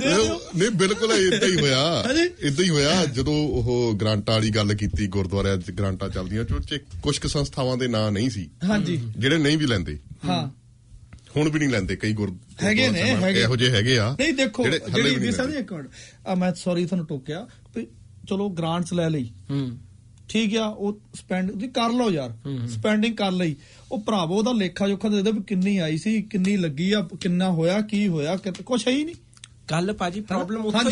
ਦਿਓ। 0.00 0.40
ਨਹੀਂ 0.56 0.70
ਬਿਲਕੁਲ 0.70 1.12
ਇਦਾਂ 1.12 1.48
ਹੀ 1.48 1.60
ਹੋਇਆ। 1.60 2.04
ਇਦਾਂ 2.40 2.64
ਹੀ 2.64 2.70
ਹੋਇਆ 2.70 3.04
ਜਦੋਂ 3.04 3.34
ਉਹ 3.34 3.94
ਗ੍ਰਾਂਟਾਂ 4.00 4.34
ਵਾਲੀ 4.34 4.50
ਗੱਲ 4.50 4.74
ਕੀਤੀ 4.74 5.06
ਗੁਰਦੁਆਰਿਆਂ 5.06 5.56
'ਚ 5.56 5.70
ਗ੍ਰਾਂਟਾਂ 5.70 6.08
ਚੱਲਦੀਆਂ 6.08 6.44
ਚੋਂ 6.44 6.60
ਚ 6.60 6.80
ਕੁਝ 7.02 7.18
ਕੁ 7.18 7.28
ਸੰਸਥਾਵਾਂ 7.28 7.76
ਦੇ 7.76 7.88
ਨਾਂ 7.88 8.12
ਨਹੀਂ 8.12 8.30
ਸੀ। 8.30 8.50
ਹਾਂਜੀ। 8.64 9.12
ਜਿਹੜੇ 9.18 9.38
ਨਹੀਂ 9.38 9.58
ਵੀ 9.58 9.66
ਲੈਂਦੇ। 9.66 9.98
ਹਾਂ। 10.28 10.48
ਹੁਣ 11.36 11.48
ਵੀ 11.48 11.58
ਨਹੀਂ 11.58 11.68
ਲੈਂਦੇ 11.68 11.96
ਕਈ 11.96 12.12
ਗੁਰ 12.12 12.32
ਹੈਗੇ 12.62 12.88
ਨੇ। 12.88 13.18
ਇਹੋ 13.40 13.56
ਜਿਹੇ 13.56 13.70
ਹੈਗੇ 13.70 13.98
ਆ। 13.98 14.16
ਨਹੀਂ 14.20 14.32
ਦੇਖੋ 14.32 14.64
ਜਿਹੜੇ 14.64 15.10
ਵੀ 15.14 15.30
ਲੈਂਦੇ। 15.30 15.58
ਇੱਕ 15.58 15.72
ਮਿੰਟ। 15.72 15.88
ਆ 16.26 16.34
ਮੈਂ 16.34 16.54
ਸੌਰੀ 16.54 16.86
ਤੁਹਾਨੂੰ 16.86 17.06
ਟੋਕਿਆ। 17.06 17.46
ਵੀ 17.76 17.86
ਚਲੋ 18.30 18.48
ਗ੍ਰਾਂਟਸ 18.48 18.92
ਲੈ 18.92 19.10
ਲਈ। 19.10 19.32
ਹੂੰ। 19.50 19.78
ਠੀਕ 20.28 20.56
ਆ 20.56 20.66
ਉਹ 20.66 21.00
ਸਪੈਂਡ 21.14 21.50
ਤੁਸੀਂ 21.50 21.68
ਕਰ 21.68 21.90
ਲਓ 21.90 22.10
ਯਾਰ। 22.10 22.32
ਸਪੈਂਡਿੰਗ 22.68 23.16
ਕਰ 23.16 23.32
ਲਈ। 23.32 23.56
ਉਹ 23.92 23.98
ਭਰਾਵੋ 23.98 24.36
ਉਹਦਾ 24.36 24.52
ਲੇਖਾ 24.52 24.88
ਜੋਖਾ 24.88 25.08
ਦੇ 25.08 25.22
ਦੇ 25.22 25.32
ਵੀ 25.32 25.40
ਕਿੰਨੀ 25.42 25.78
ਆਈ 25.78 25.96
ਸੀ 25.96 26.22
ਕਿੰਨੀ 26.22 26.56
ਲੱਗੀ 26.56 26.92
ਆ 26.92 27.08
ਕਿੰਨਾ 27.20 27.50
ਹੋਇਆ 27.50 27.80
ਕੀ 27.80 28.08
ਹੋਇਆ 28.08 28.36
ਕਿ- 28.36 28.62
ਕੁਛ 28.62 28.88
ਹੈ 28.88 28.92
ਹੀ 28.92 29.04
ਨਹੀਂ। 29.04 29.14
ਗੱਲ 29.70 29.92
ਭਾਜੀ 29.92 30.20
ਪ੍ਰੋਬਲਮ 30.20 30.64
ਉੱਥੋਂ 30.66 30.82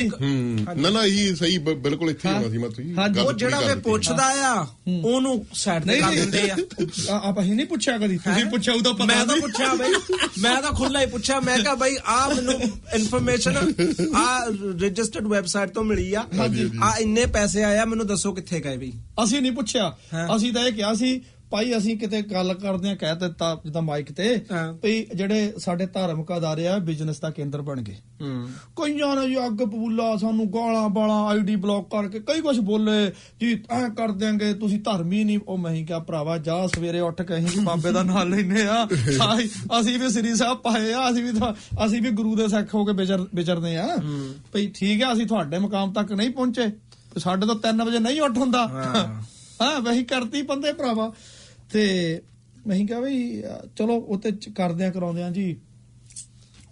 ਨਾ 0.76 0.90
ਨਾ 0.90 1.04
ਇਹ 1.04 1.34
ਸਹੀ 1.36 1.58
ਬਿਲਕੁਲ 1.58 2.10
ਇੱਥੇ। 2.10 2.28
ਹੋਣਾ 2.28 2.48
ਸੀ 2.48 2.58
ਮੈਂ 2.58 2.68
ਤੁਸੀਂ 2.70 2.94
ਉਹ 3.24 3.32
ਜਿਹੜਾ 3.32 3.60
ਦਿੱਤੀ। 3.60 3.80
ਪੁੱਛਦਾ 3.80 4.24
ਆ 4.44 4.66
ਉਹਨੂੰ 5.04 5.34
ਸਾਈਡ 5.54 5.84
ਤੇ 5.84 5.98
ਕਰ 6.00 6.14
ਦਿੰਦੇ 6.14 6.40
ਆ 6.50 6.56
ਆਪਾਂ 7.18 7.42
ਹੀ 7.44 7.50
ਨਹੀਂ 7.50 7.66
ਪੁੱਛਿਆ 7.66 7.96
ਕਦੀ 7.98 8.16
ਤੁਸੀਂ? 8.18 8.44
ਪੁੱਛਿਆ 8.44 8.74
ਉਹਦਾ 8.74 8.92
ਪਤਾ 8.92 9.04
ਮੈਂ 9.04 9.24
ਤਾਂ। 9.26 9.36
ਪੁੱਛਿਆ 9.36 9.74
ਬਈ 9.74 9.92
ਮੈਂ 10.42 10.60
ਤਾਂ 10.62 10.72
ਖੁੱਲਾ 10.72 11.00
ਹੀ 11.00 11.06
ਪੁੱਛਿਆ 11.06 11.38
ਮੈਂ 11.40 11.58
ਕਿਹਾ 11.58 11.74
ਬਈ 11.74 11.96
ਆ 12.06 12.26
ਮੈਨੂੰ 12.28 12.54
ਇਨਫੋਰਮੇਸ਼ਨ 12.94 13.56
ਆ 14.16 14.24
ਰਜਿਸਟਰਡ 14.82 15.26
ਵੈਬਸਾਈਟ 15.26 15.70
ਤੋਂ 15.70 15.84
ਮਿਲੀ 15.84 16.12
ਆ। 16.14 16.24
ਆ 16.82 16.92
ਇੰਨੇ 16.98 17.26
ਪੈਸੇ 17.26 17.62
ਆਇਆ 17.64 17.84
ਮੈਨੂੰ 17.84 18.06
ਦੱਸੋ 18.06 18.32
ਕਿੱਥੇ 18.32 18.60
ਗਏ 18.60 18.76
ਬਈ 18.76 18.92
ਅਸੀਂ 19.24 19.42
ਨਹੀਂ 19.42 19.52
ਪੁੱਛਿਆ। 19.52 19.92
ਅਸੀਂ 20.36 20.52
ਤਾਂ 20.52 20.64
ਇਹ 20.64 20.72
ਕਿਹਾ 20.72 20.94
ਸੀ 20.94 21.20
ਭਾਈ 21.54 21.76
ਅਸੀਂ 21.76 21.96
ਕਿਤੇ 21.98 22.20
ਗੱਲ 22.22 22.52
ਕਰਦੇ 22.54 22.90
ਆ 22.90 22.94
ਕਹਿ 22.94 23.14
ਦਿੱਤਾ 23.16 23.48
ਜਿੱਦਾਂ 23.64 23.82
ਮਾਈਕ 23.82 24.10
ਤੇ। 24.12 24.28
ਵੀ 24.82 24.92
ਜਿਹੜੇ 25.14 25.52
ਸਾਡੇ 25.58 25.86
ਧਾਰਮਿਕ 25.86 26.32
ਅਦਾਰੇ 26.36 26.66
ਆ 26.68 26.78
ਬਿਜ਼ਨਸ 26.86 27.20
ਦਾ 27.20 27.30
ਕੇਂਦਰ 27.30 27.62
ਬਣ 27.62 27.82
ਗਏ। 27.82 27.94
ਕਈਆਂ 28.76 29.14
ਨੇ 29.16 29.36
ਅੱਗ 29.46 29.58
ਪਬੂਲਾ 29.58 30.16
ਸਾਨੂੰ 30.16 30.46
ਗਾਲਾਂ 30.54 30.88
ਬਾਲਾਂ 30.88 31.20
ਆਈਡੀ 31.28 31.56
ਬਲੌਕ 31.56 31.88
ਕਰਕੇ 31.90 32.20
ਕਈ 32.20 32.40
ਕੁਝ 32.40 32.58
ਬੋਲੇ 32.70 32.96
ਜੀ 33.40 33.52
ਐ 33.70 33.80
ਕਰ 33.96 34.12
ਦਿਆਂਗੇ 34.12 34.52
ਤੁਸੀਂ 34.54 34.80
ਧਰਮੀ 34.80 35.22
ਨਹੀਂ। 35.24 35.38
ਉਹ 35.46 35.58
ਮੈਂ 35.58 35.72
ਹੀ 35.72 35.84
ਕਿਹਾ 35.84 35.98
ਭਰਾਵਾ 36.08 36.36
ਜਾ 36.38 36.56
ਸਵੇਰੇ 36.74 37.00
ਉੱਠ 37.00 37.22
ਕੇ 37.22 37.38
ਅਸੀਂ 37.38 37.62
ਬਾਬੇ 37.62 37.92
ਦਾ 37.92 38.02
ਨਾਮ 38.02 38.34
ਲੈਨੇ 38.34 38.66
ਆ 38.68 38.86
ਅਸੀਂ 39.80 39.98
ਵੀ 39.98 40.08
ਸ੍ਰੀ 40.10 40.34
ਸਾਹਿਬ 40.34 40.58
ਪਾਏ 40.58 40.92
ਆ 40.92 41.08
ਅਸੀਂ 41.10 41.22
ਵੀ 41.24 41.32
ਅਸੀਂ 41.86 42.02
ਵੀ 42.02 42.10
ਗੁਰੂ 42.12 42.34
ਦੇ 42.36 42.48
ਸਿੱਖ 42.48 42.74
ਹੋ 42.74 42.84
ਕੇ 42.84 42.92
ਵਿਚਰ 42.92 43.26
ਵਿਚਰਦੇ 43.34 43.76
ਆ 43.76 43.86
ਭਈ 44.52 44.66
ਠੀਕ 44.74 45.02
ਆ 45.02 45.12
ਅਸੀਂ 45.12 45.26
ਤੁਹਾਡੇ 45.26 45.58
ਮਕਾਮ 45.58 45.92
ਤੱਕ 45.92 46.12
ਨਹੀਂ 46.12 46.30
ਪਹੁੰਚੇ। 46.30 46.70
ਸਾਡੇ 47.18 47.46
ਤੋਂ 47.46 47.54
3 47.66 47.84
ਵਜੇ 47.84 47.98
ਨਹੀਂ 47.98 48.20
ਉੱਠ 48.20 48.38
ਹੁੰਦਾ। 48.38 48.66
ਹਾਂ 49.60 49.80
ਵਹੀ 49.80 50.02
ਕਰਤੀ 50.04 50.42
ਬੰਦੇ 50.42 50.72
ਭਰਾਵਾ। 50.72 51.12
ਤੇ 51.72 52.20
ਮੈਂ 52.66 52.84
ਕਿਹਾ 52.86 53.00
ਵੀ 53.00 53.42
ਚਲੋ 53.76 53.96
ਉੱਤੇ 54.08 54.30
ਕਰਦਿਆਂ 54.56 54.90
ਕਰਾਉਂਦਿਆਂ 54.92 55.30
ਜੀ। 55.30 55.56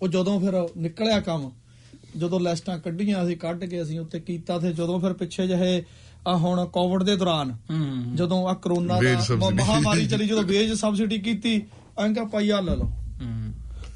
ਉਹ 0.03 0.09
ਜਦੋਂ 0.09 0.39
ਫਿਰ 0.41 0.55
ਨਿਕਲਿਆ 0.77 1.21
ਕੰਮ 1.21 1.51
ਜਦੋਂ 2.17 2.41
ਲਿਸਟਾਂ 2.41 2.79
ਕੱਢੀਆਂ 2.79 3.25
ਅਸੀਂ 3.25 3.37
ਕੱਢ 3.37 3.65
ਕੇ 3.65 3.83
ਅਸੀਂ 3.83 3.99
ਉੱਤੇ 4.01 4.21
ਕੀਤਾ 4.21 4.59
ਤੇ 4.59 4.73
ਜਦੋਂ 4.73 4.99
ਫਿਰ 5.01 5.13
ਪਿੱਛੇ 5.13 5.47
ਜਿਹੇ 5.47 5.83
ਆ 6.27 6.37
ਹੁਣ 6.37 6.65
ਕੋਵਿਡ 6.67 7.03
ਦੇ 7.03 7.17
ਦੌਰਾਨ 7.17 7.57
ਜਦੋਂ 8.15 8.47
ਆ 8.49 8.55
ਕਰੋਨਾ 8.55 9.01
ਦਾ। 9.01 9.51
ਮਹਾਮਾਰੀ 9.51 10.07
ਚਲੀ 10.07 10.27
ਜਦੋਂ 10.27 10.43
ਵੇਜ 10.43 10.73
ਸਬਸਿਡੀ 10.73 11.19
ਕੀਤੀ 11.19 11.61
ਅੰਕਾ 11.99 12.25
ਪਾਈਆ 12.25 12.61
ਲੈ 12.61 12.75
ਲਓ। 12.77 12.91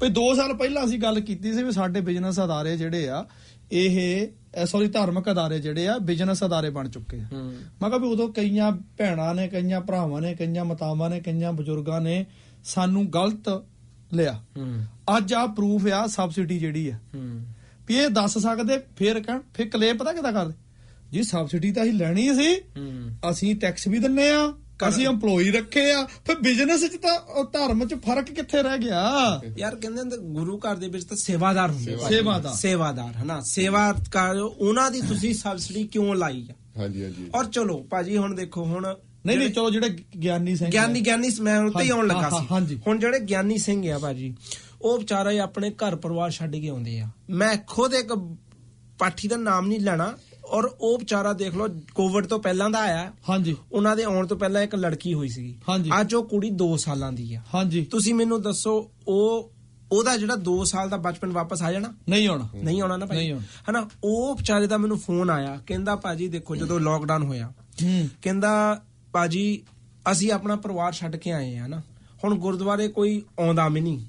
ਭਈ 0.01 0.09
2 0.11 0.23
ਸਾਲ 0.35 0.53
ਪਹਿਲਾਂ 0.53 0.85
ਅਸੀਂ 0.85 0.99
ਗੱਲ 0.99 1.19
ਕੀਤੀ 1.19 1.53
ਸੀ 1.53 1.63
ਵੀ 1.63 1.71
ਸਾਡੇ 1.71 2.01
ਬਿਜ਼ਨਸ 2.01 2.39
ਅਦਾਰੇ 2.39 2.75
ਜਿਹੜੇ 2.77 3.07
ਆ 3.09 3.25
ਇਹ 3.71 4.27
ਸੌਰੀ 4.65 4.87
ਧਾਰਮਿਕ 4.87 5.31
ਅਦਾਰੇ 5.31 5.59
ਜਿਹੜੇ 5.59 5.87
ਆ 5.87 5.97
ਬਿਜ਼ਨਸ 5.97 6.43
ਅਦਾਰੇ 6.43 6.69
ਬਣ 6.69 6.89
ਚੁੱਕੇ 6.89 7.17
ਆ। 7.17 7.27
ਮੈਂ 7.81 7.89
ਕਿਹਾ 7.89 7.97
ਵੀ 7.97 8.07
ਉਦੋਂ 8.07 8.29
ਕਈਆਂ 8.29 8.71
ਭੈਣਾਂ 8.71 9.35
ਨੇ 9.35 9.47
ਕਈਆਂ 9.47 9.81
ਭਰਾਵਾਂ 9.81 10.21
ਨੇ 10.21 10.35
ਕਈਆਂ 10.35 10.65
ਮਾਤਾਵਾਂ 10.65 11.09
ਨੇ 11.09 11.19
ਕਈਆਂ 11.19 11.53
ਬਜ਼ੁਰਗਾਂ 11.53 12.01
ਨੇ 12.01 12.25
ਸਾਨੂੰ 12.63 13.13
ਗਲਤ 13.13 13.63
ਲਿਆ। 14.13 14.43
ਅੱਜ 15.17 15.33
ਆ 15.33 15.45
ਪ੍ਰੂਫ 15.47 15.87
ਆ 15.87 16.07
ਸਬਸਿਡੀ 16.07 16.59
ਜਿਹੜੀ 16.59 16.89
ਆ। 16.89 16.97
ਵੀ 17.87 17.95
ਇਹ 17.95 18.09
ਦੱਸ 18.09 18.37
ਸਕਦੇ 18.37 18.79
ਫਿਰ 18.97 19.19
ਕਹਿਣ 19.19 19.39
ਫਿਰ 19.53 19.69
ਕਲੇਮ 19.69 19.97
ਪਤਾ 19.97 20.13
ਕਿਦਾਂ 20.13 20.33
ਕਰਦੇ? 20.33 20.53
ਜੀ 21.11 21.23
ਸਬਸਿਡੀ 21.23 21.71
ਤਾਂ 21.71 21.83
ਅਸੀਂ 21.83 21.93
ਲੈਣੀ 21.93 22.33
ਸੀ। 22.35 22.55
ਅਸੀਂ 23.31 23.55
ਟੈਕਸ 23.55 23.87
ਵੀ 23.87 23.99
ਦਿੰਨੇ 23.99 24.29
ਆ। 24.29 24.53
ਅਸੀਂ 24.89 25.07
EMPLOYE 25.07 25.51
ਰੱਖੇ 25.53 25.91
ਆ। 25.91 26.05
ਫਿਰ 26.25 26.35
ਬਿਜ਼ਨਸ 26.35 26.85
'ਚ 26.85 26.95
ਤਾਂ 26.95 27.43
ਧਰਮ 27.43 27.85
'ਚ 27.87 27.93
ਫ਼ਰਕ 27.93 28.31
ਕਿੱਥੇ 28.31 28.63
ਰਹਿ 28.63 28.77
ਗਿਆ? 28.77 29.01
ਯਾਰ 29.57 29.75
ਕਹਿੰਦੇ 29.75 29.99
ਹੁੰਦੇ 30.01 30.17
ਗੁਰੂ 30.17 30.57
ਘਰ 30.57 30.75
ਦੇ 30.75 30.87
ਵਿੱਚ 30.87 31.05
ਤਾਂ 31.05 31.17
ਸੇਵਾਦਾਰ 31.17 31.71
ਹੁੰਦੇ। 31.71 31.97
ਸੇਵਾਦਾਰ। 32.09 32.53
ਸੇਵਾਦਾਰ। 32.53 33.13
ਹਨਾ? 33.13 33.41
ਸੇਵਾ 33.41 33.93
ਕਰ 34.11 34.37
ਉਹਨਾਂ 34.37 34.91
ਦੀ 34.91 35.01
ਤੁਸੀਂ 35.01 35.33
ਸਬਸਿਡੀ 35.33 35.83
ਕਿਉਂ 35.83 36.15
ਲਾਈ 36.15 36.47
ਆ? 36.51 36.53
ਹਾਂਜੀ 36.79 37.03
ਹਾਂਜੀ। 37.03 37.29
ਔਰ 37.35 37.45
ਚਲੋ 37.45 37.87
ਭਾਜੀ 37.89 38.17
ਹੁਣ 38.17 38.35
ਦੇਖੋ 38.35 38.63
ਹੁਣ 38.65 38.95
ਨਹੀਂ 39.25 39.37
ਨਹੀਂ 39.37 39.49
ਚਲੋ 39.49 39.69
ਜਿਹੜੇ 39.69 39.89
ਗਿਆਨੀ 40.23 40.55
ਸਿੰਘ 40.55 40.71
ਗਿਆਨੀ 40.71 41.01
ਗਿਆਨੀ 41.01 41.29
ਮੈਂ 41.41 41.59
ਉੱਤੇ 41.61 41.83
ਹੀ 41.83 41.89
ਆਉਣ 41.89 42.07
ਲੱਗਾ 42.07 42.29
ਹਾਂ, 42.29 42.45
ਹਾਂ, 42.51 42.67
ਸੀ। 42.67 42.79
ਹੁਣ 42.87 42.99
ਜਿਹੜੇ 42.99 43.19
ਗਿਆਨੀ 43.19 43.57
ਸਿੰਘ 43.57 43.91
ਆ 43.91 43.97
ਭਾਜੀ 43.99 44.35
ਉਹ 44.81 44.99
ਵਿਚਾਰੇ 44.99 45.39
ਆਪਣੇ 45.39 45.69
ਘਰ 45.71 45.95
ਪਰਿਵਾਰ 45.95 46.31
ਛੱਡ 46.31 46.55
ਕੇ 46.55 46.69
ਆਉਂਦੇ 46.69 46.99
ਆ। 46.99 47.07
ਮੈਂ 47.29 47.57
ਖੁਦ 47.67 47.93
ਇੱਕ 47.93 48.13
ਪਾਠੀ 48.99 49.27
ਦਾ 49.27 49.37
ਨਾਮ 49.37 49.67
ਨਹੀਂ 49.67 49.79
ਲੈਣਾ 49.79 50.17
ਔਰ 50.47 50.71
ਉਹ 50.81 50.97
ਵਿਚਾਰਾ 50.97 51.33
ਦੇਖ 51.33 51.55
ਲਓ 51.55 51.67
ਕੋਵਿਡ 51.95 52.25
ਤੋਂ 52.25 52.39
ਪਹਿਲਾਂ 52.39 52.69
ਦਾ 52.69 52.79
ਆਇਆ। 52.79 53.13
ਹਾਂਜੀ। 53.29 53.55
ਉਹਨਾਂ 53.71 53.95
ਦੇ 53.95 54.03
ਆਉਣ 54.03 54.27
ਤੋਂ 54.27 54.37
ਪਹਿਲਾਂ 54.37 54.61
ਇੱਕ 54.61 54.75
ਲੜਕੀ 54.75 55.13
ਹੋਈ 55.13 55.29
ਸੀਗੀ। 55.29 55.59
ਅੱਜ 56.01 56.15
ਉਹ 56.15 56.23
ਕੁੜੀ 56.23 56.49
2 56.49 56.77
ਸਾਲਾਂ 56.77 57.11
ਦੀ 57.11 57.33
ਆ। 57.33 57.41
ਹਾਂਜੀ। 57.53 57.85
ਤੁਸੀਂ 57.85 58.13
ਮੈਨੂੰ 58.13 58.41
ਦੱਸੋ 58.41 58.91
ਉਹ 59.07 59.51
ਉਹਦਾ 59.91 60.17
ਜਿਹੜਾ 60.17 60.35
2 60.35 60.63
ਸਾਲ 60.63 60.89
ਦਾ 60.89 60.97
ਬਚਪਨ 60.97 61.31
ਵਾਪਸ 61.31 61.61
ਆ 61.61 61.71
ਜਾਣਾ? 61.71 61.93
ਨਹੀਂ 62.09 62.27
ਆਉਣਾ। 62.27 62.49
ਨਹੀਂ 62.55 62.81
ਆਉਣਾ 62.81 62.97
ਨਾ 62.97 63.05
ਭਾਈ। 63.05 63.31
ਹਨਾ? 63.69 63.89
ਉਹ 64.03 64.35
ਵਿਚਾਰੇ 64.35 64.67
ਦਾ 64.67 64.77
ਮੈਨੂੰ 64.77 64.99
ਫੋਨ 64.99 65.29
ਆਇਆ। 65.29 65.59
ਕਹਿੰਦਾ 65.67 65.95
ਭਾਜੀ 65.95 66.27
ਦੇਖੋ 66.27 66.55
ਜਦੋਂ 66.55 66.79
ਲੋਕਡਾਊਨ 66.79 67.23
ਹੋਇਆ 67.23 67.53
ਹੂੰ। 67.83 68.09
ਕਹਿੰਦਾ 68.21 68.81
ਭਾਜੀ 69.11 69.63
ਅਸੀਂ 70.11 70.31
ਆਪਣਾ 70.31 70.55
ਪਰਿਵਾਰ 70.55 70.93
ਛੱਡ 70.93 71.15
ਕੇ 71.15 71.31
ਆਏ 71.31 71.57
ਆ 71.57 71.67
ਨਾ। 71.67 71.81
ਹੁਣ 72.23 72.35
ਗੁਰਦੁਆਰੇ 72.35 72.87
ਕੋਈ 72.87 73.21
ਆਉਂਦਾ 73.39 73.67
ਵੀ 73.67 73.81
ਨਹੀਂ। 73.81 73.99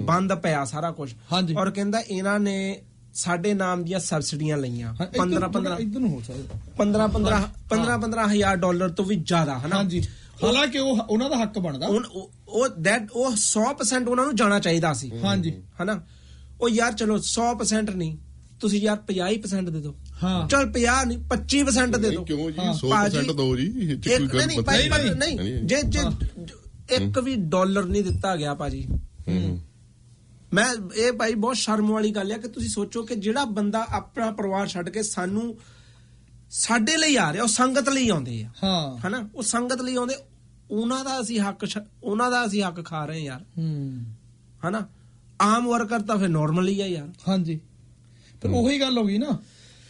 ਬੰਦ 0.00 0.34
ਪਿਆ 0.34 0.64
ਸਾਰਾ 0.64 0.90
ਕੁਝ। 0.90 1.14
ਔਰ 1.58 1.70
ਕਹਿੰਦਾ 1.70 2.00
ਇਹਨਾਂ 2.00 2.40
ਨੇ 2.40 2.82
ਸਾਡੇ 3.14 3.54
ਨਾਮ 3.54 3.84
ਦੀਆਂ 3.84 3.98
ਸਬਸਿਡੀਆਂ 3.98 4.56
ਲਈਆਂ। 4.56 4.94
15 5.18 5.48
15 5.48 5.76
ਇਧਰ 5.80 6.00
ਨੂੰ 6.00 6.10
ਹੋ 6.10 6.20
ਸਕਦਾ। 6.20 6.60
15 6.76 7.06
15 7.06 7.48
15 7.70 7.98
15 7.98 8.26
ਹਜ਼ਾਰ 8.32 8.56
ਡਾਲਰ 8.56 8.88
ਤੋਂ 8.88 9.04
ਵੀ 9.04 9.16
ਜ਼ਿਆਦਾ 9.16 9.58
ਹਨਾ? 9.58 9.76
ਹਾਂਜੀ। 9.76 10.02
ਹਾਲਾਂਕਿ 10.44 10.78
ਉਹ 10.78 10.98
ਉਹਨਾਂ 11.10 11.30
ਦਾ 11.30 11.42
ਹੱਕ 11.42 11.58
ਬਣਦਾ। 11.58 11.86
ਉਹ- 11.86 12.30
ਉਹ 12.48 12.68
ਦੈਟ 12.68 13.10
ਉਹ 13.12 13.36
100% 13.36 14.08
ਉਹਨਾਂ 14.08 14.24
ਨੂੰ 14.24 14.36
ਜਾਣਾ 14.36 14.58
ਚਾਹੀਦਾ 14.58 14.92
ਸੀ। 14.92 15.10
ਹਾਂਜੀ। 15.24 15.62
ਹਨਾ? 15.82 16.02
ਉਹ 16.60 16.68
ਯਾਰ 16.68 16.92
ਚਲੋ 16.92 17.18
100% 17.18 17.90
ਨਹੀਂ। 17.90 18.16
ਤੁਸੀਂ 18.60 18.80
ਯਾਰ 18.80 18.96
50% 18.96 19.70
ਦੇ 19.70 19.80
ਦਿਓ। 19.80 19.94
ਹਾਂ। 20.22 20.48
ਚਲ 20.48 20.70
50 20.70 21.04
ਨਹੀਂ 21.04 21.18
25% 21.18 21.98
ਦੇ 21.98 22.10
ਦਿਓ। 22.10 22.24
ਕਿਉਂ 22.24 22.50
ਜੀ? 22.50 22.58
ਹਾਂ। 22.58 22.74
100% 22.74 23.32
ਦੋ 23.32 23.56
ਜੀ। 23.56 23.68
ਨਹੀਂ 24.68 24.90
ਗੱਲ 24.90 25.16
ਨਹੀਂ। 25.16 25.38
ਜੇ 25.66 25.82
ਜੇ 25.86 25.98
ਇੱਕ 26.90 27.18
ਵੀ 27.18 27.36
ਡਾਲਰ 27.36 27.84
ਨਹੀਂ 27.84 28.02
ਦਿੱਤਾ 28.02 28.36
ਗਿਆ 28.36 28.54
ਭਾਜੀ। 28.54 28.88
ਹੂੰ। 29.28 29.60
ਮੈਂ 30.52 30.92
ਇਹ 30.94 31.12
ਭਾਈ 31.12 31.34
ਬਹੁਤ 31.34 31.56
ਸ਼ਰਮ 31.56 31.88
ਵਾਲੀ 31.88 32.10
ਗੱਲ 32.10 32.32
ਹੈ 32.32 32.38
ਕਿ 32.38 32.48
ਤੁਸੀਂ 32.48 32.68
ਸੋਚੋ 32.68 33.02
ਕਿ 33.02 33.14
ਜਿਹੜਾ 33.14 33.44
ਬੰਦਾ 33.44 33.86
ਆਪਣਾ 33.90 34.30
ਪਰਿਵਾਰ 34.30 34.66
ਛੱਡ 34.66 34.88
ਕੇ 34.88 35.02
ਸਾਨੂੰ 35.02 35.58
ਸਾਡੇ 36.50 36.96
ਲਈ 36.96 37.16
ਆ 37.16 37.32
ਰਿਹਾ 37.32 37.42
ਉਹ 37.42 37.48
ਸੰਗਤ 37.48 37.88
ਲਈ 37.88 38.08
ਆਉਂਦੇ 38.08 38.42
ਆ। 38.42 38.50
ਹਾਂ। 38.64 39.08
ਹਨਾ? 39.08 39.28
ਉਹ 39.34 39.42
ਸੰਗਤ 39.42 39.80
ਲਈ 39.82 39.96
ਆਉਂਦੇ 39.96 40.14
ਉਹਨਾਂ 40.70 41.04
ਦਾ 41.04 41.20
ਅਸੀਂ 41.20 41.40
ਹੱਕ 41.40 41.66
ਉਹਨਾਂ 42.02 42.30
ਦਾ 42.30 42.46
ਅਸੀਂ 42.46 42.62
ਹੱਕ 42.62 42.84
ਖਾ 42.84 43.06
ਰਹੇ 43.06 43.20
ਯਾਰ। 43.20 43.40
ਹੂੰ। 43.40 44.04
ਹਨਾ? 44.68 44.88
ਆਮ 45.40 45.68
ਵਰਕਰ 45.68 46.00
ਤਾਂ 46.00 46.16
ਫਿਰ 46.16 46.28
ਨਾਰਮਲ 46.28 46.68
ਹੀ 46.68 46.80
ਆ 46.80 46.86
ਯਾਰ। 46.86 47.08
ਹਾਂਜੀ। 47.28 47.60
ਫਿਰ 48.42 48.50
ਉਹੀ 48.50 48.80
ਗੱਲ 48.80 48.98
ਹੋ 48.98 49.04
ਗਈ 49.04 49.18
ਨਾ। 49.18 49.38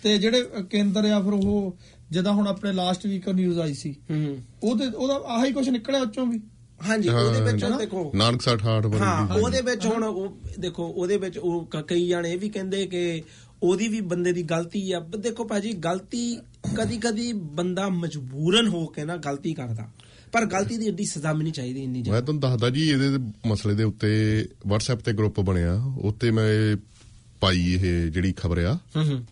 ਤੇ 0.02 0.18
ਜਿਹੜੇ 0.18 0.50
ਕੇਂਦਰ 0.70 1.11
ਆ 1.11 1.20
ਫਿਰ 1.20 1.32
ਉਹ 1.32 1.76
ਜਿੱਦਾਂ 2.11 2.32
ਹੁਣ 2.32 2.48
ਆਪਣੇ 2.48 2.72
ਲਾਸਟ 2.72 3.06
ਵੀਕ 3.06 3.28
ਨਿਊਜ਼ 3.28 3.59
ਆਈ 3.59 3.74
ਸੀ। 3.74 3.92
ਹੂੰ। 3.92 4.38
ਉਹਦੇ 4.62 4.86
ਉਹਦਾ 4.86 5.14
ਆਹੀ 5.14 5.52
ਕੁਝ 5.52 5.68
ਨਿਕਲਿਆ 5.68 6.02
ਉੱਚੋਂ 6.02 6.26
ਵੀ। 6.26 6.40
ਹਾਂਜੀ 6.89 7.09
ਉਹਦੇ 7.09 7.53
ਵਿੱਚ 7.53 7.64
ਦੇਖੋ 7.79 8.12
ਨਾਨਕ 8.14 8.41
68 8.51 8.89
ਬਣੀ 8.89 9.01
ਹਾਂ। 9.01 9.29
ਉਹਦੇ 9.35 9.61
ਵਿੱਚ 9.61 9.87
ਹੁਣ 9.87 10.05
ਉਹ 10.05 10.39
ਦੇਖੋ 10.59 10.87
ਉਹਦੇ 10.87 11.16
ਵਿੱਚ 11.16 11.39
ਉਹ 11.39 11.68
ਕਈ 11.89 12.09
ਜਾਣੇ 12.09 12.33
ਇਹ 12.33 12.39
ਵੀ 12.39 12.49
ਕਹਿੰਦੇ 12.49 12.87
ਕਿ 12.87 13.22
ਉਹਦੀ 13.62 13.89
ਵੀ 13.89 14.01
ਬੰਦੇ 14.01 14.33
ਦੀ 14.33 14.43
ਗਲਤੀ 14.43 14.93
ਆ। 14.93 15.01
ਦੇਖੋ 15.01 15.45
ਭਾਜੀ 15.45 15.72
ਗਲਤੀ 15.72 16.39
ਕਦੀ 16.76 16.97
ਕਦੀ 16.97 17.33
ਬੰਦਾ 17.33 17.89
ਮਜਬੂਰਨ 17.89 18.68
ਹੋ 18.68 18.87
ਕੇ 18.87 19.05
ਨਾ 19.05 19.16
ਗਲਤੀ 19.16 19.55
ਕਰਦਾ। 19.55 19.89
ਪਰ 20.33 20.45
ਗਲਤੀ 20.47 20.76
ਦੀ 20.76 20.87
ਏਡੀ 20.87 21.05
ਸਜ਼ਾ 21.05 21.33
ਨਹੀਂ 21.33 21.53
ਚਾਹੀਦੀ 21.53 21.83
ਇੰਨੀ 21.83 21.99
ਮੈਂ 21.99 22.05
ਜ਼ਿਆਦਾ 22.05 22.20
ਤੁਹਾਨੂੰ 22.20 22.41
ਦੱਸਦਾ 22.41 22.70
ਜੀ 22.70 22.89
ਇਹਦੇ 22.91 23.33
ਮਸਲੇ 23.47 23.74
ਦੇ 23.74 23.85
ਉੱਤੇ 23.85 24.43
WhatsApp 24.68 25.03
ਤੇ 25.05 25.12
ਗਰੁੱਪ 25.12 25.41
ਬਣਿਆ। 25.41 25.85
ਉੱਤੇ 26.01 26.31
ਮੈਂ 26.31 26.53
ਇਹ 26.53 26.76
ਪਾਈ 27.41 27.79
ਇਹ 27.81 28.11
ਜਿਹੜੀ 28.11 28.33
ਖਬਰ 28.37 28.59
ਆ। 28.59 28.79
ਹੂੰ 28.97 29.09
ਹੂੰ। 29.09 29.24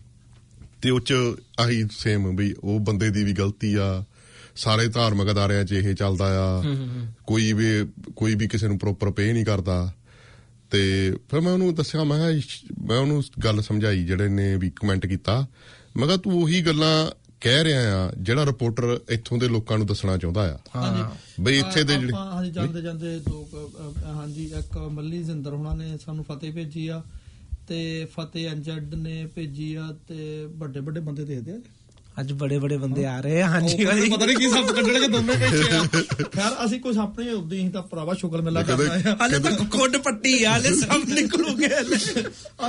ਤੇ 0.81 0.89
ਉਹ 0.89 0.99
ਚ 0.99 1.13
ਆਹੀ 1.59 1.83
ਸੇਮ 1.91 2.35
ਵੀ 2.35 2.55
ਉਹ 2.63 2.79
ਬੰਦੇ 2.79 3.09
ਦੀ 3.09 3.23
ਵੀ 3.23 3.33
ਗਲਤੀ 3.33 3.75
ਆ। 3.75 4.03
ਸਾਰੇ 4.57 4.87
ਧਾਰਮਿਕ 4.87 5.31
ਅਦਾਰਿਆਂ 5.31 5.63
'ਚ 5.63 5.71
ਇਹ 5.71 5.95
ਚੱਲਦਾ 5.95 6.25
ਆ। 6.25 6.63
ਕੋਈ 7.27 7.53
ਵੀ 7.53 7.65
ਕੋਈ 8.15 8.35
ਵੀ 8.35 8.47
ਕਿਸੇ 8.47 8.67
ਨੂੰ 8.67 8.79
ਪ੍ਰੋਪਰ 8.79 9.11
ਪੇ 9.11 9.33
ਨਹੀਂ 9.33 9.45
ਕਰਦਾ। 9.45 9.93
ਤੇ 10.71 11.13
ਫਿਰ 11.29 11.41
ਮੈਂ 11.41 11.53
ਉਹਨੂੰ 11.53 11.75
ਦੱਸਿਆ 11.75 12.03
ਮੈਂ 12.03 12.41
ਮੈਂ 12.87 12.97
ਉਹਨੂੰ 12.97 13.23
ਗੱਲ 13.43 13.61
ਸਮਝਾਈ 13.61 14.03
ਜਿਹੜੇ 14.03 14.27
ਨੇ 14.27 14.57
ਵੀ 14.57 14.69
ਕਮੈਂਟ 14.69 15.05
ਕੀਤਾ। 15.05 15.47
ਮੈਂ 15.97 16.05
ਕਿਹਾ 16.05 16.17
ਤੂੰ 16.17 16.43
ਉਹੀ 16.43 16.61
ਗੱਲਾਂ 16.61 17.11
ਕਹਿ 17.41 17.63
ਰਿਹਾ 17.63 18.07
ਆ 18.07 18.11
ਜਿਹੜਾ 18.21 18.45
ਰਿਪੋਰਟਰ 18.45 18.99
ਇੱਥੋਂ 19.09 19.37
ਦੇ 19.37 19.47
ਲੋਕਾਂ 19.47 19.77
ਨੂੰ 19.77 19.87
ਦੱਸਣਾ 19.87 20.17
ਚਾਹੁੰਦਾ 20.17 20.53
ਆ। 20.53 20.59
ਹਾਂਜੀ। 20.75 21.19
ਬਈ 21.43 21.59
ਇੱਥੇ 21.59 21.83
ਦੇ 21.83 21.95
ਜਿਹੜੇ 21.95 22.13
ਹਾਂਜੀ 22.13 22.51
ਜਾਂਦੇ 22.51 22.81
ਜਾਂਦੇ 22.81 23.19
ਦੋ 23.19 23.43
ਕੁ, 23.43 23.91
ਅ, 23.91 23.93
ਅ, 23.93 24.03
ਹਾਂਜੀ 24.05 24.43
ਇੱਕ 24.43 24.77
ਮੱਲੀ 24.77 25.23
ਜ਼ਿੰਦਰ 25.23 25.53
ਹੁਣਾਂ 25.53 25.75
ਨੇ 25.75 25.97
ਸਾਨੂੰ 26.05 26.25
ਫਤਿਹ 26.31 26.53
ਭੇਜੀ 26.53 26.87
ਆ। 26.87 27.03
ਤੇ 27.67 28.05
ਫਤਿਹ 28.05 28.49
ਐਨਜੈਡ 28.49 28.95
ਨੇ 28.95 29.25
ਭੇਜੀ 29.25 29.75
ਆ 29.75 29.95
ਤੇ 30.07 30.45
ਵੱਡੇ 30.45 30.79
ਵੱਡੇ 30.79 30.99
ਬੰਦੇ 30.99 31.25
ਦੇਖਦੇ 31.25 31.51
ਆ। 31.51 31.59
ਅੱਜ 32.19 32.31
ਬੜੇ 32.33 32.57
ਬੜੇ 32.59 32.77
ਬੰਦੇ 32.77 33.05
ਆ 33.05 33.19
ਰਹੇ 33.21 33.41
ਆ 33.41 33.47
ਹਾਂਜੀ 33.47 33.85
ਭਾਜੀ 33.85 34.09
ਪਤਾ 34.09 34.25
ਨਹੀਂ 34.25 34.35
ਕੀ 34.35 34.49
ਸਭ 34.49 34.67
ਕੱਢਣਗੇ 34.67 35.07
ਦੋਨੇ 35.07 35.33
ਬੈਠੇ 35.35 35.75
ਆ 35.77 35.83
ਖੈਰ 36.35 36.55
ਅਸੀਂ 36.65 36.79
ਕੁਝ 36.81 36.97
ਆਪਣੇ 36.97 37.31
ਉਦੋਂ 37.31 37.57
ਹੀ 37.57 37.67
ਤਾਂ 37.69 37.81
ਭਰਾਵਾ 37.81 38.13
ਸ਼ੁਕਰ 38.13 38.41
ਮਿਲਾ 38.41 38.61
ਕਰਨਾ 38.63 38.93
ਆ। 39.11 39.15
ਹਲੇ 39.25 39.39
ਤਾਂ 39.39 39.51
ਖੁੱਡ 39.65 39.97
ਪੱਟੀ 39.97 40.43
ਆ 40.43 40.55
ਹਲੇ 40.57 40.73
ਸਭ 40.75 41.03
ਨਿਕਲੂਗੇ 41.09 41.67
ਹਲੇ। 41.67 41.95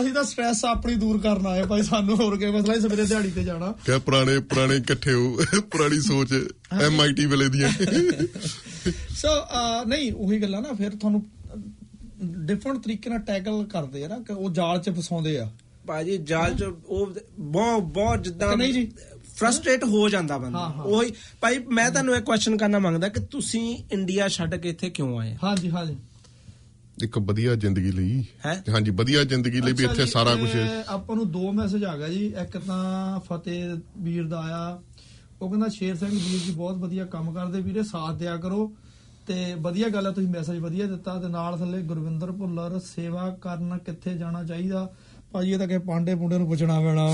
ਅਸੀਂ 0.01 0.13
ਤਾਂ 0.13 0.25
ਸਟ੍ਰੈਸ 0.25 0.65
ਆਪਣੀ 0.65 0.95
ਦੂਰ 0.95 1.19
ਕਰਨ 1.21 1.47
ਆਏ 1.47 1.63
ਭਾਈ 1.63 1.83
ਸਾਨੂੰ 1.83 2.17
ਹੋਰ 2.17 2.37
ਕੋਈ 2.39 2.51
ਮਸਲਾ 2.51 2.75
ਹੀ 2.75 2.81
ਸਵੇਰੇ 2.81 3.05
ਦਿਹਾੜੀ 3.05 3.31
ਤੇ 3.31 3.45
ਜਾਣਾ। 3.45 3.73
ਕਿ 3.87 3.99
ਪੁਰਾਣੇ 3.99 4.39
ਪੁਰਾਣੇ 4.39 4.77
ਇਕੱਠੇ 4.77 5.13
ਹੋ 5.13 5.37
ਪੁਰਾਣੀ 5.71 6.01
ਸੋਚ 6.01 6.35
ਐਮਆਈਟੀ 6.83 7.27
ਵੇਲੇ 7.27 7.49
ਦੀਆਂ। 7.49 7.71
ਸੋ 9.17 9.29
ਨਹੀਂ 9.87 10.13
ਉਹੀ 10.13 10.43
ਗੱਲਾਂ 10.43 10.63
ਨਾ 10.63 10.73
ਫਿਰ 10.73 10.97
ਤੁਹਾਨੂੰ 10.97 11.25
ਡਿਫਰੈਂਟ 12.25 12.79
ਤਰੀਕੇ 12.79 13.11
ਨਾਲ 13.11 13.19
ਟੈਕਲ 13.19 13.65
ਕਰਦੇ 13.65 14.05
ਆ 14.05 14.09
ਨਾ 14.09 14.19
ਕਿ 14.19 14.33
ਉਹ 14.33 14.51
ਜਾਲ 14.51 14.79
'ਚ 14.79 14.91
ਫਸਾਉਂਦੇ 14.91 15.39
ਆ। 15.39 15.51
ਭਾਜੀ 15.87 16.17
ਜਾਲ 16.19 16.55
ਚ 16.55 16.63
ਉਹ 16.87 17.15
ਬਹੁਤ 17.39 17.83
ਬਹੁਤ 17.83 18.25
ਜਿੱਦਾਂ 18.25 18.49
ਕਿ 18.51 18.57
ਨਹੀਂ 18.57 18.73
ਜੀ? 18.73 18.89
ਫਰਸਟ੍ਰੇਟ 19.39 19.85
ਹੋ 19.85 20.09
ਜਾਂਦਾ 20.09 20.39
ਬੰਦਾ। 20.39 20.59
ਉਹੀ 20.67 21.13
ਭਾਈ 21.41 21.59
ਮੈਂ 21.59 21.91
ਤੁਹਾਨੂੰ 21.91 22.17
ਇੱਕ 22.17 22.25
ਕੁਐਸਚਨ 22.25 22.57
ਕਰਨਾ 22.57 22.79
ਮੰਗਦਾ 22.79 23.09
ਕਿ 23.09 23.21
ਤੁਸੀਂ 23.21 23.79
ਇੰਡੀਆ 23.93 24.29
ਛੱਡ 24.29 24.55
ਕੇ 24.55 24.69
ਇੱਥੇ 24.69 24.91
ਕਿਉਂ 24.91 25.21
ਆਏ? 25.21 25.37
ਹਾਂਜੀ 25.45 25.71
ਹਾਂਜੀ। 25.71 25.97
ਇੱਕ 27.03 27.19
ਵਧੀਆ 27.19 27.55
ਜ਼ਿੰਦਗੀ 27.55 27.93
ਲਈ। 27.93 28.25
ਹੈਂ? 28.47 28.63
ਹਾਂਜੀ 28.71 28.91
ਵਧੀਆ 28.91 29.25
ਜ਼ਿੰਦਗੀ 29.25 29.61
ਲਈ 29.61 29.73
ਵੀ 29.73 29.85
ਇੱਥੇ 29.85 30.07
ਸਾਰਾ 30.07 30.37
ਕੁਝ 30.37 30.51
ਆਪਾਂ 30.89 31.17
ਨੂੰ 31.17 31.31
ਦੋ 31.31 31.53
ਮੈਸੇਜ 31.53 31.85
ਆ 31.85 31.97
ਗਿਆ 31.97 32.09
ਜੀ। 32.09 32.27
ਇੱਕ 32.27 32.59
ਤਾਂ 32.59 33.21
ਫਤਿਹ 33.21 33.77
ਵੀਰ 33.99 34.25
ਦਾ 34.25 34.41
ਆਇਆ। 34.41 34.83
ਉਹ 35.43 35.49
ਕਹਿੰਦਾ 35.51 35.69
ਸ਼ੇਰ 35.69 35.97
ਸਿੰਘ 35.97 36.11
ਵੀਰ 36.11 36.41
ਜੀ 36.47 36.53
ਬਹੁਤ 36.53 36.77
ਵਧੀਆ 36.77 37.05
ਕੰਮ 37.05 37.33
ਕਰਦੇ 37.33 37.61
ਵੀਰੇ 37.61 37.83
ਸਾਥ 37.83 38.15
ਦਿਆ 38.15 38.37
ਕਰੋ। 38.37 38.73
ਤੇ 39.27 39.55
ਵਧੀਆ 39.55 39.89
ਗੱਲ 39.89 40.07
ਹੈ 40.07 40.11
ਤੁਸੀਂ 40.11 40.29
ਮੈਸੇਜ 40.29 40.59
ਵਧੀਆ 40.59 40.87
ਦਿੱਤਾ। 40.87 41.21
ਤੇ 41.21 41.29
ਨਾਲ 41.29 41.59
ਥੱਲੇ 41.59 41.83
ਗੁਰਵਿੰਦਰ 41.83 42.33
ਭੁੱਲਰ 42.33 42.79
ਸੇਵਾ 42.79 43.39
ਕਰਨ 43.43 43.79
ਕਿੱਥੇ 43.79 44.15
ਜਾਣਾ 44.15 44.45
ਚਾਹੀਦਾ? 44.45 44.93
ਭਾਜੀ 45.33 45.53
ਇਹ 45.53 45.59
ਤਾਂ 45.59 45.67
ਕਿ 45.69 45.79
ਪਾਂਡੇ 45.79 46.15
ਪੁੰਡੇ 46.15 46.39
ਨੂੰ 46.39 46.47
ਪੁੱਛਣਾ 46.49 46.81
ਪੈਣਾ। 46.81 47.09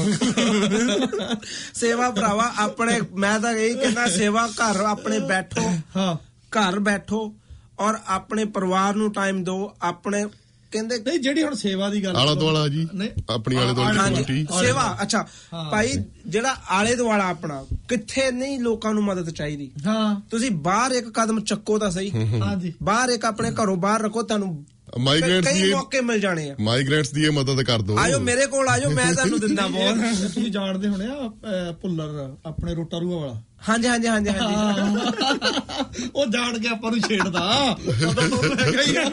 ਸੇਵਾ 1.74 2.10
ਭਰਾਵਾ 2.10 2.52
ਆਪਣੇ 2.58 3.00
ਮੈਂ 3.14 3.38
ਤਾਂ 3.40 3.52
ਇਹ 3.52 3.74
ਕਹਿੰਦਾ 3.76 4.06
ਸੇਵਾ 4.08 4.46
ਘਰ 4.48 4.80
ਆਪਣੇ 4.80 5.18
ਬੈਠੋ 5.18 5.68
ਹਾਂ। 5.96 6.14
ਘਰ 6.52 6.78
ਬੈਠੋ 6.80 7.32
ਔਰ 7.78 7.98
ਆਪਣੇ 8.06 8.44
ਪਰਿਵਾਰ 8.44 8.94
ਨੂੰ 8.94 9.12
ਟਾਈਮ 9.12 9.42
ਦਿਓ 9.44 9.74
ਆਪਣੇ 9.82 10.24
ਕਹਿੰਦੇ 10.72 10.98
ਨਹੀਂ 10.98 11.18
ਜਿਹੜੀ 11.18 11.42
ਹੁਣ 11.42 11.54
ਸੇਵਾ 11.54 11.88
ਦੀ 11.90 12.02
ਗੱਲ 12.04 12.16
ਆਲਾ 12.16 12.34
ਦੁਆਲਾ 12.34 12.66
ਜੀ। 12.68 12.86
ਆਪਣੀ 13.30 13.56
ਆਲੇ 13.56 13.74
ਦੁਆਲੇ 13.74 13.98
ਆਲੇ 13.98 14.14
ਕਮੇਟੀ 14.14 14.46
ਸੇਵਾ 14.60 14.86
ਅੱਛਾ। 15.02 15.22
ਭਾਈ 15.70 15.92
ਜਿਹੜਾ 16.26 16.54
ਆਲੇ 16.70 16.94
ਦੁਆਲਾ 16.96 17.28
ਆਪਣਾ 17.28 17.62
ਕਿੱਥੇ 17.88 18.30
ਨਹੀਂ 18.30 18.58
ਲੋਕਾਂ 18.60 18.92
ਨੂੰ 18.94 19.04
ਮਦਦ 19.04 19.30
ਚਾਹੀਦੀ? 19.30 19.70
ਹਾਂ। 19.86 20.14
ਤੁਸੀਂ 20.30 20.50
ਬਾਹਰ 20.50 20.92
ਇੱਕ 20.92 21.08
ਕਦਮ 21.14 21.40
ਚੱਕੋ 21.40 21.78
ਤਾਂ 21.78 21.90
ਸਹੀ। 21.90 22.10
ਹਾਂਜੀ। 22.40 22.72
ਬਾਹਰ 22.82 23.08
ਇੱਕ 23.08 23.24
ਆਪਣੇ 23.24 23.50
ਘਰੋਂ 23.62 23.76
ਬਾਹਰ 23.76 24.02
ਰੱਖੋ 24.02 24.22
ਤੁਹਾਨੂੰ 24.22 24.64
ਮਾਈਗ੍ਰੇਟਸ 25.00 25.48
ਕਈ 25.48 25.62
ਦੀ 25.62 25.74
ਮੌਕੇ 25.74 26.00
ਮਿਲ 26.00 26.20
ਜਾਣੇ 26.20 26.50
ਆ। 26.50 26.54
ਮਾਈਗ੍ਰੇਟਸ 26.60 27.10
ਦੀ 27.10 27.24
ਇਹ 27.24 27.30
ਮਦਦ 27.30 27.62
ਕਰ 27.62 27.82
ਦਿਓ। 27.82 27.96
ਆਇਓ 27.98 28.18
ਮੇਰੇ 28.18 28.46
ਕੋਲ 28.46 28.68
ਆਇਓ 28.68 28.90
ਮੈਂ 28.90 29.14
ਤੁਹਾਨੂੰ 29.14 29.40
ਦਿੰਦਾ 29.40 29.66
ਬਹੁਤ। 29.66 29.96
ਤੁਸੀਂ 30.34 30.52
ਜਾਣਦੇ 30.52 30.88
ਹੋਣੇ 30.88 31.06
ਆ 31.06 31.30
ਭੁੱਲਰ 31.72 32.34
ਆਪਣੇ 32.46 32.74
ਰੋਟਾਰੂਆ 32.74 33.18
ਵਾਲਾ। 33.20 33.42
ਹਾਂਜੀ 33.68 33.88
ਹਾਂਜੀ 33.88 34.06
ਹਾਂਜੀ 34.06 34.30
ਹਾਂਜੀ। 34.30 36.10
ਉਹ 36.14 36.26
ਜਾਣ 36.26 36.58
ਕੇ 36.58 36.68
ਆਪਾਂ 36.68 36.90
ਨੂੰ 36.90 37.00
ਛੇੜਦਾ। 37.00 37.76
ਪਤਾ 37.86 38.28
ਤੋਂ 38.28 38.42
ਹੈਗਾ 38.42 38.82
ਹੀ 38.82 38.96
ਆ। 38.96 39.04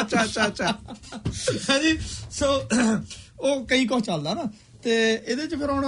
ਅੱਛਾ 0.00 0.24
ਅੱਛਾ 0.24 0.46
ਅੱਛਾ। 0.46 0.78
ਹਾਂਜੀ 1.70 1.98
ਸੋ 2.30 2.68
ਉਹ 3.40 3.66
ਕਈ 3.66 3.86
ਕੁਝ 3.86 4.04
ਚੱਲਦਾ 4.04 4.34
ਨਾ। 4.34 4.42
ਤੇ 4.86 4.96
ਇਹਦੇ 5.12 5.46
ਚ 5.46 5.54
ਫਿਰ 5.54 5.70
ਹੁਣ 5.70 5.84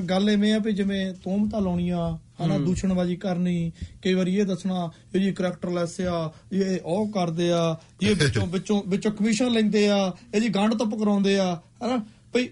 ਗੱਲ 0.00 0.28
ਐਵੇਂ 0.28 0.52
ਆ 0.54 0.58
ਵੀ 0.58 0.72
ਜਿਵੇਂ 0.72 1.14
ਤੋਮਤਾ 1.14 1.58
ਲਾਉਣੀਆਂ 1.58 2.18
ਹਨਾ 2.44 2.58
ਦੂਸ਼ਣਬਾਜ਼ੀ 2.58 3.16
ਕਰਨੀ 3.16 3.72
ਕਈ 4.02 4.14
ਵਾਰੀ 4.14 4.36
ਇਹ 4.36 4.44
ਦੱਸਣਾ 4.44 4.90
ਇਹ 5.14 5.20
ਜੀ 5.20 5.32
ਕਰੈਕਟਰਲੈਸ 5.32 6.00
ਆ 6.00 6.32
ਇਹ 6.52 6.80
ਉਹ 6.84 7.08
ਕਰਦੇ 7.08 7.50
ਆ 7.52 7.76
ਇਹ 8.02 8.14
ਵਿੱਚੋਂ 8.14 8.46
ਵਿੱਚੋਂ 8.52 8.82
ਵਿੱਚੋਂ 8.86 9.12
ਕਮਿਸ਼ਨ 9.12 9.50
ਲੈਂਦੇ 9.50 9.88
ਆ 9.88 9.98
ਇਹ 10.34 10.40
ਜੀ 10.40 10.48
ਗੰਢ 10.48 10.74
ਤੋਂ 10.74 10.86
ਕਰਾਉਂਦੇ 10.90 11.38
ਆ 11.38 11.54
ਹਨਾ 11.84 11.98
ਭਈ 12.34 12.48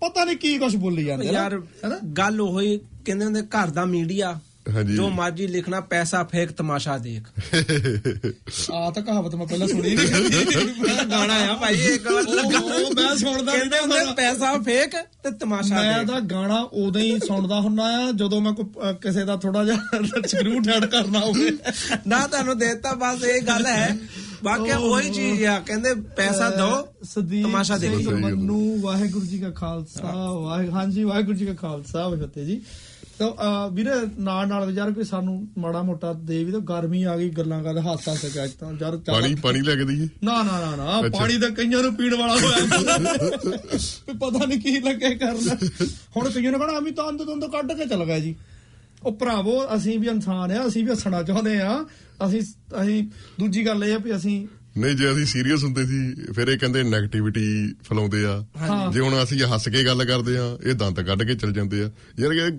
ਪਤਾ 0.00 0.24
ਨਹੀਂ 0.24 0.36
ਕੀ 0.36 0.58
ਕੁਝ 0.58 0.74
ਬੋਲੀ 0.76 1.04
ਜਾਂਦੇ 1.04 1.26
ਯਾਰ 1.26 1.58
ਹਨਾ 1.86 1.98
ਗੱਲ 2.18 2.40
ਉਹੀ 2.40 2.78
ਕਹਿੰਦੇ 3.04 3.24
ਹੁੰਦੇ 3.24 3.42
ਘਰ 3.42 3.70
ਦਾ 3.70 3.84
ਮੀਡੀਆ। 3.84 4.38
ਜੋ 4.96 5.08
ਮਰਜ਼ੀ 5.08 5.46
ਲਿਖਣਾ 5.46 5.80
ਪੈਸਾ 5.80 6.24
ਫੇਕ 6.24 6.52
ਤਮਾਸ਼ਾ 6.52 6.98
ਦੇਖ। 6.98 7.22
ਆ 8.72 8.90
ਤਾਂ 8.90 9.02
ਕਹਾਵਤ 9.02 9.34
ਮੈਂ 9.34 9.46
ਪਹਿਲਾਂ 9.46 9.68
ਸੁਣੀ 9.68 9.96
ਨਹੀਂ। 9.96 11.10
ਗਾਣਾ 11.10 11.34
ਆ 11.34 11.54
ਭਾਈ। 11.56 11.74
ਇੱਕ 11.74 12.12
ਵਾਰ 12.12 12.22
ਉਹ- 12.22 12.62
ਉਹ 12.62 12.94
ਮੈਂ 12.94 13.16
ਸੁਣਦਾ 13.16 13.52
ਕਹਿੰਦੇ 13.56 13.78
ਹੁੰਦੇ 13.78 13.98
ਹੁੰਦਾ। 13.98 14.12
ਪੈਸਾ 14.12 14.58
ਫੇਕ 14.58 14.90
ਤੇ 14.96 15.30
ਤਮਾਸ਼ਾ 15.30 15.74
ਮੈਂ 15.74 15.98
ਦੇਖ। 15.98 16.08
ਤਾਂ 16.08 16.20
ਗਾਣਾ 16.20 16.60
ਉਦੋਂ 16.72 17.00
ਹੀ 17.00 17.18
ਸੁਣਦਾ 17.18 17.60
ਹੁੰਨਾ 17.60 17.82
ਆ 17.82 18.12
ਜਦੋਂ 18.12 18.40
ਮੈਂ 18.40 18.52
ਕਿਸੇ 18.94 19.24
ਦਾ 19.24 19.36
ਥੋੜਾ 19.36 19.64
ਜਿਹਾ 19.64 19.76
ਸਕਰੂ 20.26 20.60
ਠੜ 20.60 20.84
ਕਰਨਾ 20.86 21.20
ਹੋਵੇ। 21.20 21.50
ਨਾ 22.06 22.26
ਤੁਹਾਨੂੰ 22.26 22.58
ਦੇਤਾ 22.58 22.92
ਬਸ 22.92 23.24
ਇਹ 23.24 23.42
ਗੱਲ 23.42 23.66
ਹੈ। 23.66 23.98
ਬਾਕੀ 24.44 24.72
ਉਹੀ 24.72 25.10
ਚੀਜ਼ 25.10 25.44
ਆ। 25.44 25.60
ਕਹਿੰਦੇ 25.60 25.94
ਪੈਸਾ 25.94 26.50
ਦੋ 26.50 26.88
ਤਮਾਸ਼ਾ 27.42 27.78
ਦੇਖੋ। 27.78 28.10
ਮੰਨੂ 28.10 28.80
ਵਾਹਿਗੁਰੂ 28.80 29.26
ਜੀ 29.26 29.38
ਕਾ 29.38 29.50
ਖਾਲਸਾ 29.50 30.32
ਵਾਹਿ 30.32 30.70
ਹਾਂਜੀ 30.70 31.04
ਵਾਹਿਗੁਰੂ 31.04 31.36
ਜੀ 31.36 31.46
ਕਾ 31.46 31.54
ਖਾਲਸਾ 31.54 32.08
ਵਾਹਿਗੁਰੂ 32.08 32.44
ਜੀ। 32.44 32.60
ਤੋ 33.20 33.36
ਵੀਰੇ 33.72 33.90
ਨਾਲ 34.18 34.48
ਨਾਲ 34.48 34.66
ਵਿਚਾਰ 34.66 34.92
ਕੋਈ 34.92 35.04
ਸਾਨੂੰ 35.04 35.48
ਮਾੜਾ 35.58 35.82
ਮੋਟਾ 35.82 36.12
ਦੇ 36.12 36.44
ਵੀ 36.44 36.52
ਤਾਂ 36.52 36.60
ਗਰਮੀ 36.60 37.02
ਆ 37.02 37.16
ਗਈ 37.16 37.28
ਗੱਲਾਂ 37.28 37.62
ਕਰ 37.62 37.78
ਹਾਸਾ 37.78 38.14
ਸਕਿਆ 38.14 38.44
ਅੱਜ 38.44 38.50
ਤਾਂ। 38.50 38.72
ਯਾਰ 38.80 38.96
ਪਾਣੀ 38.96 39.34
ਪਾਣੀ 39.34 39.60
ਲੈ 39.60 39.76
ਕੇ 39.76 39.84
ਦਈਏ? 39.84 40.08
ਨਾ 40.24 40.42
ਨਾ 40.42 40.60
ਨਾ 40.60 40.76
ਨਾ। 40.76 41.08
ਪਾਣੀ 41.18 41.38
ਤਾਂ 41.38 41.50
ਕਈਆਂ 41.50 41.82
ਨੂੰ 41.82 41.94
ਪੀਣ 41.94 42.14
ਵਾਲਾ 42.14 42.34
ਹੋਇਆ। 42.34 42.58
ਵੀ 44.08 44.18
ਪਤਾ 44.18 44.46
ਨਹੀਂ 44.46 44.60
ਕੀ 44.60 44.80
ਲੱਗੇ 44.80 45.14
ਕਰਨਾ। 45.14 45.54
ਹੁਣ 46.16 46.30
ਕਈਆਂ 46.30 46.52
ਨੇ 46.52 46.58
ਕਹਣਾ 46.58 46.78
ਅਮੀ 46.78 46.90
ਤਾਂ 46.90 47.08
ਅੰਦ 47.08 47.22
ਤੋਂ 47.22 47.48
ਕੱਢ 47.48 47.72
ਕੇ 47.72 47.86
ਚਲ 47.86 48.04
ਗਏ 48.04 48.20
ਜੀ। 48.20 48.34
ਉਹ 49.02 49.12
ਭਰਾਵੋ 49.12 49.76
ਅਸੀਂ 49.76 49.98
ਵੀ 49.98 50.06
ਇਨਸਾਨ 50.06 50.50
ਆ 50.52 50.66
ਅਸੀਂ 50.66 50.84
ਵੀ 50.84 50.90
ਹੱਸਣਾ 50.90 51.22
ਚਾਹੁੰਦੇ 51.22 51.60
ਆ। 51.60 51.84
ਅਸੀਂ 52.26 52.40
ਅਸੀਂ 52.82 53.02
ਦੂਜੀ 53.40 53.66
ਗੱਲ 53.66 53.84
ਇਹ 53.84 53.94
ਆ 53.94 53.98
ਵੀ 53.98 54.16
ਅਸੀਂ 54.16 54.46
ਨਹੀਂ 54.78 54.94
ਜੇ 54.96 55.12
ਅਸੀਂ 55.12 55.26
ਸੀਰੀਅਸ 55.26 55.64
ਹੁੰਦੇ 55.64 55.86
ਸੀ 55.86 56.14
ਫਿਰ 56.32 56.48
ਇਹ 56.48 56.58
ਕਹਿੰਦੇ 56.58 56.82
네ਗੇਟਿਵਿਟੀ 56.82 57.74
ਫੈਲਾਉਂਦੇ 57.84 58.24
ਆ। 58.24 58.44
ਜੇ 58.92 59.00
ਹੁਣ 59.00 59.22
ਅਸੀਂ 59.22 59.40
ਹੱਸ 59.40 59.68
ਕੇ 59.68 59.84
ਗੱਲ 59.84 60.04
ਕਰਦੇ 60.04 60.38
ਆ 60.38 60.58
ਇਹ 60.66 60.74
ਦੰਦ 60.74 61.00
ਕੱਢ 61.00 61.22
ਕੇ 61.22 61.34
ਚਲ 61.34 61.52
ਜਾਂਦੇ 61.52 61.82
ਆ। 61.82 61.90
ਯਾਰ 62.20 62.32
ਇਹ 62.32 62.50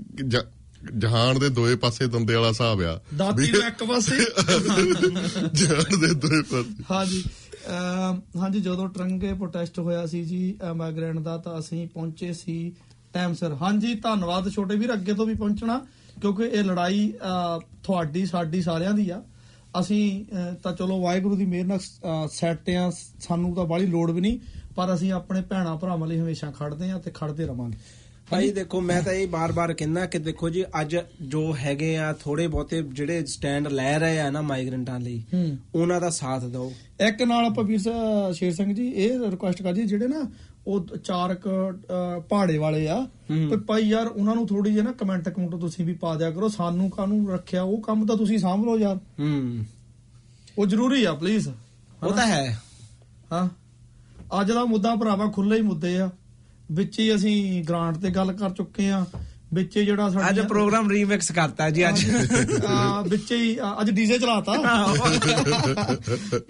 ਜਹਾਨ 0.97 1.39
ਦੇ 1.39 1.49
ਦੋਏ 1.49 1.75
ਪਾਸੇ 1.75 2.07
ਦੰਦੇ 2.07 2.35
ਵਾਲਾ 2.35 2.49
ਹਿਸਾਬ 2.49 2.81
ਆ। 2.81 3.01
ਦਾਤੀ 3.17 3.51
ਨੂੰ 3.51 3.61
ਇੱਕ 3.67 3.83
ਪਾਸੇ। 3.83 4.17
ਜਹਾਨ 5.53 5.99
ਦੇ 6.01 6.13
ਦੋਏ 6.13 6.41
ਪਾਸੇ। 6.41 6.83
ਹਾਂਜੀ। 6.91 7.23
ਹਾਂਜੀ 8.37 8.59
ਜਦੋਂ 8.59 8.89
ਟਰੰਗੇ 8.89 9.33
ਪ੍ਰੋਟੈਸਟ 9.33 9.79
ਹੋਇਆ 9.79 10.05
ਸੀ 10.05 10.23
ਜੀ 10.23 10.57
ਮਾਈਗ੍ਰੈਂਟ 10.75 11.19
ਦਾ 11.19 11.37
ਤਾਂ 11.37 11.59
ਅਸੀਂ 11.59 11.87
ਪਹੁੰਚੇ 11.87 12.33
ਸੀ 12.33 12.73
ਟਾਈਮ 13.13 13.33
ਸਿਰ 13.33 13.51
ਹਾਂਜੀ 13.53 13.95
ਧੰਨਵਾਦ 13.95 14.49
ਛੋਟੇ 14.49 14.75
ਵੀਰ 14.75 14.93
ਅੱਗੇ 14.93 15.13
ਤੋਂ 15.13 15.25
ਵੀ 15.25 15.33
ਪਹੁੰਚਣਾ 15.33 15.85
ਕਿਉਂਕਿ 16.21 16.43
ਇਹ 16.43 16.63
ਲੜਾਈ 16.63 17.13
ਤੁਹਾਡੀ 17.83 18.25
ਸਾਡੀ 18.25 18.61
ਸਾਰਿਆਂ 18.61 18.93
ਦੀ 18.93 19.09
ਆ। 19.09 19.23
ਅਸੀਂ 19.79 20.25
ਤਾਂ 20.63 20.73
ਚਲੋ 20.73 20.99
ਵਾਹਿਗੁਰੂ 21.01 21.35
ਦੀ 21.35 21.45
ਮਿਹਰ 21.45 21.65
ਨਾਲ 21.65 22.27
ਸੈੱਟ 22.31 22.69
ਆ 22.69 22.89
ਸਾਨੂੰ 23.19 23.53
ਤਾਂ 23.55 23.65
ਬਾਹਲੀ 23.65 23.85
ਲੋੜ 23.85 24.09
ਵੀ 24.11 24.21
ਨਹੀਂ 24.21 24.39
ਪਰ 24.75 24.93
ਅਸੀਂ 24.93 25.11
ਆਪਣੇ 25.11 25.41
ਭੈਣਾ 25.41 25.75
ਭਰਾਵਾਂ 25.75 26.07
ਲਈ 26.07 26.19
ਹਮੇਸ਼ਾ 26.19 26.51
ਖੜਦੇ 26.51 26.89
ਆ 26.91 26.97
ਤੇ 26.97 27.11
ਖੜਦੇ 27.13 27.45
ਰਵਾਂਗੇ। 27.45 27.77
ਭਾਈ 28.29 28.51
ਦੇਖੋ 28.51 28.79
ਮੈਂ 28.81 29.01
ਤਾਂ 29.01 29.13
ਇਹ 29.13 29.27
ਬਾਰ-ਬਾਰ 29.27 29.73
ਕਹਿੰਦਾ 29.73 30.05
ਕਿ 30.05 30.19
ਦੇਖੋ 30.19 30.49
ਜੀ 30.49 30.63
ਅੱਜ 30.81 30.95
ਜੋ 31.21 31.41
ਹੈਗੇ 31.55 31.95
ਆ 31.97 32.11
ਥੋੜੇ 32.13 32.47
ਬਹੁਤੇ 32.47 32.81
ਜਿਹੜੇ 32.83 33.25
ਸਟੈਂਡ 33.25 33.67
ਲੈ 33.67 33.97
ਰਹੇ 33.99 34.19
ਆ 34.19 34.29
ਨਾ 34.29 34.41
ਮਾਈਗ੍ਰੈਂਟਾਂ 34.41 34.99
ਲਈ 34.99 35.23
ਉਹਨਾਂ 35.75 35.99
ਦਾ 36.01 36.09
ਸਾਥ 36.09 36.43
ਦਿਓ। 36.43 36.71
ਇੱਕ 37.07 37.21
ਨਾਲ 37.21 37.45
ਆਪਾਂ 37.45 37.63
ਵੀਰ 37.63 37.79
ਸ਼ੇਰ 38.33 38.53
ਸਿੰਘ 38.53 38.73
ਜੀ 38.73 38.87
ਇਹ 38.87 39.19
ਰਿਕੁਐਸਟ 39.31 39.61
ਕਰ 39.61 39.73
ਜੀ 39.73 39.83
ਜਿਹੜੇ 39.83 40.07
ਨਾ 40.07 40.21
ਉਹ 40.71 40.97
ਚਾਰਕ 40.97 41.41
ਪਹਾੜੇ 42.29 42.57
ਵਾਲੇ 42.57 42.87
ਆ। 42.87 43.07
ਤੇ 43.49 43.57
ਭਾਈ 43.57 43.81
ਯਾਰ 43.81 44.07
ਉਹਨਾਂ 44.07 44.35
ਨੂੰ 44.35 44.47
ਥੋੜੀ 44.47 44.73
ਜਿਹੀ 44.73 44.85
ਨਾ 44.85 44.91
ਕਮੈਂਟ 44.91 45.29
ਕਮੈਂਟ 45.29 45.55
ਤੁਸੀਂ 45.55 45.85
ਵੀ 45.85 45.93
ਪਾ 45.93 46.15
ਦਿਆ 46.15 46.31
ਕਰੋ। 46.31 46.47
ਸਾਨੂੰ 46.47 46.89
ਕਾਹਨੂੰ 46.89 47.31
ਰੱਖਿਆ? 47.31 47.63
ਉਹ 47.63 47.81
ਕੰਮ 47.81 48.05
ਤਾਂ 48.05 48.17
ਤੁਸੀਂ 48.17 48.39
ਸਾਂਭ 48.39 48.65
ਲਓ 48.65 48.79
ਯਾਰ। 48.79 48.95
ਹੂੰ। 48.95 49.65
ਉਹ 50.57 50.65
ਜ਼ਰੂਰੀ 50.65 51.03
ਆ 51.03 51.13
ਪਲੀਜ਼ 51.13 51.49
ਉਹ 52.03 52.11
ਤਾਂ 52.13 52.27
ਹੈ। 52.27 52.61
ਹਾਂ। 53.31 53.49
ਅੱਜ 54.41 54.51
ਦਾ 54.51 54.65
ਮੁੱਦਾ 54.65 54.95
ਭਰਾਵਾ 54.95 55.27
ਖੁੱਲੇ 55.27 55.57
ਹੀ 55.57 55.61
ਮੁੱਦੇ 55.61 55.97
ਆ। 55.97 56.09
ਵਿੱਚ 56.71 56.99
ਹੀ 56.99 57.15
ਅਸੀਂ 57.15 57.63
ਗ੍ਰਾਂਟ 57.63 57.97
ਤੇ 57.97 58.09
ਗੱਲ 58.09 58.33
ਕਰ 58.33 58.49
ਚੁੱਕੇ 58.49 58.89
ਆ। 58.89 59.05
ਵਿੱਚ 59.53 59.79
ਜਿਹੜਾ 59.79 60.07
ਅੱਜ 60.07 60.13
ਸਾਡੀਆਂ- 60.13 60.47
ਪ੍ਰੋਗਰਾਮ 60.47 60.91
ਰੀਮਿਕਸ 60.91 61.31
ਕਰਤਾ 61.31 61.69
ਜੀ 61.69 61.89
ਅੱਜ। 61.89 62.05
ਵਿੱਚ 63.07 63.31
ਹੀ 63.31 63.57
ਅੱਜ 63.81 63.89
ਡੀਜੇ 63.89 64.17
ਚਲਾਤਾ। 64.17 64.53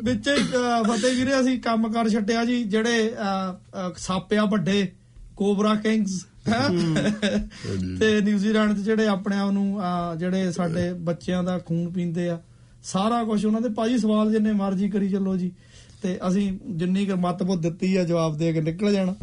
ਵਿੱਚ 0.04 0.28
ਹੀ 0.28 0.44
ਫਤਿਹ 0.84 1.16
ਵੀਰੇ 1.16 1.42
ਅਸੀਂ 1.42 1.60
ਕੰਮ 1.60 1.92
ਕਰ 1.92 2.10
ਛੱਡਿਆ 2.10 2.46
ਜੀ 2.46 2.64
ਜਿਹੜੇ 2.64 3.10
ਅ, 3.10 3.54
ਅ, 3.54 3.94
ਸੱਪ 3.98 4.34
ਆ 4.34 4.46
ਵੱਡੇ 4.46 4.92
ਕੋਬਰਾ 5.38 5.76
ਕਿੰਗਸ 5.76 6.26
ਤੇ 8.00 8.22
ਨਿਊਜ਼ੀਲੈਂਡ 8.22 8.74
'ਚ 8.74 8.82
ਜਿਹੜੇ 8.82 9.08
ਆਪਣੇ 9.08 9.38
ਆਪ 9.38 9.52
ਨੂੰ 9.52 9.82
ਜਿਹੜੇ 10.18 10.52
ਸਾਡੇ 10.52 10.94
ਬੱਚਿਆਂ 10.94 11.44
ਦਾ 11.44 11.60
ਖੂਨ 11.60 11.92
ਪੀਂਦੇ 11.94 12.30
ਆ 12.30 12.40
ਸਾਰਾ 12.84 13.24
ਕੁਝ 13.24 13.46
ਉਹਨਾਂ 13.46 13.62
ਦੇ। 13.62 13.70
ਭਾਜੀ 13.70 13.98
ਸਵਾਲ 13.98 14.32
ਜਿੰਨੇ 14.32 14.52
ਮਰਜ਼ੀ 14.52 14.90
ਕਰੀ 14.90 15.10
ਚੱਲੋ 15.10 15.38
ਜੀ। 15.38 15.52
ਤੇ 16.04 16.20
ਅਸੀਂ 16.28 16.60
ਜਿੰਨੀ 16.70 17.06
ਕੁ 17.06 17.16
ਮਤਬੁੱਧ 17.16 17.62
ਦਿੱਤੀ 17.62 17.96
ਆ 17.96 18.04
ਜਵਾਬ 18.04 18.38
ਦੇ 18.38 18.54
ਕੇ 18.54 18.62
ਨਿਕਲ 18.62 18.94
ਜਾਣਾ। 18.94 19.16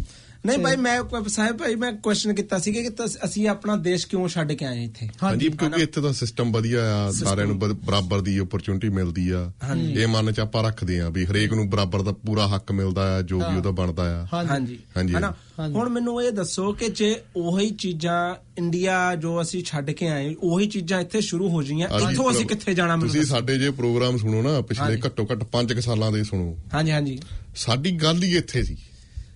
ਨਹੀਂ 0.47 0.59
ਭਾਈ 0.59 0.76
ਮੈਂ 0.76 1.03
ਸਾਹਿਬ 1.28 1.57
ਭਾਈ 1.57 1.74
ਮੈਂ 1.74 1.93
ਕੁਐਸਚਨ 1.93 2.34
ਕੀਤਾ 2.34 2.59
ਸੀ 2.59 2.72
ਕਿ 2.72 2.91
ਅਸੀਂ 3.24 3.49
ਆਪਣਾ 3.49 3.76
ਦੇਸ਼ 3.76 4.07
ਕਿਉਂ 4.07 4.28
ਛੱਡ 4.28 4.53
ਕੇ 4.53 4.64
ਆਏ 4.64 4.84
ਇੱਥੇ? 4.84 5.09
ਹਾਂਜੀ। 5.22 5.49
ਕਿਉਂਕਿ 5.49 5.82
ਇੱਥੇ 5.82 6.01
ਦਾ 6.01 6.12
ਸਿਸਟਮ 6.12 6.53
ਵਧੀਆ 6.53 6.82
ਆ 6.95 7.11
ਸਾਰਿਆਂ 7.12 7.47
ਨੂੰ 7.47 7.59
ਬਰਾਬਰ 7.59 8.20
ਦੀ 8.20 8.39
ਓਪਰਚੁਨਿਟੀ 8.39 8.89
ਮਿਲਦੀ 8.89 9.30
ਆ। 9.30 9.53
ਇਹ 9.76 10.07
ਮਨ 10.07 10.32
ਚ 10.32 10.41
ਆਪਾਂ 10.41 10.64
ਰੱਖਦੇ 10.64 11.01
ਆ 11.01 11.09
ਵੀ 11.09 11.24
ਹਰੇਕ 11.26 11.53
ਨੂੰ 11.53 11.70
ਬਰਾਬਰ 11.70 12.03
ਦਾ 12.03 12.12
ਪੂਰਾ 12.12 12.49
ਹੱਕ 12.49 12.72
ਮਿਲਦਾ 12.72 13.16
ਆ 13.16 13.22
ਜੋ 13.22 13.39
ਵੀ 13.39 13.57
ਉਹਦਾ 13.57 13.70
ਬਣਦਾ 13.70 14.03
ਆ। 14.22 14.45
ਹਾਂਜੀ। 14.45 14.78
ਹਾਂਜੀ। 14.97 15.14
ਹਨਾ। 15.14 15.34
ਹੁਣ 15.61 15.89
ਮੈਨੂੰ 15.89 16.22
ਇਹ 16.22 16.32
ਦੱਸੋ 16.32 16.72
ਕਿ 16.72 16.89
ਜੇ 16.89 17.20
ਉਹੀ 17.36 17.70
ਚੀਜ਼ਾਂ 17.70 18.34
ਇੰਡੀਆ 18.59 19.14
ਜੋ 19.14 19.43
ਅਸੀਂ 19.43 19.64
ਛੱਡ 19.64 19.91
ਕੇ 19.91 20.09
ਆਏ 20.09 20.34
ਉਹੀ 20.43 20.66
ਚੀਜ਼ਾਂ 20.66 21.01
ਇੱਥੇ 21.01 21.20
ਸ਼ੁਰੂ 21.20 21.49
ਹੋ 21.49 21.62
ਜੀਆਂ 21.62 21.89
ਇੱਥੋਂ 21.89 22.30
ਅਸੀਂ 22.30 22.47
ਕਿੱਥੇ 22.47 22.74
ਜਾਣਾ 22.74 22.97
ਮੈਨੂੰ 22.97 23.14
ਤੁਸੀਂ। 23.14 23.28
ਸਾਡੇ 23.28 23.59
ਜੇ 23.59 23.70
ਪ੍ਰੋਗਰਾਮ 23.70 24.16
ਸੁਣੋ 24.16 24.43
ਨਾ 24.43 24.61
ਪਿਛਲੇ। 24.61 25.01
ਘੱਟੋ 25.07 25.26
ਘੱਟ 25.32 25.45
5 25.53 25.80
ਸਾਲਾਂ 25.80 26.12
ਦੇ 26.12 26.24
ਸੁਣੋ। 26.24 26.57
ਹਾਂਜੀ 26.74 26.91
ਹਾਂਜੀ। 26.91 27.18
ਸਾਡੀ 27.57 27.91
ਗੱਲ 27.91 28.22
ਹੀ 28.22 28.36
ਇੱਥੇ 28.36 28.62
ਸੀ। 28.62 28.76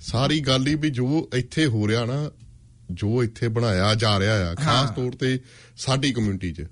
ਸਾਰੀ 0.02 0.40
ਗੱਲ 0.40 0.66
ਹੀ 0.66 0.74
ਵੀ 0.74 0.90
ਜੋ 0.90 1.28
ਇੱਥੇ 1.34 1.66
ਹੋ 1.66 1.88
ਰਿਹਾ 1.88 2.04
ਨਾ 2.04 2.30
ਜੋ 2.90 3.22
ਇੱਥੇ 3.22 3.48
ਬਣਾਇਆ 3.48 3.94
ਜਾ 3.94 4.18
ਰਿਹਾ 4.18 4.50
ਆ 4.50 4.54
ਖਾਸ। 4.54 4.90
ਤੌਰ 4.90 5.12
ਤੇ 5.12 5.40
ਸਾਡੀ 5.76 6.12
ਕਮਿਊਨਿਟੀ 6.12 6.52
'ਚ 6.52 6.66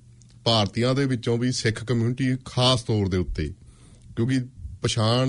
ਭਾਰਤੀਆਂ 0.45 0.95
ਦੇ 0.95 1.05
ਵਿੱਚੋਂ 1.05 1.39
ਵੀ 1.39 1.53
ਸਿੱਖ 1.53 1.85
ਕਮਿਊਨਿਟੀ 1.85 2.37
ਖਾਸ 2.45 2.83
ਤੌਰ 2.83 3.09
ਦੇ 3.09 3.17
ਉੱਤੇ 3.17 3.55
ਕਿਉਂਕਿ 4.17 4.41
ਪਛਾਣ 4.83 5.29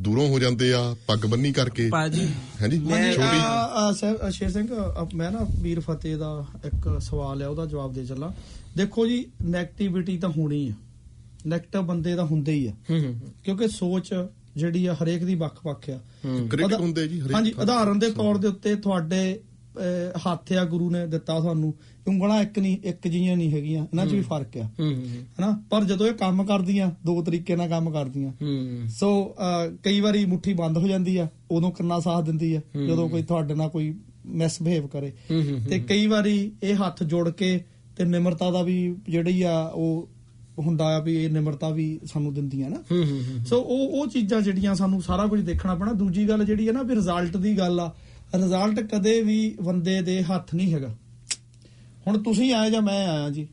ਦੂਰੋਂ 0.00 0.28
ਹੋ 0.28 0.38
ਜਾਂਦੇ 0.38 0.72
ਆ 0.72 0.96
ਪੱਗ 1.06 1.18
ਬੰਨੀ 1.18 1.52
ਕਰਕੇ। 1.52 1.88
ਭਾਜੀ 1.88 2.28
ਹਾਂਜੀ 2.60 2.78
ਮੈਂ- 2.78 3.14
ਛੋਟੀ। 3.14 4.32
ਸ਼ੇਰ 4.32 4.50
ਸਿੰਘ 4.50 4.68
ਮੈਂ 5.14 5.30
ਨਾ 5.30 5.46
ਵੀਰ 5.60 5.80
ਫਤਿਹ 5.80 6.16
ਦਾ 6.16 6.46
ਇੱਕ 6.64 7.00
ਸਵਾਲ 7.00 7.42
ਹੈ 7.42 7.46
ਉਹਦਾ 7.48 7.66
ਜਵਾਬ 7.66 7.92
ਦੇ 7.92 8.06
ਚੱਲਾਂ। 8.06 8.32
ਦੇਖੋ 8.76 9.06
ਜੀ 9.06 9.26
ਨੈਗੇਟਿਵਿਟੀ 9.42 10.18
ਤਾਂ 10.18 10.28
ਹੋਣੀ 10.28 10.68
ਆ। 10.68 10.72
ਨੈਗੇਟਿਵ 11.46 11.82
ਬੰਦੇ 11.82 12.16
ਤਾਂ 12.16 12.24
ਹੁੰਦੇ 12.24 12.52
ਹੀ 12.52 12.66
ਆ। 12.66 12.72
ਹੂੰ 12.90 13.04
ਹੂੰ। 13.04 13.20
ਕਿਉਂਕਿ 13.44 13.68
ਸੋਚ 13.68 14.14
ਜਿਹੜੀ 14.56 14.86
ਆ 14.86 14.94
ਹਰੇਕ 14.94 15.24
ਦੀ 15.24 15.34
ਵੱਖ-ਵੱਖ 15.34 15.90
ਆ। 15.90 15.98
ਕ੍ਰਿਟਿਕ 16.50 16.80
ਹੁੰਦੇ 16.80 17.08
ਜੀ 17.08 17.20
ਹਰੇਕ 17.20 17.34
ਹਾਂਜੀ। 17.34 17.52
ਉਦਾਹਰਨ 17.52 17.98
ਦੇ 17.98 18.10
ਤੌਰ 18.10 18.36
ਦੇ 18.36 18.48
ਉੱਤੇ 18.48 18.74
ਤੁਹਾਡੇ 18.76 19.40
ਹੱਥ 20.26 20.52
ਆ 20.52 20.64
ਗੁਰੂ 20.64 20.90
ਨੇ 20.90 21.06
ਦਿੱਤਾ 21.06 21.40
ਤੁਹਾਨੂੰ 21.40 21.74
ਉਂਗਲਾਂ 22.08 22.42
ਇੱਕ 22.42 22.58
ਨਹੀਂ 22.58 22.76
ਇੱਕ 22.84 23.08
ਜੀਆਂ 23.08 23.36
ਨਹੀਂ 23.36 23.52
ਹੈਗੀਆਂ 23.52 23.82
ਇਹਨਾਂ 23.84 24.06
'ਚ 24.06 24.12
ਵੀ 24.12 24.20
ਫ਼ਰਕ 24.20 24.56
ਆ। 24.56 24.64
ਹਨਾ? 24.80 25.62
ਪਰ 25.70 25.84
ਜਦੋਂ 25.84 26.06
ਇਹ 26.06 26.12
ਕੰਮ 26.12 26.44
ਕਰਦੀਆਂ 26.44 26.90
ਦੋ 27.06 27.22
ਤਰੀਕੇ 27.22 27.56
ਨਾਲ 27.56 27.68
ਕੰਮ 27.68 27.90
ਕਰਦੀਆਂ। 27.90 28.32
ਸੋ 28.88 29.36
ਕਈ 29.82 30.00
ਵਾਰੀ 30.00 30.24
ਮੁੱਠੀ 30.24 30.52
ਬੰਦ 30.52 30.78
ਹੋ 30.78 30.88
ਜਾਂਦੀ 30.88 31.16
ਆ 31.16 31.28
ਉਦੋਂ 31.50 31.72
ਕਿੰਨਾ 31.72 32.00
ਸਾਥ 32.00 32.24
ਦਿੰਦੀ 32.24 32.54
ਆ 32.54 32.60
ਜਦੋਂ 32.86 33.08
ਕੋਈ 33.08 33.22
ਤੁਹਾਡੇ 33.22 33.54
ਨਾਲ 33.54 33.68
ਕੋਈ 33.68 33.94
ਮਿਸਬਿਹੇਵ 34.26 34.86
ਕਰੇ। 34.86 35.12
ਤੇ 35.70 35.78
ਕਈ 35.78 36.06
ਵਾਰੀ 36.06 36.52
ਇਹ 36.62 36.74
ਹੱਥ 36.74 37.02
ਜੋੜ 37.02 37.30
ਕੇ 37.30 37.64
ਤੇ 37.96 38.04
ਨਿਮਰਤਾ 38.04 38.50
ਦਾ 38.50 38.62
ਵੀ 38.62 38.96
ਜਿਹੜੀ 39.08 39.42
ਆ 39.42 39.60
ਉਹ 39.74 40.08
ਹੁੰਦਾ 40.58 40.84
ਆ 40.84 40.98
ਵੀ 40.98 41.24
ਇਹ 41.24 41.30
ਨਿਮਰਤਾ 41.30 41.70
ਵੀ 41.70 42.00
ਸਾਨੂੰ 42.04 42.34
ਦਿੰਦੀਆਂ 42.34 42.70
ਨਾ। 42.70 43.04
ਸੋ 43.46 43.60
ਉਹ 43.60 44.00
ਉਹ 44.00 44.06
ਚੀਜ਼ਾਂ 44.06 44.40
ਜਿਹੜੀਆਂ 44.40 44.74
ਸਾਨੂੰ 44.74 45.02
ਸਾਰਾ 45.02 45.26
ਕੁਝ 45.26 45.40
ਦੇਖਣਾ 45.40 45.74
ਪੈਣਾ। 45.74 45.92
ਦੂਜੀ 45.92 46.28
ਗੱਲ 46.28 46.44
ਜਿਹੜੀ 46.44 46.68
ਹੈ 46.68 46.72
ਨਾ 46.72 46.82
ਵੀ 46.82 46.94
ਰਿਜ਼ਲਟ 46.94 47.36
ਦੀ 47.36 47.58
ਗੱਲ 47.58 47.80
ਆ। 47.80 47.94
ਰਿਜ਼ਲਟ 48.34 48.80
ਕਦੇ 48.80 49.22
ਵੀ 49.22 49.56
ਬੰਦੇ 49.64 50.02
ਦੇ 50.02 50.22
ਹੱਥ 50.22 50.54
ਨਹੀਂ 50.54 50.74
ਹੈਗਾ। 50.74 50.94
ਹੁਣ 52.06 52.22
ਤੁਸੀਂ 52.22 52.54
ਆਏ 52.54 52.70
ਜਾਂ 52.70 52.82
ਮੈਂ 52.82 53.08
ਆਇਆ 53.08 53.30
ਜੀ। 53.30 53.48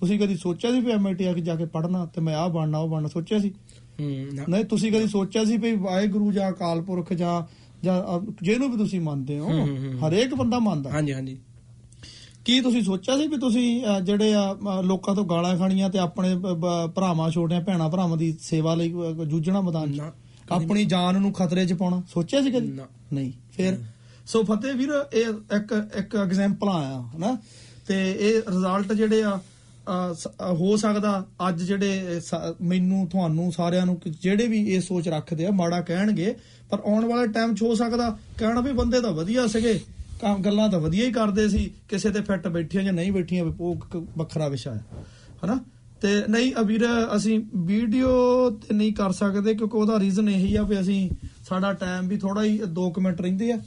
ਤੁਸੀਂ 0.00 0.20
ਕਦੀ 0.20 0.36
ਸੋਚਿਆ 0.36 0.72
ਸੀ 0.72 0.80
ਵੀ 0.80 0.92
ਐਮਆਈਟੀ 0.92 1.24
ਆ 1.24 1.32
ਕੇ 1.32 1.40
ਜਾ 1.40 1.54
ਕੇ 1.54 1.64
ਪੜ੍ਹਨਾ? 1.64 2.06
ਤੇ 2.06 2.20
ਮੈਂ 2.20 2.34
ਆਹ 2.34 2.48
ਬਣਨਾ 2.48 2.78
ਉਹ 2.78 2.88
ਬਣਨਾ। 2.88 3.08
ਸੋਚਿਆ 3.08 3.38
ਸੀ। 3.38 3.52
ਨਹੀਂ 4.48 4.64
ਤੁਸੀਂ 4.64 4.92
ਕਦੀ 4.92 5.06
ਸੋਚਿਆ 5.06 5.44
ਸੀ 5.44 5.56
ਵੀ 5.56 5.76
ਵਾਹਿਗੁਰੂ 5.76 6.32
ਜਾਂ 6.32 6.50
ਅਕਾਲ 6.50 6.82
ਪੁਰਖ 6.82 7.12
ਜਾਂ 7.12 7.42
ਜਾਂ 7.84 8.20
ਜਿਹਨੂੰ 8.42 8.70
ਵੀ 8.70 8.76
ਤੁਸੀਂ 8.76 9.00
ਮੰਨਦੇ 9.00 9.38
ਹੂੰ। 9.38 9.68
ਹਰੇਕ 9.98 10.34
ਬੰਦਾ 10.34 10.58
ਮੰਨਦਾ। 10.58 10.90
ਹਾਂਜੀ 10.90 11.12
ਹਾਂਜੀ। 11.12 11.38
ਕੀ 12.46 12.60
ਤੁਸੀਂ 12.60 12.82
ਸੋਚਿਆ 12.82 13.16
ਸੀ 13.18 13.26
ਵੀ 13.26 13.36
ਤੁਸੀਂ 13.36 13.84
ਜਿਹੜੇ 14.02 14.34
ਆ 14.34 14.56
ਲੋਕਾਂ 14.84 15.14
ਤੋਂ 15.14 15.24
ਗਾਲਾਂ 15.24 15.56
ਖਾਣੀਆਂ 15.58 15.88
ਤੇ 15.90 15.98
ਆਪਣੇ 15.98 16.36
ਭਰਾਵਾਂ 16.94 17.30
ਛੋਟਿਆਂ 17.30 17.60
ਭੈਣਾਂ 17.60 17.88
ਭਰਾਵਾਂ 17.90 18.16
ਦੀ 18.16 18.36
ਸੇਵਾ 18.40 18.74
ਲਈ 18.74 18.92
ਜੂਝਣਾ 19.26 19.60
ਮੈਦਾਨ 19.60 19.92
'ਚ? 19.92 20.00
ਆਪਣੀ 20.50 20.84
ਜਾਨ 20.84 21.20
ਨੂੰ 21.20 21.32
ਖਤਰੇ 21.32 21.66
'ਚ 21.66 21.72
ਪਾਉਣਾ? 21.72 22.02
ਸੋਚਿਆ 22.14 22.42
ਸੀ 22.42 22.50
ਕਦੀ। 22.50 22.78
ਨਹੀਂ। 23.12 23.32
ਫਿਰ? 23.52 23.78
ਸੋ 24.26 24.42
ਫਤਿਹ 24.42 24.74
ਵੀਰ 24.74 24.88
ਇਹ 25.14 25.56
ਇੱਕ 25.56 25.72
ਇੱਕ 25.96 26.16
ਐਗਜ਼ਾਮਪਲ 26.16 26.68
ਆਇਆ 26.68 27.02
ਹਨਾ? 27.16 27.36
ਤੇ 27.88 28.16
ਇਹ 28.20 28.38
ਰਿਜ਼ਲਟ 28.50 28.92
ਜਿਹੜੇ 28.92 29.22
ਆ 29.22 29.38
ਹੋ 30.52 30.76
ਸਕਦਾ 30.76 31.24
ਅੱਜ 31.48 31.62
ਜਿਹੜੇ 31.62 32.20
ਮੈਨੂੰ 32.62 33.06
ਤੁਹਾਨੂੰ 33.06 33.52
ਸਾਰਿਆਂ 33.52 33.86
ਨੂੰ 33.86 34.00
ਜਿਹੜੇ 34.22 34.46
ਵੀ 34.46 34.62
ਇਹ 34.70 34.80
ਸੋਚ 34.80 35.08
ਰੱਖਦੇ 35.08 35.46
ਆ 35.46 35.50
ਮਾੜਾ 35.50 35.80
ਕਹਿਣਗੇ 35.80 36.34
ਪਰ 36.70 36.78
ਆਉਣ 36.86 37.04
ਵਾਲੇ 37.04 37.28
ਟਾਈਮ 37.32 37.54
'ਚ 37.54 37.62
ਹੋ 37.62 37.74
ਸਕਦਾ 37.74 38.18
ਕਹਿਣਾ 38.38 38.60
ਵੀ 38.60 38.72
ਬੰਦੇ 38.72 39.00
ਤਾਂ 39.00 39.12
ਵਧੀਆ 39.12 39.46
ਸੀਗੇ। 39.46 39.80
ਕੰਮ 40.20 40.42
ਗੱਲਾਂ 40.42 40.68
ਤਾਂ 40.68 40.80
ਵਧੀਆ 40.80 41.04
ਹੀ 41.06 41.12
ਕਰਦੇ 41.12 41.48
ਸੀ 41.48 41.70
ਕਿਸੇ 41.88 42.10
ਤੇ 42.10 42.20
ਫਿੱਟ 42.20 42.48
ਬੈਠੀਆਂ 42.48 42.82
ਜਾਂ 42.82 42.92
ਨਹੀਂ 42.92 43.12
ਬੈਠੀਆਂ 43.12 43.44
ਉਹ 43.60 43.74
ਇੱਕ 43.76 43.96
ਵੱਖਰਾ 44.18 44.48
ਵਿਸ਼ਾ 44.48 44.74
ਹੈ 44.74 44.84
ਹਨਾ? 45.44 45.58
ਤੇ 46.02 46.08
ਨਹੀਂ 46.28 46.52
ਅਵੀਰ 46.60 46.84
ਅਸੀਂ 47.16 47.40
ਵੀਡੀਓ 47.56 48.08
ਤੇ 48.50 48.74
ਨਹੀਂ 48.74 48.92
ਕਰ 48.92 49.12
ਸਕਦੇ 49.12 49.54
ਕਿਉਂਕਿ 49.54 49.76
ਉਹਦਾ 49.76 49.98
ਰੀਜ਼ਨ 50.00 50.28
ਇਹੀ 50.28 50.54
ਆ 50.56 50.62
ਵੀ 50.62 50.80
ਅਸੀਂ 50.80 51.08
ਸਾਡਾ 51.48 51.72
ਟਾਈਮ 51.72 52.08
ਵੀ 52.08 52.16
ਥੋੜਾ 52.18 52.42
ਹੀ 52.44 52.58
2 52.78 52.90
ਮਿੰਟ 53.00 53.20
ਰਹਿੰਦੇ 53.20 53.52
ਆ 53.52 53.58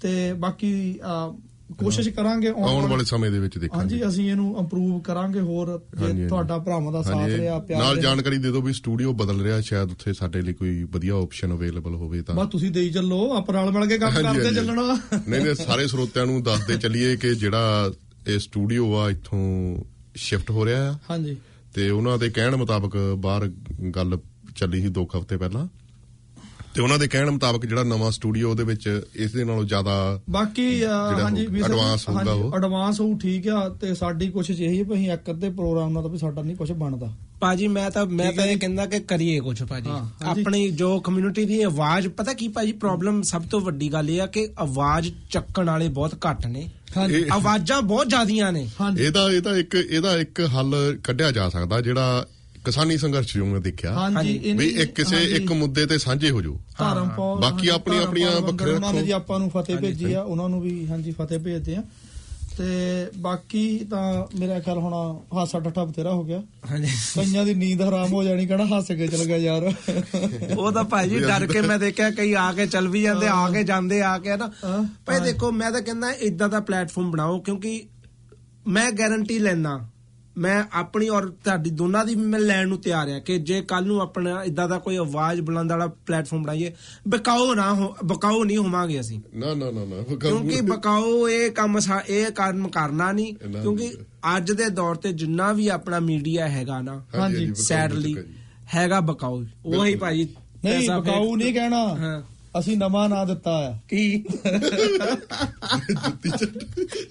ਤੇ 0.00 0.32
ਬਾਕੀ 0.32 0.72
ਅਹ, 1.00 1.32
ਕੋਸ਼ਿਸ਼ 1.78 2.08
ਕਰਾਂਗੇ 2.08 2.48
ਆਉਣ 2.48 2.86
ਵਾਲੇ 2.86 3.04
ਸਮੇਂ 3.04 3.30
ਦੇ 3.30 3.38
ਵਿੱਚ 3.38 3.58
ਦੇਖਾਂਗੇ। 3.58 3.80
ਹਾਂਜੀ 3.80 4.08
ਅਸੀਂ 4.08 4.30
ਇਹਨੂੰ 4.30 4.58
ਇੰਪਰੂਵ 4.58 5.00
ਕਰਾਂਗੇ 5.00 5.40
ਹੋਰ 5.40 5.80
ਜੇ। 5.98 6.28
ਤੁਹਾਡਾ 6.28 6.58
ਭਰਾਵਾਂ 6.58 6.92
ਦਾ 6.92 7.02
ਸਾਥ 7.02 7.28
ਰਿਹਾ 7.28 7.58
ਪਿਆਰ 7.58 7.82
ਨਾਲ। 7.82 8.00
ਜਾਣਕਾਰੀ 8.00 8.38
ਦੇ 8.38 8.50
ਦਿਓ 8.52 8.60
ਵੀ 8.60 8.72
ਸਟੂਡੀਓ 8.72 9.12
ਬਦਲ 9.12 9.40
ਰਿਹਾ 9.40 9.60
ਸ਼ਾਇਦ 9.60 9.90
ਉੱਥੇ 9.90 10.12
ਸਾਡੇ 10.12 10.42
ਲਈ 10.42 10.52
ਕੋਈ 10.52 10.82
ਵਧੀਆ 10.84 11.14
ਆਪਸ਼ਨ 11.14 11.52
ਅਵੇਲੇਬਲ 11.52 11.94
ਹੋਵੇ 11.94 12.22
ਤਾਂ। 12.22 12.34
ਬਸ 12.34 12.48
ਤੁਸੀਂ 12.48 12.70
ਦੇਈ 12.70 12.90
ਚੱਲੋ 12.90 13.36
ਆਪਾਂ 13.36 13.54
ਰਲ 13.54 13.70
ਮਿਲ 13.70 13.88
ਕੇ 13.88 13.98
ਕੰਮ 13.98 14.14
ਕਰਦੇ। 14.14 14.54
ਚੱਲਣਾ। 14.54 14.98
ਨਹੀਂ 15.28 15.40
ਨਹੀਂ 15.40 15.54
ਸਾਰੇ 15.54 15.86
ਸਰੋਤਿਆਂ 15.86 16.26
ਨੂੰ 16.26 16.42
ਦੱਸਦੇ 16.42 16.76
ਚੱਲੀਏ 16.76 17.16
ਕਿ 17.16 17.34
ਜਿਹੜਾ 17.34 17.92
ਇਹ 18.28 18.38
ਸਟੂਡੀਓ 18.38 18.94
ਆ 18.94 19.10
ਇੱਥੋਂ 19.10 19.76
ਸ਼ਿਫਟ 20.14 20.50
ਹੋ 20.50 20.64
ਰਿਹਾ 20.66 20.90
ਆ। 20.90 20.98
ਹਾਂਜੀ। 21.10 21.36
ਤੇ 21.74 21.90
ਉਹਨਾਂ 21.90 22.18
ਦੇ 22.18 22.30
ਕਹਿਣ 22.30 22.56
ਮੁਤਾਬਕ 22.56 22.96
ਬਾਹਰ 23.18 23.50
ਗੱਲ 23.96 24.18
ਚੱਲੀ 24.56 24.80
ਸੀ 24.80 24.88
ਦੋ 24.88 25.04
ਕੁ 25.04 25.18
ਹਫ਼ਤੇ 25.18 25.36
ਪਹਿਲਾਂ। 25.36 25.66
ਤੇ 26.74 26.82
ਉਹਨਾਂ 26.82 26.98
ਦੇ 26.98 27.06
ਕਹਿਣ 27.08 27.30
ਮੁਤਾਬਕ 27.30 27.66
ਜਿਹੜਾ 27.66 27.82
ਨਵਾਂ 27.82 28.10
ਸਟੂਡੀਓ 28.10 28.50
ਉਹਦੇ 28.50 28.64
ਵਿੱਚ 28.64 29.02
ਇਸ 29.14 29.32
ਦੇ 29.32 29.44
ਨਾਲੋਂ 29.44 29.64
ਜ਼ਿਆਦਾ 29.64 30.20
ਬਾਕੀ 30.30 30.84
ਹਾਂਜੀ 30.84 31.46
advance 31.46 32.02
ਹੋਊਗਾ 32.08 32.32
ਉਹ। 32.32 32.50
advance 32.50 32.96
ਹੋਊ 33.00 33.18
ਠੀਕ 33.18 33.48
ਆ 33.48 33.68
ਤੇ 33.68 33.94
ਸਾਡੀ 33.94 34.28
ਕੋਸ਼ਿਸ਼ 34.28 34.60
ਇਹੀ 34.60 34.78
ਹੈ 34.78 34.84
ਵੀ 34.84 34.94
ਅਸੀਂ 34.94 35.12
ਇੱਕ 35.12 35.30
ਅੱਧੇ 35.30 35.50
ਪ੍ਰੋਗਰਾਮ 35.50 35.92
ਨਾਲ 35.92 36.02
ਤਾਂ 36.02 36.10
ਵੀ 36.10 36.18
ਸਾਡਾ 36.18 36.42
ਨਹੀਂ 36.42 36.56
ਕੁਝ 36.56 36.72
ਬਣਦਾ। 36.72 37.12
ਭਾਜੀ 37.40 37.68
ਮੈਂ 37.68 37.90
ਤਾਂ 37.90 38.06
ਮੈਂ 38.06 38.32
ਤਾਂ 38.32 38.46
ਇਹ 38.46 38.56
ਕਹਿੰਦਾ 38.58 38.86
ਕਿ 38.86 39.00
ਕਰੀਏ 39.00 39.40
ਕੁਝ 39.40 39.62
ਹਾਂਜੀ। 39.72 39.90
ਆਪਣੀ 40.22 40.70
ਜੋ 40.70 41.00
ਕਮਿਊਨਿਟੀ 41.00 41.44
ਦੀ 41.44 41.62
ਆਵਾਜ਼ 41.62 42.08
ਪਤਾ 42.08 42.32
ਕੀ 42.32 42.48
ਭਾਜੀ 42.48 42.72
ਪ੍ਰੋਬਲਮ 42.72 43.22
ਸਭ 43.22 43.42
ਤੋਂ 43.50 43.60
ਵੱਡੀ 43.60 43.92
ਗੱਲ 43.92 44.10
ਇਹ 44.10 44.22
ਆ 44.22 44.26
ਕਿ 44.26 44.48
ਆਵਾਜ਼ 44.58 45.10
ਚੱਕਣ 45.30 45.66
ਵਾਲੇ 45.66 45.88
ਬਹੁਤ 45.88 46.14
ਘੱਟ 46.30 46.46
ਨੇ। 46.46 46.68
ਆਵਾਜ਼ਾਂ 47.32 47.82
ਬਹੁਤ 47.82 48.08
ਜ਼ਿਆਦੀਆਂ 48.08 48.52
ਨੇ। 48.52 48.68
ਇਹਦਾ 49.00 49.28
ਇਹਦਾ 49.32 49.56
ਇੱਕ 49.56 49.74
ਇਹਦਾ 49.74 50.16
ਇੱਕ 50.16 50.48
ਹੱਲ 50.58 50.98
ਕੱਢਿਆ 51.04 51.30
ਜਾ 51.30 51.48
ਸਕਦਾ 51.48 51.80
ਜਿਹੜਾ 51.80 52.26
ਕਿਸਾਨੀ 52.64 52.98
ਸੰਘਰਸ਼ 52.98 53.36
ਜੋ 53.36 53.46
ਮੈਂ 53.46 53.60
ਦੇਖਿਆ 53.60 53.92
ਹਾਂਜੀ 53.92 54.54
ਵੀ 54.58 54.66
ਇੱਕ 54.68 54.94
ਕਿਸੇ 54.94 55.16
ਇੱਕ 55.16 55.52
ਮੁੱਦੇ 55.52 55.86
ਤੇ 55.86 55.98
ਸਾਂਝੇ 55.98 56.30
ਹੋ 56.30 56.42
ਜਾਓ। 56.42 56.60
ਧਰਮ 56.78 57.08
ਪਾਲ 57.08 57.36
ਬਾਕੀ 57.36 57.56
ਹਾਂਜੀ, 57.56 57.68
ਆਪਣੀਆਂ- 57.68 58.40
ਵੱਖਰੇ 58.40 58.70
ਉਹਨਾਂ 58.72 58.92
ਨੇ। 58.92 59.02
ਜੀ 59.02 59.10
ਆਪਾਂ 59.10 59.38
ਨੂੰ 59.38 59.50
ਫਤਿਹ 59.50 59.76
ਭੇਜੀ 59.76 60.12
ਆ 60.12 60.22
ਉਹਨਾਂ 60.22 60.48
ਨੂੰ 60.48 60.60
ਵੀ 60.60 60.86
ਹਾਂਜੀ 60.88 61.12
ਫਤਿਹ 61.12 61.38
ਭੇਜਦੇ 61.38 61.76
ਆ। 61.76 61.82
ਤੇ 62.58 63.06
ਬਾਕੀ 63.16 63.78
ਤਾਂ 63.90 64.26
ਮੇਰਾ 64.38 64.60
ਖਿਆਲ 64.60 64.78
ਹੁਣ 64.78 64.92
ਹਾਸਾ 65.34 65.60
ਠੱਠਾ 65.60 65.84
ਬਥੇਰਾ 65.84 66.12
ਹੋ 66.12 66.24
ਗਿਆ। 66.24 66.42
ਹਾਂਜੀ। 66.70 66.88
ਕਈਆਂ 67.14 67.44
ਦੀ 67.44 67.54
ਨੀਂਦ 67.54 67.82
ਹਰਾਮ 67.82 68.12
ਹੋ 68.12 68.24
ਜਾਣੀ 68.24 68.46
ਕਹਿਣਾ 68.46 68.64
ਹੱਸ 68.66 68.86
ਕੇ 68.86 69.06
ਚਲ 69.06 69.24
ਗਿਆ 69.24 69.36
ਯਾਰ। 69.36 69.72
ਉਹ 70.58 70.72
ਤਾਂ 70.72 70.84
ਭਾਜੀ 70.84 71.18
ਡਰ 71.18 71.46
ਕੇ 71.46 71.60
ਮੈਂ 71.60 71.78
ਦੇਖਿਆ 71.78 72.10
ਕਈ 72.10 72.32
ਆ 72.32 72.52
ਕੇ 72.52 72.66
ਚੱਲ 72.66 72.88
ਵੀ 72.88 73.02
ਜਾਂਦੇ 73.02 73.26
ਆ 73.28 73.50
ਕੇ 73.50 73.64
ਜਾਂਦੇ 73.64 74.02
ਆ 74.02 74.18
ਕੇ 74.18 74.36
ਨਾ। 74.36 74.50
ਭਾਈ 75.06 75.20
ਦੇਖੋ 75.20 75.52
ਮੈਂ 75.52 75.70
ਤਾਂ 75.70 75.82
ਕਹਿੰਦਾ 75.82 76.12
ਇਦਾਂ 76.12 76.48
ਦਾ 76.48 76.60
ਪਲੇਟਫਾਰਮ 76.60 77.10
ਬਣਾਓ 77.10 77.38
ਕਿਉਂਕਿ 77.38 77.86
ਮੈਂ 78.66 78.92
ਗਾਰੰਟੀ 78.92 79.38
ਲੈਣਾ 79.38 79.88
ਮੈਂ 80.40 80.64
ਆਪਣੀ 80.72 81.08
ਔਰ 81.08 81.28
ਤੁਹਾਡੀ 81.44 81.70
ਦੋਨਾਂ 81.70 82.04
ਦੀ 82.04 82.14
ਮੈਂ 82.14 82.40
ਲੈਣ 82.40 82.68
ਨੂੰ 82.68 82.78
ਤਿਆਰ 82.78 83.08
ਆ 83.08 83.18
ਕਿ 83.18 83.38
ਜੇ 83.38 83.60
ਕੱਲ 83.62 83.86
ਨੂੰ 83.86 84.00
ਆਪਣਾ 84.00 84.44
ਇਦਾਂ 84.44 84.68
ਦਾ 84.68 84.78
ਕੋਈ 84.78 84.96
ਆਵਾਜ਼ 84.96 85.40
ਬੁਲੰਦ 85.40 85.70
ਵਾਲਾ 85.72 85.86
ਪਲੇਟਫਾਰਮ 85.86 86.42
ਬਣਾਈਏ 86.42 86.72
ਬਕਾਓ 87.08 87.54
ਨਾ 87.54 87.74
ਹੋ 87.74 87.96
ਬਕਾਓ 88.04 88.44
ਨਹੀਂ 88.44 88.56
ਹੋਵਾਂਗੇ 88.56 89.00
ਅਸੀਂ। 89.00 89.20
ਨਾ 89.34 89.54
ਨਾ 89.54 89.70
ਨਾ 89.70 89.84
ਨਾ 89.84 90.16
ਕਿਉਂਕਿ 90.16 90.60
ਬਕਾਓ 90.60 91.28
ਇਹ 91.28 91.50
ਕੰਮ 91.50 91.78
ਸਾ- 91.78 92.02
ਇਹ 92.08 92.30
ਕੰਮ 92.30 92.68
ਕਰਨਾ 92.68 93.12
ਨਹੀਂ। 93.12 93.34
ਕਿਉਂਕਿ। 93.34 93.92
ਅੱਜ 94.36 94.52
ਦੇ 94.52 94.68
ਦੌਰ 94.70 94.94
ਤੇ 94.94 95.12
ਜਿੰਨਾ 95.12 95.52
ਵੀ 95.52 95.68
ਆਪਣਾ 95.68 96.00
ਮੀਡੀਆ 96.00 96.48
ਹੈਗਾ 96.48 96.82
ਨਾ 96.82 97.04
ਹਾਂਜੀ, 97.16 97.54
ਸੈਡਲੀ। 97.54 98.16
ਹੈਗਾ 98.74 99.00
ਬਕਾਓ। 99.00 99.44
ਉਹੀ 99.64 99.94
ਭਾਜੀ 99.94 100.28
ਨਹੀਂ 100.64 100.90
ਬਕਾਊ 100.90 101.36
ਨਹੀਂ 101.36 101.54
ਕਹਿਣਾ। 101.54 101.76
ਹਾਂ। 101.76 102.22
ਅਸੀਂ 102.58 102.76
ਨਵਾਂ 102.76 103.08
ਨਾਂ 103.08 103.26
ਦਿੱਤਾ 103.26 103.50
ਆ। 103.50 103.78
ਕੀ? 103.88 104.24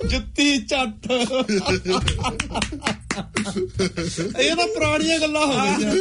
ਜੁੱਤੀ 0.10 0.58
ਝੱਟ 0.58 1.08
ਇਹ 4.40 4.56
ਤਾਂ 4.56 4.68
ਪੁਰਾਣੀਆਂ 4.68 5.20
ਗੱਲਾਂ 5.20 5.46
ਹੋ 5.46 5.54
ਗਈਆਂ। 5.54 5.96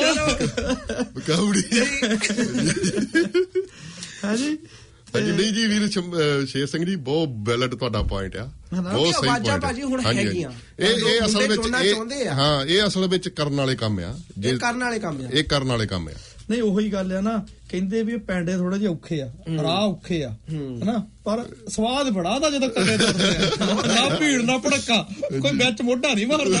ਚਲੋ। 0.00 0.26
ਬਕਾਉੜੀ 1.14 1.62
ਹੈ 1.72 1.84
ਜੀ 4.36 4.56
ਹਾਂਜੀ 5.14 5.32
ਨਹੀਂ 5.32 5.52
ਜੀ 5.52 5.66
ਵੀਰ 5.66 5.88
ਸ਼ੇਰ 6.46 6.66
ਸਿੰਘ 6.66 6.84
ਜੀ 6.84 6.96
ਬਹੁਤ 6.96 7.28
ਵੈਲਿਡ 7.42 7.74
ਤੁਹਾਡਾ 7.74 8.02
ਪੁਆਇੰਟ 8.02 8.36
ਆ? 8.36 8.50
ਬਹੁਤ 8.74 9.14
ਸਹੀ 9.14 9.42
ਪੁਆਇੰਟ 9.42 9.62
ਭਾਜੀ 9.62 9.82
ਹੁਣ 9.82 10.00
ਹੈਗੀਆਂ। 10.06 10.50
ਇਹ 10.78 10.86
ਇਹ 10.86 11.26
ਅਸਲ 11.26 11.48
ਵਿੱਚ 11.48 11.62
ਇਹ-। 11.82 12.28
ਹਾਂ 12.28 12.66
ਇਹ 12.66 12.86
ਅਸਲ 12.86 13.08
ਵਿੱਚ 13.08 13.28
ਕਰਨ 13.28 13.54
ਵਾਲੇ 13.54 13.76
ਕੰਮ 13.76 13.98
ਆ। 13.98 14.18
ਇਹ 14.44 14.58
ਕਰਨ 14.58 14.84
ਵਾਲੇ 14.84 14.98
ਕੰਮ 14.98 15.20
ਆ। 15.24 15.28
ਇਹ 15.32 15.44
ਕਰਨ 15.44 15.68
ਵਾਲੇ 15.68 15.86
ਕੰਮ 15.86 16.08
ਆ। 16.08 16.12
ਨਹੀਂ 16.50 16.62
ਉਹੀ 16.62 16.92
ਗੱਲ 16.92 17.12
ਆ 17.12 17.20
ਨਾ 17.20 17.44
ਕਹਿੰਦੇ 17.68 18.02
ਵੀ 18.02 18.16
ਪੈਂਡੇ 18.16 18.56
ਥੋੜੇ 18.56 18.78
ਜਿਹਾ 18.78 18.90
ਔਖੇ 18.90 19.20
ਆ 19.22 19.28
ਰਾਹ 19.62 19.80
ਔਖੇ 19.80 20.22
ਆ 20.24 20.28
ਹਨਾ? 20.50 21.06
ਪਰ 21.24 21.42
ਸਵਾਦ 21.68 22.08
ਬੜਾ 22.10 22.38
ਦਾ 22.38 22.50
ਜਦੋਂ 22.50 22.68
ਕੱਲੇ 22.68 22.96
ਤੁਰਦੇ 22.96 23.24
ਆ। 23.24 23.86
ਨਾ 23.86 24.16
ਭੀੜ 24.16 24.40
ਨਾ 24.42 24.56
ਭੜਕਾ 24.58 24.96
ਕੋਈ 25.32 25.50
ਵਿੱਚ 25.50 25.82
ਮੋਢਾ 25.82 26.12
ਨਹੀਂ 26.14 26.26
ਮਾਰਦਾ। 26.26 26.58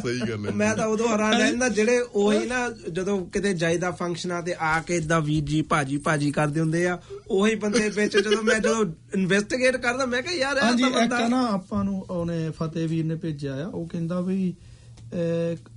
ਸਹੀ 0.00 0.18
ਗੱਲ 0.20 0.46
ਹੈ। 0.46 0.50
ਮੈਂ 0.52 0.74
ਤਾਂ 0.76 0.86
ਉਦੋਂ 0.86 1.08
ਹੈਰਾਨ 1.08 1.36
ਰਹਿੰਦਾ 1.38 1.68
ਜਿਹੜੇ 1.68 1.98
ਉਹੀ 2.00 2.46
ਨਾ 2.46 2.68
ਜਦੋਂ 2.92 3.18
ਕਿਤੇ 3.26 3.54
ਜਾਈਦਾ 3.54 3.90
ਫੰਕਸ਼ਨਾਂ 3.90 4.42
ਤੇ 4.42 4.54
ਆ 4.60 4.78
ਕੇ 4.80 4.96
ਇਦਾਂ 4.96 5.20
ਵੀਰ 5.20 5.42
ਜੀ 5.44 5.62
ਭਾਜੀ 5.62 5.96
ਭਾਜੀ 5.98 6.30
ਕਰਦੇ 6.30 6.60
ਹੁੰਦੇ 6.60 6.86
ਆ 6.86 6.98
ਉਹੀ 7.28 7.54
ਬੰਦੇ 7.54 7.88
ਵਿੱਚ 7.88 8.16
ਜਦੋਂ 8.18 8.42
ਮੈਂ 8.42 8.58
ਜਦੋਂ 8.60 8.84
ਇਨਵੈਸਟੀਗੇਟ 9.14 9.76
ਕਰਦਾ 9.76 10.06
ਮੈਂ 10.06 10.22
ਕਿਹਾ 10.22 10.34
ਯਾਰ 10.34 10.56
ਇਹ 10.56 10.62
ਹਾਂਜੀ 10.62 10.82
ਤਾਂ 10.82 10.88
ਇੱਕ 10.90 10.98
ਬੰਦਾ 10.98 11.24
ਆ 11.24 11.28
ਨਾ 11.28 11.46
ਆਪਾਂ 11.46 11.84
ਨੂੰ 11.84 12.04
ਉਹਨੇ 12.10 12.50
ਫਤਿਹ 12.50 12.88
ਵੀਰ 12.88 13.04
ਨੇ 13.04 13.14
ਭੇਜਿਆ 13.14 13.54
ਆ 13.54 13.66
ਉਹ 13.66 13.86
ਕਹਿੰਦਾ 13.88 14.20
ਵੀ 14.20 14.54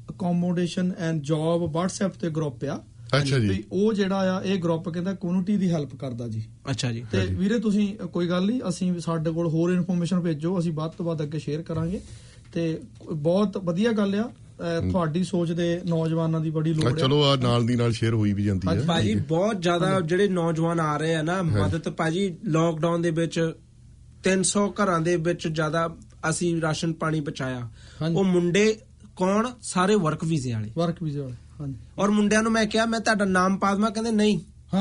ਅਕੋਮੋਡੇਸ਼ਨ 0.10 0.92
ਐਂਡ 1.00 1.22
ਜੌਬ 1.22 1.76
WhatsApp 1.76 2.20
ਤੇ 2.22 2.30
ਗਰੁੱਪ 2.30 2.64
ਆ। 2.64 2.84
ਅੱਛਾ 3.18 3.40
ਜੀ। 3.40 3.48
ਵੀ 3.48 3.64
ਉਹ 3.72 3.94
ਜਿਹੜਾ 3.94 4.38
ਆ 4.38 4.42
ਇਹ 4.44 4.64
ਗਰੁੱਪ 4.64 4.90
ਕਹਿੰਦਾ 4.90 5.14
ਕਮਿਊਨਿਟੀ 5.14 5.58
ਦੀ 5.58 5.72
ਹੈਲਪ 5.72 5.96
ਕਰਦਾ 5.96 6.28
ਜੀ। 6.28 6.44
ਅੱਛਾ 6.70 6.92
ਜੀ। 6.92 7.06
ਤੇ 7.12 7.26
ਵੀਰੇ 7.26 7.60
ਤੁਸੀਂ 7.60 7.96
ਕੋਈ 7.96 8.30
ਗੱਲ 8.30 8.46
ਨਹੀਂ 8.46 8.62
ਅਸੀਂ 8.70 9.00
ਸਾਡੇ 9.00 9.32
ਕੋਲ 9.32 9.48
ਹੋਰ 9.48 9.72
ਇਨਫੋਰਮੇਸ਼ਨ 9.72 10.20
ਭੇਜੋ 10.20 10.60
ਅਸੀਂ 10.60 10.74
ਵੱਧ 10.74 10.92
ਤੋਂ 10.92 11.06
ਵੱਧ 11.06 11.24
ਅੱਗੇ 11.24 11.40
ਸ਼ੇਅਰ 11.40 11.62
ਕਰਾਂਗੇ। 11.62 12.02
ਤੇ 12.54 12.82
ਬਹੁਤ 13.14 13.58
ਵਧੀਆ 13.58 13.92
ਗੱਲ 13.92 14.16
ਆ। 14.16 14.32
ਤੁਹਾਡੀ 14.92 15.24
ਸੋਚ 15.24 15.52
ਦੇ 15.52 15.82
ਨੌਜਵਾਨਾਂ 15.86 16.42
ਦੀ 16.42 16.50
ਬੜੀ 16.50 16.74
ਲੋੜ 16.74 16.86
ਆ 16.86 16.96
ਚਲੋ 16.96 17.24
ਆ 17.24 17.36
ਨਾਲ 17.36 17.66
ਦੀ 17.66 17.76
ਨਾਲ 17.76 17.92
ਸ਼ੇਅਰ 17.92 18.14
ਹੋਈ 18.14 18.34
ਵੀ 18.34 18.44
ਜਾਂਦੀ 18.44 18.68
ਹੈ 18.68 18.82
ਭਾਜੀ 18.88 19.16
ਬਹੁਤ 19.16 19.62
ਜ਼ਿਆਦਾ 19.62 20.00
ਜਿਹੜੇ 20.00 20.28
ਨੌਜਵਾਨ 20.28 20.80
ਆ 20.80 20.98
ਰਹੇ 20.98 21.16
ਆ 21.16 21.22
ਨਾ 21.22 21.42
ਮਦਦ 21.42 21.90
ਭਾਜੀ 21.90 22.36
ਲੋਕਡਾਊਨ 22.46 23.02
ਦੇ 23.02 23.12
ਵਿੱਚ 23.12 23.54
300 24.24 24.68
ਘਰਾਂ 24.70 25.00
ਦੇ 25.00 25.16
ਵਿੱਚ 25.16 25.48
ਜ਼ਿਆਦਾ 25.48 25.96
ਅਸੀਂ 26.30 26.62
ਰਾਸ਼ਨ 26.62 26.94
ਪਾਣੀ 26.94 27.22
ਪਹੁੰਚਾਇਆ। 27.22 27.70
ਉਹ 28.16 28.24
ਮੁੰਡੇ 28.24 28.80
ਕੌਣ? 29.18 29.52
ਸਾਰੇ 29.62 29.96
ਵਰਕ 29.96 30.24
ਵੀਜ਼ੇ 30.24 30.54
ਵਾਲੇ। 30.54 30.72
ਵਰਕ 30.78 31.04
ਵੀਜ਼ਾ 31.04 31.22
ਵਾਲੇ 31.22 31.36
ਹਾਂਜੀ। 31.62 31.76
ਔਰ 32.00 32.10
ਮੁੰਡਿਆਂ 32.10 32.44
ਨੂੰ 32.44 32.52
ਮੈਂ 32.52 32.66
ਕਿਹਾ 32.66 32.86
ਮੈਂ 32.86 33.00
ਤੁਹਾਡਾ 33.00 33.26
ਨਾਮ 33.26 33.58
ਪਾ 33.58 33.76
ਦਵਾਂ 33.76 33.92
ਕਹਿੰਦੇ 33.92 34.12
ਨਹੀਂ। 34.12 34.40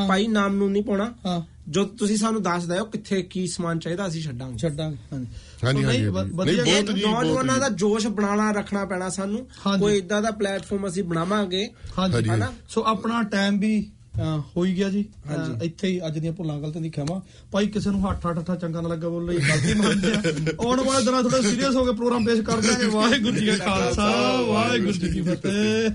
ਭਾਈ 0.08 0.26
ਨਾਮ 0.26 0.56
ਨੂੰ 0.56 0.72
ਨਹੀਂ 0.72 0.82
ਪਾਉਣਾ। 0.82 1.14
ਹਾਂ। 1.26 1.56
ਜੋ 1.68 1.84
ਤੁਸੀਂ 1.84 2.16
ਸਾਨੂੰ 2.16 2.42
ਦੱਸ 2.42 2.64
ਦਿਓ 2.64 2.84
ਕਿੱਥੇ 2.84 3.22
ਕੀ 3.22 3.46
ਸਮਾਨ 3.46 3.78
ਚਾਹੀਦਾ 3.78 4.08
ਅਸੀਂ 4.08 4.22
ਛੱਡਾਂਗੇ। 4.22 4.58
ਛੱਡਾਂਗੇ 4.58 4.96
ਹਾਂਜੀ। 5.12 5.84
ਹਾਂਜੀ। 5.84 5.84
ਵਧੀਆ 5.84 6.62
ਨਹੀਂ, 6.62 6.72
ਇਹ 6.72 6.82
ਬਹੁਤ 6.82 6.96
ਜੀ, 6.96 7.04
ਬਹੁਤ 7.04 7.24
ਨੌਜਵਾਨਾਂ। 7.24 7.58
ਦਾ 7.58 7.68
ਜੋਸ਼ 7.68 8.06
ਬਣਾਉਣਾ 8.06 8.52
ਰੱਖਣਾ 8.52 8.84
ਪੈਣਾ 8.84 9.08
ਸਾਨੂੰ। 9.08 9.48
ਕੋਈ 9.80 9.98
ਇਦਾਂ 9.98 10.22
ਦਾ 10.22 10.30
ਪਲੇਟਫਾਰਮ 10.30 10.88
ਅਸੀਂ 10.88 11.04
ਬਣਾਵਾਂਗੇ। 11.04 11.68
ਹਾਂਜੀ। 11.98 12.14
ਹਾਂਜੀ। 12.14 12.30
ਹਨਾ? 12.30 12.52
ਸੋ 12.68 12.84
ਆਪਣਾ 12.86 13.22
ਟਾਈਮ 13.22 13.58
ਵੀ 13.58 13.90
ਅਹ, 14.22 14.40
ਹੋ 14.56 14.64
ਹੀ 14.64 14.76
ਗਿਆ 14.76 14.90
ਜੀ। 14.90 15.04
ਇੱਥੇ 15.62 15.88
ਹੀ 15.88 16.00
ਅੱਜ 16.06 16.18
ਦੀਆਂ 16.18 16.32
ਭੁੱਲਾਂ 16.32 16.60
ਗਲਤੀਆਂ 16.60 16.82
ਦੀ 16.82 16.90
ਖਿਮਾ 16.90 17.22
ਭਾਈ 17.52 17.66
ਕਿਸੇ 17.66 17.90
ਨੂੰ 17.90 18.10
ਹੱਠ 18.10 18.26
ਹੱਠ 18.26 18.38
ਹੱਠਾ 18.38 18.56
ਚੰਗਾ 18.56 18.80
ਨਾ 18.80 18.88
ਲੱਗਾ 18.88 19.08
ਬੋਲ 19.08 19.26
ਲਈ 19.26 19.36
ਗਲਤੀ 19.36 19.74
ਮੰਨਦੇ 19.74 20.12
ਆ। 20.12 20.22
ਆਉਣ 20.60 20.80
ਵਾਲੇ 20.80 21.04
ਦਿਨਾਂ 21.04 21.22
ਥੋੜਾ 21.22 21.40
ਸੀਰੀਅਸ 21.40 21.76
ਹੋ 21.76 21.84
ਕੇ 21.84 21.92
ਪ੍ਰੋਗਰਾਮ 21.92 22.24
ਪੇਸ਼ 22.24 22.40
ਕਰ 22.40 22.60
ਦਾਂਗੇ 22.60 22.86
ਵਾਹਿਗੁਰੂ 22.86 23.36
ਜੀ 23.36 23.46
ਕਾ 23.46 23.56
ਖਾਲਸਾ 23.56 24.40
ਵਾਹਿਗੁਰੂ 24.42 24.92
ਜੀ 24.92 25.08
ਕੀ 25.08 25.22
ਫਤਿਹ। 25.22 25.90